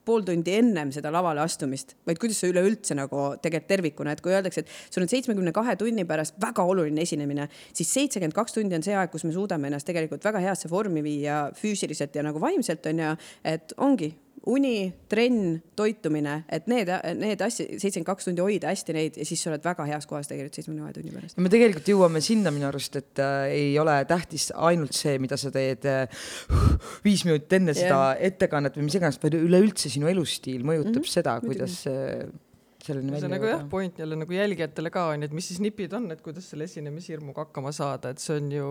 pool 0.09 0.25
tundi 0.25 0.55
ennem 0.57 0.89
seda 0.95 1.11
lavale 1.13 1.43
astumist, 1.43 1.93
vaid 2.09 2.21
kuidas 2.21 2.39
sa 2.41 2.49
üleüldse 2.49 2.97
nagu 2.97 3.25
tegelikult 3.43 3.69
tervikuna, 3.69 4.15
et 4.15 4.23
kui 4.25 4.33
öeldakse, 4.33 4.65
et 4.65 4.95
sul 4.95 5.05
on 5.05 5.11
seitsmekümne 5.11 5.53
kahe 5.57 5.75
tunni 5.81 6.07
pärast 6.09 6.39
väga 6.41 6.65
oluline 6.65 7.05
esinemine, 7.05 7.49
siis 7.77 7.91
seitsekümmend 7.93 8.37
kaks 8.37 8.57
tundi 8.57 8.79
on 8.79 8.87
see 8.87 8.97
aeg, 8.97 9.13
kus 9.13 9.27
me 9.29 9.35
suudame 9.37 9.69
ennast 9.69 9.89
tegelikult 9.89 10.25
väga 10.25 10.41
heasse 10.47 10.71
vormi 10.73 11.05
viia 11.05 11.43
füüsiliselt 11.59 12.17
ja 12.17 12.25
nagu 12.25 12.41
vaimselt 12.41 12.89
on 12.89 13.05
ju, 13.05 13.13
et 13.53 13.77
ongi 13.85 14.15
uni, 14.49 14.89
trenn, 15.11 15.59
toitumine, 15.79 16.41
et 16.53 16.69
need, 16.71 16.91
need 17.19 17.43
asju, 17.45 17.67
seitsekümmend 17.75 18.09
kaks 18.09 18.29
tundi 18.29 18.45
hoida 18.45 18.73
hästi 18.73 18.97
neid 18.97 19.19
ja 19.21 19.27
siis 19.29 19.43
sa 19.45 19.53
oled 19.53 19.65
väga 19.65 19.87
heas 19.91 20.09
kohas 20.09 20.31
tegelikult 20.31 20.59
seitsmekümne 20.59 20.87
kahe 20.87 20.97
tunni 20.97 21.15
pärast. 21.15 21.37
ja 21.37 21.45
me 21.45 21.53
tegelikult 21.53 21.93
jõuame 21.93 22.23
sinna 22.25 22.53
minu 22.55 22.69
arust, 22.71 22.99
et 23.01 23.23
äh, 23.25 23.53
ei 23.59 23.71
ole 23.81 23.99
tähtis 24.09 24.51
ainult 24.55 24.97
see, 24.97 25.19
mida 25.23 25.39
sa 25.41 25.53
teed 25.55 25.87
äh, 25.89 26.27
viis 27.07 27.25
minutit 27.29 27.59
enne 27.61 27.77
Jah. 27.77 27.85
seda 27.85 28.03
ettekannet 28.31 28.79
või 28.79 28.89
mis 28.89 28.99
iganes, 28.99 29.21
vaid 29.23 29.39
üleüldse 29.39 29.93
sinu 29.93 30.11
elustiil 30.11 30.65
mõjutab 30.67 31.03
mm 31.03 31.07
-hmm, 31.07 31.17
seda, 31.19 31.39
kuidas 31.45 31.81
äh, 31.91 32.29
selleni 32.89 33.13
see 33.13 33.17
välja 33.17 33.29
on 33.29 33.35
nagu 33.37 33.49
jah, 33.51 33.65
point 33.71 33.99
jälle 33.99 34.17
nagu 34.19 34.33
jälgijatele 34.33 34.91
ka 34.95 35.07
onju, 35.13 35.29
et 35.29 35.37
mis 35.37 35.49
siis 35.51 35.61
nipid 35.65 35.95
on, 35.99 36.11
et 36.15 36.23
kuidas 36.25 36.49
selle 36.51 36.69
esinemishirmuga 36.69 37.49
hakkama 37.49 37.73
saada, 37.77 38.13
et 38.15 38.23
see 38.23 38.37
on 38.39 38.53
ju, 38.53 38.69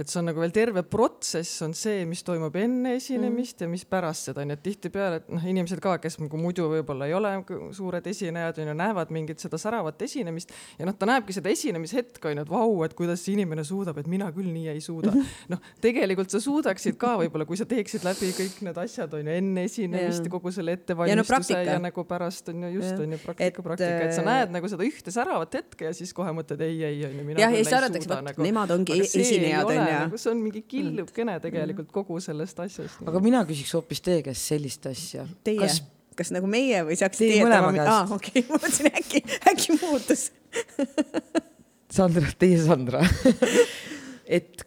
et 0.00 0.08
see 0.08 0.20
on 0.20 0.28
nagu 0.30 0.40
veel 0.40 0.52
terve 0.54 0.82
protsess 0.88 1.60
on 1.66 1.74
see, 1.76 2.04
mis 2.08 2.22
toimub 2.26 2.54
enne 2.60 2.94
esinemist 2.96 3.58
mm. 3.58 3.66
ja 3.66 3.70
mis 3.72 3.84
pärast 3.88 4.30
seda 4.30 4.44
onju, 4.44 4.56
et 4.56 4.62
tihtipeale, 4.64 5.20
et 5.20 5.28
noh, 5.32 5.44
inimesed 5.52 5.82
ka, 5.82 5.96
kes 6.02 6.18
nagu 6.22 6.40
muidu 6.40 6.68
võib-olla 6.72 7.08
ei 7.08 7.14
ole 7.16 7.32
suured 7.76 8.06
esinejad 8.10 8.62
onju, 8.64 8.76
näevad 8.80 9.12
mingit 9.14 9.42
seda 9.42 9.60
säravat 9.60 10.00
esinemist 10.06 10.54
ja 10.78 10.88
noh, 10.88 10.96
ta 10.96 11.08
näebki 11.10 11.36
seda 11.36 11.52
esinemishetke 11.52 12.32
onju, 12.32 12.46
et 12.46 12.52
vau, 12.52 12.70
et 12.86 12.96
kuidas 12.96 13.24
see 13.24 13.36
inimene 13.36 13.64
suudab, 13.66 14.00
et 14.00 14.08
mina 14.10 14.30
küll 14.34 14.48
nii 14.50 14.70
ei 14.72 14.80
suuda. 14.84 15.12
noh, 15.52 15.60
tegelikult 15.84 16.32
sa 16.32 16.40
suudaksid 16.42 16.96
ka 17.00 17.16
võib-olla, 17.20 17.46
kui 17.48 17.60
sa 17.60 17.68
teeksid 17.68 18.06
läbi 18.06 18.32
kõik 18.36 18.60
need 18.66 18.80
asjad 18.80 19.18
onju 19.20 19.36
enne 19.36 19.66
esinemist 19.68 20.24
ja 20.26 20.32
kogu 20.32 20.54
selle 20.54 20.78
ettevalmistuse 20.78 21.54
ja, 21.54 21.60
no, 21.66 21.76
ja 21.76 21.84
nagu 21.90 22.06
pärast 22.08 22.48
onju 22.52 22.72
just 22.78 22.96
onju 22.96 23.20
praktika, 23.24 23.64
praktika, 23.66 24.08
et 24.08 24.16
sa 24.16 24.24
äh, 24.24 24.30
näed 24.30 24.56
nagu 24.56 24.70
seda 24.70 24.86
ühte 24.86 25.12
säravat 25.14 25.60
hetke 25.60 25.90
ja 25.90 25.94
siis 25.96 26.14
kohe 26.16 26.32
mõtled 26.36 26.64
ei, 26.64 26.80
ei 26.88 27.04
onju, 27.10 27.26
mina 27.26 27.44
jah, 27.44 27.52
küll 27.52 27.60
ei 27.60 28.04
suuda 28.04 28.20
nagu. 28.30 28.44
Nemad 28.44 28.74
ongi 28.74 29.00
esinejad 29.04 29.68
onju 29.68 29.89
nagu 30.04 30.20
see 30.20 30.32
on 30.32 30.42
mingi 30.44 30.62
killukene 30.68 31.36
tegelikult 31.42 31.90
kogu 31.94 32.20
sellest 32.22 32.60
asjast. 32.66 33.02
aga 33.06 33.22
mina 33.24 33.42
küsiks 33.48 33.74
hoopis 33.76 34.02
teie 34.04 34.22
käest 34.26 34.52
sellist 34.52 34.86
asja. 34.90 35.26
Teie 35.46 35.60
kas, 35.62 35.80
kas 36.18 36.32
nagu 36.34 36.50
meie 36.50 36.82
või 36.86 36.98
saaks 37.00 37.22
teie 37.22 37.42
mõlema 37.44 37.72
käest? 37.76 37.92
aa, 37.94 38.06
okei 38.16 38.42
okay., 38.42 38.48
ma 38.48 38.58
mõtlesin 38.58 38.90
äkki, 39.02 39.24
äkki 39.52 39.78
muutus 39.80 40.30
Sandra, 41.90 42.30
teie 42.38 42.58
Sandra 42.62 43.02
et 44.38 44.66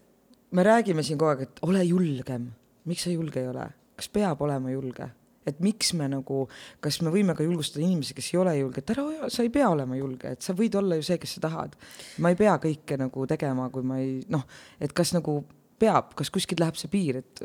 me 0.51 0.63
räägime 0.65 1.03
siin 1.05 1.17
kogu 1.17 1.33
aeg, 1.33 1.47
et 1.47 1.65
ole 1.65 1.83
julgem. 1.87 2.51
miks 2.89 3.07
sa 3.07 3.13
julge 3.13 3.41
ei 3.41 3.49
ole? 3.49 3.67
kas 3.97 4.09
peab 4.13 4.41
olema 4.43 4.73
julge? 4.73 5.07
Et 5.49 5.59
miks 5.63 5.93
me 5.99 6.09
nagu, 6.11 6.43
kas 6.83 7.01
me 7.03 7.13
võime 7.13 7.35
ka 7.37 7.45
julgustada 7.45 7.83
inimesi, 7.85 8.15
kes 8.17 8.31
ei 8.33 8.39
ole 8.41 8.55
julged, 8.59 8.93
ära, 8.95 9.29
sa 9.33 9.45
ei 9.45 9.51
pea 9.53 9.69
olema 9.71 9.97
julge, 9.99 10.35
et 10.35 10.45
sa 10.45 10.55
võid 10.57 10.77
olla 10.79 10.99
ju 10.99 11.07
see, 11.07 11.19
kes 11.21 11.37
sa 11.37 11.47
tahad. 11.47 11.75
ma 12.23 12.33
ei 12.33 12.39
pea 12.39 12.55
kõike 12.61 12.97
nagu 12.99 13.27
tegema, 13.29 13.69
kui 13.73 13.85
ma 13.87 13.99
ei 14.01 14.17
noh, 14.33 14.45
et 14.79 14.93
kas 14.95 15.13
nagu 15.15 15.41
peab, 15.79 16.13
kas 16.17 16.31
kuskilt 16.33 16.61
läheb 16.63 16.77
see 16.79 16.91
piir, 16.91 17.23
et 17.23 17.43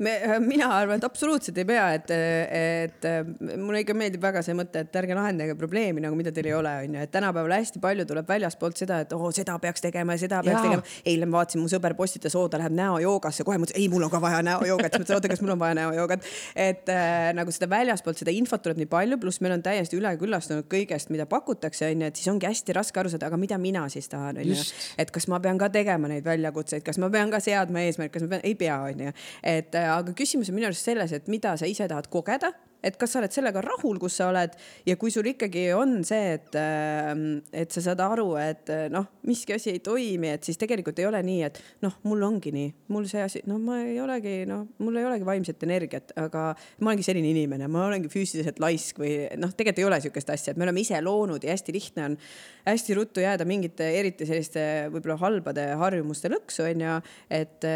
me, 0.00 0.14
mina 0.44 0.68
arvan, 0.74 1.00
et 1.00 1.04
absoluutselt 1.04 1.58
ei 1.60 1.66
pea, 1.68 1.84
et, 1.96 2.10
et 2.10 3.06
mulle 3.60 3.82
ikka 3.84 3.94
meeldib 3.96 4.22
väga 4.24 4.42
see 4.44 4.56
mõte, 4.56 4.84
et 4.84 4.98
ärge 5.00 5.16
lahendage 5.16 5.56
probleemi 5.58 6.02
nagu, 6.04 6.16
mida 6.18 6.32
teil 6.34 6.50
ei 6.50 6.56
ole, 6.56 6.72
onju, 6.86 7.02
et 7.04 7.12
tänapäeval 7.12 7.54
hästi 7.58 7.82
palju 7.82 8.06
tuleb 8.08 8.28
väljaspoolt 8.28 8.80
seda, 8.80 9.00
et 9.04 9.12
oo 9.16 9.30
seda 9.34 9.56
peaks 9.62 9.84
tegema 9.84 10.16
ja 10.16 10.22
seda 10.24 10.40
peaks 10.44 10.56
Jaa. 10.56 10.64
tegema. 10.68 10.96
eile 11.12 11.28
ma 11.28 11.40
vaatasin, 11.40 11.62
mu 11.62 11.70
sõber 11.72 11.94
postitas, 11.98 12.36
oo, 12.38 12.48
ta 12.48 12.60
läheb 12.60 12.76
näojoogasse, 12.78 13.44
kohe 13.46 13.58
mõtlesin, 13.60 13.82
ei, 13.82 13.88
mul 13.92 14.06
on 14.06 14.12
ka 14.12 14.22
vaja 14.22 14.40
näojoogat, 14.46 14.96
siis 14.96 15.04
mõtlesin, 15.04 15.18
oota, 15.18 15.32
kas 15.34 15.44
mul 15.44 15.54
on 15.56 15.62
vaja 15.62 15.78
näojoogat. 15.80 16.30
et 16.68 16.92
äh, 16.94 17.30
nagu 17.36 17.54
seda 17.54 17.68
väljaspoolt, 17.70 18.22
seda 18.24 18.34
infot 18.34 18.64
tuleb 18.64 18.80
nii 18.80 18.90
palju, 18.90 19.20
pluss 19.20 19.44
meil 19.44 19.56
on 19.58 19.64
täiesti 19.64 19.98
üleküllastunud 20.00 20.68
kõigest, 20.72 21.12
mida 21.12 21.28
pakutakse, 21.30 21.90
onju, 21.92 22.08
et 22.08 22.20
siis 22.20 22.32
ongi 22.32 22.48
hästi 22.48 22.76
raske 22.76 23.00
aru 23.02 23.12
saada, 23.12 23.28
aga 23.28 23.40
mida 23.40 23.58
mina 23.60 23.84
siis 23.92 24.08
tahan, 24.08 24.40
onju. 24.40 24.56
et 25.00 25.12
kas 25.12 25.28
ma 25.28 25.40
pean 25.44 25.60
ka 25.60 25.68
tegema 25.72 26.08
neid 26.08 26.24
väljakutseid, 26.24 26.84
kas 26.86 26.98
ma 27.02 27.10
pean 27.12 27.32
ka 27.32 27.42
seadma 27.44 27.84
eesmärke, 27.84 28.16
kas 28.16 28.26
ma 28.26 28.34
pean, 28.36 28.44
ei 28.48 28.56
pea, 28.58 28.80
onju. 28.90 29.12
et 29.44 29.76
äh, 29.76 29.89
aga 29.98 30.14
küsimus 30.16 30.50
on 30.50 30.58
minu 30.58 30.70
arust 30.70 30.86
selles, 30.86 31.12
et 31.16 31.30
mida 31.32 31.56
sa 31.58 31.68
ise 31.68 31.88
tahad 31.90 32.10
kogeda 32.12 32.52
et 32.82 32.96
kas 33.00 33.12
sa 33.12 33.20
oled 33.20 33.32
sellega 33.34 33.62
rahul, 33.64 33.98
kus 34.00 34.16
sa 34.20 34.28
oled 34.30 34.54
ja 34.88 34.96
kui 35.00 35.12
sul 35.12 35.28
ikkagi 35.30 35.66
on 35.76 36.00
see, 36.06 36.34
et, 36.36 36.56
ähm, 36.58 37.24
et 37.52 37.72
sa 37.72 37.82
saad 37.84 38.00
aru, 38.04 38.28
et 38.40 38.72
äh, 38.72 38.86
noh, 38.92 39.06
miski 39.28 39.54
asi 39.56 39.74
ei 39.74 39.82
toimi, 39.84 40.32
et 40.34 40.46
siis 40.46 40.58
tegelikult 40.60 40.98
ei 41.02 41.08
ole 41.08 41.20
nii, 41.26 41.42
et 41.50 41.60
noh, 41.84 41.98
mul 42.08 42.24
ongi 42.26 42.52
nii, 42.54 42.70
mul 42.94 43.08
see 43.10 43.24
asi, 43.24 43.42
no 43.50 43.58
ma 43.62 43.80
ei 43.84 43.98
olegi, 44.02 44.40
noh, 44.48 44.66
mul 44.80 45.00
ei 45.00 45.08
olegi 45.08 45.28
vaimset 45.28 45.66
energiat, 45.66 46.14
aga 46.20 46.50
ma 46.80 46.92
olengi 46.92 47.06
selline 47.06 47.32
inimene, 47.34 47.68
ma 47.70 47.86
olengi 47.88 48.12
füüsiliselt 48.12 48.62
laisk 48.62 49.02
või 49.02 49.14
noh, 49.40 49.52
tegelikult 49.52 49.84
ei 49.84 49.88
ole 49.90 50.00
niisugust 50.00 50.32
asja, 50.32 50.54
et 50.54 50.60
me 50.60 50.66
oleme 50.66 50.84
ise 50.84 51.00
loonud 51.04 51.44
ja 51.44 51.52
hästi 51.54 51.76
lihtne 51.76 52.08
on 52.10 52.16
hästi 52.64 52.96
ruttu 52.96 53.22
jääda 53.22 53.44
mingite 53.48 53.86
eriti 53.98 54.26
selliste 54.28 54.62
võib-olla 54.92 55.18
halbade 55.20 55.66
harjumuste 55.80 56.30
lõksu 56.32 56.64
onju, 56.68 56.96
et, 57.32 57.68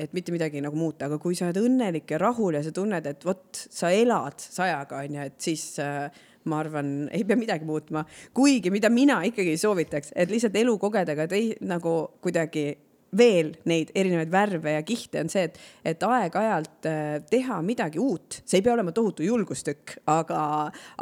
et 0.00 0.16
mitte 0.16 0.32
midagi 0.34 0.62
nagu 0.64 0.78
muuta, 0.78 1.06
aga 1.08 1.20
kui 1.22 1.36
sa 1.38 1.48
oled 1.48 1.60
õnnelik 1.60 2.10
ja 2.14 2.18
rahul 2.20 2.56
ja 2.56 2.64
sa 2.64 2.72
tunned, 2.74 3.06
et 3.06 3.24
vot 3.26 3.62
sa 3.68 3.92
elad 3.94 4.40
sajaga 4.40 5.04
onju, 5.04 5.24
et 5.30 5.38
siis 5.44 5.64
äh, 5.82 6.08
ma 6.48 6.60
arvan, 6.64 6.92
ei 7.12 7.24
pea 7.28 7.38
midagi 7.38 7.68
muutma. 7.68 8.04
kuigi, 8.34 8.72
mida 8.72 8.90
mina 8.92 9.20
ikkagi 9.28 9.56
soovitaks, 9.60 10.14
et 10.16 10.30
lihtsalt 10.32 10.56
elu 10.56 10.76
kogeda 10.80 11.16
ka 11.18 11.28
tei-, 11.30 11.56
nagu 11.60 11.96
kuidagi 12.24 12.70
veel 13.16 13.54
neid 13.66 13.90
erinevaid 13.98 14.30
värve 14.30 14.74
ja 14.76 14.82
kihte 14.86 15.24
on 15.24 15.30
see, 15.32 15.48
et, 15.48 15.56
et 15.92 16.04
aeg-ajalt 16.06 16.88
äh, 16.88 17.16
teha 17.30 17.58
midagi 17.66 17.98
uut, 18.02 18.40
see 18.44 18.60
ei 18.60 18.66
pea 18.66 18.76
olema 18.76 18.94
tohutu 18.94 19.26
julgustükk, 19.26 19.98
aga, 20.10 20.42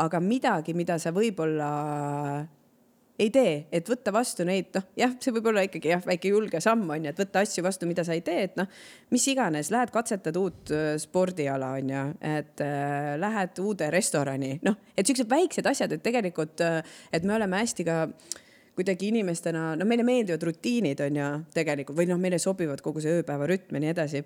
aga 0.05 0.23
midagi, 0.25 0.75
mida 0.77 0.97
sa 1.03 1.13
võib-olla 1.15 1.69
ei 3.19 3.31
tee, 3.35 3.55
et 3.75 3.89
võtta 3.91 4.13
vastu 4.15 4.47
neid, 4.47 4.71
noh 4.77 4.87
jah, 4.99 5.15
see 5.21 5.35
võib 5.35 5.51
olla 5.51 5.65
ikkagi 5.67 5.91
jah, 5.91 6.03
väike 6.07 6.31
julge 6.31 6.61
samm 6.63 6.87
on 6.95 7.07
ju, 7.09 7.13
et 7.13 7.23
võtta 7.23 7.43
asju 7.43 7.65
vastu, 7.67 7.89
mida 7.91 8.05
sa 8.07 8.15
ei 8.15 8.23
tee, 8.27 8.45
et 8.47 8.59
noh, 8.59 8.69
mis 9.15 9.25
iganes, 9.33 9.73
lähed 9.75 9.93
katsetad 9.95 10.37
uut 10.39 10.73
äh, 10.75 10.91
spordiala 11.03 11.73
on 11.79 11.95
ju, 11.95 12.05
et 12.31 12.65
äh, 12.65 13.15
lähed 13.21 13.59
uude 13.65 13.91
restorani, 13.95 14.55
noh, 14.67 14.79
et 14.95 15.09
siuksed 15.09 15.31
väiksed 15.31 15.67
asjad, 15.67 15.97
et 15.97 16.05
tegelikult, 16.05 16.63
äh, 16.65 16.83
et 17.13 17.27
me 17.27 17.35
oleme 17.39 17.63
hästi 17.65 17.87
ka 17.89 18.01
kuidagi 18.79 19.11
inimestena, 19.11 19.73
no 19.75 19.87
meile 19.89 20.07
meeldivad 20.07 20.45
rutiinid 20.47 21.01
on 21.03 21.19
ju 21.19 21.31
tegelikult 21.55 21.99
või 21.99 22.07
noh, 22.13 22.21
meile 22.23 22.39
sobivad 22.39 22.83
kogu 22.85 23.03
see 23.03 23.19
ööpäevarütm 23.19 23.75
ja 23.75 23.83
nii 23.83 23.97
edasi 23.97 24.23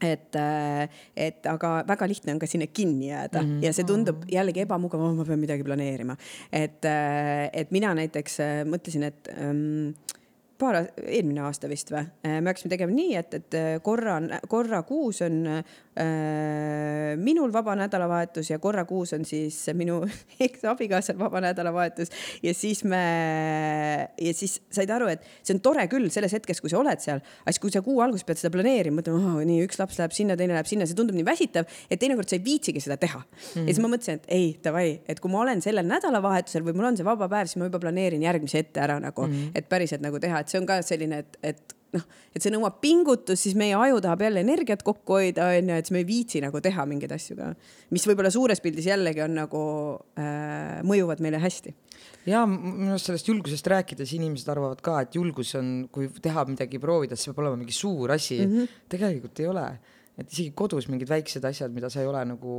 et, 0.00 0.36
äh, 0.36 0.88
et 1.16 1.46
aga 1.46 1.72
väga 1.88 2.08
lihtne 2.10 2.34
on 2.34 2.40
ka 2.42 2.48
sinna 2.50 2.66
kinni 2.66 3.10
jääda 3.10 3.42
mm 3.42 3.48
-hmm. 3.48 3.64
ja 3.64 3.72
see 3.72 3.84
tundub 3.84 4.24
jällegi 4.28 4.64
ebamugav, 4.64 5.00
oh, 5.00 5.14
ma 5.14 5.24
pean 5.24 5.40
midagi 5.40 5.64
planeerima. 5.64 6.16
et, 6.52 6.84
äh, 6.84 7.50
et 7.52 7.70
mina 7.70 7.94
näiteks 7.94 8.40
äh, 8.40 8.64
mõtlesin, 8.64 9.04
et 9.04 9.28
ähm, 9.36 9.94
paar, 10.60 10.80
eelmine 11.06 11.44
aasta 11.46 11.68
vist 11.70 11.92
või, 11.92 12.04
me 12.26 12.50
hakkasime 12.50 12.74
tegema 12.74 12.94
nii, 12.94 13.14
et, 13.20 13.38
et 13.40 13.58
korra, 13.84 14.18
korra 14.50 14.82
kuus 14.88 15.22
on 15.26 15.42
äh, 15.50 17.16
minul 17.20 17.52
vaba 17.52 17.74
nädalavahetus 17.78 18.50
ja 18.52 18.58
korra 18.62 18.84
kuus 18.88 19.12
on 19.16 19.24
siis 19.28 19.58
minu 19.76 20.00
eksabikaasal 20.48 21.18
vaba 21.18 21.42
nädalavahetus. 21.44 22.12
Ja 22.42 22.54
siis 22.54 22.84
me 22.84 23.00
ja 24.20 24.34
siis 24.36 24.58
said 24.72 24.90
aru, 24.92 25.10
et 25.12 25.24
see 25.42 25.54
on 25.56 25.62
tore 25.64 25.86
küll 25.90 26.10
selles 26.12 26.34
hetkes, 26.36 26.60
kui 26.62 26.72
sa 26.72 26.80
oled 26.80 27.02
seal, 27.02 27.20
aga 27.20 27.54
siis, 27.54 27.62
kui 27.62 27.74
sa 27.74 27.82
kuu 27.84 28.00
alguses 28.04 28.26
pead 28.28 28.40
seda 28.40 28.52
planeerima, 28.54 29.00
mõtlema 29.00 29.34
oh,, 29.34 29.40
nii 29.46 29.64
üks 29.66 29.80
laps 29.80 29.98
läheb 30.00 30.14
sinna, 30.16 30.36
teine 30.38 30.56
läheb 30.56 30.68
sinna, 30.70 30.88
see 30.88 30.98
tundub 30.98 31.18
nii 31.18 31.26
väsitav, 31.26 31.68
et 31.90 32.00
teinekord 32.00 32.30
sa 32.30 32.38
ei 32.38 32.44
viitsigi 32.44 32.82
seda 32.84 32.98
teha. 33.00 33.20
Mm. 33.20 33.66
ja 33.66 33.74
siis 33.74 33.82
ma 33.82 33.90
mõtlesin, 33.92 34.20
et 34.20 34.30
ei, 34.34 34.48
davai, 34.64 34.86
et 35.10 35.20
kui 35.22 35.32
ma 35.32 35.42
olen 35.44 35.62
sellel 35.64 35.88
nädalavahetusel 35.88 36.64
või 36.66 36.76
mul 36.78 36.90
on 36.90 37.00
see 37.00 37.06
vaba 37.06 37.28
päev, 37.30 37.50
siis 37.50 37.60
ma 37.60 37.68
juba 37.68 37.82
planeerin 37.82 38.24
järgmise 38.24 38.62
ette 38.64 38.82
ära 38.84 38.98
nagu 39.02 39.26
mm, 39.26 39.52
et 39.58 39.68
päriselt 39.70 40.04
nagu 40.04 40.20
teha, 40.22 40.42
et 40.42 40.49
see 40.50 40.60
on 40.60 40.66
ka 40.68 40.80
selline, 40.86 41.22
et, 41.24 41.38
et 41.52 41.76
noh, 41.94 42.04
et 42.34 42.42
see 42.42 42.52
nõuab 42.52 42.78
pingutust, 42.82 43.42
siis 43.44 43.56
meie 43.58 43.74
aju 43.78 44.00
tahab 44.04 44.22
jälle 44.24 44.42
energiat 44.44 44.82
kokku 44.86 45.16
hoida, 45.18 45.50
onju, 45.58 45.76
et 45.76 45.88
siis 45.88 45.94
me 45.94 46.02
ei 46.02 46.08
viitsi 46.08 46.42
nagu 46.44 46.62
teha 46.62 46.86
mingeid 46.88 47.14
asju 47.16 47.36
ka, 47.38 47.50
mis 47.94 48.06
võib-olla 48.08 48.32
suures 48.34 48.62
pildis 48.62 48.88
jällegi 48.90 49.24
on 49.24 49.36
nagu 49.40 49.62
äh, 50.20 50.80
mõjuvad 50.86 51.22
meile 51.24 51.40
hästi. 51.42 51.74
ja 52.30 52.44
minu 52.48 52.92
arust 52.94 53.10
sellest 53.10 53.30
julgusest 53.30 53.70
rääkides 53.72 54.14
inimesed 54.16 54.50
arvavad 54.52 54.82
ka, 54.84 55.00
et 55.06 55.18
julgus 55.18 55.54
on, 55.58 55.88
kui 55.92 56.10
teha 56.22 56.46
midagi, 56.48 56.82
proovida, 56.82 57.18
siis 57.18 57.30
peab 57.30 57.44
olema 57.44 57.60
mingi 57.60 57.76
suur 57.76 58.12
asi 58.14 58.40
mm. 58.44 58.52
-hmm. 58.52 58.78
tegelikult 58.88 59.40
ei 59.40 59.50
ole, 59.50 59.66
et 60.18 60.32
isegi 60.32 60.52
kodus 60.54 60.88
mingid 60.88 61.08
väiksed 61.08 61.44
asjad, 61.44 61.72
mida 61.74 61.90
sa 61.90 62.00
ei 62.00 62.06
ole 62.06 62.24
nagu 62.34 62.54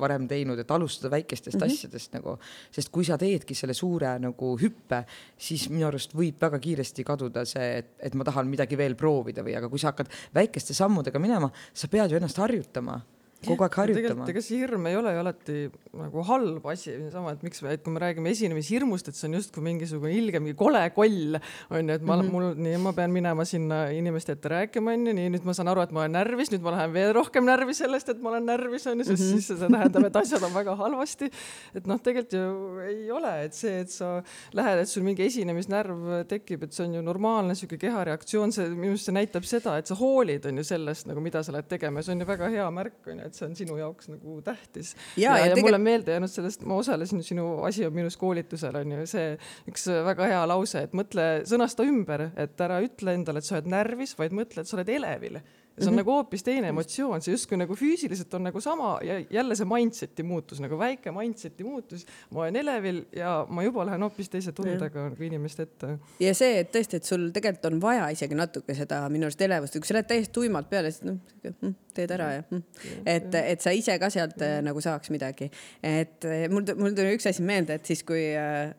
varem 0.00 0.26
teinud, 0.28 0.58
et 0.58 0.70
alustada 0.70 1.10
väikestest 1.16 1.56
mm 1.56 1.62
-hmm. 1.62 1.72
asjadest 1.72 2.12
nagu, 2.18 2.38
sest 2.70 2.88
kui 2.92 3.04
sa 3.04 3.18
teedki 3.18 3.54
selle 3.54 3.74
suure 3.74 4.18
nagu 4.18 4.56
hüppe, 4.58 5.04
siis 5.38 5.68
minu 5.70 5.86
arust 5.86 6.14
võib 6.14 6.40
väga 6.40 6.58
kiiresti 6.58 7.04
kaduda 7.04 7.44
see, 7.44 7.78
et, 7.78 7.94
et 7.98 8.14
ma 8.14 8.24
tahan 8.24 8.48
midagi 8.48 8.76
veel 8.76 8.94
proovida 8.94 9.42
või, 9.42 9.56
aga 9.56 9.68
kui 9.68 9.78
sa 9.78 9.92
hakkad 9.92 10.08
väikeste 10.34 10.74
sammudega 10.74 11.18
minema, 11.18 11.50
sa 11.72 11.88
pead 11.88 12.10
ju 12.10 12.16
ennast 12.16 12.36
harjutama 12.36 13.00
kogu 13.46 13.64
aeg 13.64 13.76
harjutama. 13.80 14.26
ega 14.28 14.42
see 14.44 14.60
hirm 14.60 14.86
ei 14.90 14.96
ole 14.98 15.14
ju 15.14 15.20
alati 15.22 15.56
nagu 15.96 16.24
halb 16.28 16.66
asi, 16.70 16.94
sama, 17.12 17.32
et 17.34 17.42
miks, 17.44 17.62
et 17.66 17.82
kui 17.84 17.94
me 17.94 18.02
räägime 18.02 18.30
esinemishirmust, 18.30 19.08
et 19.10 19.18
see 19.18 19.28
on 19.30 19.36
justkui 19.38 19.64
mingisugune 19.64 20.12
ilge, 20.14 20.40
mingi 20.42 20.56
kole 20.58 20.82
koll 20.94 21.38
on 21.38 21.88
ju, 21.88 21.94
et 21.96 22.02
ma 22.02 22.16
mm, 22.16 22.22
-hmm. 22.22 22.30
mul 22.32 22.54
nii, 22.66 22.76
ma 22.84 22.92
pean 22.96 23.10
minema 23.14 23.44
sinna 23.44 23.80
inimeste 23.90 24.36
ette 24.36 24.52
rääkima, 24.52 24.94
on 24.94 25.06
ju, 25.06 25.14
nii 25.18 25.30
nüüd 25.34 25.46
ma 25.48 25.54
saan 25.56 25.72
aru, 25.72 25.82
et 25.82 25.94
ma 25.96 26.04
olen 26.04 26.16
närvis, 26.18 26.52
nüüd 26.52 26.62
ma 26.62 26.74
lähen 26.76 26.92
veel 26.92 27.12
rohkem 27.16 27.44
närvi 27.48 27.74
sellest, 27.74 28.08
et 28.08 28.20
ma 28.22 28.30
olen 28.30 28.46
närvis, 28.46 28.86
on 28.86 28.98
ju, 28.98 29.04
sest 29.04 29.22
mm 29.22 29.26
-hmm. 29.26 29.40
siis 29.40 29.48
see 29.48 29.68
tähendab, 29.68 30.04
et 30.06 30.16
asjad 30.16 30.42
on 30.42 30.54
väga 30.54 30.76
halvasti. 30.76 31.30
et 31.74 31.86
noh, 31.86 31.98
tegelikult 31.98 32.32
ju 32.32 32.78
ei 32.86 33.10
ole, 33.10 33.44
et 33.44 33.54
see, 33.54 33.80
et 33.80 33.90
sa 33.90 34.22
lähed, 34.52 34.78
et 34.78 34.88
sul 34.88 35.02
mingi 35.02 35.24
esinemisnärv 35.24 36.26
tekib, 36.28 36.62
et 36.62 36.72
see 36.72 36.86
on 36.86 36.94
ju 36.94 37.02
normaalne 37.02 37.54
sihuke 37.54 37.78
kehareaktsioon, 37.78 38.52
see 38.52 38.68
minu 38.68 38.92
arust 38.94 39.08
see 39.08 39.14
näitab 39.14 39.44
seda, 39.44 39.78
et 39.78 39.86
sa 39.86 39.94
hoolid, 39.94 40.46
on 40.46 40.56
ju 40.56 40.64
sellest 40.64 41.06
nagu, 41.06 41.20
mida 41.20 41.42
sa 41.42 41.52
lähed 41.52 41.68
tegema 41.68 41.98
ja 41.98 42.02
see 42.02 42.12
on 42.12 42.20
ju 42.20 42.26
väga 42.26 42.48
hea 42.48 42.70
märk, 42.70 43.00
on 43.06 43.18
ju 43.18 43.29
et 43.30 43.38
see 43.38 43.46
on 43.48 43.56
sinu 43.58 43.78
jaoks 43.78 44.10
nagu 44.12 44.40
tähtis. 44.46 44.92
ja, 45.16 45.36
ja, 45.38 45.46
ja 45.46 45.54
tegel... 45.54 45.68
mulle 45.68 45.80
on 45.80 45.86
meelde 45.86 46.16
jäänud 46.16 46.32
sellest, 46.32 46.66
ma 46.68 46.80
osalesin 46.82 47.24
Sinu 47.24 47.46
asi 47.68 47.86
on 47.86 47.94
minus 47.94 48.18
koolitusel 48.20 48.80
on 48.82 48.96
ju 48.98 49.06
see 49.10 49.32
üks 49.70 49.86
väga 50.10 50.28
hea 50.34 50.42
lause, 50.50 50.84
et 50.88 50.96
mõtle, 50.96 51.30
sõnasta 51.48 51.86
ümber, 51.86 52.30
et 52.40 52.60
ära 52.60 52.80
ütle 52.84 53.14
endale, 53.16 53.40
et 53.40 53.48
sa 53.48 53.58
oled 53.58 53.70
närvis, 53.70 54.16
vaid 54.18 54.34
mõtle, 54.36 54.64
et 54.64 54.70
sa 54.70 54.78
oled 54.78 54.92
elevil 54.98 55.40
see 55.78 55.86
on 55.86 55.92
mm 55.92 55.94
-hmm. 55.94 55.96
nagu 55.96 56.10
hoopis 56.12 56.42
teine 56.42 56.68
emotsioon, 56.68 57.22
see 57.22 57.32
justkui 57.32 57.58
nagu 57.58 57.74
füüsiliselt 57.76 58.34
on 58.34 58.42
nagu 58.48 58.60
sama 58.60 58.98
ja 59.02 59.18
jälle 59.30 59.56
see 59.56 59.66
mindset'i 59.66 60.22
muutus, 60.22 60.60
nagu 60.60 60.78
väike 60.78 61.12
mindset'i 61.12 61.64
muutus. 61.64 62.06
ma 62.30 62.40
olen 62.40 62.56
elevil 62.56 63.04
ja 63.16 63.46
ma 63.48 63.62
juba 63.62 63.86
lähen 63.86 64.02
hoopis 64.02 64.28
teise 64.28 64.52
tundega 64.52 65.08
nagu 65.08 65.22
inimeste 65.22 65.62
ette. 65.62 65.98
ja 66.20 66.34
see, 66.34 66.58
et 66.60 66.72
tõesti, 66.74 66.96
et 66.96 67.04
sul 67.04 67.30
tegelikult 67.30 67.72
on 67.72 67.80
vaja 67.80 68.08
isegi 68.08 68.34
natuke 68.34 68.74
seda 68.74 69.08
minu 69.08 69.28
arust 69.28 69.40
elevust, 69.40 69.78
kui 69.78 69.86
sa 69.86 69.94
lähed 69.94 70.10
täiesti 70.10 70.32
tuimalt 70.32 70.70
peale, 70.70 70.90
siis 70.90 71.04
noh, 71.04 71.18
hm, 71.46 71.74
teed 71.94 72.10
ära 72.10 72.32
ja 72.32 72.42
hm. 72.50 72.62
et, 73.06 73.34
et 73.34 73.60
sa 73.60 73.70
ise 73.70 73.98
ka 73.98 74.10
sealt 74.10 74.40
ja. 74.40 74.60
nagu 74.62 74.80
saaks 74.80 75.10
midagi. 75.10 75.50
et 75.82 76.26
mul, 76.50 76.66
mul 76.76 76.94
tuli 76.96 77.14
üks 77.16 77.28
asi 77.30 77.42
meelde, 77.42 77.74
et 77.74 77.86
siis 77.86 78.02
kui 78.04 78.26
äh, 78.34 78.74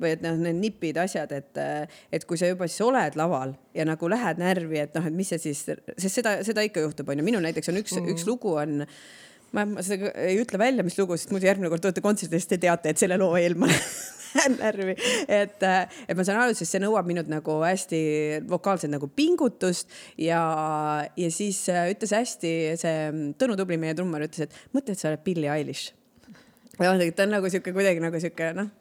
või 0.00 0.12
et 0.12 0.22
noh, 0.22 0.36
need 0.36 0.58
nipid, 0.58 0.98
asjad, 0.98 1.32
et, 1.32 1.62
et 2.12 2.24
kui 2.24 2.38
sa 2.38 2.50
juba 2.50 2.66
siis 2.66 2.80
oled 2.86 3.16
laval 3.16 3.54
ja 3.78 3.86
nagu 3.86 4.10
lähed 4.10 4.42
närvi, 4.42 4.82
et 4.82 4.98
noh, 4.98 5.06
et 5.06 5.14
mis 5.14 5.30
see 5.32 5.40
siis, 5.48 5.62
sest 5.94 6.20
seda, 6.20 6.38
seda 6.46 6.64
ikka 6.66 6.82
juhtub, 6.84 7.08
onju. 7.14 7.24
minul 7.26 7.44
näiteks 7.44 7.70
on 7.70 7.80
üks 7.80 7.94
mm, 7.94 8.04
-hmm. 8.04 8.14
üks 8.16 8.26
lugu 8.26 8.54
on 8.58 8.82
ma, 9.54 9.64
ma 9.64 9.84
seda 9.84 10.12
ei 10.26 10.38
ütle 10.42 10.60
välja, 10.60 10.84
mis 10.86 10.98
lugu, 10.98 11.16
sest 11.16 11.32
muidu 11.34 11.48
järgmine 11.48 11.70
kord 11.72 11.84
tulete 11.84 12.04
kontserdile, 12.04 12.40
siis 12.40 12.50
te 12.50 12.60
teate, 12.62 12.92
et 12.92 13.00
selle 13.00 13.18
loo 13.20 13.36
eel 13.38 13.56
ma 13.60 13.68
lähen 14.38 14.58
närvi. 14.60 14.96
et, 15.28 15.62
et 16.08 16.16
ma 16.16 16.26
saan 16.26 16.42
aru, 16.42 16.56
sest 16.56 16.74
see 16.74 16.82
nõuab 16.82 17.08
minult 17.08 17.30
nagu 17.32 17.60
hästi 17.64 18.00
vokaalset 18.48 18.92
nagu 18.92 19.08
pingutust 19.08 19.92
ja, 20.20 20.42
ja 21.16 21.30
siis 21.34 21.62
ütles 21.68 22.16
hästi 22.16 22.52
see 22.80 22.98
Tõnu 23.40 23.56
Tubli, 23.58 23.78
meie 23.80 23.96
trummar, 23.96 24.26
ütles, 24.28 24.48
et 24.48 24.76
mõtle, 24.76 24.92
et 24.94 25.00
sa 25.00 25.12
oled 25.12 25.24
Billie 25.24 25.52
Eilish. 25.52 25.94
ja 26.78 26.92
ta 27.16 27.24
on 27.24 27.34
nagu 27.38 27.50
sihuke 27.50 27.72
kuidagi 27.76 28.04
nagu 28.04 28.20
sihuke 28.20 28.52
noh 28.58 28.74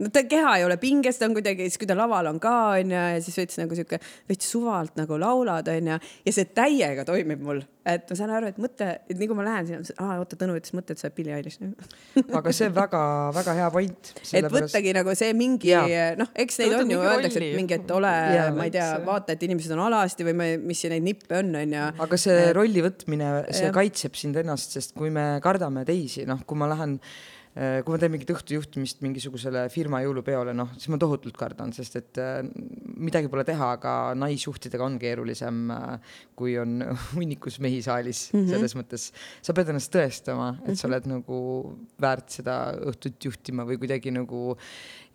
no 0.00 0.10
ta 0.12 0.22
keha 0.28 0.54
ei 0.58 0.64
ole 0.64 0.76
pinges, 0.80 1.18
ta 1.20 1.28
on 1.28 1.34
kuidagi, 1.36 1.66
siis 1.68 1.80
kui 1.80 1.88
ta 1.88 1.96
laval 1.98 2.30
on 2.30 2.40
ka 2.42 2.54
onju 2.78 2.96
ja 2.96 3.20
siis 3.24 3.36
veits 3.42 3.58
nagu 3.60 3.76
sihuke 3.76 4.00
veits 4.30 4.48
suvalt 4.52 4.96
nagu 5.00 5.18
laulad 5.20 5.68
onju 5.70 5.98
ja 5.98 6.34
see 6.34 6.48
täiega 6.56 7.04
toimib 7.08 7.42
mul, 7.44 7.60
et 7.88 8.06
ma 8.08 8.16
saan 8.16 8.32
aru, 8.36 8.50
et 8.52 8.60
mõte, 8.62 8.88
et 9.10 9.20
nii 9.20 9.28
kui 9.30 9.38
ma 9.38 9.44
lähen 9.46 9.68
sinna, 9.68 9.96
aa 10.00 10.18
oota, 10.22 10.38
Tõnu 10.40 10.54
ütles 10.56 10.72
mõte, 10.76 10.94
et 10.94 11.02
sa 11.02 11.08
oled 11.08 11.16
Billie 11.18 11.34
Eilish 11.36 11.60
aga 12.38 12.54
see 12.56 12.70
on 12.70 12.76
väga-väga 12.78 13.56
hea 13.58 13.70
point. 13.74 14.12
et 14.40 14.48
võttagi 14.54 14.94
nagu 14.96 15.16
see 15.18 15.34
mingi 15.36 15.74
noh, 16.20 16.30
eks 16.44 16.60
neid 16.62 16.76
on 16.78 16.94
ju, 16.94 17.00
öeldakse, 17.00 17.42
et 17.44 17.58
mingi, 17.58 17.76
et 17.76 17.92
ole, 17.96 18.14
ma 18.56 18.68
ei 18.68 18.74
tea, 18.76 18.86
vaata, 19.04 19.36
et 19.36 19.44
inimesed 19.48 19.74
on 19.76 19.84
alasti 19.88 20.26
või 20.28 20.38
ma, 20.38 20.48
mis 20.64 20.84
neid 20.92 21.04
nippe 21.04 21.42
on 21.42 21.52
onju. 21.60 21.84
aga 22.06 22.20
see 22.20 22.48
rolli 22.56 22.86
võtmine, 22.86 23.34
see 23.50 23.68
ja. 23.68 23.74
kaitseb 23.76 24.16
sind 24.16 24.40
ennast, 24.40 24.78
sest 24.78 24.96
kui 24.96 25.12
me 25.12 25.34
kardame 25.44 25.84
teisi, 25.88 26.24
noh, 26.28 26.40
kui 26.48 26.58
ma 26.60 26.70
lähen 26.72 26.96
Äh, 27.00 27.39
kui 27.50 27.90
ma 27.90 27.98
teen 27.98 28.12
mingit 28.14 28.30
õhtujuhtimist 28.30 29.00
mingisugusele 29.02 29.64
firma 29.74 29.98
jõulupeole, 30.04 30.52
noh, 30.54 30.70
siis 30.78 30.90
ma 30.92 31.00
tohutult 31.02 31.34
kardan, 31.38 31.72
sest 31.74 31.96
et 31.98 32.20
äh, 32.22 32.44
midagi 33.00 33.30
pole 33.32 33.42
teha, 33.48 33.72
aga 33.74 33.94
naisjuhtidega 34.18 34.86
on 34.86 34.98
keerulisem, 35.02 35.58
äh, 35.74 36.14
kui 36.38 36.54
on 36.62 36.78
hunnikus 37.16 37.58
mehi 37.58 37.82
saalis 37.82 38.28
mm, 38.30 38.38
-hmm. 38.38 38.54
selles 38.54 38.76
mõttes 38.78 39.08
sa 39.42 39.56
pead 39.56 39.72
ennast 39.74 39.90
tõestama, 39.94 40.52
et 40.62 40.78
sa 40.78 40.86
mhm. 40.86 40.92
oled 40.92 41.10
nagu 41.16 41.40
väärt 42.00 42.38
seda 42.38 42.60
õhtut 42.92 43.18
juhtima 43.30 43.66
või 43.66 43.80
kuidagi 43.82 44.14
nagu 44.14 44.54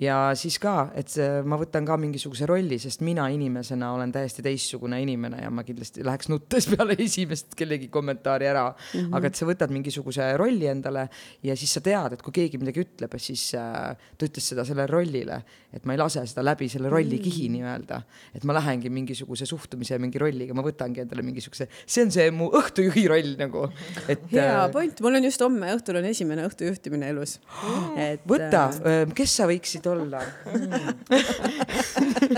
ja 0.01 0.17
siis 0.35 0.57
ka, 0.59 0.89
et 0.97 1.07
see, 1.11 1.27
ma 1.47 1.55
võtan 1.59 1.85
ka 1.87 1.95
mingisuguse 1.99 2.47
rolli, 2.49 2.77
sest 2.81 3.03
mina 3.05 3.29
inimesena 3.31 3.93
olen 3.95 4.11
täiesti 4.11 4.43
teistsugune 4.43 4.99
inimene 5.01 5.39
ja 5.45 5.51
ma 5.53 5.63
kindlasti 5.67 6.03
läheks 6.03 6.27
nuttes 6.31 6.67
peale 6.73 6.97
esimest 6.99 7.55
kellegi 7.55 7.87
kommentaari 7.93 8.49
ära 8.51 8.65
mm. 8.69 8.99
-hmm. 8.99 9.15
aga 9.15 9.31
et 9.31 9.39
sa 9.39 9.47
võtad 9.47 9.71
mingisuguse 9.71 10.33
rolli 10.37 10.67
endale 10.67 11.07
ja 11.43 11.55
siis 11.55 11.73
sa 11.77 11.81
tead, 11.81 12.17
et 12.17 12.24
kui 12.25 12.33
keegi 12.33 12.59
midagi 12.61 12.81
ütleb, 12.81 13.13
siis 13.21 13.43
äh, 13.59 13.93
ta 14.17 14.27
ütles 14.27 14.47
seda 14.51 14.65
sellele 14.65 14.87
rollile, 14.89 15.37
et 15.75 15.85
ma 15.85 15.93
ei 15.93 15.99
lase 16.01 16.23
seda 16.29 16.43
läbi 16.45 16.67
selle 16.71 16.89
rolli 16.89 17.19
kihi 17.21 17.47
mm. 17.47 17.55
nii-öelda. 17.55 17.99
et 18.37 18.47
ma 18.47 18.55
lähengi 18.57 18.89
mingisuguse 18.93 19.45
suhtumise 19.49 19.95
ja 19.95 20.01
mingi 20.01 20.21
rolliga, 20.21 20.55
ma 20.57 20.65
võtangi 20.65 21.03
endale 21.03 21.25
mingisuguse, 21.25 21.67
see 21.85 22.05
on 22.05 22.13
see 22.15 22.31
mu 22.33 22.49
õhtujuhi 22.57 23.05
roll 23.11 23.35
nagu, 23.39 23.67
et. 24.07 24.25
hea 24.33 24.47
äh, 24.55 24.65
point, 24.73 25.01
mul 25.05 25.19
on 25.19 25.29
just 25.29 25.45
homme 25.45 25.69
õhtul 25.75 26.01
on 26.01 26.09
esimene 26.09 26.47
õhtujuhtimine 26.49 27.11
elus 27.13 27.37
et.... 28.07 28.25
võta, 28.27 28.67
äh, 28.81 29.03
kes 29.15 29.37
sa 29.41 29.49
võiksid 29.49 29.85
olla. 29.91 30.23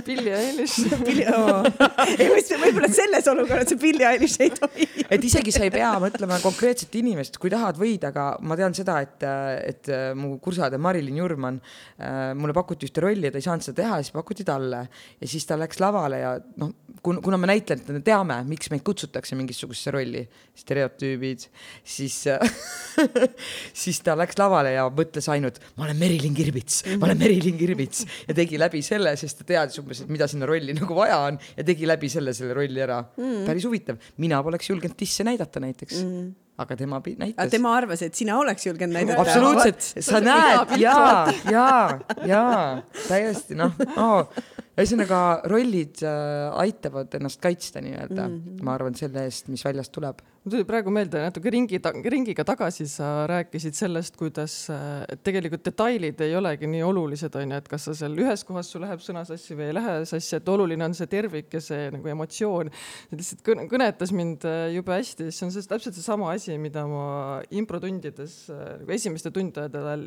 Billie 0.08 0.36
Eilish 0.36 0.84
oh. 1.32 1.64
ei, 2.20 2.28
võib-olla 2.28 2.90
selles 2.92 3.28
olukorras 3.32 3.72
see 3.72 3.80
Billie 3.82 4.08
Eilish 4.08 4.42
ei 4.44 4.52
tohi. 4.54 4.88
et 5.08 5.24
isegi 5.24 5.54
sa 5.56 5.64
ei 5.66 5.72
pea 5.74 5.94
mõtlema 6.02 6.40
konkreetset 6.44 6.94
inimest, 7.00 7.40
kui 7.42 7.52
tahad, 7.54 7.80
võid, 7.80 8.04
aga 8.10 8.30
ma 8.44 8.58
tean 8.60 8.76
seda, 8.78 9.00
et, 9.06 9.24
et 9.68 9.77
mu 10.18 10.40
kursade 10.44 10.80
Marilyn 10.82 11.20
Jurman, 11.22 11.60
äh, 12.00 12.34
mulle 12.38 12.56
pakuti 12.58 12.90
ühte 12.90 13.04
rolli 13.06 13.30
ja 13.30 13.32
ta 13.32 13.42
ei 13.42 13.46
saanud 13.46 13.66
seda 13.66 13.82
teha, 13.84 14.02
siis 14.02 14.16
pakuti 14.16 14.46
talle. 14.48 14.88
Ja 15.22 15.30
siis 15.30 15.46
ta 15.46 15.58
läks 15.60 15.82
lavale 15.84 16.22
ja 16.24 16.34
noh, 16.62 16.74
kuna 17.24 17.40
me 17.40 17.50
näitlejatena 17.50 18.02
teame, 18.06 18.40
miks 18.48 18.72
meid 18.74 18.84
kutsutakse 18.88 19.38
mingisugusesse 19.40 19.94
rolli, 19.96 20.24
stereotüübid, 20.58 21.46
siis 21.88 22.18
siis 23.84 24.02
ta 24.06 24.16
läks 24.18 24.40
lavale 24.40 24.74
ja 24.76 24.88
mõtles 24.94 25.30
ainult, 25.34 25.60
ma 25.78 25.88
olen 25.88 26.00
Merilin 26.00 26.36
Kirbits, 26.38 26.82
ma 26.98 27.10
olen 27.10 27.22
Merilin 27.22 27.60
Kirmits 27.60 28.06
ja 28.28 28.36
tegi 28.38 28.60
läbi 28.60 28.82
selle, 28.86 29.16
sest 29.20 29.42
ta 29.42 29.52
teadis 29.54 29.80
umbes, 29.82 30.04
et 30.04 30.12
mida 30.12 30.28
sinna 30.30 30.50
rolli 30.50 30.76
nagu 30.78 30.98
vaja 30.98 31.22
on 31.30 31.40
ja 31.56 31.68
tegi 31.68 31.90
läbi 31.90 32.12
selle 32.12 32.36
selle 32.38 32.58
rolli 32.58 32.84
ära. 32.84 33.00
Mm.. 33.18 33.46
päris 33.48 33.66
huvitav, 33.68 34.02
mina 34.22 34.42
poleks 34.46 34.70
julgenud 34.72 34.98
disse 35.00 35.26
näidata 35.28 35.64
näiteks. 35.64 36.04
Mm. 36.04 36.36
Aga 36.58 36.76
tema 36.76 36.98
näitas. 37.06 37.52
tema 37.54 37.76
arvas, 37.78 38.02
et 38.02 38.16
sina 38.18 38.40
oleks 38.42 38.66
julgenud 38.66 38.96
näidata. 38.98 39.22
absoluutselt, 39.24 39.82
sa 40.02 40.22
näed 40.24 40.74
ja, 40.82 41.02
ja, 41.52 42.00
ja 42.26 42.46
täiesti 43.08 43.58
noh 43.58 43.78
oh. 43.96 44.32
Ühesõnaga 44.78 45.22
rollid 45.50 46.04
äh, 46.06 46.48
aitavad 46.62 47.14
ennast 47.18 47.42
kaitsta 47.42 47.82
nii-öelda 47.82 48.28
mm, 48.28 48.36
-hmm. 48.38 48.66
ma 48.66 48.76
arvan 48.78 48.98
selle 48.98 49.26
eest, 49.26 49.50
mis 49.54 49.66
väljast 49.66 49.92
tuleb 49.96 50.22
mul 50.48 50.54
tuli 50.54 50.64
praegu 50.68 50.92
meelde 50.96 51.20
natuke 51.20 51.52
ringi, 51.52 51.78
ringiga 52.08 52.44
tagasi 52.48 52.86
sa 52.88 53.26
rääkisid 53.28 53.76
sellest, 53.76 54.16
kuidas 54.16 54.54
et 55.12 55.20
tegelikult 55.26 55.66
detailid 55.66 56.22
ei 56.24 56.36
olegi 56.40 56.70
nii 56.72 56.84
olulised, 56.88 57.34
on 57.36 57.52
ju, 57.52 57.58
et 57.60 57.68
kas 57.68 57.88
sa 57.90 57.96
seal 58.00 58.16
ühes 58.16 58.46
kohas 58.48 58.70
sul 58.72 58.86
läheb 58.86 59.04
sõna 59.04 59.26
sassi 59.28 59.58
või 59.58 59.68
ei 59.68 59.76
lähe 59.76 59.96
sassi, 60.08 60.38
et 60.38 60.52
oluline 60.54 60.88
on 60.88 60.96
see 60.96 61.10
tervik 61.12 61.52
ja 61.58 61.60
see 61.64 61.90
nagu 61.92 62.12
emotsioon. 62.14 62.72
lihtsalt 63.12 63.44
kõnetas 63.74 64.14
mind 64.16 64.48
äh, 64.48 64.70
jube 64.78 64.96
hästi, 64.96 65.28
see 65.36 65.50
on 65.50 65.52
see, 65.52 65.68
täpselt 65.68 65.98
seesama 66.00 66.32
asi, 66.32 66.56
mida 66.62 66.86
ma 66.88 67.42
improtundides 67.52 68.38
nagu 68.54 68.96
esimeste 68.96 69.34
tundidele 69.36 69.98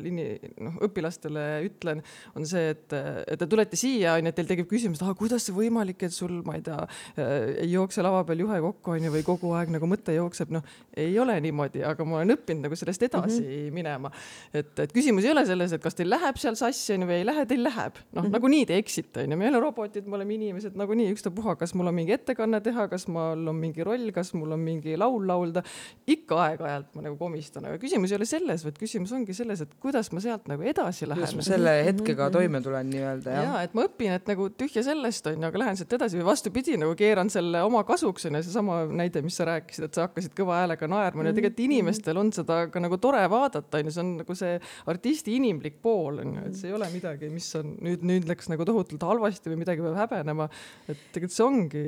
noh, 0.57 0.81
õpilastele 0.87 1.45
ütlen, 1.67 2.01
on 2.33 2.49
see, 2.49 2.73
et, 2.73 2.97
et 2.97 3.37
te 3.37 3.49
tulete 3.51 3.77
siia, 3.77 4.17
on 4.17 4.25
ju, 4.25 4.33
et 4.33 4.41
teil 4.41 4.49
tekib 4.55 4.71
küsimus, 4.73 4.97
et 4.97 5.05
ah, 5.05 5.13
kuidas 5.21 5.45
see 5.45 5.53
võimalik, 5.53 6.01
et 6.09 6.17
sul, 6.17 6.39
ma 6.47 6.57
ei 6.57 6.65
tea, 6.65 6.81
äh, 7.13 7.37
ei 7.67 7.71
jookse 7.75 8.01
lava 8.01 8.25
peal 8.25 8.41
juhe 8.47 8.61
kokku, 8.65 8.97
on 8.97 9.09
ju, 9.09 9.15
või 9.19 9.25
kogu 9.27 9.53
aeg 9.59 9.77
nagu 9.77 9.93
mõte 9.93 10.17
jookseb 10.17 10.30
jookseb, 10.31 10.51
noh, 10.55 10.63
ei 10.97 11.13
ole 11.19 11.35
niimoodi, 11.43 11.83
aga 11.87 12.05
ma 12.07 12.21
olen 12.21 12.35
õppinud 12.35 12.67
nagu 12.67 12.77
sellest 12.79 13.03
edasi 13.07 13.41
mm 13.41 13.49
-hmm. 13.49 13.73
minema. 13.75 14.11
et, 14.53 14.71
et 14.79 14.93
küsimus 14.93 15.25
ei 15.25 15.31
ole 15.31 15.45
selles, 15.45 15.73
et 15.73 15.81
kas 15.83 15.95
teil 15.95 16.09
läheb 16.09 16.37
seal 16.37 16.55
sassi 16.55 16.95
onju 16.95 17.07
või 17.07 17.19
ei 17.21 17.25
lähe, 17.25 17.45
teil 17.45 17.63
läheb. 17.63 17.99
noh 18.11 18.23
mm 18.23 18.27
-hmm., 18.27 18.33
nagunii 18.37 18.65
te 18.65 18.77
eksite 18.77 19.23
onju, 19.25 19.37
me 19.37 19.45
ei 19.45 19.51
ole 19.51 19.59
robotid, 19.59 20.07
me 20.07 20.15
oleme 20.15 20.33
inimesed 20.33 20.75
nagunii, 20.75 21.11
ükstapuha, 21.11 21.55
kas 21.55 21.73
mul 21.73 21.87
on 21.87 21.95
mingi 21.95 22.13
ettekanne 22.13 22.61
teha, 22.61 22.87
kas 22.87 23.07
mul 23.07 23.47
on 23.47 23.55
mingi 23.55 23.83
roll, 23.83 24.11
kas 24.11 24.33
mul 24.33 24.51
on 24.51 24.59
mingi 24.59 24.97
laul 24.97 25.27
laulda. 25.27 25.63
ikka 26.07 26.35
aeg-ajalt 26.45 26.95
ma 26.95 27.01
nagu 27.01 27.17
komistan, 27.17 27.65
aga 27.65 27.77
küsimus 27.77 28.11
ei 28.11 28.17
ole 28.17 28.25
selles, 28.25 28.63
vaid 28.65 28.77
küsimus 28.79 29.11
ongi 29.11 29.33
selles, 29.33 29.61
et 29.61 29.73
kuidas 29.79 30.11
ma 30.11 30.19
sealt 30.19 30.47
nagu 30.47 30.63
edasi 30.63 31.07
lähen. 31.07 31.21
kuidas 31.21 31.35
ma 31.35 31.41
selle 31.41 31.75
hetkega 31.85 32.23
mm 32.23 32.27
-hmm. 32.27 32.33
toime 32.33 32.61
tulen 32.61 32.89
nii-öelda 32.89 33.29
jah. 33.31 33.43
ja 33.43 33.61
et 33.63 33.73
ma 33.73 33.85
õpin, 33.85 34.15
et 34.15 34.27
nagu 34.27 34.49
tühja 34.49 34.83
sellest 34.83 35.27
onju, 35.27 35.45
aga 35.47 35.59
lähen 35.59 35.77
sealt 35.77 35.93
edasi 35.93 36.17
või 36.17 36.25
vastupidi, 36.25 36.77
nagu 36.77 36.95
keeran 36.95 37.29
selle 37.29 37.61
oma 37.61 37.83
kasuks 37.83 38.25
onju, 38.25 38.43
seesama 38.43 38.85
näide, 38.85 39.21
mis 39.21 39.37
sa 39.37 39.45
rääkisid, 39.45 39.83
et 39.87 39.93
sa 39.93 40.01
hakkasid 40.07 40.20
hakkasid 40.21 40.37
kõva 40.37 40.61
häälega 40.61 40.89
naerma 40.89 41.25
ja 41.25 41.33
tegelikult 41.35 41.59
mhm. 41.59 41.71
inimestel 41.71 42.19
on 42.21 42.31
seda 42.35 42.59
ka 42.71 42.81
nagu 42.83 42.97
tore 43.01 43.21
vaadata, 43.31 43.81
onju, 43.81 43.93
see 43.93 44.03
on 44.03 44.11
nagu 44.21 44.35
see 44.37 44.57
artisti 44.91 45.35
inimlik 45.37 45.79
pool 45.83 46.21
onju, 46.21 46.45
et 46.47 46.57
see 46.57 46.69
ei 46.69 46.75
ole 46.77 46.87
midagi, 46.93 47.29
mis 47.33 47.47
on 47.59 47.75
nüüd, 47.81 48.05
nüüd 48.07 48.27
läks 48.29 48.49
nagu 48.51 48.65
tohutult 48.67 49.03
halvasti 49.07 49.51
või 49.51 49.61
midagi 49.63 49.83
peab 49.85 49.97
häbenema. 50.03 50.47
et 50.87 51.01
tegelikult 51.15 51.35
see 51.35 51.45
ongi. 51.45 51.83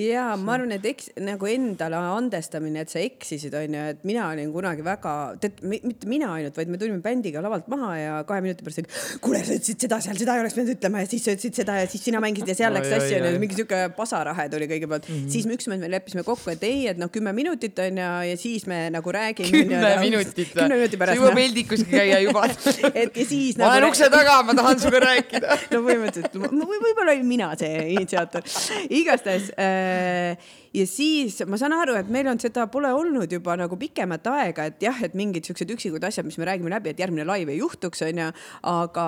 ja 0.00 0.26
ma 0.40 0.56
arvan, 0.56 0.74
et 0.78 0.88
eks 0.94 1.12
nagu 1.24 1.50
endale 1.50 2.00
andestamine, 2.14 2.84
et 2.84 2.92
sa 2.92 3.02
eksisid, 3.02 3.54
onju, 3.58 3.84
et 3.94 4.04
mina 4.08 4.28
olin 4.32 4.52
kunagi 4.54 4.86
väga, 4.86 5.14
tead, 5.42 5.62
mitte 5.70 6.10
mina 6.10 6.32
ainult, 6.38 6.56
vaid 6.58 6.72
me 6.72 6.80
tulime 6.80 7.02
bändiga 7.04 7.42
lavalt 7.44 7.68
maha 7.72 7.92
ja 7.98 8.16
kahe 8.28 8.44
minuti 8.44 8.66
pärast, 8.66 8.90
kuule, 9.24 9.42
sa 9.44 9.56
ütlesid 9.56 9.86
seda 9.86 10.00
seal, 10.04 10.18
seda 10.20 10.36
ei 10.38 10.44
oleks 10.44 10.56
pidanud 10.56 10.76
ütlema 10.76 11.04
ja 11.04 11.10
siis 11.10 11.26
sa 11.26 11.34
ütlesid 11.34 11.62
seda 11.62 11.78
ja 11.80 11.88
siis 11.90 12.04
sina 12.06 12.22
mängisid 12.24 12.52
ja 12.52 12.58
seal 12.58 12.76
läks 12.76 12.90
sassi 12.92 13.18
onju, 13.18 13.34
mingi 13.42 13.58
sihuke 13.58 13.80
pasarahe 13.96 14.46
tuli 14.52 14.68
kõigepealt 14.70 15.08
mm. 15.08 15.20
-hmm. 15.20 15.32
siis 15.32 15.48
me 15.48 15.56
ükskord 15.58 15.80
me 15.80 15.90
leppisime 15.90 16.24
kokku, 16.26 16.52
et 16.52 16.64
ei, 16.66 16.86
et 16.90 17.00
noh, 17.00 17.10
kümme 17.12 17.32
minutit 17.36 17.63
minutit 17.64 17.78
on 17.78 17.98
ju 17.98 18.30
ja 18.30 18.36
siis 18.36 18.66
me 18.66 18.90
nagu 18.90 19.12
räägime. 19.12 19.50
kümme 19.50 19.96
minutit 20.00 20.50
või? 20.54 20.60
kümne 20.60 20.76
minuti 20.76 20.96
pärast. 20.96 21.16
sa 21.16 21.22
jõuad 21.22 21.38
Veldikuski 21.38 21.90
käia 21.90 22.18
juba 22.20 22.44
et 23.02 23.16
ja 23.16 23.26
siis. 23.26 23.56
ma 23.56 23.64
nagu 23.64 23.78
olen 23.78 23.88
ukse 23.88 24.10
taga, 24.12 24.42
ma 24.42 24.54
tahan 24.54 24.80
sinuga 24.80 25.00
rääkida 25.06 25.58
no 25.72 25.80
põhimõtteliselt 25.86 26.36
võib, 26.36 26.82
võib-olla 26.88 27.14
olin 27.16 27.26
mina 27.26 27.52
see 27.58 27.88
initsiaator. 27.94 28.44
igastahes 28.90 29.50
äh, 29.58 30.36
ja 30.74 30.84
siis 30.88 31.38
ma 31.46 31.58
saan 31.60 31.74
aru, 31.76 31.94
et 31.98 32.08
meil 32.12 32.28
on 32.30 32.40
seda 32.42 32.66
pole 32.72 32.90
olnud 32.94 33.30
juba 33.30 33.54
nagu 33.58 33.76
pikemat 33.78 34.26
aega, 34.32 34.66
et 34.70 34.82
jah, 34.82 34.98
et 35.06 35.14
mingid 35.18 35.46
siuksed 35.46 35.70
üksikud 35.74 36.04
asjad, 36.06 36.26
mis 36.26 36.38
me 36.40 36.48
räägime 36.48 36.72
läbi, 36.72 36.92
et 36.92 37.02
järgmine 37.02 37.26
laiv 37.28 37.52
ei 37.52 37.60
juhtuks, 37.60 38.02
onju. 38.08 38.30
aga, 38.70 39.06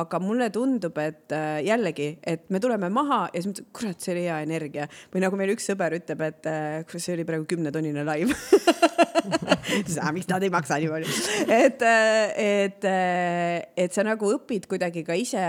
aga 0.00 0.20
mulle 0.22 0.50
tundub, 0.54 0.98
et 1.00 1.32
äh, 1.36 1.60
jällegi, 1.66 2.10
et 2.26 2.44
me 2.52 2.60
tuleme 2.60 2.90
maha 2.92 3.22
ja 3.32 3.40
siis 3.40 3.50
mõtled, 3.52 3.70
kurat, 3.76 4.00
see 4.02 4.14
oli 4.14 4.26
hea 4.26 4.40
energia. 4.44 4.88
Või 5.14 5.24
nagu 5.24 5.40
meil 5.40 5.54
üks 5.54 5.70
sõber 5.70 5.96
ütleb, 5.96 6.26
et 6.26 6.50
äh, 6.50 6.82
kurat, 6.84 7.04
see 7.06 7.16
oli 7.16 7.26
praegu 7.28 7.48
kümnetonnine 7.50 8.04
laiv 8.06 8.34
miks 10.14 10.28
nad 10.30 10.42
ei 10.42 10.52
maksa 10.52 10.78
nii 10.80 10.90
palju, 10.90 11.16
et, 11.54 11.82
et, 12.44 12.86
et 13.84 13.96
sa 13.96 14.04
nagu 14.06 14.34
õpid 14.36 14.68
kuidagi 14.70 15.04
ka 15.06 15.16
ise 15.18 15.44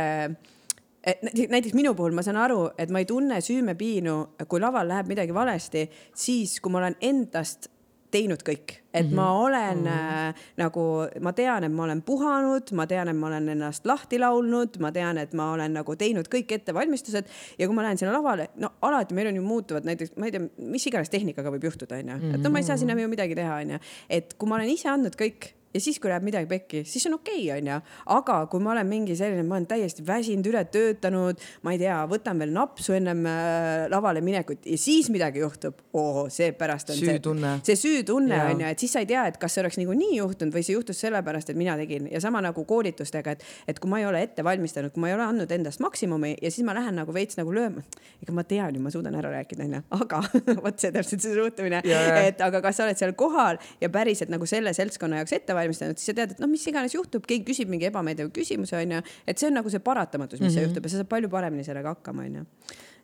näiteks 1.02 1.74
minu 1.74 1.96
puhul 1.98 2.14
ma 2.14 2.24
saan 2.26 2.38
aru, 2.38 2.70
et 2.78 2.92
ma 2.94 3.02
ei 3.02 3.10
tunne 3.10 3.42
süümepiinu, 3.42 4.16
kui 4.48 4.62
laval 4.62 4.90
läheb 4.92 5.10
midagi 5.10 5.34
valesti, 5.34 5.88
siis 6.14 6.60
kui 6.62 6.74
ma 6.74 6.84
olen 6.84 6.98
endast 7.02 7.72
teinud 8.12 8.42
kõik, 8.44 8.74
et 8.92 9.06
mm 9.06 9.12
-hmm. 9.12 9.16
ma 9.16 9.40
olen 9.40 9.78
mm 9.78 9.86
-hmm. 9.86 10.30
äh, 10.30 10.36
nagu, 10.58 10.82
ma 11.22 11.34
tean, 11.34 11.64
et 11.64 11.72
ma 11.72 11.84
olen 11.84 12.02
puhanud, 12.02 12.72
ma 12.72 12.88
tean, 12.88 13.08
et 13.08 13.16
ma 13.16 13.28
olen 13.28 13.50
ennast 13.50 13.86
lahti 13.86 14.20
laulnud, 14.20 14.80
ma 14.80 14.92
tean, 14.92 15.18
et 15.18 15.34
ma 15.34 15.52
olen 15.52 15.74
nagu 15.74 15.96
teinud 15.96 16.28
kõik 16.28 16.52
ettevalmistused 16.52 17.26
ja 17.60 17.68
kui 17.68 17.76
ma 17.76 17.84
lähen 17.84 17.98
sinna 17.98 18.14
lavale, 18.14 18.50
no 18.56 18.70
alati 18.82 19.14
meil 19.14 19.28
on 19.28 19.36
ju 19.36 19.42
muutuvad 19.42 19.86
näiteks, 19.86 20.12
ma 20.18 20.26
ei 20.26 20.32
tea, 20.32 20.42
mis 20.58 20.88
iganes 20.88 21.10
tehnikaga 21.10 21.52
võib 21.52 21.64
juhtuda, 21.64 21.96
onju, 21.96 22.36
et 22.36 22.42
no 22.44 22.50
ma 22.50 22.60
ei 22.60 22.64
saa 22.64 22.78
sinna 22.78 23.02
ju 23.02 23.08
midagi 23.08 23.36
teha, 23.36 23.56
onju, 23.56 23.80
et 24.10 24.34
kui 24.34 24.50
ma 24.50 24.56
olen 24.56 24.70
ise 24.70 24.90
andnud 24.90 25.16
kõik 25.16 25.54
ja 25.74 25.82
siis, 25.82 26.00
kui 26.00 26.12
läheb 26.12 26.26
midagi 26.26 26.48
pekki, 26.50 26.84
siis 26.88 27.06
on 27.08 27.16
okei 27.18 27.46
okay,, 27.46 27.60
onju. 27.60 27.78
aga 28.16 28.38
kui 28.52 28.64
ma 28.64 28.74
olen 28.74 28.88
mingi 28.90 29.16
selline, 29.18 29.44
ma 29.48 29.58
olen 29.58 29.68
täiesti 29.70 30.04
väsinud, 30.08 30.48
ületöötanud, 30.52 31.46
ma 31.66 31.76
ei 31.76 31.80
tea, 31.82 31.98
võtan 32.12 32.42
veel 32.42 32.52
napsu 32.56 32.96
ennem 32.98 33.24
äh, 33.30 33.86
lavale 33.92 34.24
minekut 34.26 34.68
ja 34.68 34.80
siis 34.80 35.10
midagi 35.14 35.44
juhtub, 35.44 35.80
oo, 35.98 36.28
seepärast 36.34 36.92
on 36.94 37.00
süütunne. 37.00 37.54
see, 37.62 37.76
see 37.76 37.98
süütunne 37.98 38.42
onju, 38.50 38.68
et 38.72 38.84
siis 38.84 38.96
sa 38.98 39.04
ei 39.04 39.10
tea, 39.10 39.26
et 39.32 39.40
kas 39.42 39.56
see 39.56 39.64
oleks 39.64 39.80
niikuinii 39.80 40.18
juhtunud 40.18 40.56
või 40.56 40.66
see 40.68 40.76
juhtus 40.76 41.02
sellepärast, 41.06 41.54
et 41.54 41.60
mina 41.60 41.78
tegin 41.80 42.10
ja 42.12 42.22
sama 42.24 42.44
nagu 42.44 42.66
koolitustega, 42.68 43.38
et, 43.38 43.48
et 43.72 43.80
kui 43.80 43.92
ma 43.92 44.02
ei 44.02 44.08
ole 44.10 44.24
ette 44.26 44.44
valmistanud, 44.46 44.94
kui 44.94 45.06
ma 45.06 45.12
ei 45.12 45.18
ole 45.18 45.28
andnud 45.28 45.56
endast 45.56 45.84
maksimumi 45.84 46.36
ja 46.42 46.52
siis 46.52 46.66
ma 46.68 46.76
lähen 46.78 47.00
nagu 47.00 47.16
veits 47.16 47.40
nagu 47.40 47.54
lööma. 47.56 47.86
ega 48.22 48.36
ma 48.36 48.44
tean 48.48 48.76
ju, 48.76 48.84
ma 48.84 48.92
suudan 48.94 49.16
ära 49.18 49.32
rääkida 49.34 49.66
onju, 49.66 49.84
aga 50.02 50.22
vot 50.66 50.80
see 50.80 50.92
täpselt 50.94 51.24
see 51.24 51.36
suhtumine, 51.38 51.82
et 52.26 52.42
aga 52.44 52.62
kas 52.64 52.80
sa 52.80 52.86
oled 52.86 53.00
seal 53.00 53.16
kohal 53.18 53.60
ja 53.82 53.90
päriselt 53.90 54.32
nagu 54.34 54.46
selle 54.50 54.74
seltskonna 54.76 55.22
jaoks 55.22 55.34
ette 55.38 55.54
valmistanud 55.54 55.61
valmistanud, 55.62 56.00
siis 56.02 56.12
sa 56.12 56.18
tead, 56.18 56.36
et 56.36 56.44
noh, 56.44 56.52
mis 56.52 56.68
iganes 56.68 56.96
juhtub, 56.98 57.26
keegi 57.30 57.46
küsib 57.48 57.72
mingi 57.72 57.90
ebameeldiva 57.90 58.34
küsimuse, 58.36 58.78
onju. 58.82 59.02
et 59.26 59.42
see 59.42 59.50
on 59.50 59.60
nagu 59.62 59.74
see 59.74 59.84
paratamatus, 59.86 60.42
mis 60.42 60.52
mm 60.52 60.58
-hmm. 60.58 60.70
juhtub 60.70 60.86
ja 60.86 60.94
sa 60.94 61.02
saad 61.02 61.12
palju 61.12 61.30
paremini 61.30 61.68
sellega 61.68 61.96
hakkama, 61.96 62.28
onju 62.30 62.46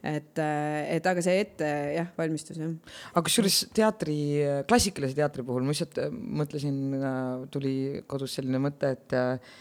et, 0.04 0.40
et 0.40 1.10
aga 1.10 1.24
see 1.24 1.42
ette 1.42 1.70
jah, 1.96 2.10
valmistus 2.18 2.60
jah. 2.60 2.74
aga 3.14 3.24
kusjuures 3.26 3.60
teatri, 3.76 4.18
klassikalise 4.70 5.18
teatri 5.18 5.46
puhul 5.48 5.66
ma 5.66 5.74
lihtsalt 5.74 6.00
äh, 6.04 6.12
mõtlesin, 6.12 6.78
äh, 6.98 7.48
tuli 7.54 7.74
kodus 8.10 8.38
selline 8.38 8.62
mõte, 8.62 8.94
et 8.98 9.18
äh, 9.18 9.56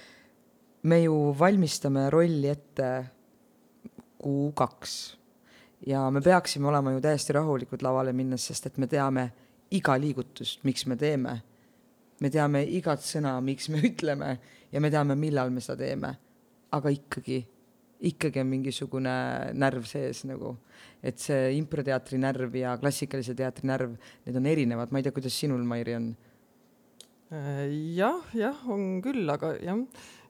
me 0.87 1.01
ju 1.03 1.17
valmistame 1.39 2.07
rolli 2.13 2.51
ette 2.53 2.91
kuu-kaks 4.23 4.95
ja 5.91 6.07
me 6.13 6.23
peaksime 6.25 6.69
olema 6.71 6.95
ju 6.95 7.03
täiesti 7.05 7.37
rahulikud 7.37 7.85
lavale 7.85 8.15
minnes, 8.17 8.47
sest 8.51 8.71
et 8.71 8.81
me 8.83 8.89
teame 8.91 9.31
iga 9.77 9.97
liigutust, 9.99 10.63
miks 10.69 10.87
me 10.87 10.99
teeme 11.01 11.41
me 12.21 12.31
teame 12.33 12.63
igat 12.77 13.03
sõna, 13.05 13.37
miks 13.45 13.69
me 13.73 13.83
ütleme 13.91 14.37
ja 14.73 14.83
me 14.83 14.93
teame, 14.93 15.17
millal 15.19 15.53
me 15.55 15.65
seda 15.65 15.85
teeme. 15.85 16.17
aga 16.77 16.91
ikkagi, 16.93 17.39
ikkagi 18.11 18.41
on 18.43 18.49
mingisugune 18.51 19.13
närv 19.57 19.87
sees 19.89 20.25
nagu, 20.29 20.57
et 21.01 21.21
see 21.23 21.55
improteatri 21.57 22.19
närv 22.21 22.57
ja 22.59 22.75
klassikalise 22.81 23.37
teatri 23.39 23.71
närv, 23.71 23.95
need 24.27 24.37
on 24.37 24.49
erinevad, 24.51 24.93
ma 24.93 25.01
ei 25.01 25.07
tea, 25.07 25.15
kuidas 25.15 25.39
sinul, 25.39 25.63
Mairi, 25.65 25.95
on? 25.97 26.11
Äh, 27.33 27.63
jah, 27.97 28.27
jah, 28.37 28.59
on 28.69 28.99
küll, 29.05 29.25
aga 29.31 29.55
jah 29.63 29.81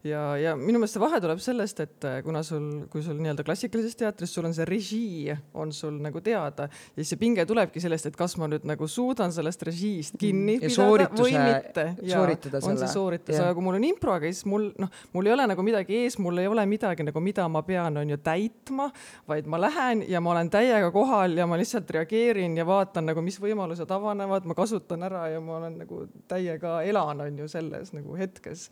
ja, 0.06 0.22
ja 0.40 0.54
minu 0.58 0.80
meelest 0.80 0.96
see 0.96 1.02
vahe 1.02 1.20
tuleb 1.22 1.40
sellest, 1.42 1.80
et 1.84 2.06
äh, 2.08 2.18
kuna 2.24 2.42
sul, 2.46 2.86
kui 2.92 3.02
sul 3.04 3.18
nii-öelda 3.20 3.44
klassikalises 3.46 3.96
teatris 3.98 4.32
sul 4.36 4.46
on 4.48 4.54
see 4.56 4.66
režii 4.68 5.36
on 5.58 5.72
sul 5.76 5.96
nagu 6.02 6.20
teada 6.24 6.68
ja 6.68 6.98
siis 7.00 7.14
see 7.14 7.20
pinge 7.20 7.46
tulebki 7.48 7.82
sellest, 7.82 8.10
et 8.10 8.18
kas 8.18 8.36
ma 8.40 8.48
nüüd 8.50 8.66
nagu 8.68 8.88
suudan 8.90 9.34
sellest 9.34 9.64
režiist 9.68 10.18
kinni 10.20 10.58
ja 10.60 10.70
pidada 10.70 11.08
või 11.20 11.34
mitte. 11.36 11.86
sooritada 12.02 12.62
on 12.66 12.80
see 12.80 12.90
sooritus, 12.92 13.40
aga 13.40 13.54
kui 13.56 13.66
mul 13.66 13.78
on 13.80 13.88
improga, 13.88 14.30
siis 14.30 14.46
mul 14.50 14.68
noh, 14.80 14.92
mul 15.16 15.30
ei 15.30 15.36
ole 15.36 15.48
nagu 15.52 15.66
midagi 15.66 16.00
ees, 16.02 16.18
mul 16.22 16.42
ei 16.42 16.50
ole 16.50 16.66
midagi 16.68 17.06
nagu, 17.06 17.22
mida 17.24 17.48
ma 17.52 17.62
pean, 17.66 18.00
on 18.02 18.14
ju 18.14 18.20
täitma, 18.22 18.90
vaid 19.28 19.48
ma 19.50 19.60
lähen 19.62 20.04
ja 20.10 20.22
ma 20.24 20.34
olen 20.34 20.52
täiega 20.52 20.92
kohal 20.94 21.36
ja 21.38 21.48
ma 21.48 21.58
lihtsalt 21.60 21.90
reageerin 21.98 22.56
ja 22.58 22.66
vaatan 22.68 23.10
nagu, 23.10 23.24
mis 23.24 23.40
võimalused 23.42 23.90
avanevad, 23.96 24.46
ma 24.48 24.58
kasutan 24.58 25.06
ära 25.06 25.26
ja 25.34 25.42
ma 25.42 25.58
olen 25.60 25.80
nagu 25.84 26.04
täiega 26.30 26.80
elan, 26.86 27.26
on 27.26 27.42
ju 27.44 27.50
selles 27.50 27.92
nagu 27.96 28.16
hetkes 28.18 28.68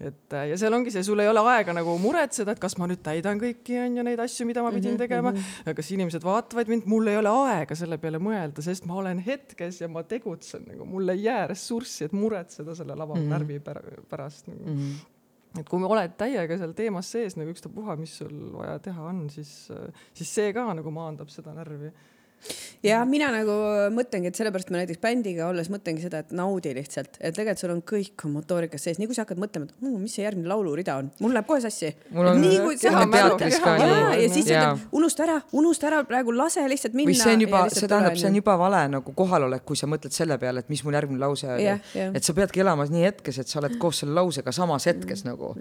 et 0.00 0.32
äh, 0.32 0.46
ja 0.48 0.56
seal 0.60 0.72
ongi 0.72 0.92
see, 0.94 1.02
sul 1.04 1.20
ei 1.20 1.28
ole 1.28 1.42
aega 1.52 1.74
nagu 1.76 1.92
muretseda, 2.00 2.54
et 2.54 2.62
kas 2.62 2.76
ma 2.80 2.88
nüüd 2.88 3.02
täidan 3.04 3.40
kõiki 3.40 3.76
on 3.82 3.98
ju 4.00 4.04
neid 4.06 4.22
asju, 4.24 4.46
mida 4.48 4.64
ma 4.64 4.72
pidin 4.72 4.94
mhm, 4.94 5.02
tegema 5.02 5.32
mm, 5.32 5.38
-hmm. 5.42 5.76
kas 5.76 5.90
inimesed 5.92 6.24
vaatavad 6.24 6.72
mind, 6.72 6.88
mul 6.90 7.10
ei 7.12 7.20
ole 7.20 7.32
aega 7.52 7.76
selle 7.76 7.98
peale 8.00 8.20
mõelda, 8.22 8.64
sest 8.64 8.88
ma 8.88 8.96
olen 9.02 9.20
hetkes 9.26 9.82
ja 9.82 9.88
ma 9.92 10.02
tegutsen 10.08 10.64
nagu, 10.70 10.88
mul 10.88 11.12
ei 11.12 11.24
jää 11.26 11.46
ressurssi, 11.52 12.08
et 12.08 12.16
muretseda 12.16 12.74
selle 12.74 12.96
lava 12.96 13.14
mm 13.14 13.20
-hmm. 13.20 13.34
närvi 13.34 13.60
pärast 14.08 14.48
nagu. 14.48 14.64
Mm 14.64 14.78
-hmm. 14.78 15.60
et 15.60 15.68
kui 15.68 15.84
oled 15.84 16.16
täiega 16.16 16.58
seal 16.58 16.72
teemas 16.72 17.10
sees 17.12 17.36
nagu 17.36 17.50
ükstapuha, 17.50 17.96
mis 17.96 18.16
sul 18.18 18.52
vaja 18.56 18.78
teha 18.78 19.02
on, 19.02 19.30
siis, 19.30 19.68
siis 20.14 20.34
see 20.34 20.52
ka 20.52 20.74
nagu 20.74 20.90
maandab 20.90 21.28
seda 21.28 21.54
närvi 21.54 21.92
ja 22.86 23.00
mina 23.08 23.28
nagu 23.32 23.54
mõtlengi, 23.94 24.30
et 24.30 24.38
sellepärast 24.38 24.70
ma 24.72 24.80
näiteks 24.80 25.00
bändiga 25.02 25.48
olles 25.50 25.68
mõtlengi 25.72 26.04
seda, 26.04 26.22
et 26.24 26.32
naudi 26.36 26.72
lihtsalt, 26.76 27.18
et 27.20 27.34
tegelikult 27.36 27.60
sul 27.60 27.72
on 27.74 27.82
kõik 27.86 28.24
on 28.26 28.34
motoorikas 28.38 28.86
sees, 28.86 29.00
nii 29.00 29.08
kui 29.10 29.16
sa 29.16 29.24
hakkad 29.26 29.40
mõtlema, 29.42 29.68
et 29.68 29.84
mmm, 29.84 29.98
mis 30.04 30.14
see 30.16 30.24
järgmine 30.24 30.48
laulurida 30.50 30.96
on, 31.02 31.10
mul 31.20 31.34
läheb 31.36 31.48
kohe 31.48 31.60
sassi. 31.64 31.92
nii 32.14 32.60
kui 32.64 32.78
sa 32.80 33.04
teatris 33.12 33.60
ka 33.64 33.74
nii. 33.80 34.22
ja 34.22 34.30
siis 34.32 34.48
ütled, 34.48 34.86
unusta 35.00 35.26
ära, 35.26 35.36
unusta 35.60 35.90
ära 35.90 36.00
praegu, 36.08 36.34
lase 36.36 36.64
lihtsalt 36.70 36.96
minna. 36.96 37.12
või 37.12 37.20
see 37.20 37.36
on 37.36 37.44
juba, 37.46 37.64
see 37.74 37.90
tähendab, 37.90 38.18
see 38.20 38.30
on 38.30 38.40
juba 38.40 38.56
vale 38.60 38.82
nagu 38.96 39.14
kohalolek, 39.16 39.66
kui 39.68 39.80
sa 39.80 39.90
mõtled 39.90 40.16
selle 40.16 40.40
peale, 40.40 40.64
et 40.64 40.72
mis 40.72 40.84
mul 40.86 40.96
järgmine 40.96 41.20
lause 41.20 41.50
oli. 41.52 41.68
et 42.08 42.24
sa 42.24 42.36
peadki 42.36 42.64
elama 42.64 42.88
nii 42.90 43.06
hetkes, 43.08 43.42
et 43.44 43.52
sa 43.52 43.60
oled 43.60 43.76
koos 43.82 44.02
selle 44.04 44.16
lausega 44.16 44.54
samas 44.56 44.88
hetkes 44.88 45.24
mm. 45.24 45.34
nagu. 45.34 45.52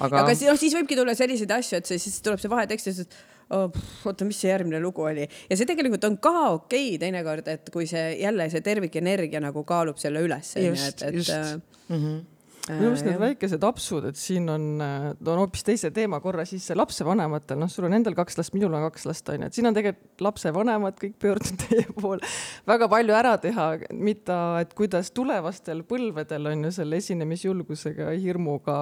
aga, 0.00 0.24
aga 0.24 0.34
siis, 0.34 0.48
noh, 0.48 0.58
siis 0.60 0.74
võibki 0.76 0.96
tulla 0.98 1.14
selliseid 1.18 1.52
asju, 1.58 1.82
et 1.82 1.92
see, 1.92 2.00
siis 2.00 2.20
tuleb 2.24 2.40
see 2.40 2.50
vahetekst 2.52 2.88
ja 2.88 2.96
oh, 3.04 3.30
oota, 3.50 4.24
mis 4.24 4.40
see 4.40 4.50
järgmine 4.52 4.80
lugu 4.82 5.06
oli 5.08 5.26
ja 5.26 5.56
see 5.56 5.68
tegelikult 5.68 6.04
on 6.08 6.18
ka 6.22 6.34
okei 6.50 6.92
okay, 6.94 6.98
teinekord, 7.02 7.48
et 7.48 7.72
kui 7.74 7.86
see 7.90 8.16
jälle 8.20 8.48
see 8.52 8.64
tervikenergia 8.64 9.40
nagu 9.42 9.64
kaalub 9.64 9.98
selle 10.02 10.22
üles. 10.24 10.54
just, 10.56 11.02
just 11.12 11.32
mm. 11.88 11.96
-hmm 11.96 12.31
minu 12.68 12.92
meelest 12.92 13.06
need 13.06 13.18
väikesed 13.18 13.64
apsud, 13.66 14.04
et 14.12 14.18
siin 14.18 14.46
on, 14.52 14.66
äh, 14.84 15.08
on 15.18 15.40
hoopis 15.40 15.64
teise 15.66 15.90
teema 15.94 16.20
korra 16.22 16.44
sisse. 16.46 16.76
Lapsevanematel, 16.78 17.58
noh, 17.58 17.70
sul 17.70 17.88
on 17.88 17.96
endal 17.96 18.14
kaks 18.14 18.38
last, 18.38 18.54
minul 18.54 18.74
on 18.78 18.84
kaks 18.86 19.06
last, 19.08 19.32
onju, 19.32 19.48
et 19.48 19.56
siin 19.56 19.66
on 19.66 19.74
tegelikult 19.74 20.22
lapsevanemad 20.22 20.98
kõik 21.00 21.16
pöördunud 21.22 21.62
teie 21.64 21.86
poole. 21.96 22.30
Väga 22.68 22.88
palju 22.92 23.16
ära 23.18 23.32
teha, 23.42 23.66
mitte 23.98 24.36
et 24.60 24.76
kuidas 24.78 25.10
tulevastel 25.16 25.82
põlvedel 25.88 26.46
on 26.52 26.68
ju 26.68 26.72
selle 26.76 27.00
esinemisjulgusega, 27.02 28.12
hirmuga 28.22 28.76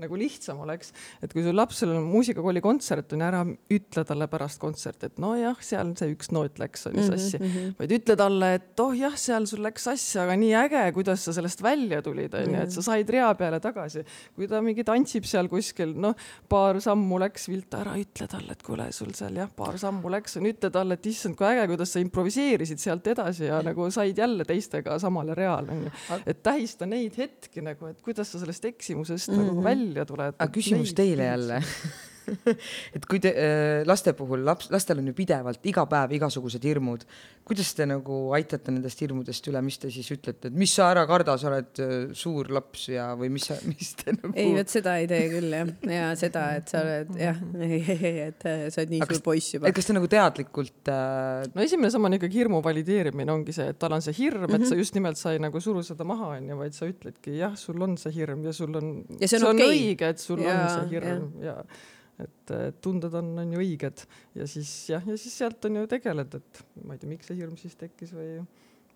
nagu 0.00 0.18
lihtsam 0.20 0.64
oleks. 0.64 0.94
et 1.22 1.32
kui 1.32 1.44
sul 1.44 1.56
lapsel 1.58 1.92
on 1.92 2.08
muusikakooli 2.08 2.62
kontsert 2.64 3.12
on 3.12 3.20
ju, 3.20 3.28
ära 3.28 3.44
ütle 3.74 4.06
talle 4.08 4.30
pärast 4.32 4.62
kontserti, 4.62 5.12
et 5.12 5.20
nojah, 5.20 5.60
seal 5.60 5.92
see 5.98 6.14
üks 6.14 6.32
noot 6.32 6.56
läks, 6.62 6.86
on 6.88 6.96
ju 6.96 7.04
sassi 7.10 7.36
mm, 7.36 7.52
-hmm. 7.52 7.76
vaid 7.82 7.94
ütle 7.98 8.16
talle, 8.16 8.52
et 8.56 8.80
oh 8.80 8.96
jah, 8.96 9.16
seal 9.20 9.44
sul 9.50 9.60
läks 9.66 9.84
sassi, 9.90 10.18
aga 10.22 10.36
nii 10.40 10.54
äge, 10.64 10.84
kuidas 10.96 11.28
sa 11.28 11.36
sellest 11.36 11.62
välja 11.62 12.00
tulid, 12.02 12.32
on 12.32 12.54
ju, 12.54 12.64
et 12.64 12.77
sa 12.78 12.92
said 12.92 13.10
rea 13.10 13.28
peale 13.38 13.60
tagasi. 13.62 14.04
kui 14.36 14.48
ta 14.50 14.60
mingi 14.64 14.84
tantsib 14.86 15.26
seal 15.28 15.50
kuskil, 15.50 15.94
noh, 15.98 16.14
paar 16.50 16.80
sammu 16.82 17.20
läks 17.22 17.48
viltu, 17.50 17.78
ära 17.80 17.96
ütle 18.00 18.28
talle, 18.30 18.54
et 18.54 18.64
kuule, 18.66 18.88
sul 18.94 19.12
seal 19.18 19.38
jah, 19.40 19.50
paar 19.56 19.78
sammu 19.80 20.12
läks, 20.14 20.38
ütle 20.38 20.70
talle, 20.74 20.98
et 20.98 21.08
issand, 21.10 21.36
kui 21.38 21.48
äge, 21.50 21.66
kuidas 21.72 21.94
sa 21.94 22.02
improviseerisid 22.04 22.82
sealt 22.82 23.06
edasi 23.14 23.48
ja 23.48 23.60
nagu 23.66 23.88
said 23.94 24.18
jälle 24.18 24.46
teistega 24.48 24.98
samale 25.02 25.36
reale, 25.38 25.74
onju. 25.76 25.94
et 26.26 26.42
tähista 26.46 26.88
neid 26.88 27.18
hetki 27.18 27.64
nagu, 27.64 27.90
et 27.90 28.02
kuidas 28.04 28.32
sa 28.32 28.42
sellest 28.42 28.64
eksimusest 28.70 29.32
mm 29.32 29.38
-hmm. 29.38 29.50
nagu 29.52 29.64
välja 29.64 30.06
tuled. 30.06 30.34
aga 30.38 30.52
küsimus 30.52 30.94
teile 30.94 31.24
jälle 31.32 31.62
et 32.96 33.06
kui 33.08 33.20
te 33.22 33.32
äh, 33.32 33.82
laste 33.88 34.14
puhul, 34.18 34.44
laps, 34.46 34.70
lastel 34.74 35.00
on 35.02 35.10
ju 35.10 35.16
pidevalt 35.16 35.64
iga 35.68 35.84
päev 35.88 36.14
igasugused 36.18 36.64
hirmud, 36.64 37.04
kuidas 37.48 37.70
te 37.76 37.86
nagu 37.88 38.18
aitate 38.36 38.72
nendest 38.74 39.00
hirmudest 39.02 39.48
üle, 39.50 39.60
mis 39.64 39.78
te 39.80 39.90
siis 39.92 40.08
ütlete, 40.12 40.50
et 40.50 40.56
mis 40.58 40.72
sa 40.74 40.90
ära 40.92 41.04
karda, 41.08 41.36
sa 41.40 41.50
oled 41.50 41.82
äh, 41.84 41.94
suur 42.18 42.50
laps 42.54 42.88
ja, 42.92 43.08
või 43.18 43.30
mis 43.34 43.48
sa, 43.48 43.58
mis 43.70 43.94
te 43.98 44.14
nagu. 44.16 44.32
ei, 44.34 44.52
vot 44.56 44.72
seda 44.72 44.98
ei 45.00 45.08
tee 45.10 45.28
küll 45.32 45.56
jah, 45.56 45.72
ja 45.94 46.10
seda, 46.20 46.44
et 46.60 46.72
sa 46.72 46.82
oled 46.84 47.14
jah, 47.20 47.42
et 48.28 48.48
äh, 48.48 48.64
sa 48.68 48.82
oled 48.82 48.94
nii 48.94 49.02
Aga 49.06 49.18
suur 49.18 49.26
poiss 49.30 49.56
juba. 49.56 49.72
kas 49.74 49.88
te 49.88 49.96
nagu 49.96 50.10
teadlikult 50.12 50.92
äh.... 50.92 51.48
no 51.54 51.64
esimene 51.64 51.92
samm 51.94 52.08
on 52.10 52.18
ikkagi 52.18 52.42
hirmu 52.42 52.62
valideerimine 52.64 53.34
ongi 53.34 53.56
see, 53.56 53.70
et 53.72 53.80
tal 53.80 53.96
on 53.96 54.04
see 54.04 54.16
hirm, 54.20 54.44
et 54.44 54.52
mm 54.52 54.62
-hmm. 54.62 54.68
sa 54.68 54.80
just 54.80 54.98
nimelt 54.98 55.20
sa 55.20 55.34
ei 55.34 55.42
nagu 55.42 55.60
suru 55.64 55.84
seda 55.86 56.04
maha 56.08 56.34
onju, 56.36 56.58
vaid 56.62 56.76
sa 56.76 56.88
ütledki 56.90 57.38
jah, 57.40 57.56
sul 57.56 57.80
on 57.82 57.96
see 58.00 58.12
hirm 58.20 58.44
ja 58.44 58.52
sul 58.52 58.74
on. 58.76 59.04
ja 59.20 59.28
see 59.28 59.38
on, 59.38 59.46
see 59.46 59.48
on 59.48 59.62
okay. 59.62 59.78
õige, 59.78 60.10
et 60.14 60.18
sul 60.18 60.42
ja, 60.42 60.52
on 60.54 60.74
see 60.74 60.90
hirm 60.96 61.30
ja, 61.42 61.54
ja 61.54 61.96
et 62.22 62.54
tunded 62.82 63.14
on, 63.14 63.32
on 63.42 63.52
ju 63.54 63.60
õiged. 63.62 64.04
Ja 64.38 64.46
siis 64.50 64.70
jah, 64.90 65.04
ja 65.06 65.18
siis 65.20 65.36
sealt 65.38 65.64
on 65.68 65.80
ju 65.80 65.90
tegeled, 65.90 66.38
et 66.40 66.62
ma 66.84 66.96
ei 66.96 67.02
tea, 67.02 67.10
miks 67.10 67.30
see 67.30 67.38
hirm 67.38 67.58
siis 67.60 67.76
tekkis 67.78 68.14
või 68.16 68.40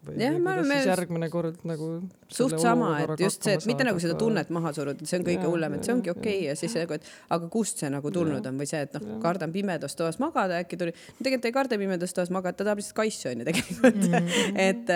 Jah, 0.03 0.35
kuidas 0.35 0.59
oleme 0.59 0.79
siis 0.81 0.89
järgmine 0.91 1.29
kord 1.31 1.61
nagu 1.69 1.89
suht 2.33 2.57
sama, 2.59 2.91
et 3.05 3.21
just 3.23 3.45
see, 3.47 3.55
et 3.55 3.67
mitte 3.71 3.87
nagu 3.87 4.01
seda 4.03 4.17
tunnet 4.19 4.51
maha 4.51 4.73
suruda, 4.75 4.99
et 4.99 5.11
see 5.11 5.21
on 5.21 5.27
kõige 5.29 5.47
hullem, 5.47 5.77
et 5.77 5.87
see 5.87 5.95
ongi 5.95 6.11
okei 6.11 6.39
okay, 6.41 6.49
ja 6.49 6.57
siis 6.59 6.75
nagu, 6.81 6.97
et 6.99 7.07
aga 7.37 7.51
kust 7.53 7.83
see 7.83 7.91
nagu 7.93 8.11
tulnud 8.15 8.49
on 8.51 8.59
või 8.59 8.67
see, 8.67 8.81
et 8.89 8.97
noh, 8.99 9.21
kardan 9.23 9.55
pimedas 9.55 9.95
toas 9.99 10.19
magada, 10.23 10.59
äkki 10.65 10.81
tuli, 10.81 10.95
tegelikult 11.21 11.47
ei 11.47 11.55
karda 11.55 11.79
pimedas 11.79 12.17
toas 12.17 12.33
magada, 12.35 12.59
ta 12.59 12.67
tahab 12.67 12.83
lihtsalt 12.83 12.99
kaisu 12.99 13.31
onju 13.31 13.47
tegelikult 13.47 14.01
mm. 14.01 14.17
-hmm. 14.17 14.59
et, 14.69 14.93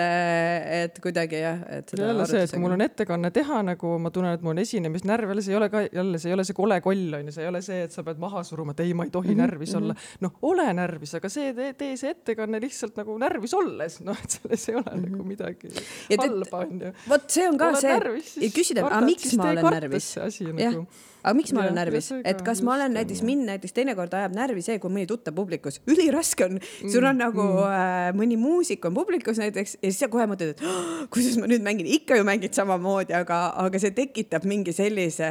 et 0.81 0.99
kuidagi 1.03 1.39
jah, 1.39 1.63
et 1.79 1.95
ja 1.95 2.11
jälle 2.11 2.27
see, 2.27 2.43
et 2.43 2.51
kui 2.57 2.65
mul 2.65 2.75
on 2.75 2.85
ettekanne 2.89 3.31
teha 3.31 3.63
nagu 3.71 3.95
ma 4.03 4.11
tunnen, 4.11 4.35
et 4.35 4.43
mul 4.43 4.57
on 4.57 4.63
esinemisnärv, 4.65 5.31
jälle 5.31 5.45
see 5.45 5.55
ei 5.55 5.61
ole 5.61 5.71
ka 5.71 5.85
jälle 5.87 6.19
see 6.19 6.33
ei 6.33 6.35
ole 6.35 6.43
see 6.43 6.57
kole 6.57 6.81
koll 6.83 7.21
onju, 7.21 7.31
see 7.31 7.47
ei 7.47 7.53
ole 7.53 7.63
see, 7.63 7.79
et 7.87 7.95
sa 7.95 8.03
pead 8.03 8.19
maha 8.19 8.43
suruma, 8.43 8.75
et 8.75 8.83
ei, 8.83 8.91
ma 8.97 9.07
ei 9.07 9.13
tohi 9.13 9.37
Mhm, 9.37 9.41
närvis 9.43 9.73
mm 9.73 9.79
-hmm. 9.79 9.83
olla. 9.83 9.95
noh, 10.19 10.31
ole 10.41 10.73
närvis, 10.73 11.15
aga 11.15 11.29
see 11.29 11.53
tee, 11.53 11.73
tee 11.73 11.97
see 11.97 12.09
ettekanne 12.09 12.61
lihtsalt 12.61 12.97
nagu 12.97 13.17
närvis 13.17 13.53
olles, 13.53 13.99
noh, 14.01 14.17
et 14.23 14.29
selles 14.29 14.69
ei 14.69 14.75
ole 14.75 14.96
mm 14.97 15.05
-hmm. 15.05 15.11
nagu 15.11 15.23
midagi 15.23 15.67
Mhm. 15.67 15.83
Ja 16.09 16.17
te- 16.17 16.27
halba 16.27 16.57
onju. 16.65 16.91
vot 17.07 17.23
see 17.31 17.47
on 17.49 17.57
ka 17.57 17.65
oled 17.67 17.79
see, 17.81 18.43
ja 18.43 18.49
küsida, 18.57 18.79
aga 18.81 18.89
kardad, 18.89 19.05
miks 19.09 19.33
ma 19.33 19.43
olen 19.51 19.65
närvis. 19.75 20.07
jah 20.15 20.71
nagu. 20.71 20.85
Aga 21.23 21.35
miks 21.37 21.53
ma 21.53 21.63
Jah, 21.63 21.69
olen 21.69 21.77
ja 21.77 21.83
närvis, 21.83 22.11
et 22.21 22.41
ka, 22.41 22.51
kas 22.51 22.63
ma 22.65 22.75
olen 22.77 22.95
näiteks 22.97 23.23
mind 23.27 23.47
näiteks 23.49 23.75
teinekord 23.75 24.13
ajab 24.17 24.35
närvi 24.37 24.63
see, 24.65 24.77
kui 24.81 24.93
mõni 24.93 25.07
tuttav 25.09 25.35
publikus, 25.37 25.81
üliraske 25.91 26.47
on, 26.47 26.61
sul 26.85 27.07
on 27.07 27.21
nagu 27.21 27.47
äh, 27.67 28.09
mõni 28.17 28.39
muusik 28.39 28.85
on 28.87 28.95
publikus 28.97 29.41
näiteks 29.41 29.77
ja 29.81 29.91
siis 29.91 30.01
sa 30.03 30.11
kohe 30.11 30.27
mõtled, 30.29 30.55
et 30.55 30.63
oh, 30.65 31.05
kuidas 31.13 31.37
ma 31.41 31.49
nüüd 31.49 31.65
mängin, 31.65 31.89
ikka 31.99 32.19
ju 32.19 32.25
mängid 32.27 32.55
samamoodi, 32.57 33.15
aga, 33.17 33.39
aga 33.63 33.81
see 33.81 33.93
tekitab 33.97 34.45
mingi 34.47 34.73
sellise 34.75 35.27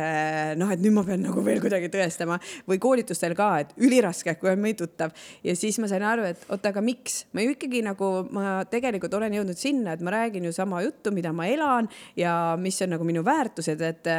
noh, 0.58 0.70
et 0.72 0.82
nüüd 0.82 0.94
ma 0.96 1.04
pean 1.06 1.22
nagu 1.26 1.42
veel 1.44 1.60
kuidagi 1.62 1.90
tõestama. 1.92 2.38
Või 2.68 2.80
koolitustel 2.82 3.34
ka, 3.38 3.48
et 3.62 3.74
üliraske, 3.82 4.36
kui 4.40 4.50
on 4.50 4.60
mõni 4.62 4.76
tuttav. 4.78 5.14
Ja 5.46 5.54
siis 5.58 5.78
ma 5.82 5.88
sain 5.90 6.04
aru, 6.06 6.26
et 6.30 6.46
oota, 6.50 6.72
aga 6.72 6.82
miks? 6.84 7.24
Ma 7.36 7.44
ju 7.44 7.54
ikkagi 7.54 7.82
nagu 7.86 8.10
ma 8.34 8.58
tegelikult 8.70 9.14
olen 9.18 9.36
jõudnud 9.38 9.60
sinna, 9.60 9.96
et 9.96 10.04
ma 10.04 10.14
räägin 10.14 10.48
ju 10.48 10.54
sama 10.56 10.82
juttu, 10.84 11.12
mida 11.14 11.32
ma 11.36 11.48
elan 11.50 11.90
ja 12.18 12.56
mis 12.60 12.80
on 12.84 12.94
nagu 12.96 13.06
minu 13.06 13.24
väärtused, 13.26 13.82
et, 13.84 14.10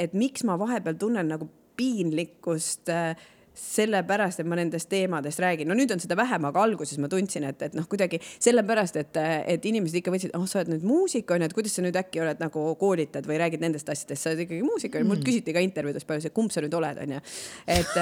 et 0.00 0.16
miks 0.18 0.44
ma 0.48 0.58
vahepeal 0.60 0.98
tunnen 1.00 1.13
nagu 1.22 1.48
piinlikkust 1.76 2.88
äh, 2.88 3.16
sellepärast, 3.54 4.42
et 4.42 4.48
ma 4.48 4.58
nendest 4.58 4.88
teemadest 4.90 5.40
räägin, 5.42 5.68
no 5.70 5.76
nüüd 5.78 5.92
on 5.94 6.02
seda 6.02 6.16
vähem, 6.18 6.44
aga 6.48 6.62
alguses 6.66 6.98
ma 7.02 7.08
tundsin, 7.10 7.46
et, 7.48 7.62
et 7.68 7.76
noh, 7.76 7.86
kuidagi 7.90 8.18
sellepärast, 8.22 8.98
et, 9.00 9.20
et 9.54 9.68
inimesed 9.70 10.00
ikka 10.00 10.14
võtsid, 10.14 10.34
oh, 10.38 10.46
sa 10.50 10.60
oled 10.60 10.72
nüüd 10.74 10.86
muusik 10.88 11.30
onju, 11.34 11.48
et 11.48 11.56
kuidas 11.56 11.76
sa 11.78 11.84
nüüd 11.84 11.98
äkki 11.98 12.22
oled 12.24 12.42
nagu 12.42 12.66
koolitad 12.80 13.28
või 13.28 13.38
räägid 13.42 13.62
nendest 13.62 13.88
asjadest, 13.92 14.22
sa 14.22 14.32
oled 14.32 14.44
ikkagi 14.46 14.62
muusik 14.66 14.98
onju, 14.98 15.08
mult 15.10 15.24
küsiti 15.26 15.54
ka 15.54 15.62
intervjuudes 15.64 16.06
palju, 16.08 16.32
kumb 16.34 16.54
sa 16.54 16.64
nüüd 16.64 16.74
oled 16.78 17.00
onju. 17.04 17.20
et, 17.76 17.94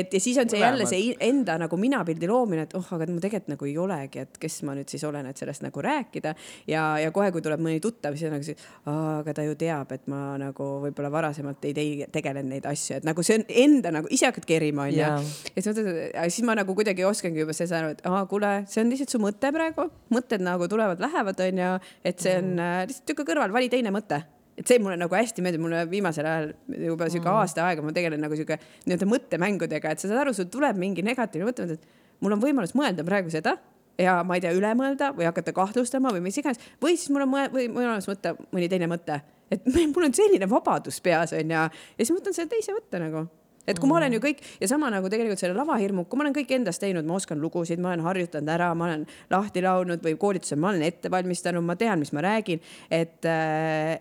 et 0.00 0.18
ja 0.18 0.20
siis 0.20 0.38
on 0.42 0.52
see 0.52 0.60
jälle 0.60 0.88
see 0.90 1.16
enda 1.24 1.56
nagu 1.60 1.80
minapildi 1.80 2.28
loomine, 2.28 2.66
et 2.68 2.76
oh, 2.78 2.92
aga 2.96 3.08
ma 3.10 3.22
tegelikult 3.22 3.54
nagu 3.54 3.68
ei 3.70 3.76
olegi, 3.80 4.24
et 4.26 4.38
kes 4.40 4.60
ma 4.68 4.76
nüüd 4.76 4.92
siis 4.92 5.04
olen, 5.08 5.30
et 5.30 5.40
sellest 5.40 5.64
nagu 5.64 5.84
rääkida. 5.84 6.34
Ja, 6.68 6.84
ja 7.00 7.10
kohe, 7.14 7.30
kui 7.32 7.42
tuleb 7.44 7.62
mõni 7.62 7.80
tuttav, 7.82 8.16
siis 8.18 8.28
on 8.28 8.36
nagu 8.36 8.46
see, 8.46 8.56
aga 8.90 9.34
ta 9.36 9.44
ju 9.46 9.56
teab, 9.60 9.92
et 9.96 10.06
ma 10.10 10.36
nagu 10.40 10.68
võib-olla 10.84 11.10
varasemalt 11.12 11.64
ei 11.70 12.06
tegelenud 12.12 12.52
neid 12.54 12.68
asju, 12.68 13.00
et 13.00 13.08
nagu 13.08 13.24
see 13.26 13.40
on 13.40 13.46
enda 13.64 13.94
nagu 13.94 14.10
ise 14.12 14.28
hakkad 14.28 14.46
kerima 14.48 14.89
onju. 14.90 14.98
Jaa. 15.00 15.20
ja 15.54 15.62
siis 15.62 15.70
mõtled, 15.70 16.02
siis 16.34 16.46
ma 16.48 16.56
nagu 16.58 16.74
kuidagi 16.76 17.06
oskangi 17.08 17.40
juba 17.42 17.54
seda 17.56 17.78
aru, 17.80 17.94
et 17.96 18.02
aa, 18.10 18.24
kuule, 18.30 18.50
see 18.70 18.82
on 18.84 18.90
lihtsalt 18.92 19.14
su 19.14 19.22
mõte 19.22 19.52
praegu, 19.54 19.86
mõtted 20.14 20.42
nagu 20.44 20.68
tulevad-lähevad, 20.70 21.40
onju, 21.46 21.70
et 22.10 22.20
see 22.26 22.36
on 22.42 22.52
äh, 22.58 22.76
lihtsalt 22.90 23.08
tükk 23.12 23.24
kõrval, 23.30 23.54
vali 23.54 23.70
teine 23.72 23.94
mõte. 23.94 24.20
Et 24.60 24.68
see 24.68 24.76
mulle 24.82 24.98
nagu 25.00 25.14
hästi 25.16 25.40
meeldib, 25.40 25.62
mulle 25.64 25.86
viimasel 25.88 26.26
ajal 26.28 26.50
juba 26.90 27.06
sihuke 27.08 27.30
Mm. 27.30 27.38
aasta 27.40 27.64
aega 27.70 27.80
ma 27.86 27.92
tegelen 27.96 28.20
nagu 28.20 28.36
sihuke 28.36 28.58
nii-öelda 28.84 29.06
mõttemängudega, 29.08 29.94
et 29.94 30.02
sa 30.02 30.10
saad 30.10 30.20
aru, 30.26 30.34
sul 30.36 30.50
tuleb 30.52 30.76
mingi 30.76 31.00
negatiivne 31.06 31.48
mõte, 31.48 31.64
mõtled, 31.64 31.80
et 31.80 32.20
mul 32.20 32.34
on 32.36 32.42
võimalus 32.42 32.74
mõelda 32.76 33.06
praegu 33.06 33.32
seda 33.32 33.54
ja 34.00 34.18
ma 34.26 34.36
ei 34.36 34.44
tea, 34.44 34.52
üle 34.56 34.74
mõelda 34.76 35.14
või 35.16 35.24
hakata 35.28 35.54
kahtlustama 35.56 36.12
või 36.12 36.20
mis 36.26 36.36
iganes. 36.40 36.60
Või 36.82 36.96
siis 36.98 37.08
mul 37.14 37.24
on 37.24 37.32
mõe- 37.32 37.48
või 37.52 37.68
võimalus 37.72 38.08
võtta 38.10 38.34
mõni 38.52 38.68
teine 38.68 38.88
mõte, 38.90 39.20
et 39.50 39.64
mul 39.94 40.10
on 40.10 40.14
selline 40.16 40.48
vabadus 40.50 41.00
peas 41.04 41.32
onju. 41.36 41.56
Ja 41.56 41.68
siis 42.04 42.12
võtan 42.12 42.36
selle 42.36 42.52
teise 42.52 42.76
mõtte 42.76 43.00
nagu 43.00 43.24
et 43.70 43.80
kui 43.80 43.90
ma 43.90 43.98
olen 44.00 44.16
ju 44.16 44.22
kõik 44.22 44.42
ja 44.60 44.68
sama 44.70 44.90
nagu 44.92 45.10
tegelikult 45.12 45.40
selle 45.42 45.56
lavahirmu, 45.58 46.06
kui 46.10 46.20
ma 46.20 46.26
olen 46.26 46.36
kõik 46.36 46.54
endast 46.56 46.82
teinud, 46.82 47.06
ma 47.08 47.18
oskan 47.18 47.40
lugusid, 47.42 47.82
ma 47.82 47.92
olen 47.92 48.04
harjutanud 48.06 48.54
ära, 48.54 48.70
ma 48.74 48.88
olen 48.90 49.06
lahti 49.32 49.64
laulnud 49.64 50.04
või 50.04 50.16
koolitusel 50.20 50.60
ma 50.60 50.72
olen 50.72 50.86
ette 50.86 51.12
valmistanud, 51.12 51.64
ma 51.66 51.76
tean, 51.80 52.02
mis 52.02 52.12
ma 52.16 52.24
räägin. 52.26 52.60
et, 52.90 53.26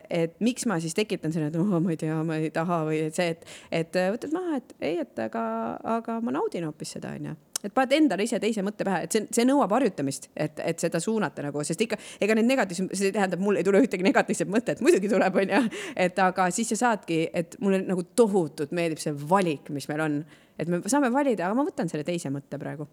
et 0.09 0.39
miks 0.43 0.65
ma 0.69 0.79
siis 0.79 0.97
tekitan 0.97 1.33
selle, 1.35 1.51
et 1.51 1.59
oh, 1.59 1.77
ma 1.79 1.93
ei 1.93 1.99
tea, 1.99 2.17
ma 2.23 2.39
ei 2.39 2.51
taha 2.53 2.83
või 2.89 3.03
et 3.09 3.19
see, 3.19 3.35
et, 3.35 3.45
et 3.81 4.01
võtad 4.15 4.33
maha, 4.35 4.61
et 4.61 4.75
ei, 4.81 4.97
et 5.05 5.23
aga, 5.29 5.43
aga 5.97 6.19
ma 6.23 6.35
naudin 6.35 6.67
hoopis 6.69 6.97
seda, 6.97 7.15
onju 7.19 7.37
et 7.63 7.73
paned 7.75 7.95
endale 7.97 8.25
ise 8.27 8.39
teise 8.41 8.63
mõtte 8.65 8.87
pähe, 8.87 9.05
et 9.05 9.15
see, 9.15 9.25
see 9.35 9.45
nõuab 9.47 9.73
harjutamist, 9.75 10.29
et, 10.35 10.59
et 10.63 10.81
seda 10.81 11.01
suunata 11.03 11.43
nagu, 11.45 11.63
sest 11.67 11.81
ikka, 11.85 11.99
ega 12.23 12.37
need 12.37 12.47
negatiivsed, 12.49 12.91
see 12.95 13.13
tähendab, 13.15 13.41
mul 13.43 13.59
ei 13.59 13.65
tule 13.67 13.81
ühtegi 13.83 14.05
negatiivset 14.05 14.51
mõtet, 14.51 14.83
muidugi 14.85 15.11
tuleb, 15.11 15.39
onju. 15.43 15.63
et 16.07 16.21
aga 16.23 16.49
siis 16.55 16.71
sa 16.73 16.79
saadki, 16.85 17.25
et 17.35 17.57
mulle 17.63 17.81
nagu 17.87 18.05
tohutult 18.15 18.75
meeldib 18.75 19.01
see 19.03 19.15
valik, 19.31 19.71
mis 19.75 19.89
meil 19.91 20.05
on, 20.05 20.21
et 20.59 20.71
me 20.71 20.81
saame 20.87 21.11
valida, 21.13 21.49
aga 21.49 21.59
ma 21.59 21.67
võtan 21.67 21.91
selle 21.91 22.07
teise 22.07 22.31
mõtte 22.33 22.61
praegu. 22.61 22.87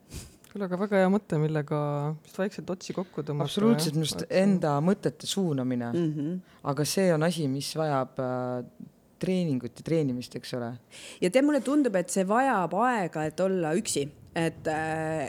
küll 0.50 0.64
aga 0.66 0.80
väga 0.80 1.04
hea 1.04 1.12
mõte, 1.12 1.38
millega 1.38 1.78
vist 2.24 2.38
vaikselt 2.40 2.74
otsi 2.74 2.96
kokku 2.96 3.22
tõmmata. 3.22 3.50
absoluutselt, 3.50 3.94
minu 3.94 4.08
arust 4.08 4.26
enda 4.42 4.76
mõtete 4.82 5.30
suunamine 5.30 5.92
mm. 5.92 6.04
Mhm. 6.10 6.20
-hmm. 6.20 6.60
aga 6.72 6.84
see 6.84 7.08
on 7.14 7.22
asi, 7.22 7.48
mis 7.48 7.70
vajab 7.76 8.18
äh, 8.18 8.92
treeningut 9.18 9.78
ja 9.78 9.84
treenimist, 9.84 10.34
eks 10.36 10.54
ole. 10.58 10.74
ja 11.20 11.30
tead, 11.30 11.44
mulle 11.44 11.60
tundub, 11.60 11.94
et 11.96 12.10
see 12.10 12.26
vajab 12.26 12.74
aega, 12.82 13.24
et 13.24 13.40
olla 13.40 13.74
üksi 13.76 14.08
et, 14.36 14.68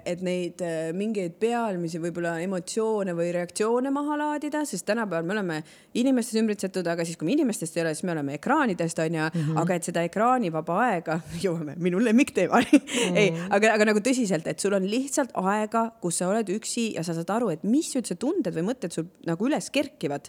et 0.05 0.23
neid 0.25 0.61
äh, 0.65 0.89
mingeid 0.95 1.37
pealmisi 1.39 1.99
võib-olla 2.03 2.35
emotsioone 2.43 3.13
või 3.15 3.29
reaktsioone 3.35 3.91
maha 3.93 4.17
laadida, 4.19 4.63
sest 4.67 4.87
tänapäeval 4.89 5.27
me 5.27 5.35
oleme 5.37 5.59
inimestest 5.97 6.41
ümbritsetud, 6.41 6.87
aga 6.91 7.05
siis, 7.07 7.19
kui 7.19 7.29
me 7.29 7.35
inimestest 7.37 7.77
ei 7.77 7.85
ole, 7.85 7.93
siis 7.95 8.07
me 8.07 8.13
oleme 8.15 8.35
ekraanidest 8.37 8.99
onju 9.03 9.21
mm, 9.23 9.31
-hmm. 9.37 9.61
aga 9.63 9.77
et 9.77 9.87
seda 9.87 10.03
ekraanivaba 10.07 10.81
aega, 10.89 11.19
jõuame 11.45 11.77
minu 11.77 12.03
lemmikteemani 12.03 12.73
mm, 12.81 12.91
-hmm. 12.91 13.21
ei, 13.23 13.31
aga, 13.49 13.73
aga 13.77 13.89
nagu 13.93 14.03
tõsiselt, 14.03 14.47
et 14.47 14.59
sul 14.59 14.75
on 14.75 14.89
lihtsalt 14.89 15.31
aega, 15.33 15.87
kus 16.01 16.19
sa 16.19 16.27
oled 16.27 16.51
üksi 16.57 16.91
ja 16.97 17.03
sa 17.03 17.15
saad 17.15 17.31
aru, 17.37 17.49
et 17.55 17.63
mis 17.63 17.95
üldse 17.95 18.19
tunded 18.19 18.53
või 18.53 18.67
mõtted 18.73 18.91
sul 18.91 19.07
nagu 19.25 19.47
üles 19.47 19.71
kerkivad 19.71 20.27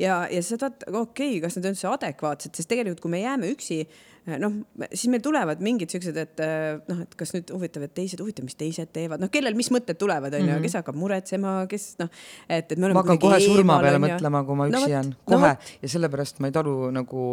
ja, 0.00 0.22
ja 0.30 0.42
sa 0.42 0.54
saad 0.54 0.62
vaadata, 0.62 0.92
okei 0.94 1.34
okay,, 1.34 1.40
kas 1.44 1.56
need 1.56 1.68
on 1.68 1.76
üldse 1.76 1.90
adekvaatsed, 1.90 2.54
sest 2.56 2.70
tegelikult, 2.70 3.02
kui 3.04 3.12
me 3.12 3.22
jääme 3.24 3.50
üksi, 3.54 3.82
noh, 4.38 4.54
siis 4.92 5.08
meil 5.12 5.22
tulevad 5.24 5.62
mingid 5.64 5.92
siuksed, 5.92 6.16
et 6.20 6.42
noh, 6.90 7.02
et 7.04 7.16
kas 7.18 7.34
nüüd 7.34 7.50
huvitav, 7.54 7.84
et 7.86 7.94
teised, 7.96 8.20
huvitav, 8.22 8.46
mis 8.46 8.58
teised 8.58 8.92
teevad, 8.94 9.22
noh, 9.22 9.30
kellel 9.32 9.56
mis 9.58 9.70
mõtted 9.74 9.98
tulevad, 10.00 10.34
onju, 10.38 10.58
kes 10.64 10.76
hakkab 10.80 10.98
muretsema, 11.00 11.54
kes 11.70 11.86
noh, 12.02 12.10
et, 12.46 12.66
et 12.66 12.76
me 12.76 12.88
oleme. 12.88 12.98
ma 12.98 13.04
hakkan 13.04 13.22
kohe 13.22 13.38
eemal, 13.40 13.56
surma 13.56 13.78
peale 13.82 13.98
ju. 13.98 14.04
mõtlema, 14.06 14.44
kui 14.46 14.60
ma 14.60 14.68
No 14.70 14.82
üksi 14.82 14.94
jään 14.94 15.10
no 15.10 15.16
no, 15.16 15.26
kohe 15.32 15.54
vot. 15.54 15.72
ja 15.82 15.92
sellepärast 15.94 16.42
ma 16.42 16.50
ei 16.50 16.54
talu 16.54 16.74
nagu, 16.94 17.26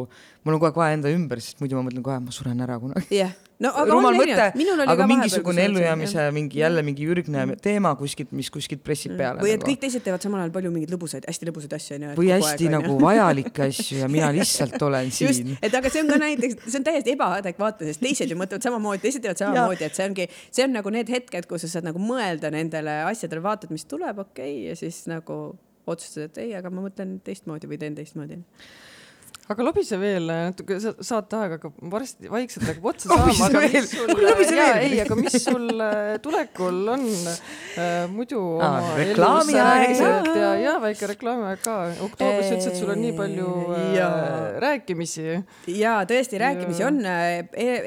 mul 0.47 0.57
on 0.57 0.65
aeg 0.69 0.79
vaja 0.81 0.97
enda 0.97 1.11
ümber, 1.13 1.43
sest 1.43 1.61
muidu 1.61 1.77
ma 1.77 1.85
mõtlen 1.85 2.05
kohe, 2.05 2.17
ma 2.23 2.33
suren 2.35 2.63
ära 2.65 2.79
kunagi. 2.81 3.21
jah, 3.21 3.33
no 3.63 3.71
aga 3.81 3.95
rumal 3.95 4.17
mõte, 4.17 4.47
aga 4.85 5.07
mingisugune 5.09 5.63
ellujäämise 5.67 6.27
mingi 6.35 6.61
jälle 6.61 6.83
mingi 6.85 7.07
ürgne 7.09 7.45
teema 7.63 7.93
kuskilt, 7.99 8.31
mis 8.37 8.51
kuskilt 8.53 8.83
pressib 8.85 9.15
peale. 9.17 9.39
Mm. 9.39 9.45
või 9.45 9.53
et 9.55 9.61
nagu. 9.61 9.71
kõik 9.71 9.81
teised 9.83 10.05
teevad 10.05 10.25
samal 10.25 10.43
ajal 10.43 10.53
palju 10.55 10.71
mingeid 10.73 10.93
lõbusaid, 10.93 11.27
hästi 11.29 11.49
lõbusaid 11.49 11.75
asju 11.77 11.97
onju. 11.97 12.13
või 12.19 12.31
hästi 12.33 12.71
nagu 12.73 12.97
vajalikke 13.01 13.67
asju 13.67 14.01
ja 14.03 14.09
mina 14.11 14.31
lihtsalt 14.35 14.87
olen 14.89 15.11
siin., 15.13 15.55
et 15.61 15.77
aga 15.81 15.93
see 15.93 16.03
on 16.05 16.11
ka 16.13 16.19
näiteks, 16.23 16.59
see 16.67 16.81
on 16.81 16.87
täiesti 16.87 17.15
ebaadekvaatne, 17.17 17.91
sest 17.91 18.03
teised 18.03 18.33
ju 18.33 18.39
mõtlevad 18.39 18.67
samamoodi, 18.69 19.03
teised 19.05 19.25
teevad 19.25 19.41
samamoodi, 19.41 19.87
et 19.89 19.97
see 19.97 20.09
ongi, 20.09 20.27
see 20.51 20.67
on 20.67 20.75
nagu 20.77 20.93
need 20.93 21.13
hetked, 21.13 21.49
kus 21.49 21.65
sa 21.65 21.77
saad 21.77 21.89
nagu 21.89 22.01
mõelda 22.01 22.53
nendele 22.53 22.99
asjadele, 23.07 23.43
vaatad, 23.45 23.73
mis 23.73 23.87
tuleb, 23.89 24.21
okei 24.27 24.53
okay,, 24.53 24.67
ja 24.69 24.77
siis 24.77 25.05
nagu 25.09 25.57
otsustad, 25.87 26.29
et 26.29 26.43
ei, 26.43 26.53
aga 26.57 26.71
ma 26.73 26.83
mõtlen 26.85 27.17
teistmoodi 27.25 27.69
või 27.69 27.79
teen 27.81 27.95
teistmoodi. 27.97 28.41
Aga 29.47 29.63
lobise 29.63 29.97
veel 29.99 30.27
natuke, 30.27 30.77
saateaeg 30.81 31.55
hakkab 31.55 31.75
varsti 31.91 32.31
vaikselt 32.31 32.67
hakkab 32.67 32.87
otsa 32.91 33.09
saama, 33.11 33.47
aga 33.47 33.61
mis 33.63 33.91
sul 33.93 34.57
jaa, 34.57 34.71
ei, 34.83 34.99
aga 35.03 35.17
mis 35.19 35.37
sul 35.43 35.83
äh, 35.83 36.13
tulekul 36.23 36.81
on 36.95 37.05
äh, 37.07 38.07
muidu 38.11 38.41
Aa, 38.63 38.81
oma 38.83 39.03
elus 39.03 40.01
äh, 40.03 40.31
ja, 40.41 40.51
ja 40.61 40.75
väike 40.83 41.11
reklaamiaeg 41.13 41.63
ka. 41.63 41.77
oktoobris 42.07 42.51
ütlesid, 42.51 42.73
et 42.73 42.81
sul 42.81 42.93
on 42.95 43.03
nii 43.03 43.13
palju 43.17 43.51
äh, 43.77 43.85
Jaa. 43.97 44.17
rääkimisi. 44.63 45.27
ja 45.77 45.99
tõesti, 46.09 46.41
rääkimisi 46.43 46.83
Jaa. 46.83 46.91
on, 46.91 46.99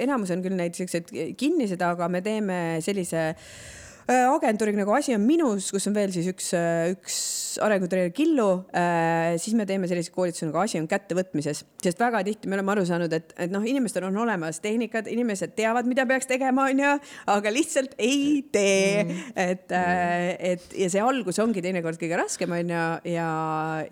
enamus 0.06 0.32
on 0.36 0.46
küll 0.46 0.56
neid 0.56 0.78
siukseid 0.78 1.12
kinnised, 1.40 1.82
aga 1.84 2.08
me 2.12 2.24
teeme 2.24 2.60
sellise 2.84 3.30
Äh, 3.30 3.79
agentuuriga 4.08 4.80
nagu 4.80 4.94
Asi 4.96 5.14
on 5.14 5.22
minus, 5.26 5.70
kus 5.72 5.86
on 5.90 5.94
veel 5.94 6.12
siis 6.14 6.28
üks, 6.30 6.50
äh, 6.56 6.92
üks 6.94 7.18
arengutreener 7.62 8.12
Killu, 8.14 8.64
äh, 8.76 9.36
siis 9.42 9.54
me 9.58 9.66
teeme 9.68 9.88
selliseid 9.90 10.14
koolitusi 10.14 10.46
nagu 10.48 10.60
Asi 10.62 10.78
on 10.80 10.88
kättevõtmises, 10.90 11.62
sest 11.82 12.00
väga 12.00 12.22
tihti 12.26 12.50
me 12.50 12.58
oleme 12.58 12.74
aru 12.74 12.86
saanud, 12.88 13.12
et, 13.14 13.34
et 13.38 13.52
noh, 13.52 13.64
inimestel 13.66 14.06
on 14.08 14.16
olemas 14.24 14.60
tehnikad, 14.64 15.08
inimesed 15.10 15.54
teavad, 15.58 15.88
mida 15.90 16.06
peaks 16.08 16.30
tegema, 16.30 16.68
onju, 16.70 16.94
aga 17.34 17.52
lihtsalt 17.54 17.96
ei 17.98 18.40
tee. 18.52 19.04
Mm.. 19.04 19.32
et, 19.40 19.74
et 20.52 20.78
ja 20.84 20.90
see 20.92 21.02
algus 21.04 21.38
ongi 21.42 21.62
teinekord 21.64 22.00
kõige 22.00 22.18
raskem, 22.20 22.54
onju, 22.56 22.84
ja, 23.10 23.28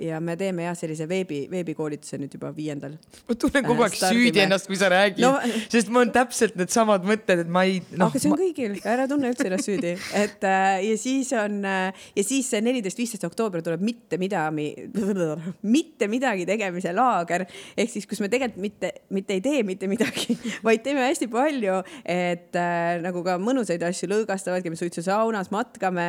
ja 0.03 0.23
me 0.25 0.39
teeme 0.41 0.67
jah, 0.67 0.79
sellise 0.79 1.09
veebi, 1.11 1.45
veebikoolituse 1.53 2.21
nüüd 2.21 2.35
juba 2.39 2.53
viiendal. 2.57 2.97
ma 3.29 3.39
tunnen 3.39 3.67
kogu 3.67 3.87
aeg 3.87 3.99
süüdi 3.99 4.45
ennast, 4.45 4.69
kui 4.71 4.79
sa 4.81 4.91
räägid 4.93 5.23
no,, 5.25 5.35
sest 5.71 5.93
mul 5.93 6.07
on 6.07 6.15
täpselt 6.15 6.59
needsamad 6.59 7.07
mõtted, 7.09 7.45
et 7.45 7.51
ma 7.53 7.65
ei 7.69 7.81
no,. 7.93 8.09
aga 8.09 8.23
see 8.23 8.33
on 8.33 8.39
kõigil, 8.41 8.79
ära 8.89 9.09
tunne 9.11 9.33
üldse 9.33 9.49
ennast 9.49 9.69
süüdi 9.69 9.95
et 10.23 10.45
äh, 10.45 10.79
ja 10.89 10.99
siis 10.99 11.33
on 11.37 11.63
äh, 11.65 12.07
ja 12.17 12.25
siis 12.25 12.51
neliteist, 12.63 12.99
viisteist 12.99 13.25
oktoober 13.29 13.63
tuleb 13.65 13.83
mitte 13.85 14.19
midagi, 14.21 14.69
mitte 15.77 16.09
midagi 16.11 16.47
tegemise 16.49 16.93
laager 16.97 17.47
ehk 17.77 17.93
siis, 17.93 18.07
kus 18.09 18.21
me 18.23 18.31
tegelikult 18.33 18.63
mitte, 18.63 18.93
mitte 19.15 19.37
ei 19.37 19.43
tee 19.45 19.63
mitte 19.67 19.89
midagi, 19.91 20.37
vaid 20.67 20.83
teeme 20.85 21.05
hästi 21.07 21.29
palju, 21.33 21.81
et 22.09 22.57
äh, 22.59 22.99
nagu 23.05 23.23
ka 23.27 23.39
mõnusaid 23.43 23.83
asju 23.87 24.11
lõõgastavad, 24.13 24.65
käime 24.65 24.79
suitsusaunas, 24.79 25.53
matkame, 25.55 26.09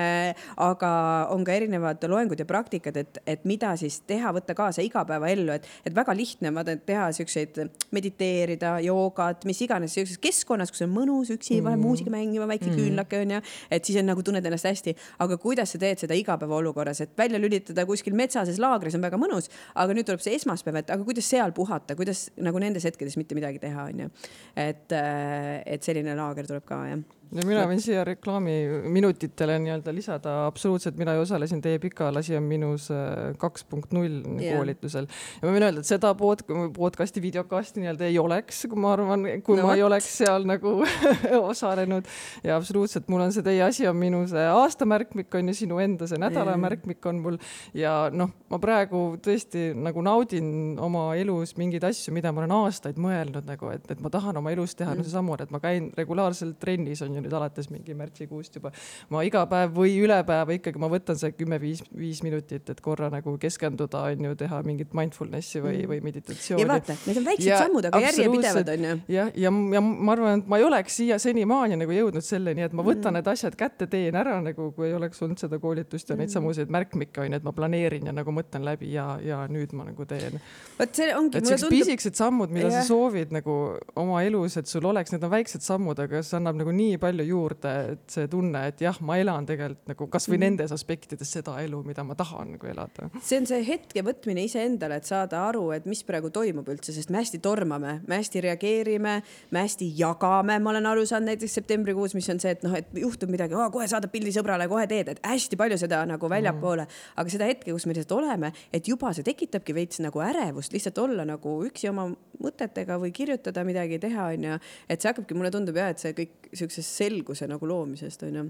aga 0.59 0.91
on 1.33 1.45
ka 1.47 1.55
erinevad 1.55 2.03
loengud 2.09 2.39
ja 2.39 2.47
praktikad, 2.49 2.97
et, 2.99 3.21
et 3.29 3.45
mida 3.49 3.73
siis 3.79 4.01
teha, 4.09 4.33
võtta 4.35 4.55
kaasa 4.57 4.83
igapäevaellu, 4.85 5.53
et, 5.55 5.67
et 5.87 5.95
väga 5.95 6.15
lihtne 6.17 6.51
on 6.51 6.59
vaata 6.59 6.77
teha 6.85 7.09
siukseid, 7.15 7.61
mediteerida, 7.95 8.77
joogat, 8.85 9.45
mis 9.49 9.61
iganes 9.65 9.95
siukses 9.97 10.19
keskkonnas, 10.21 10.73
kus 10.73 10.85
on 10.85 10.93
mõnus 10.93 11.31
üksi 11.33 11.55
mm, 11.55 11.59
-hmm. 11.59 11.67
vahel 11.67 11.83
muusika 11.83 12.13
mängima, 12.13 12.47
väike 12.47 12.65
mm 12.65 12.71
-hmm. 12.71 12.79
küünlake 12.79 13.21
onju, 13.23 13.41
et 13.79 13.89
siis 13.89 13.99
on 14.01 14.09
nagu 14.11 14.23
tunned 14.25 14.45
ennast 14.45 14.69
hästi, 14.69 14.95
aga 15.25 15.39
kuidas 15.41 15.73
sa 15.73 15.81
teed 15.81 16.03
seda 16.03 16.17
igapäevaolukorras, 16.19 17.03
et 17.05 17.15
välja 17.17 17.41
lülitada 17.41 17.85
kuskil 17.89 18.17
metsases 18.19 18.59
laagris 18.61 18.97
on 18.99 19.05
väga 19.05 19.19
mõnus, 19.21 19.49
aga 19.79 19.95
nüüd 19.95 20.09
tuleb 20.09 20.23
see 20.23 20.35
esmaspäev, 20.39 20.81
et 20.83 20.91
aga 20.95 21.07
kuidas 21.07 21.29
seal 21.31 21.55
puhata, 21.55 21.97
kuidas 21.99 22.27
nagu 22.39 22.61
nendes 22.61 22.87
hetkedes 22.87 23.17
mitte 23.19 23.37
midagi 23.37 23.61
teha, 23.63 23.89
onju. 23.93 24.11
et, 24.55 24.91
äh, 24.91 25.63
et 25.65 25.85
selline 25.85 26.17
laager 26.19 26.49
tuleb 26.49 26.67
ka 26.67 26.83
jah 26.89 27.07
no 27.35 27.45
mina 27.45 27.63
võin 27.69 27.81
siia 27.83 28.03
reklaamiminutitele 28.07 29.57
nii-öelda 29.61 29.93
lisada. 29.93 30.33
Absoluutselt, 30.49 30.97
mina 30.99 31.13
ju 31.17 31.23
osalesin 31.25 31.61
teie 31.61 31.79
pikal 31.81 32.17
Asi 32.19 32.35
on 32.37 32.47
minus 32.49 32.89
äh, 32.93 33.31
kaks 33.39 33.65
punkt 33.69 33.93
null 33.95 34.23
koolitusel. 34.39 35.09
Ja 35.39 35.47
ma 35.47 35.53
võin 35.53 35.67
öelda, 35.67 35.83
et 35.83 35.89
seda 35.89 36.11
pod, 36.17 36.41
podcast'i, 36.75 37.21
videokasti 37.23 37.83
nii-öelda 37.83 38.07
ei 38.09 38.17
oleks, 38.21 38.63
kui 38.69 38.81
ma 38.81 38.93
arvan, 38.95 39.27
kui 39.45 39.59
no, 39.59 39.67
ma 39.69 39.75
ei 39.77 39.85
oleks 39.85 40.09
seal 40.21 40.47
nagu 40.49 40.79
osalenud. 41.51 42.09
Ja 42.45 42.57
absoluutselt, 42.57 43.09
mul 43.11 43.27
on 43.27 43.35
see 43.35 43.45
Teie 43.45 43.63
asi 43.65 43.87
on 43.89 43.97
minus 43.97 44.33
aastamärkmik 44.33 45.33
on 45.39 45.49
ju, 45.49 45.57
sinu 45.61 45.79
enda 45.83 46.09
see 46.09 46.19
nädalamärkmik 46.21 47.05
on 47.09 47.21
mul. 47.23 47.39
Ja 47.77 47.93
noh, 48.13 48.33
ma 48.49 48.61
praegu 48.61 49.03
tõesti 49.23 49.69
nagu 49.77 50.01
naudin 50.05 50.79
oma 50.81 51.11
elus 51.19 51.55
mingeid 51.59 51.85
asju, 51.89 52.13
mida 52.15 52.33
ma 52.33 52.43
olen 52.43 52.57
aastaid 52.59 52.99
mõelnud 53.01 53.47
nagu, 53.49 53.71
et, 53.73 53.85
et 53.93 54.01
ma 54.03 54.11
tahan 54.13 54.41
oma 54.41 54.53
elus 54.53 54.75
teha 54.77 54.91
mm., 54.91 54.99
no 54.99 55.07
seesama, 55.07 55.37
et 55.43 55.53
ma 55.53 55.61
käin 55.63 55.89
regulaarselt 55.97 56.59
trennis 56.61 57.01
on 57.05 57.15
ju 57.15 57.18
nüüd 57.23 57.35
alates 57.39 57.69
mingi 57.73 57.95
märtsikuust 57.97 58.59
juba. 58.59 58.71
ma 59.09 59.23
iga 59.27 59.45
päev 59.49 59.73
või 59.75 59.95
üle 60.03 60.19
päeva 60.27 60.55
ikkagi 60.55 60.81
ma 60.81 60.89
võtan 60.91 61.19
see 61.19 61.33
kümme-viis, 61.37 61.83
viis 61.95 62.21
minutit, 62.25 62.69
et 62.69 62.81
korra 62.83 63.09
nagu 63.13 63.35
keskenduda, 63.41 64.03
on 64.11 64.29
ju, 64.29 64.35
teha 64.39 64.61
mingit 64.65 64.93
mindfulness'i 64.97 65.61
või, 65.63 65.83
või 65.89 66.01
meditatsiooni. 66.05 66.63
ja 66.63 66.69
vaata, 66.69 66.95
need 67.07 67.21
on 67.21 67.27
väiksed 67.29 67.49
ja 67.49 67.61
sammud, 67.63 67.89
aga 67.89 68.01
järjepidevad 68.05 68.73
on 68.75 68.87
ju. 68.87 68.95
jah, 69.15 69.31
ja, 69.35 69.49
ja, 69.49 69.53
ja 69.75 69.83
ma 69.85 70.15
arvan, 70.15 70.43
et 70.43 70.49
ma 70.51 70.59
ei 70.61 70.67
oleks 70.67 70.99
siia 71.01 71.19
senimaani 71.21 71.79
nagu 71.79 71.95
jõudnud 71.95 72.25
selleni, 72.25 72.65
et 72.67 72.75
ma 72.75 72.85
võtan 72.85 73.11
mm. 73.11 73.19
need 73.19 73.31
asjad 73.33 73.57
kätte, 73.59 73.89
teen 73.91 74.17
ära 74.19 74.39
nagu, 74.43 74.69
kui 74.75 74.89
ei 74.89 74.95
oleks 74.97 75.21
olnud 75.25 75.41
seda 75.41 75.59
koolitust 75.61 76.09
ja 76.09 76.15
mm. 76.15 76.23
neid 76.23 76.33
samuseid 76.33 76.73
märkmikke 76.73 77.23
on 77.23 77.33
ju, 77.33 77.39
et 77.41 77.47
ma 77.47 77.53
planeerin 77.55 78.09
ja 78.09 78.15
nagu 78.15 78.33
mõtlen 78.35 78.65
läbi 78.67 78.93
ja, 78.93 79.07
ja 79.23 79.41
nüüd 79.51 79.73
ma 79.77 79.87
nagu 79.89 80.05
teen. 80.09 80.39
vot 80.79 81.01
see 81.01 81.09
ongi. 81.15 81.39
et 81.39 81.49
sellised 81.49 81.67
tundub... 81.67 81.85
pisikesed 81.85 82.19
sammud, 82.19 82.53
mida 82.53 82.69
ja. 82.69 82.79
sa 82.79 82.87
soovid 82.89 83.33
nagu 83.35 83.57
oma 83.99 84.23
elus, 84.27 84.57
et 84.61 84.69
sul 84.69 84.85
oleks, 84.89 85.13
need 85.13 85.25
on 85.25 85.33
väiksed 85.33 85.65
sammud, 85.65 85.99
aga 85.99 86.23
see 86.25 86.37
annab 86.39 86.59
nagu 86.59 86.73
nii 86.75 86.99
palju 87.01 87.08
palju 87.09 87.25
juurde, 87.27 87.73
et 87.93 88.13
see 88.13 88.29
tunne, 88.31 88.61
et 88.69 88.83
jah, 88.83 88.97
ma 89.05 89.17
elan 89.19 89.47
tegelikult 89.49 89.91
nagu 89.91 90.07
kasvõi 90.13 90.37
mm. 90.37 90.45
nendes 90.45 90.73
aspektides 90.75 91.33
seda 91.37 91.55
elu, 91.63 91.81
mida 91.87 92.05
ma 92.07 92.15
tahan 92.19 92.53
nagu 92.55 92.69
elada. 92.69 93.09
see 93.25 93.39
on 93.41 93.49
see 93.49 93.63
hetke 93.67 94.03
võtmine 94.05 94.43
iseendale, 94.45 94.99
et 94.99 95.09
saada 95.09 95.41
aru, 95.47 95.65
et 95.75 95.87
mis 95.89 96.01
praegu 96.07 96.31
toimub 96.33 96.69
üldse, 96.71 96.93
sest 96.95 97.11
me 97.13 97.21
hästi 97.21 97.41
tormame, 97.43 97.99
me 98.07 98.19
hästi 98.21 98.43
reageerime, 98.45 99.15
me 99.51 99.65
hästi 99.65 99.89
jagame, 99.99 100.59
ma 100.61 100.73
olen 100.73 100.89
aru 100.91 101.05
saanud 101.09 101.33
näiteks 101.33 101.59
septembrikuus, 101.59 102.15
mis 102.17 102.29
on 102.33 102.41
see, 102.41 102.53
et 102.57 102.65
noh, 102.65 102.75
et 102.77 102.89
juhtub 103.03 103.31
midagi, 103.33 103.57
kohe 103.73 103.87
saadad 103.89 104.11
pildi 104.13 104.33
sõbrale, 104.35 104.69
kohe 104.71 104.85
teed, 104.89 105.13
et 105.15 105.21
hästi 105.25 105.59
palju 105.59 105.79
seda 105.81 106.03
nagu 106.09 106.31
väljapoole 106.31 106.85
mm., 106.85 107.05
aga 107.21 107.35
seda 107.35 107.49
hetke, 107.49 107.73
kus 107.73 107.87
me 107.89 107.95
lihtsalt 107.97 108.15
oleme, 108.19 108.53
et 108.75 108.87
juba 108.89 109.13
see 109.15 109.25
tekitabki 109.27 109.75
veits 109.75 110.01
nagu 110.03 110.21
ärevust 110.23 110.73
lihtsalt 110.75 111.01
olla 111.01 111.25
nagu 111.27 111.59
üksi 111.67 111.89
oma 111.91 112.09
mõtetega 112.39 112.97
või 113.01 113.11
kirjutada 113.15 113.65
midagi, 113.67 113.99
teha 114.01 114.29
onju, 114.33 114.59
et 114.89 115.01
see 115.01 115.11
hakkabki, 115.11 115.37
mulle 115.37 115.51
tundub 115.53 115.77
ja 115.79 115.89
et 115.91 116.01
see 116.01 116.15
kõik 116.17 116.51
siukses 116.55 116.87
selguse 116.99 117.47
nagu 117.49 117.69
loomisest 117.69 118.27
onju. 118.27 118.45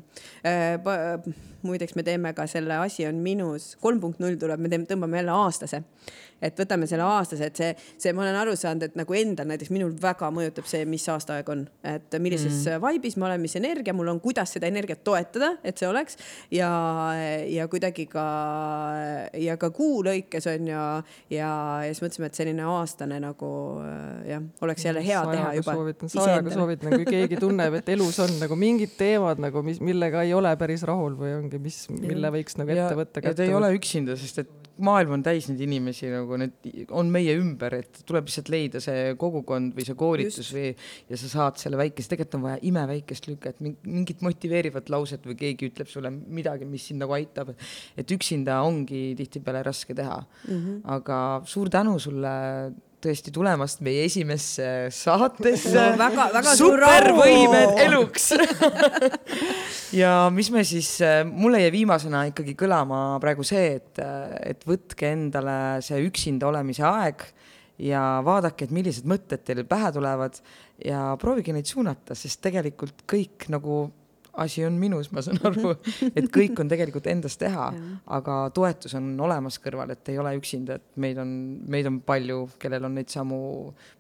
Äh, 0.47 1.29
muideks 1.65 1.95
me 1.95 2.05
teeme 2.07 2.33
ka 2.37 2.47
selle 2.49 2.79
Asi 2.79 3.07
on 3.09 3.21
minus, 3.23 3.73
kolm 3.81 4.01
punkt 4.03 4.21
null 4.23 4.39
tuleb, 4.39 4.61
me 4.63 4.71
teeme, 4.71 4.87
tõmbame 4.89 5.21
jälle 5.21 5.35
aastase 5.35 5.83
et 6.41 6.59
võtame 6.59 6.87
selle 6.87 7.05
aastase, 7.05 7.49
et 7.49 7.59
see, 7.59 7.69
see, 7.99 8.13
ma 8.15 8.23
olen 8.23 8.37
aru 8.39 8.55
saanud, 8.59 8.85
et 8.87 8.95
nagu 8.99 9.15
endal 9.17 9.47
näiteks 9.49 9.71
minul 9.73 9.91
väga 10.01 10.29
mõjutab 10.33 10.67
see, 10.69 10.85
mis 10.89 11.05
aastaaeg 11.11 11.51
on, 11.51 11.65
et 11.87 12.15
millises 12.21 12.55
mm. 12.63 12.83
vibe'is 12.83 13.17
ma 13.19 13.27
olen, 13.29 13.43
mis 13.43 13.55
energia 13.59 13.95
mul 13.95 14.11
on, 14.13 14.21
kuidas 14.23 14.55
seda 14.55 14.69
energiat 14.71 15.03
toetada, 15.07 15.51
et 15.67 15.79
see 15.79 15.89
oleks 15.89 16.19
ja, 16.55 16.69
ja 17.49 17.67
kuidagi 17.71 18.07
ka 18.11 18.25
ja 19.39 19.57
ka 19.59 19.71
kuu 19.75 19.99
lõikes 20.07 20.47
on 20.51 20.71
ju 20.71 20.77
ja, 20.77 20.85
ja 21.33 21.51
siis 21.89 22.03
mõtlesime, 22.05 22.31
et 22.31 22.39
selline 22.39 22.67
aastane 22.71 23.19
nagu 23.23 23.51
jah, 24.27 24.43
oleks 24.63 24.87
jälle 24.87 25.03
hea 25.05 25.19
sajaga 25.19 25.35
teha 25.35 25.53
juba. 25.59 25.77
soovitan, 25.79 26.13
sajaga 26.15 26.55
soovitan, 26.55 26.95
kui 26.95 27.09
keegi 27.09 27.41
tunneb, 27.41 27.79
et 27.81 27.93
elus 27.95 28.19
on 28.23 28.38
nagu 28.41 28.57
mingid 28.59 28.95
teemad 28.99 29.41
nagu, 29.41 29.63
mis, 29.65 29.81
millega 29.83 30.23
ei 30.25 30.33
ole 30.37 30.53
päris 30.59 30.85
rahul 30.87 31.17
või 31.19 31.35
ongi, 31.37 31.61
mis, 31.61 31.83
mille 31.93 32.31
võiks 32.33 32.57
nagu 32.59 32.75
ette 32.75 32.95
võtta. 32.99 33.23
ja 33.25 33.35
te 33.37 33.47
ei 33.47 33.55
ole 33.55 33.71
üksinda, 33.77 34.17
sest 34.19 34.43
et 34.43 34.69
maailm 34.83 35.17
on 35.17 35.23
täis 35.23 35.47
neid 35.49 35.61
inimesi 35.63 36.09
nagu 36.11 36.37
need 36.39 36.89
on 36.95 37.09
meie 37.11 37.35
ümber, 37.39 37.75
et 37.81 38.01
tuleb 38.07 38.29
lihtsalt 38.29 38.51
leida 38.53 38.81
see 38.83 39.13
kogukond 39.19 39.75
või 39.77 39.85
see 39.87 39.97
koolitus 39.99 40.39
Just. 40.41 40.55
või 40.55 40.71
ja 41.11 41.19
sa 41.19 41.31
saad 41.33 41.61
selle 41.61 41.79
väikese, 41.79 42.11
tegelikult 42.13 42.39
on 42.39 42.45
vaja 42.47 42.59
imeväikest 42.69 43.29
lüket, 43.29 43.63
mingit 43.63 44.23
motiveerivat 44.25 44.91
lauset 44.93 45.25
või 45.27 45.37
keegi 45.39 45.71
ütleb 45.71 45.91
sulle 45.91 46.11
midagi, 46.11 46.67
mis 46.69 46.89
sind 46.89 47.03
nagu 47.03 47.15
aitab. 47.17 47.53
et 47.97 48.11
üksinda 48.15 48.61
ongi 48.65 49.13
tihtipeale 49.19 49.63
raske 49.65 49.95
teha 49.95 50.19
mm. 50.21 50.53
-hmm. 50.53 50.79
aga 50.95 51.19
suur 51.45 51.69
tänu 51.69 51.99
sulle 51.99 52.35
tõesti 53.03 53.31
tulemast 53.33 53.83
meie 53.85 54.03
esimesse 54.07 54.65
saatesse 54.93 55.73
no,. 55.75 55.97
väga, 55.99 56.27
väga 56.35 56.55
supervõimed 56.59 57.81
eluks 57.85 58.31
ja 60.01 60.13
mis 60.33 60.51
me 60.53 60.63
siis, 60.67 60.95
mulle 61.29 61.63
jäi 61.63 61.73
viimasena 61.79 62.25
ikkagi 62.31 62.55
kõlama 62.59 63.01
praegu 63.23 63.45
see, 63.47 63.79
et, 63.79 64.01
et 64.53 64.65
võtke 64.67 65.13
endale 65.13 65.59
see 65.85 66.01
üksinda 66.07 66.49
olemise 66.51 66.85
aeg 66.87 67.23
ja 67.79 68.19
vaadake, 68.25 68.67
et 68.67 68.75
millised 68.75 69.07
mõtted 69.07 69.45
teile 69.47 69.63
pähe 69.67 69.91
tulevad 69.95 70.39
ja 70.83 71.13
proovige 71.21 71.55
neid 71.55 71.69
suunata, 71.69 72.17
sest 72.17 72.41
tegelikult 72.43 73.05
kõik 73.09 73.47
nagu 73.53 73.85
asi 74.39 74.63
on 74.65 74.77
minus, 74.79 75.11
ma 75.15 75.23
saan 75.25 75.39
aru, 75.49 75.73
et 76.17 76.29
kõik 76.33 76.59
on 76.61 76.71
tegelikult 76.71 77.07
endast 77.11 77.39
teha, 77.41 77.69
aga 78.19 78.39
toetus 78.55 78.95
on 78.99 79.11
olemas 79.27 79.59
kõrval, 79.63 79.93
et 79.95 80.11
ei 80.13 80.19
ole 80.21 80.35
üksinda, 80.39 80.79
et 80.79 80.99
meid 81.01 81.19
on, 81.21 81.31
meid 81.69 81.89
on 81.89 82.01
palju, 82.05 82.45
kellel 82.61 82.87
on 82.89 82.97
neid 82.99 83.11
samu 83.13 83.39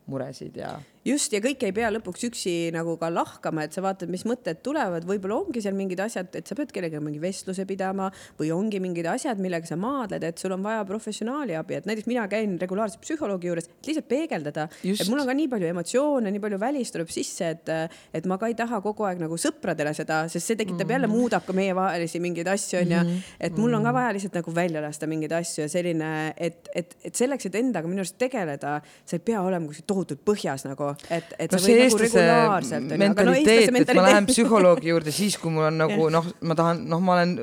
muresid 0.09 0.57
ja 0.59 0.75
just 1.07 1.33
ja 1.33 1.39
kõike 1.43 1.69
ei 1.69 1.75
pea 1.75 1.89
lõpuks 1.93 2.25
üksi 2.27 2.53
nagu 2.75 2.95
ka 2.99 3.09
lahkama, 3.11 3.63
et 3.65 3.75
sa 3.75 3.83
vaatad, 3.83 4.09
mis 4.11 4.25
mõtted 4.27 4.61
tulevad, 4.65 5.05
võib-olla 5.07 5.39
ongi 5.39 5.61
seal 5.63 5.75
mingid 5.77 6.01
asjad, 6.03 6.31
et 6.35 6.49
sa 6.49 6.57
pead 6.57 6.73
kellegagi 6.75 7.01
mingi 7.03 7.21
vestluse 7.23 7.65
pidama 7.69 8.09
või 8.39 8.51
ongi 8.55 8.81
mingid 8.83 9.07
asjad, 9.09 9.39
millega 9.41 9.67
sa 9.69 9.77
maadled, 9.79 10.25
et 10.27 10.41
sul 10.41 10.53
on 10.55 10.63
vaja 10.65 10.83
professionaali 10.87 11.55
abi, 11.57 11.79
et 11.79 11.87
näiteks 11.89 12.09
mina 12.09 12.25
käin 12.31 12.57
regulaarselt 12.61 13.01
psühholoogi 13.03 13.49
juures, 13.49 13.69
et 13.69 13.89
lihtsalt 13.91 14.09
peegeldada, 14.09 14.67
et 14.83 15.11
mul 15.11 15.23
on 15.23 15.29
ka 15.29 15.37
nii 15.39 15.49
palju 15.53 15.69
emotsioone, 15.71 16.33
nii 16.35 16.43
palju 16.43 16.59
välist 16.61 16.95
tuleb 16.95 17.13
sisse, 17.13 17.53
et, 17.55 17.73
et 18.19 18.29
ma 18.29 18.39
ka 18.41 18.51
ei 18.51 18.57
taha 18.59 18.81
kogu 18.83 19.07
aeg 19.07 19.23
nagu 19.23 19.39
sõpradele 19.39 19.95
seda, 19.97 20.21
sest 20.31 20.51
see 20.51 20.59
tekitab 20.59 20.85
mm. 20.85 20.95
jälle, 20.97 21.11
muudab 21.11 21.47
ka 21.47 21.55
meievahelisi 21.55 22.21
mingeid 22.23 22.51
asju, 22.51 22.81
onju. 22.83 22.99
Mhm. 22.99 23.25
et 23.47 23.57
mul 23.57 23.73
on 23.77 23.85
ka 23.85 23.93
vaja 23.95 24.13
lihtsalt 24.15 24.35
nagu 24.41 24.53
välja 24.55 24.83
lasta 24.83 25.07
mingeid 25.09 25.33
asju 25.39 25.63
ja 25.63 25.71
selline, 25.71 26.11
et, 26.37 26.69
et, 26.75 26.95
et 27.07 27.15
selleks, 27.15 27.47
et 27.47 27.59
endaga 27.59 27.89
minu 27.89 28.03
arust 28.03 28.17
tegeleda, 28.19 28.79
sa 29.07 29.17
ei 29.17 29.23
pea 29.23 29.41
olema 29.45 29.69
kuskil 29.69 29.87
tohutult 29.99 30.23
põhjas 30.27 30.65
nagu 30.67 30.89
et, 31.11 31.33
et 31.37 31.51
no 31.53 31.59
sa 31.59 31.67
võid 31.67 31.83
nagu 31.83 32.01
regulaarselt 32.03 32.87
no 32.89 32.99
mentaliteet 33.03 33.53
eestlase 33.67 33.83
et 33.85 33.93
ma 33.99 34.05
lähen 34.07 34.29
psühholoogi 34.29 34.91
juurde 34.93 35.13
siis 35.15 35.37
kui 35.41 35.51
mul 35.53 35.67
on 35.69 35.79
nagu 35.83 36.09
noh 36.13 36.29
ma 36.49 36.57
tahan 36.59 36.83
noh 36.89 37.03
ma 37.03 37.17
olen 37.19 37.35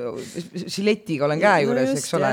žiletiga 0.65 1.27
olen 1.29 1.41
käe 1.41 1.55
No 1.57 1.71
juures 1.71 1.89
just, 1.89 2.03
eks 2.05 2.13
ole. 2.17 2.29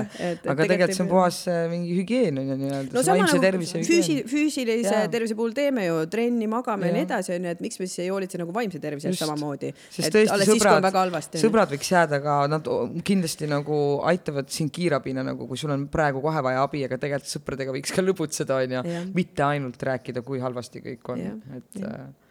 aga 0.52 0.66
tegelikult 0.68 0.96
see 0.96 1.04
on 1.04 1.10
puhas 1.10 1.38
äh, 1.50 1.60
mingi 1.70 1.94
hügieen 1.98 2.38
on 2.40 2.50
ju 2.52 2.56
nii-öelda 2.60 2.94
no 2.96 3.02
sama 3.06 3.26
nagu 3.28 3.62
füüsi- 3.88 4.24
füüsilise 4.30 5.04
tervise 5.12 5.36
puhul 5.38 5.54
teeme 5.56 5.86
ju 5.86 6.00
trenni, 6.10 6.46
magame 6.50 6.90
ja 6.90 6.96
nii 6.96 7.04
edasi 7.06 7.34
onju, 7.36 7.54
et 7.54 7.62
miks 7.64 7.80
me 7.80 7.88
siis 7.88 8.04
ei 8.04 8.10
hoolitse 8.12 8.40
nagu 8.40 8.54
vaimse 8.54 8.80
tervise 8.82 9.10
eest 9.10 9.22
samamoodi. 9.24 9.72
sest 9.90 10.14
tõesti 10.14 10.48
sõbrad 10.50 11.40
sõbrad 11.40 11.72
võiks 11.74 11.90
jääda 11.92 12.20
ka, 12.24 12.36
nad 12.50 12.68
kindlasti 13.06 13.48
nagu 13.50 13.80
aitavad 14.10 14.50
sind 14.52 14.72
kiirabina 14.74 15.24
nagu, 15.26 15.48
kui 15.48 15.58
sul 15.60 15.72
on 15.74 15.86
praegu 15.92 16.22
kohe 16.24 16.42
vaja 16.44 16.64
abi, 16.64 16.84
aga 16.86 16.98
tegelikult 17.00 17.30
sõpradega 17.30 17.74
võiks 17.74 17.94
ka 17.94 18.02
lõbutseda, 18.04 18.60
onju. 18.64 18.82
Mitte 19.14 19.42
ainult 19.46 19.80
rääkida, 19.80 20.03
kui 20.26 20.40
halvasti 20.42 20.82
kõik 20.84 21.10
on 21.14 21.22
et 21.56 21.80
jah. 21.80 21.90
äh, 21.90 22.24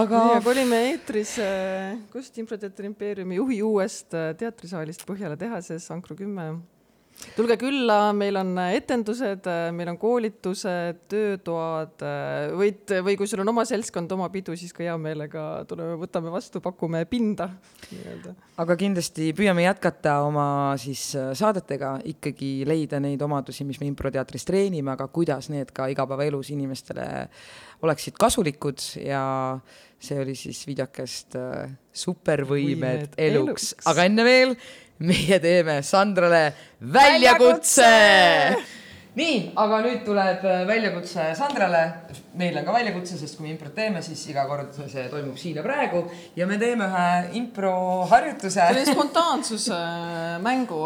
aga 0.00 0.20
olime 0.50 0.80
eetris 0.90 1.36
äh, 1.42 1.98
kust 2.12 2.38
Improteatri 2.40 2.88
impeeriumi 2.90 3.36
juhi 3.40 3.60
uuest 3.62 4.14
äh, 4.16 4.32
teatrisaalist 4.38 5.04
Põhjala 5.08 5.36
tehases 5.40 5.90
Ankru 5.94 6.16
kümme. 6.18 6.48
Tulge 7.36 7.56
külla, 7.60 7.98
meil 8.16 8.38
on 8.40 8.54
äh, 8.62 8.76
etendused, 8.78 9.48
meil 9.76 9.92
on 9.92 9.98
koolitused, 10.00 11.04
töötoad, 11.10 12.06
võid 12.58 12.96
või 13.06 13.18
kui 13.20 13.30
sul 13.30 13.44
on 13.44 13.52
oma 13.54 13.66
seltskond, 13.68 14.12
oma 14.16 14.30
pidu, 14.34 14.56
siis 14.58 14.74
ka 14.76 14.84
hea 14.86 14.96
meelega 15.00 15.64
tuleme, 15.68 15.98
võtame 16.00 16.32
vastu, 16.34 16.62
pakume 16.64 17.04
pinda 17.10 17.50
aga 18.60 18.76
kindlasti 18.78 19.32
püüame 19.34 19.64
jätkata 19.66 20.18
oma 20.26 20.46
siis 20.80 21.02
äh, 21.18 21.32
saadetega 21.36 21.96
ikkagi 22.14 22.64
leida 22.68 23.00
neid 23.02 23.22
omadusi, 23.24 23.66
mis 23.66 23.80
me 23.82 23.88
improteatris 23.90 24.46
treenime, 24.46 24.94
aga 24.94 25.08
kuidas 25.12 25.50
need 25.52 25.72
ka 25.74 25.88
igapäevaelus 25.92 26.52
inimestele 26.54 27.06
oleksid 27.84 28.16
kasulikud 28.20 28.82
ja 29.04 29.22
see 30.04 30.20
oli 30.20 30.34
siis 30.38 30.64
videokest 30.68 31.36
äh, 31.40 31.72
Supervõimed 31.94 33.14
Võimed 33.14 33.18
eluks, 33.20 33.72
eluks. 33.72 33.86
aga 33.92 34.06
enne 34.08 34.26
veel 34.26 34.56
meie 35.04 35.38
teeme 35.42 35.80
Sandrale 35.86 36.44
väljakutse. 36.94 37.88
nii, 39.18 39.38
aga 39.64 39.80
nüüd 39.86 40.04
tuleb 40.06 40.44
äh, 40.48 40.62
väljakutse 40.68 41.32
Sandrale. 41.38 41.84
Meil 42.38 42.56
on 42.58 42.66
ka 42.66 42.74
väljakutse, 42.74 43.16
sest 43.18 43.38
kui 43.38 43.46
me 43.46 43.52
improt 43.54 43.74
teeme, 43.76 44.02
siis 44.02 44.22
iga 44.30 44.44
kord 44.50 44.74
see 44.90 45.06
toimub 45.10 45.36
siin 45.38 45.58
ja 45.60 45.64
praegu. 45.64 46.02
Ja 46.36 46.46
me 46.50 46.58
teeme 46.60 46.88
ühe 46.88 47.08
improharjutuse. 47.40 48.58
Selline 48.58 48.94
spontaansuse 48.94 49.78
mängu, 50.42 50.80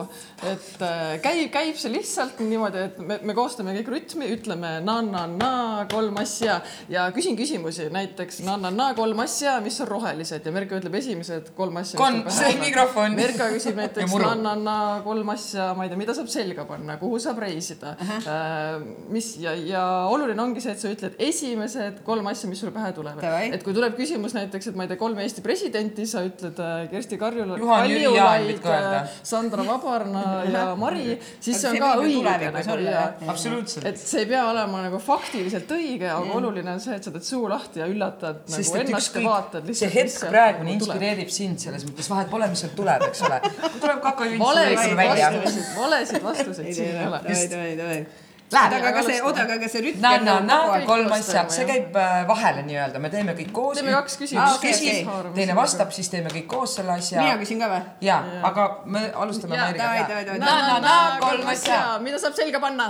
et 0.46 0.82
äh, 0.84 1.14
käib, 1.24 1.48
käib 1.54 1.78
see 1.80 1.92
lihtsalt 1.92 2.42
niimoodi, 2.44 2.84
et 2.90 2.98
me, 3.00 3.18
me 3.30 3.36
koostame 3.36 3.74
kõik 3.78 3.92
rütmi, 3.94 4.28
ütleme 4.36 4.74
na-na-na 4.84 5.86
kolm 5.92 6.20
asja. 6.20 6.58
Ja 6.92 7.06
küsin 7.16 7.38
küsimusi, 7.38 7.88
näiteks 7.94 8.42
na-na-na 8.46 8.90
kolm 8.98 9.24
asja, 9.24 9.58
mis 9.64 9.80
on 9.84 9.90
rohelised. 9.90 10.44
Ja 10.44 10.54
Merke 10.54 10.78
ütleb 10.80 10.98
esimesed 11.00 11.52
kolm 11.56 11.80
asja. 11.80 12.00
Kon- 12.00 12.22
see 12.34 12.54
mikrofon. 12.60 13.16
Merke 13.18 13.50
küsib 13.56 13.78
näiteks 13.82 14.16
na-na-na 14.20 14.76
kolm 15.06 15.32
asja, 15.32 15.72
ma 15.78 15.86
ei 15.86 15.92
tea, 15.92 16.00
mida 16.00 16.16
saab 16.16 16.28
selga 16.32 16.68
panna, 16.68 16.98
kuhu 17.00 17.20
saab 17.22 17.40
reisida. 17.46 17.96
Uh, 17.98 18.14
-huh. 18.28 18.86
mis 19.14 19.32
ja, 19.40 19.54
ja 19.54 19.84
oluline 20.12 20.42
ongi 20.42 20.60
see, 20.60 20.72
et 20.76 20.80
sa 20.80 20.92
ütled 20.92 21.16
esimesed 21.38 22.02
kolm 22.06 22.26
asja, 22.30 22.48
mis 22.50 22.60
sulle 22.62 22.72
pähe 22.74 22.90
tulevad 22.96 23.22
Davai.. 23.22 23.50
et 23.54 23.64
kui 23.64 23.74
tuleb 23.76 23.94
küsimus 23.98 24.34
näiteks, 24.36 24.70
et 24.70 24.78
ma 24.78 24.84
ei 24.84 24.90
tea, 24.90 24.98
kolm 25.00 25.18
Eesti 25.22 25.44
presidenti, 25.44 26.06
sa 26.08 26.22
ütled 26.26 26.58
äh, 26.62 26.84
Kersti 26.90 27.18
Kaljulaid, 27.20 27.62
Juhan 27.62 27.86
Jüri 27.90 28.04
Jaan 28.16 28.46
võid 28.48 28.60
ka 28.64 28.74
öelda. 28.74 29.00
Sandra 29.30 29.64
Vabarna 29.66 30.24
ja 30.54 30.64
Mari, 30.78 31.16
siis 31.40 31.60
see 31.62 31.70
on 31.70 31.78
see 31.78 31.82
ka 31.82 31.92
õige 32.02 32.52
nagu 32.58 32.76
ja 32.84 33.04
absoluutselt. 33.30 33.88
et 33.88 34.00
see 34.02 34.24
ei 34.24 34.30
pea 34.30 34.44
olema 34.50 34.82
nagu 34.86 35.00
faktiliselt 35.02 35.72
õige, 35.78 36.10
aga 36.10 36.38
oluline 36.40 36.74
on 36.76 36.82
see, 36.82 36.98
et 36.98 37.08
sa 37.08 37.14
teed 37.14 37.26
suu 37.26 37.48
lahti 37.50 37.82
ja 37.82 37.88
üllatad 37.90 38.44
sest 38.48 38.74
nagu 38.74 38.82
et 38.82 38.92
ennast 38.92 39.18
ja 39.18 39.24
vaatad 39.26 39.68
ükskõik, 39.68 39.80
see 39.80 39.92
lihtsalt. 39.94 40.28
hetk 40.28 40.36
praegune 40.36 40.76
inspireerib 40.76 41.34
sind 41.34 41.62
selles 41.62 41.86
mõttes, 41.88 42.10
vahet 42.12 42.32
pole, 42.32 42.50
mis 42.52 42.64
sealt 42.64 42.76
tuleb, 42.78 43.08
eks 43.10 43.26
ole. 43.28 43.42
tuleb 43.78 44.00
kakajunts 44.06 44.44
valesid 44.44 44.96
välja. 45.02 45.34
vastuseid, 45.38 45.76
valesid 45.76 46.24
vastuseid 46.30 46.72
siin 46.78 46.96
ei 46.98 47.76
ole. 47.82 48.26
Läheb. 48.52 48.72
oota, 48.72 48.88
aga 48.88 49.02
see, 49.04 49.16
oota, 49.22 49.42
aga 49.44 49.68
see 49.68 49.82
rütm 49.84 50.04
nagu 50.48 50.86
kolm 50.88 51.12
asja, 51.12 51.42
see 51.52 51.66
käib 51.68 51.96
äh, 52.00 52.22
vahele 52.28 52.62
nii-öelda, 52.64 53.00
me 53.02 53.10
teeme 53.12 53.34
kõik 53.36 53.50
koos. 53.52 53.76
Teeme 53.76 53.92
kaks 53.92 54.16
küsimust. 54.20 54.56
Üks 54.56 54.60
okei, 54.60 54.72
küsib 54.72 55.10
okei., 55.12 55.32
teine 55.36 55.56
vastab, 55.58 55.92
siis 55.92 56.08
teeme 56.12 56.32
kõik 56.32 56.46
koos 56.48 56.78
selle 56.78 56.94
asja. 56.96 57.20
mina 57.20 57.36
küsin 57.40 57.60
ka 57.60 57.68
või? 57.72 57.82
ja, 58.06 58.16
aga 58.48 58.66
me 58.88 59.02
alustame 59.24 59.58
davai.. 59.58 60.38
na, 60.40 60.54
na, 60.64 60.78
na 60.84 60.94
kolm 61.20 61.50
asja. 61.52 61.80
mida 62.04 62.20
saab 62.22 62.36
selga 62.38 62.62
panna? 62.62 62.88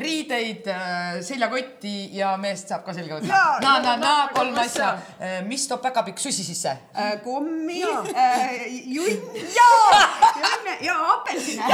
riideid, 0.00 0.66
seljakotti 1.26 1.94
ja 2.16 2.32
meest 2.40 2.72
saab 2.72 2.82
ka 2.86 2.94
selga 2.96 3.20
võtta 3.20 3.42
na, 3.62 3.76
na, 3.84 3.96
na 4.00 4.14
kolm 4.34 4.58
asja. 4.62 4.90
mis 5.46 5.68
toob 5.70 5.84
päkapikk 5.86 6.18
susi 6.22 6.44
sisse? 6.46 6.74
kommi, 7.24 7.80
junn 8.96 9.46
ja, 9.54 9.70
ja 10.88 10.98
apelsine. 11.14 11.70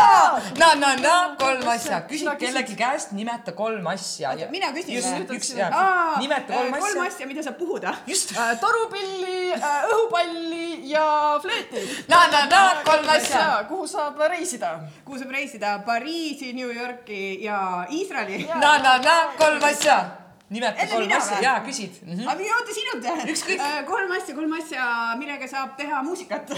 na, 0.60 0.74
na, 0.74 0.94
na 1.00 1.16
kolm 1.40 1.68
asja, 1.72 2.02
küsid 2.10 2.28
kellegi 2.40 2.76
käest, 2.78 3.05
nimeta 3.12 3.52
kolm 3.52 3.86
asja. 3.86 4.34
mina 4.50 4.72
küsin 4.74 4.98
või?, 5.02 5.36
üks 5.36 5.52
ja 5.56 5.68
Aa, 5.72 6.18
nimeta 6.20 6.52
äh, 6.52 6.58
kolm 6.58 6.72
kolm 6.80 7.00
asja. 7.02 7.06
asja, 7.12 7.26
mida 7.26 7.42
saab 7.42 7.58
puhuda. 7.58 7.94
just, 8.06 8.34
torupilli, 8.60 9.54
õhupalli 9.92 10.90
ja 10.90 11.38
fleeti. 11.42 11.86
na, 12.08 12.26
na, 12.32 12.44
na 12.50 12.62
kolm 12.84 13.08
asja. 13.16 13.64
kuhu 13.68 13.86
saab 13.86 14.20
reisida? 14.30 14.76
kuhu 15.04 15.18
saab 15.18 15.30
reisida? 15.38 15.78
Pariisi, 15.86 16.52
New 16.52 16.70
Yorki 16.72 17.44
ja 17.44 17.86
Iisraeli. 17.90 18.46
na, 18.54 18.78
na, 18.78 18.98
na 18.98 19.16
kolm 19.38 19.62
asja. 19.64 20.25
Nimeta 20.48 20.82
Enne 20.82 20.92
kolm 20.94 21.12
asja 21.16 21.36
või? 21.36 21.44
ja 21.44 21.52
küsid 21.66 21.94
mm. 22.02 22.12
-hmm. 22.12 22.28
aga 22.30 22.38
mina 22.38 22.58
ootan 22.58 22.76
sinult. 22.76 23.30
Ükskõik. 23.32 23.62
kolm 23.86 24.12
asja, 24.16 24.34
kolm 24.34 24.52
asja, 24.58 24.84
millega 25.18 25.48
saab 25.50 25.72
teha 25.78 26.02
muusikat. 26.06 26.52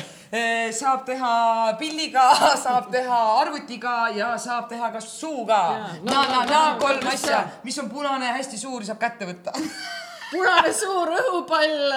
saab 0.81 1.07
teha 1.09 1.33
pilliga, 1.79 2.27
saab 2.65 2.91
teha 2.93 3.21
arvutiga 3.41 3.95
ja 4.17 4.35
saab 4.39 4.69
teha 4.69 4.91
ka 4.93 5.01
suuga. 5.01 5.63
na, 6.03 6.27
na, 6.33 6.45
na 6.45 6.61
kolm 6.81 7.07
asja, 7.15 7.47
mis 7.65 7.79
on 7.79 7.89
punane, 7.89 8.35
hästi 8.37 8.61
suur, 8.61 8.85
saab 8.85 9.01
kätte 9.01 9.31
võtta. 9.31 9.57
punane 10.31 10.73
suur 10.77 11.09
õhupall, 11.17 11.93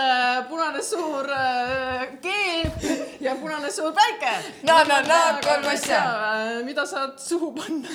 punane 0.47 0.84
suur 0.84 1.27
äh, 1.35 2.07
keep 2.23 3.19
ja 3.19 3.35
punane 3.35 3.72
suur 3.72 3.91
päike. 3.95 4.31
Na, 4.63 4.84
na, 4.88 5.01
na, 5.03 5.19
kolm 5.43 5.68
asja.. 5.73 6.01
mida 6.63 6.85
saad 6.88 7.19
suhu 7.19 7.51
panna? 7.57 7.91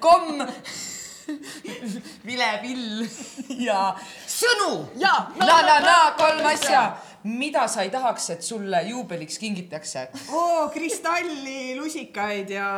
komm, 0.00 0.44
vilepill 2.28 3.04
ja 3.68 3.92
sõnu. 4.26 4.88
Ja, 5.00 5.12
na, 5.40 5.60
na, 5.66 5.76
na 5.84 5.96
kolm 6.18 6.46
asja, 6.48 6.82
mida 7.28 7.66
sa 7.70 7.84
ei 7.84 7.92
tahaks, 7.92 8.30
et 8.34 8.46
sulle 8.46 8.80
juubeliks 8.88 9.38
kingitakse. 9.42 10.08
oo, 10.32 10.68
kristalli, 10.74 11.76
lusikaid 11.78 12.50
ja 12.56 12.68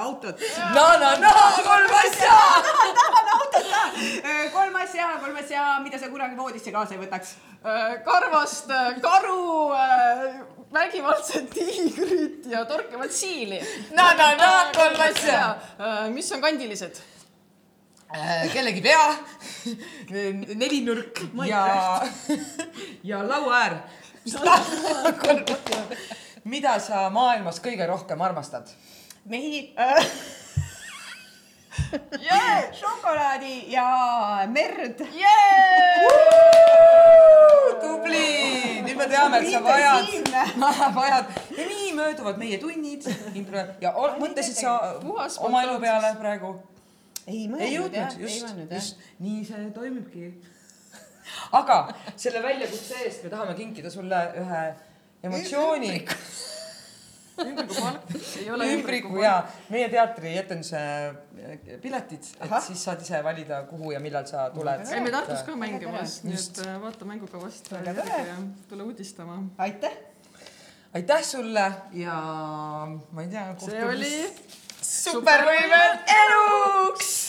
autot. 0.00 0.40
na, 0.74 0.86
na, 1.00 1.14
na 1.22 1.34
kolm 1.64 1.96
asja. 2.02 2.38
tahan 3.00 3.32
autot 3.38 3.70
ka. 3.72 3.84
kolm 4.52 4.80
asja, 4.82 5.10
kolm 5.22 5.42
asja, 5.42 5.68
mida 5.84 6.00
sa 6.00 6.12
kunagi 6.12 6.38
voodisse 6.38 6.74
kaasa 6.74 6.98
ei 6.98 7.04
võtaks. 7.04 7.36
karvast 8.04 8.68
äh, 8.68 8.98
karu, 9.00 9.72
vägivaldset 10.74 11.48
tiigrit 11.54 12.44
ja 12.50 12.66
torkivat 12.68 13.12
siili. 13.12 13.62
na, 13.96 14.12
na, 14.18 14.34
na 14.36 14.52
kolm 14.76 15.00
asja. 15.08 15.42
mis 16.12 16.32
on 16.32 16.44
kandilised? 16.44 17.13
Kellegi 18.52 18.82
pea, 18.82 19.14
nelinurk 20.54 21.20
ja, 21.46 22.02
ja 23.02 23.28
lauaäär. 23.28 23.76
mida 26.44 26.78
sa 26.78 27.10
maailmas 27.10 27.60
kõige 27.64 27.86
rohkem 27.88 28.20
armastad? 28.22 28.70
mehi 29.24 29.74
šokolaadi 32.78 33.64
ja 33.72 33.86
merd. 34.48 35.02
tubli, 37.80 38.28
nüüd 38.84 38.96
me 38.96 39.08
teame, 39.10 39.40
et 39.40 39.50
sa 39.50 39.62
vajad, 39.64 40.06
vajad 41.00 41.34
ja 41.56 41.66
nii 41.66 41.90
mööduvad 41.96 42.38
meie 42.38 42.60
tunnid 42.62 43.08
ja 43.82 43.92
mõtlesid 44.20 44.60
sa 44.60 44.78
oma 45.42 45.64
elu 45.66 45.80
peale 45.82 46.14
praegu? 46.20 46.54
Ei 47.26 47.44
ei 47.58 47.74
jõudnud, 47.74 48.18
just, 48.20 48.56
just 48.70 49.06
nii 49.24 49.44
see 49.48 49.70
toimibki. 49.76 50.32
aga 51.60 51.78
selle 52.16 52.42
väljakutse 52.44 53.04
eest 53.04 53.24
me 53.24 53.32
tahame 53.32 53.54
kinkida 53.58 53.92
sulle 53.92 54.20
ühe 54.40 54.64
emotsiooni. 55.24 55.92
ei 58.38 58.50
ole 58.54 58.66
ümbriku 58.76 59.16
ja 59.18 59.38
meie 59.72 59.88
teatri 59.90 60.36
etenduse 60.38 60.78
piletid, 61.82 62.28
et 62.44 62.52
siis 62.62 62.84
saad 62.86 63.02
ise 63.02 63.18
valida, 63.26 63.64
kuhu 63.66 63.90
ja 63.90 64.00
millal 64.04 64.26
sa 64.28 64.46
tuled. 64.54 64.84
käime 64.86 65.10
Tartus 65.14 65.42
ka 65.46 65.56
mängimas, 65.58 66.20
nii 66.28 66.38
et 66.38 66.60
äh, 66.66 66.76
vaata 66.82 67.08
mängukavast 67.08 67.72
ja 67.74 67.94
tule 68.68 68.86
uudistama. 68.86 69.40
aitäh. 69.58 69.96
aitäh 70.94 71.24
sulle 71.26 71.72
ja 72.04 72.20
ma 73.10 73.22
ei 73.22 73.28
tea. 73.32 73.48
see 73.64 73.84
oli 73.88 74.14
supervõimed 75.04 76.14
eluks! 76.16 77.23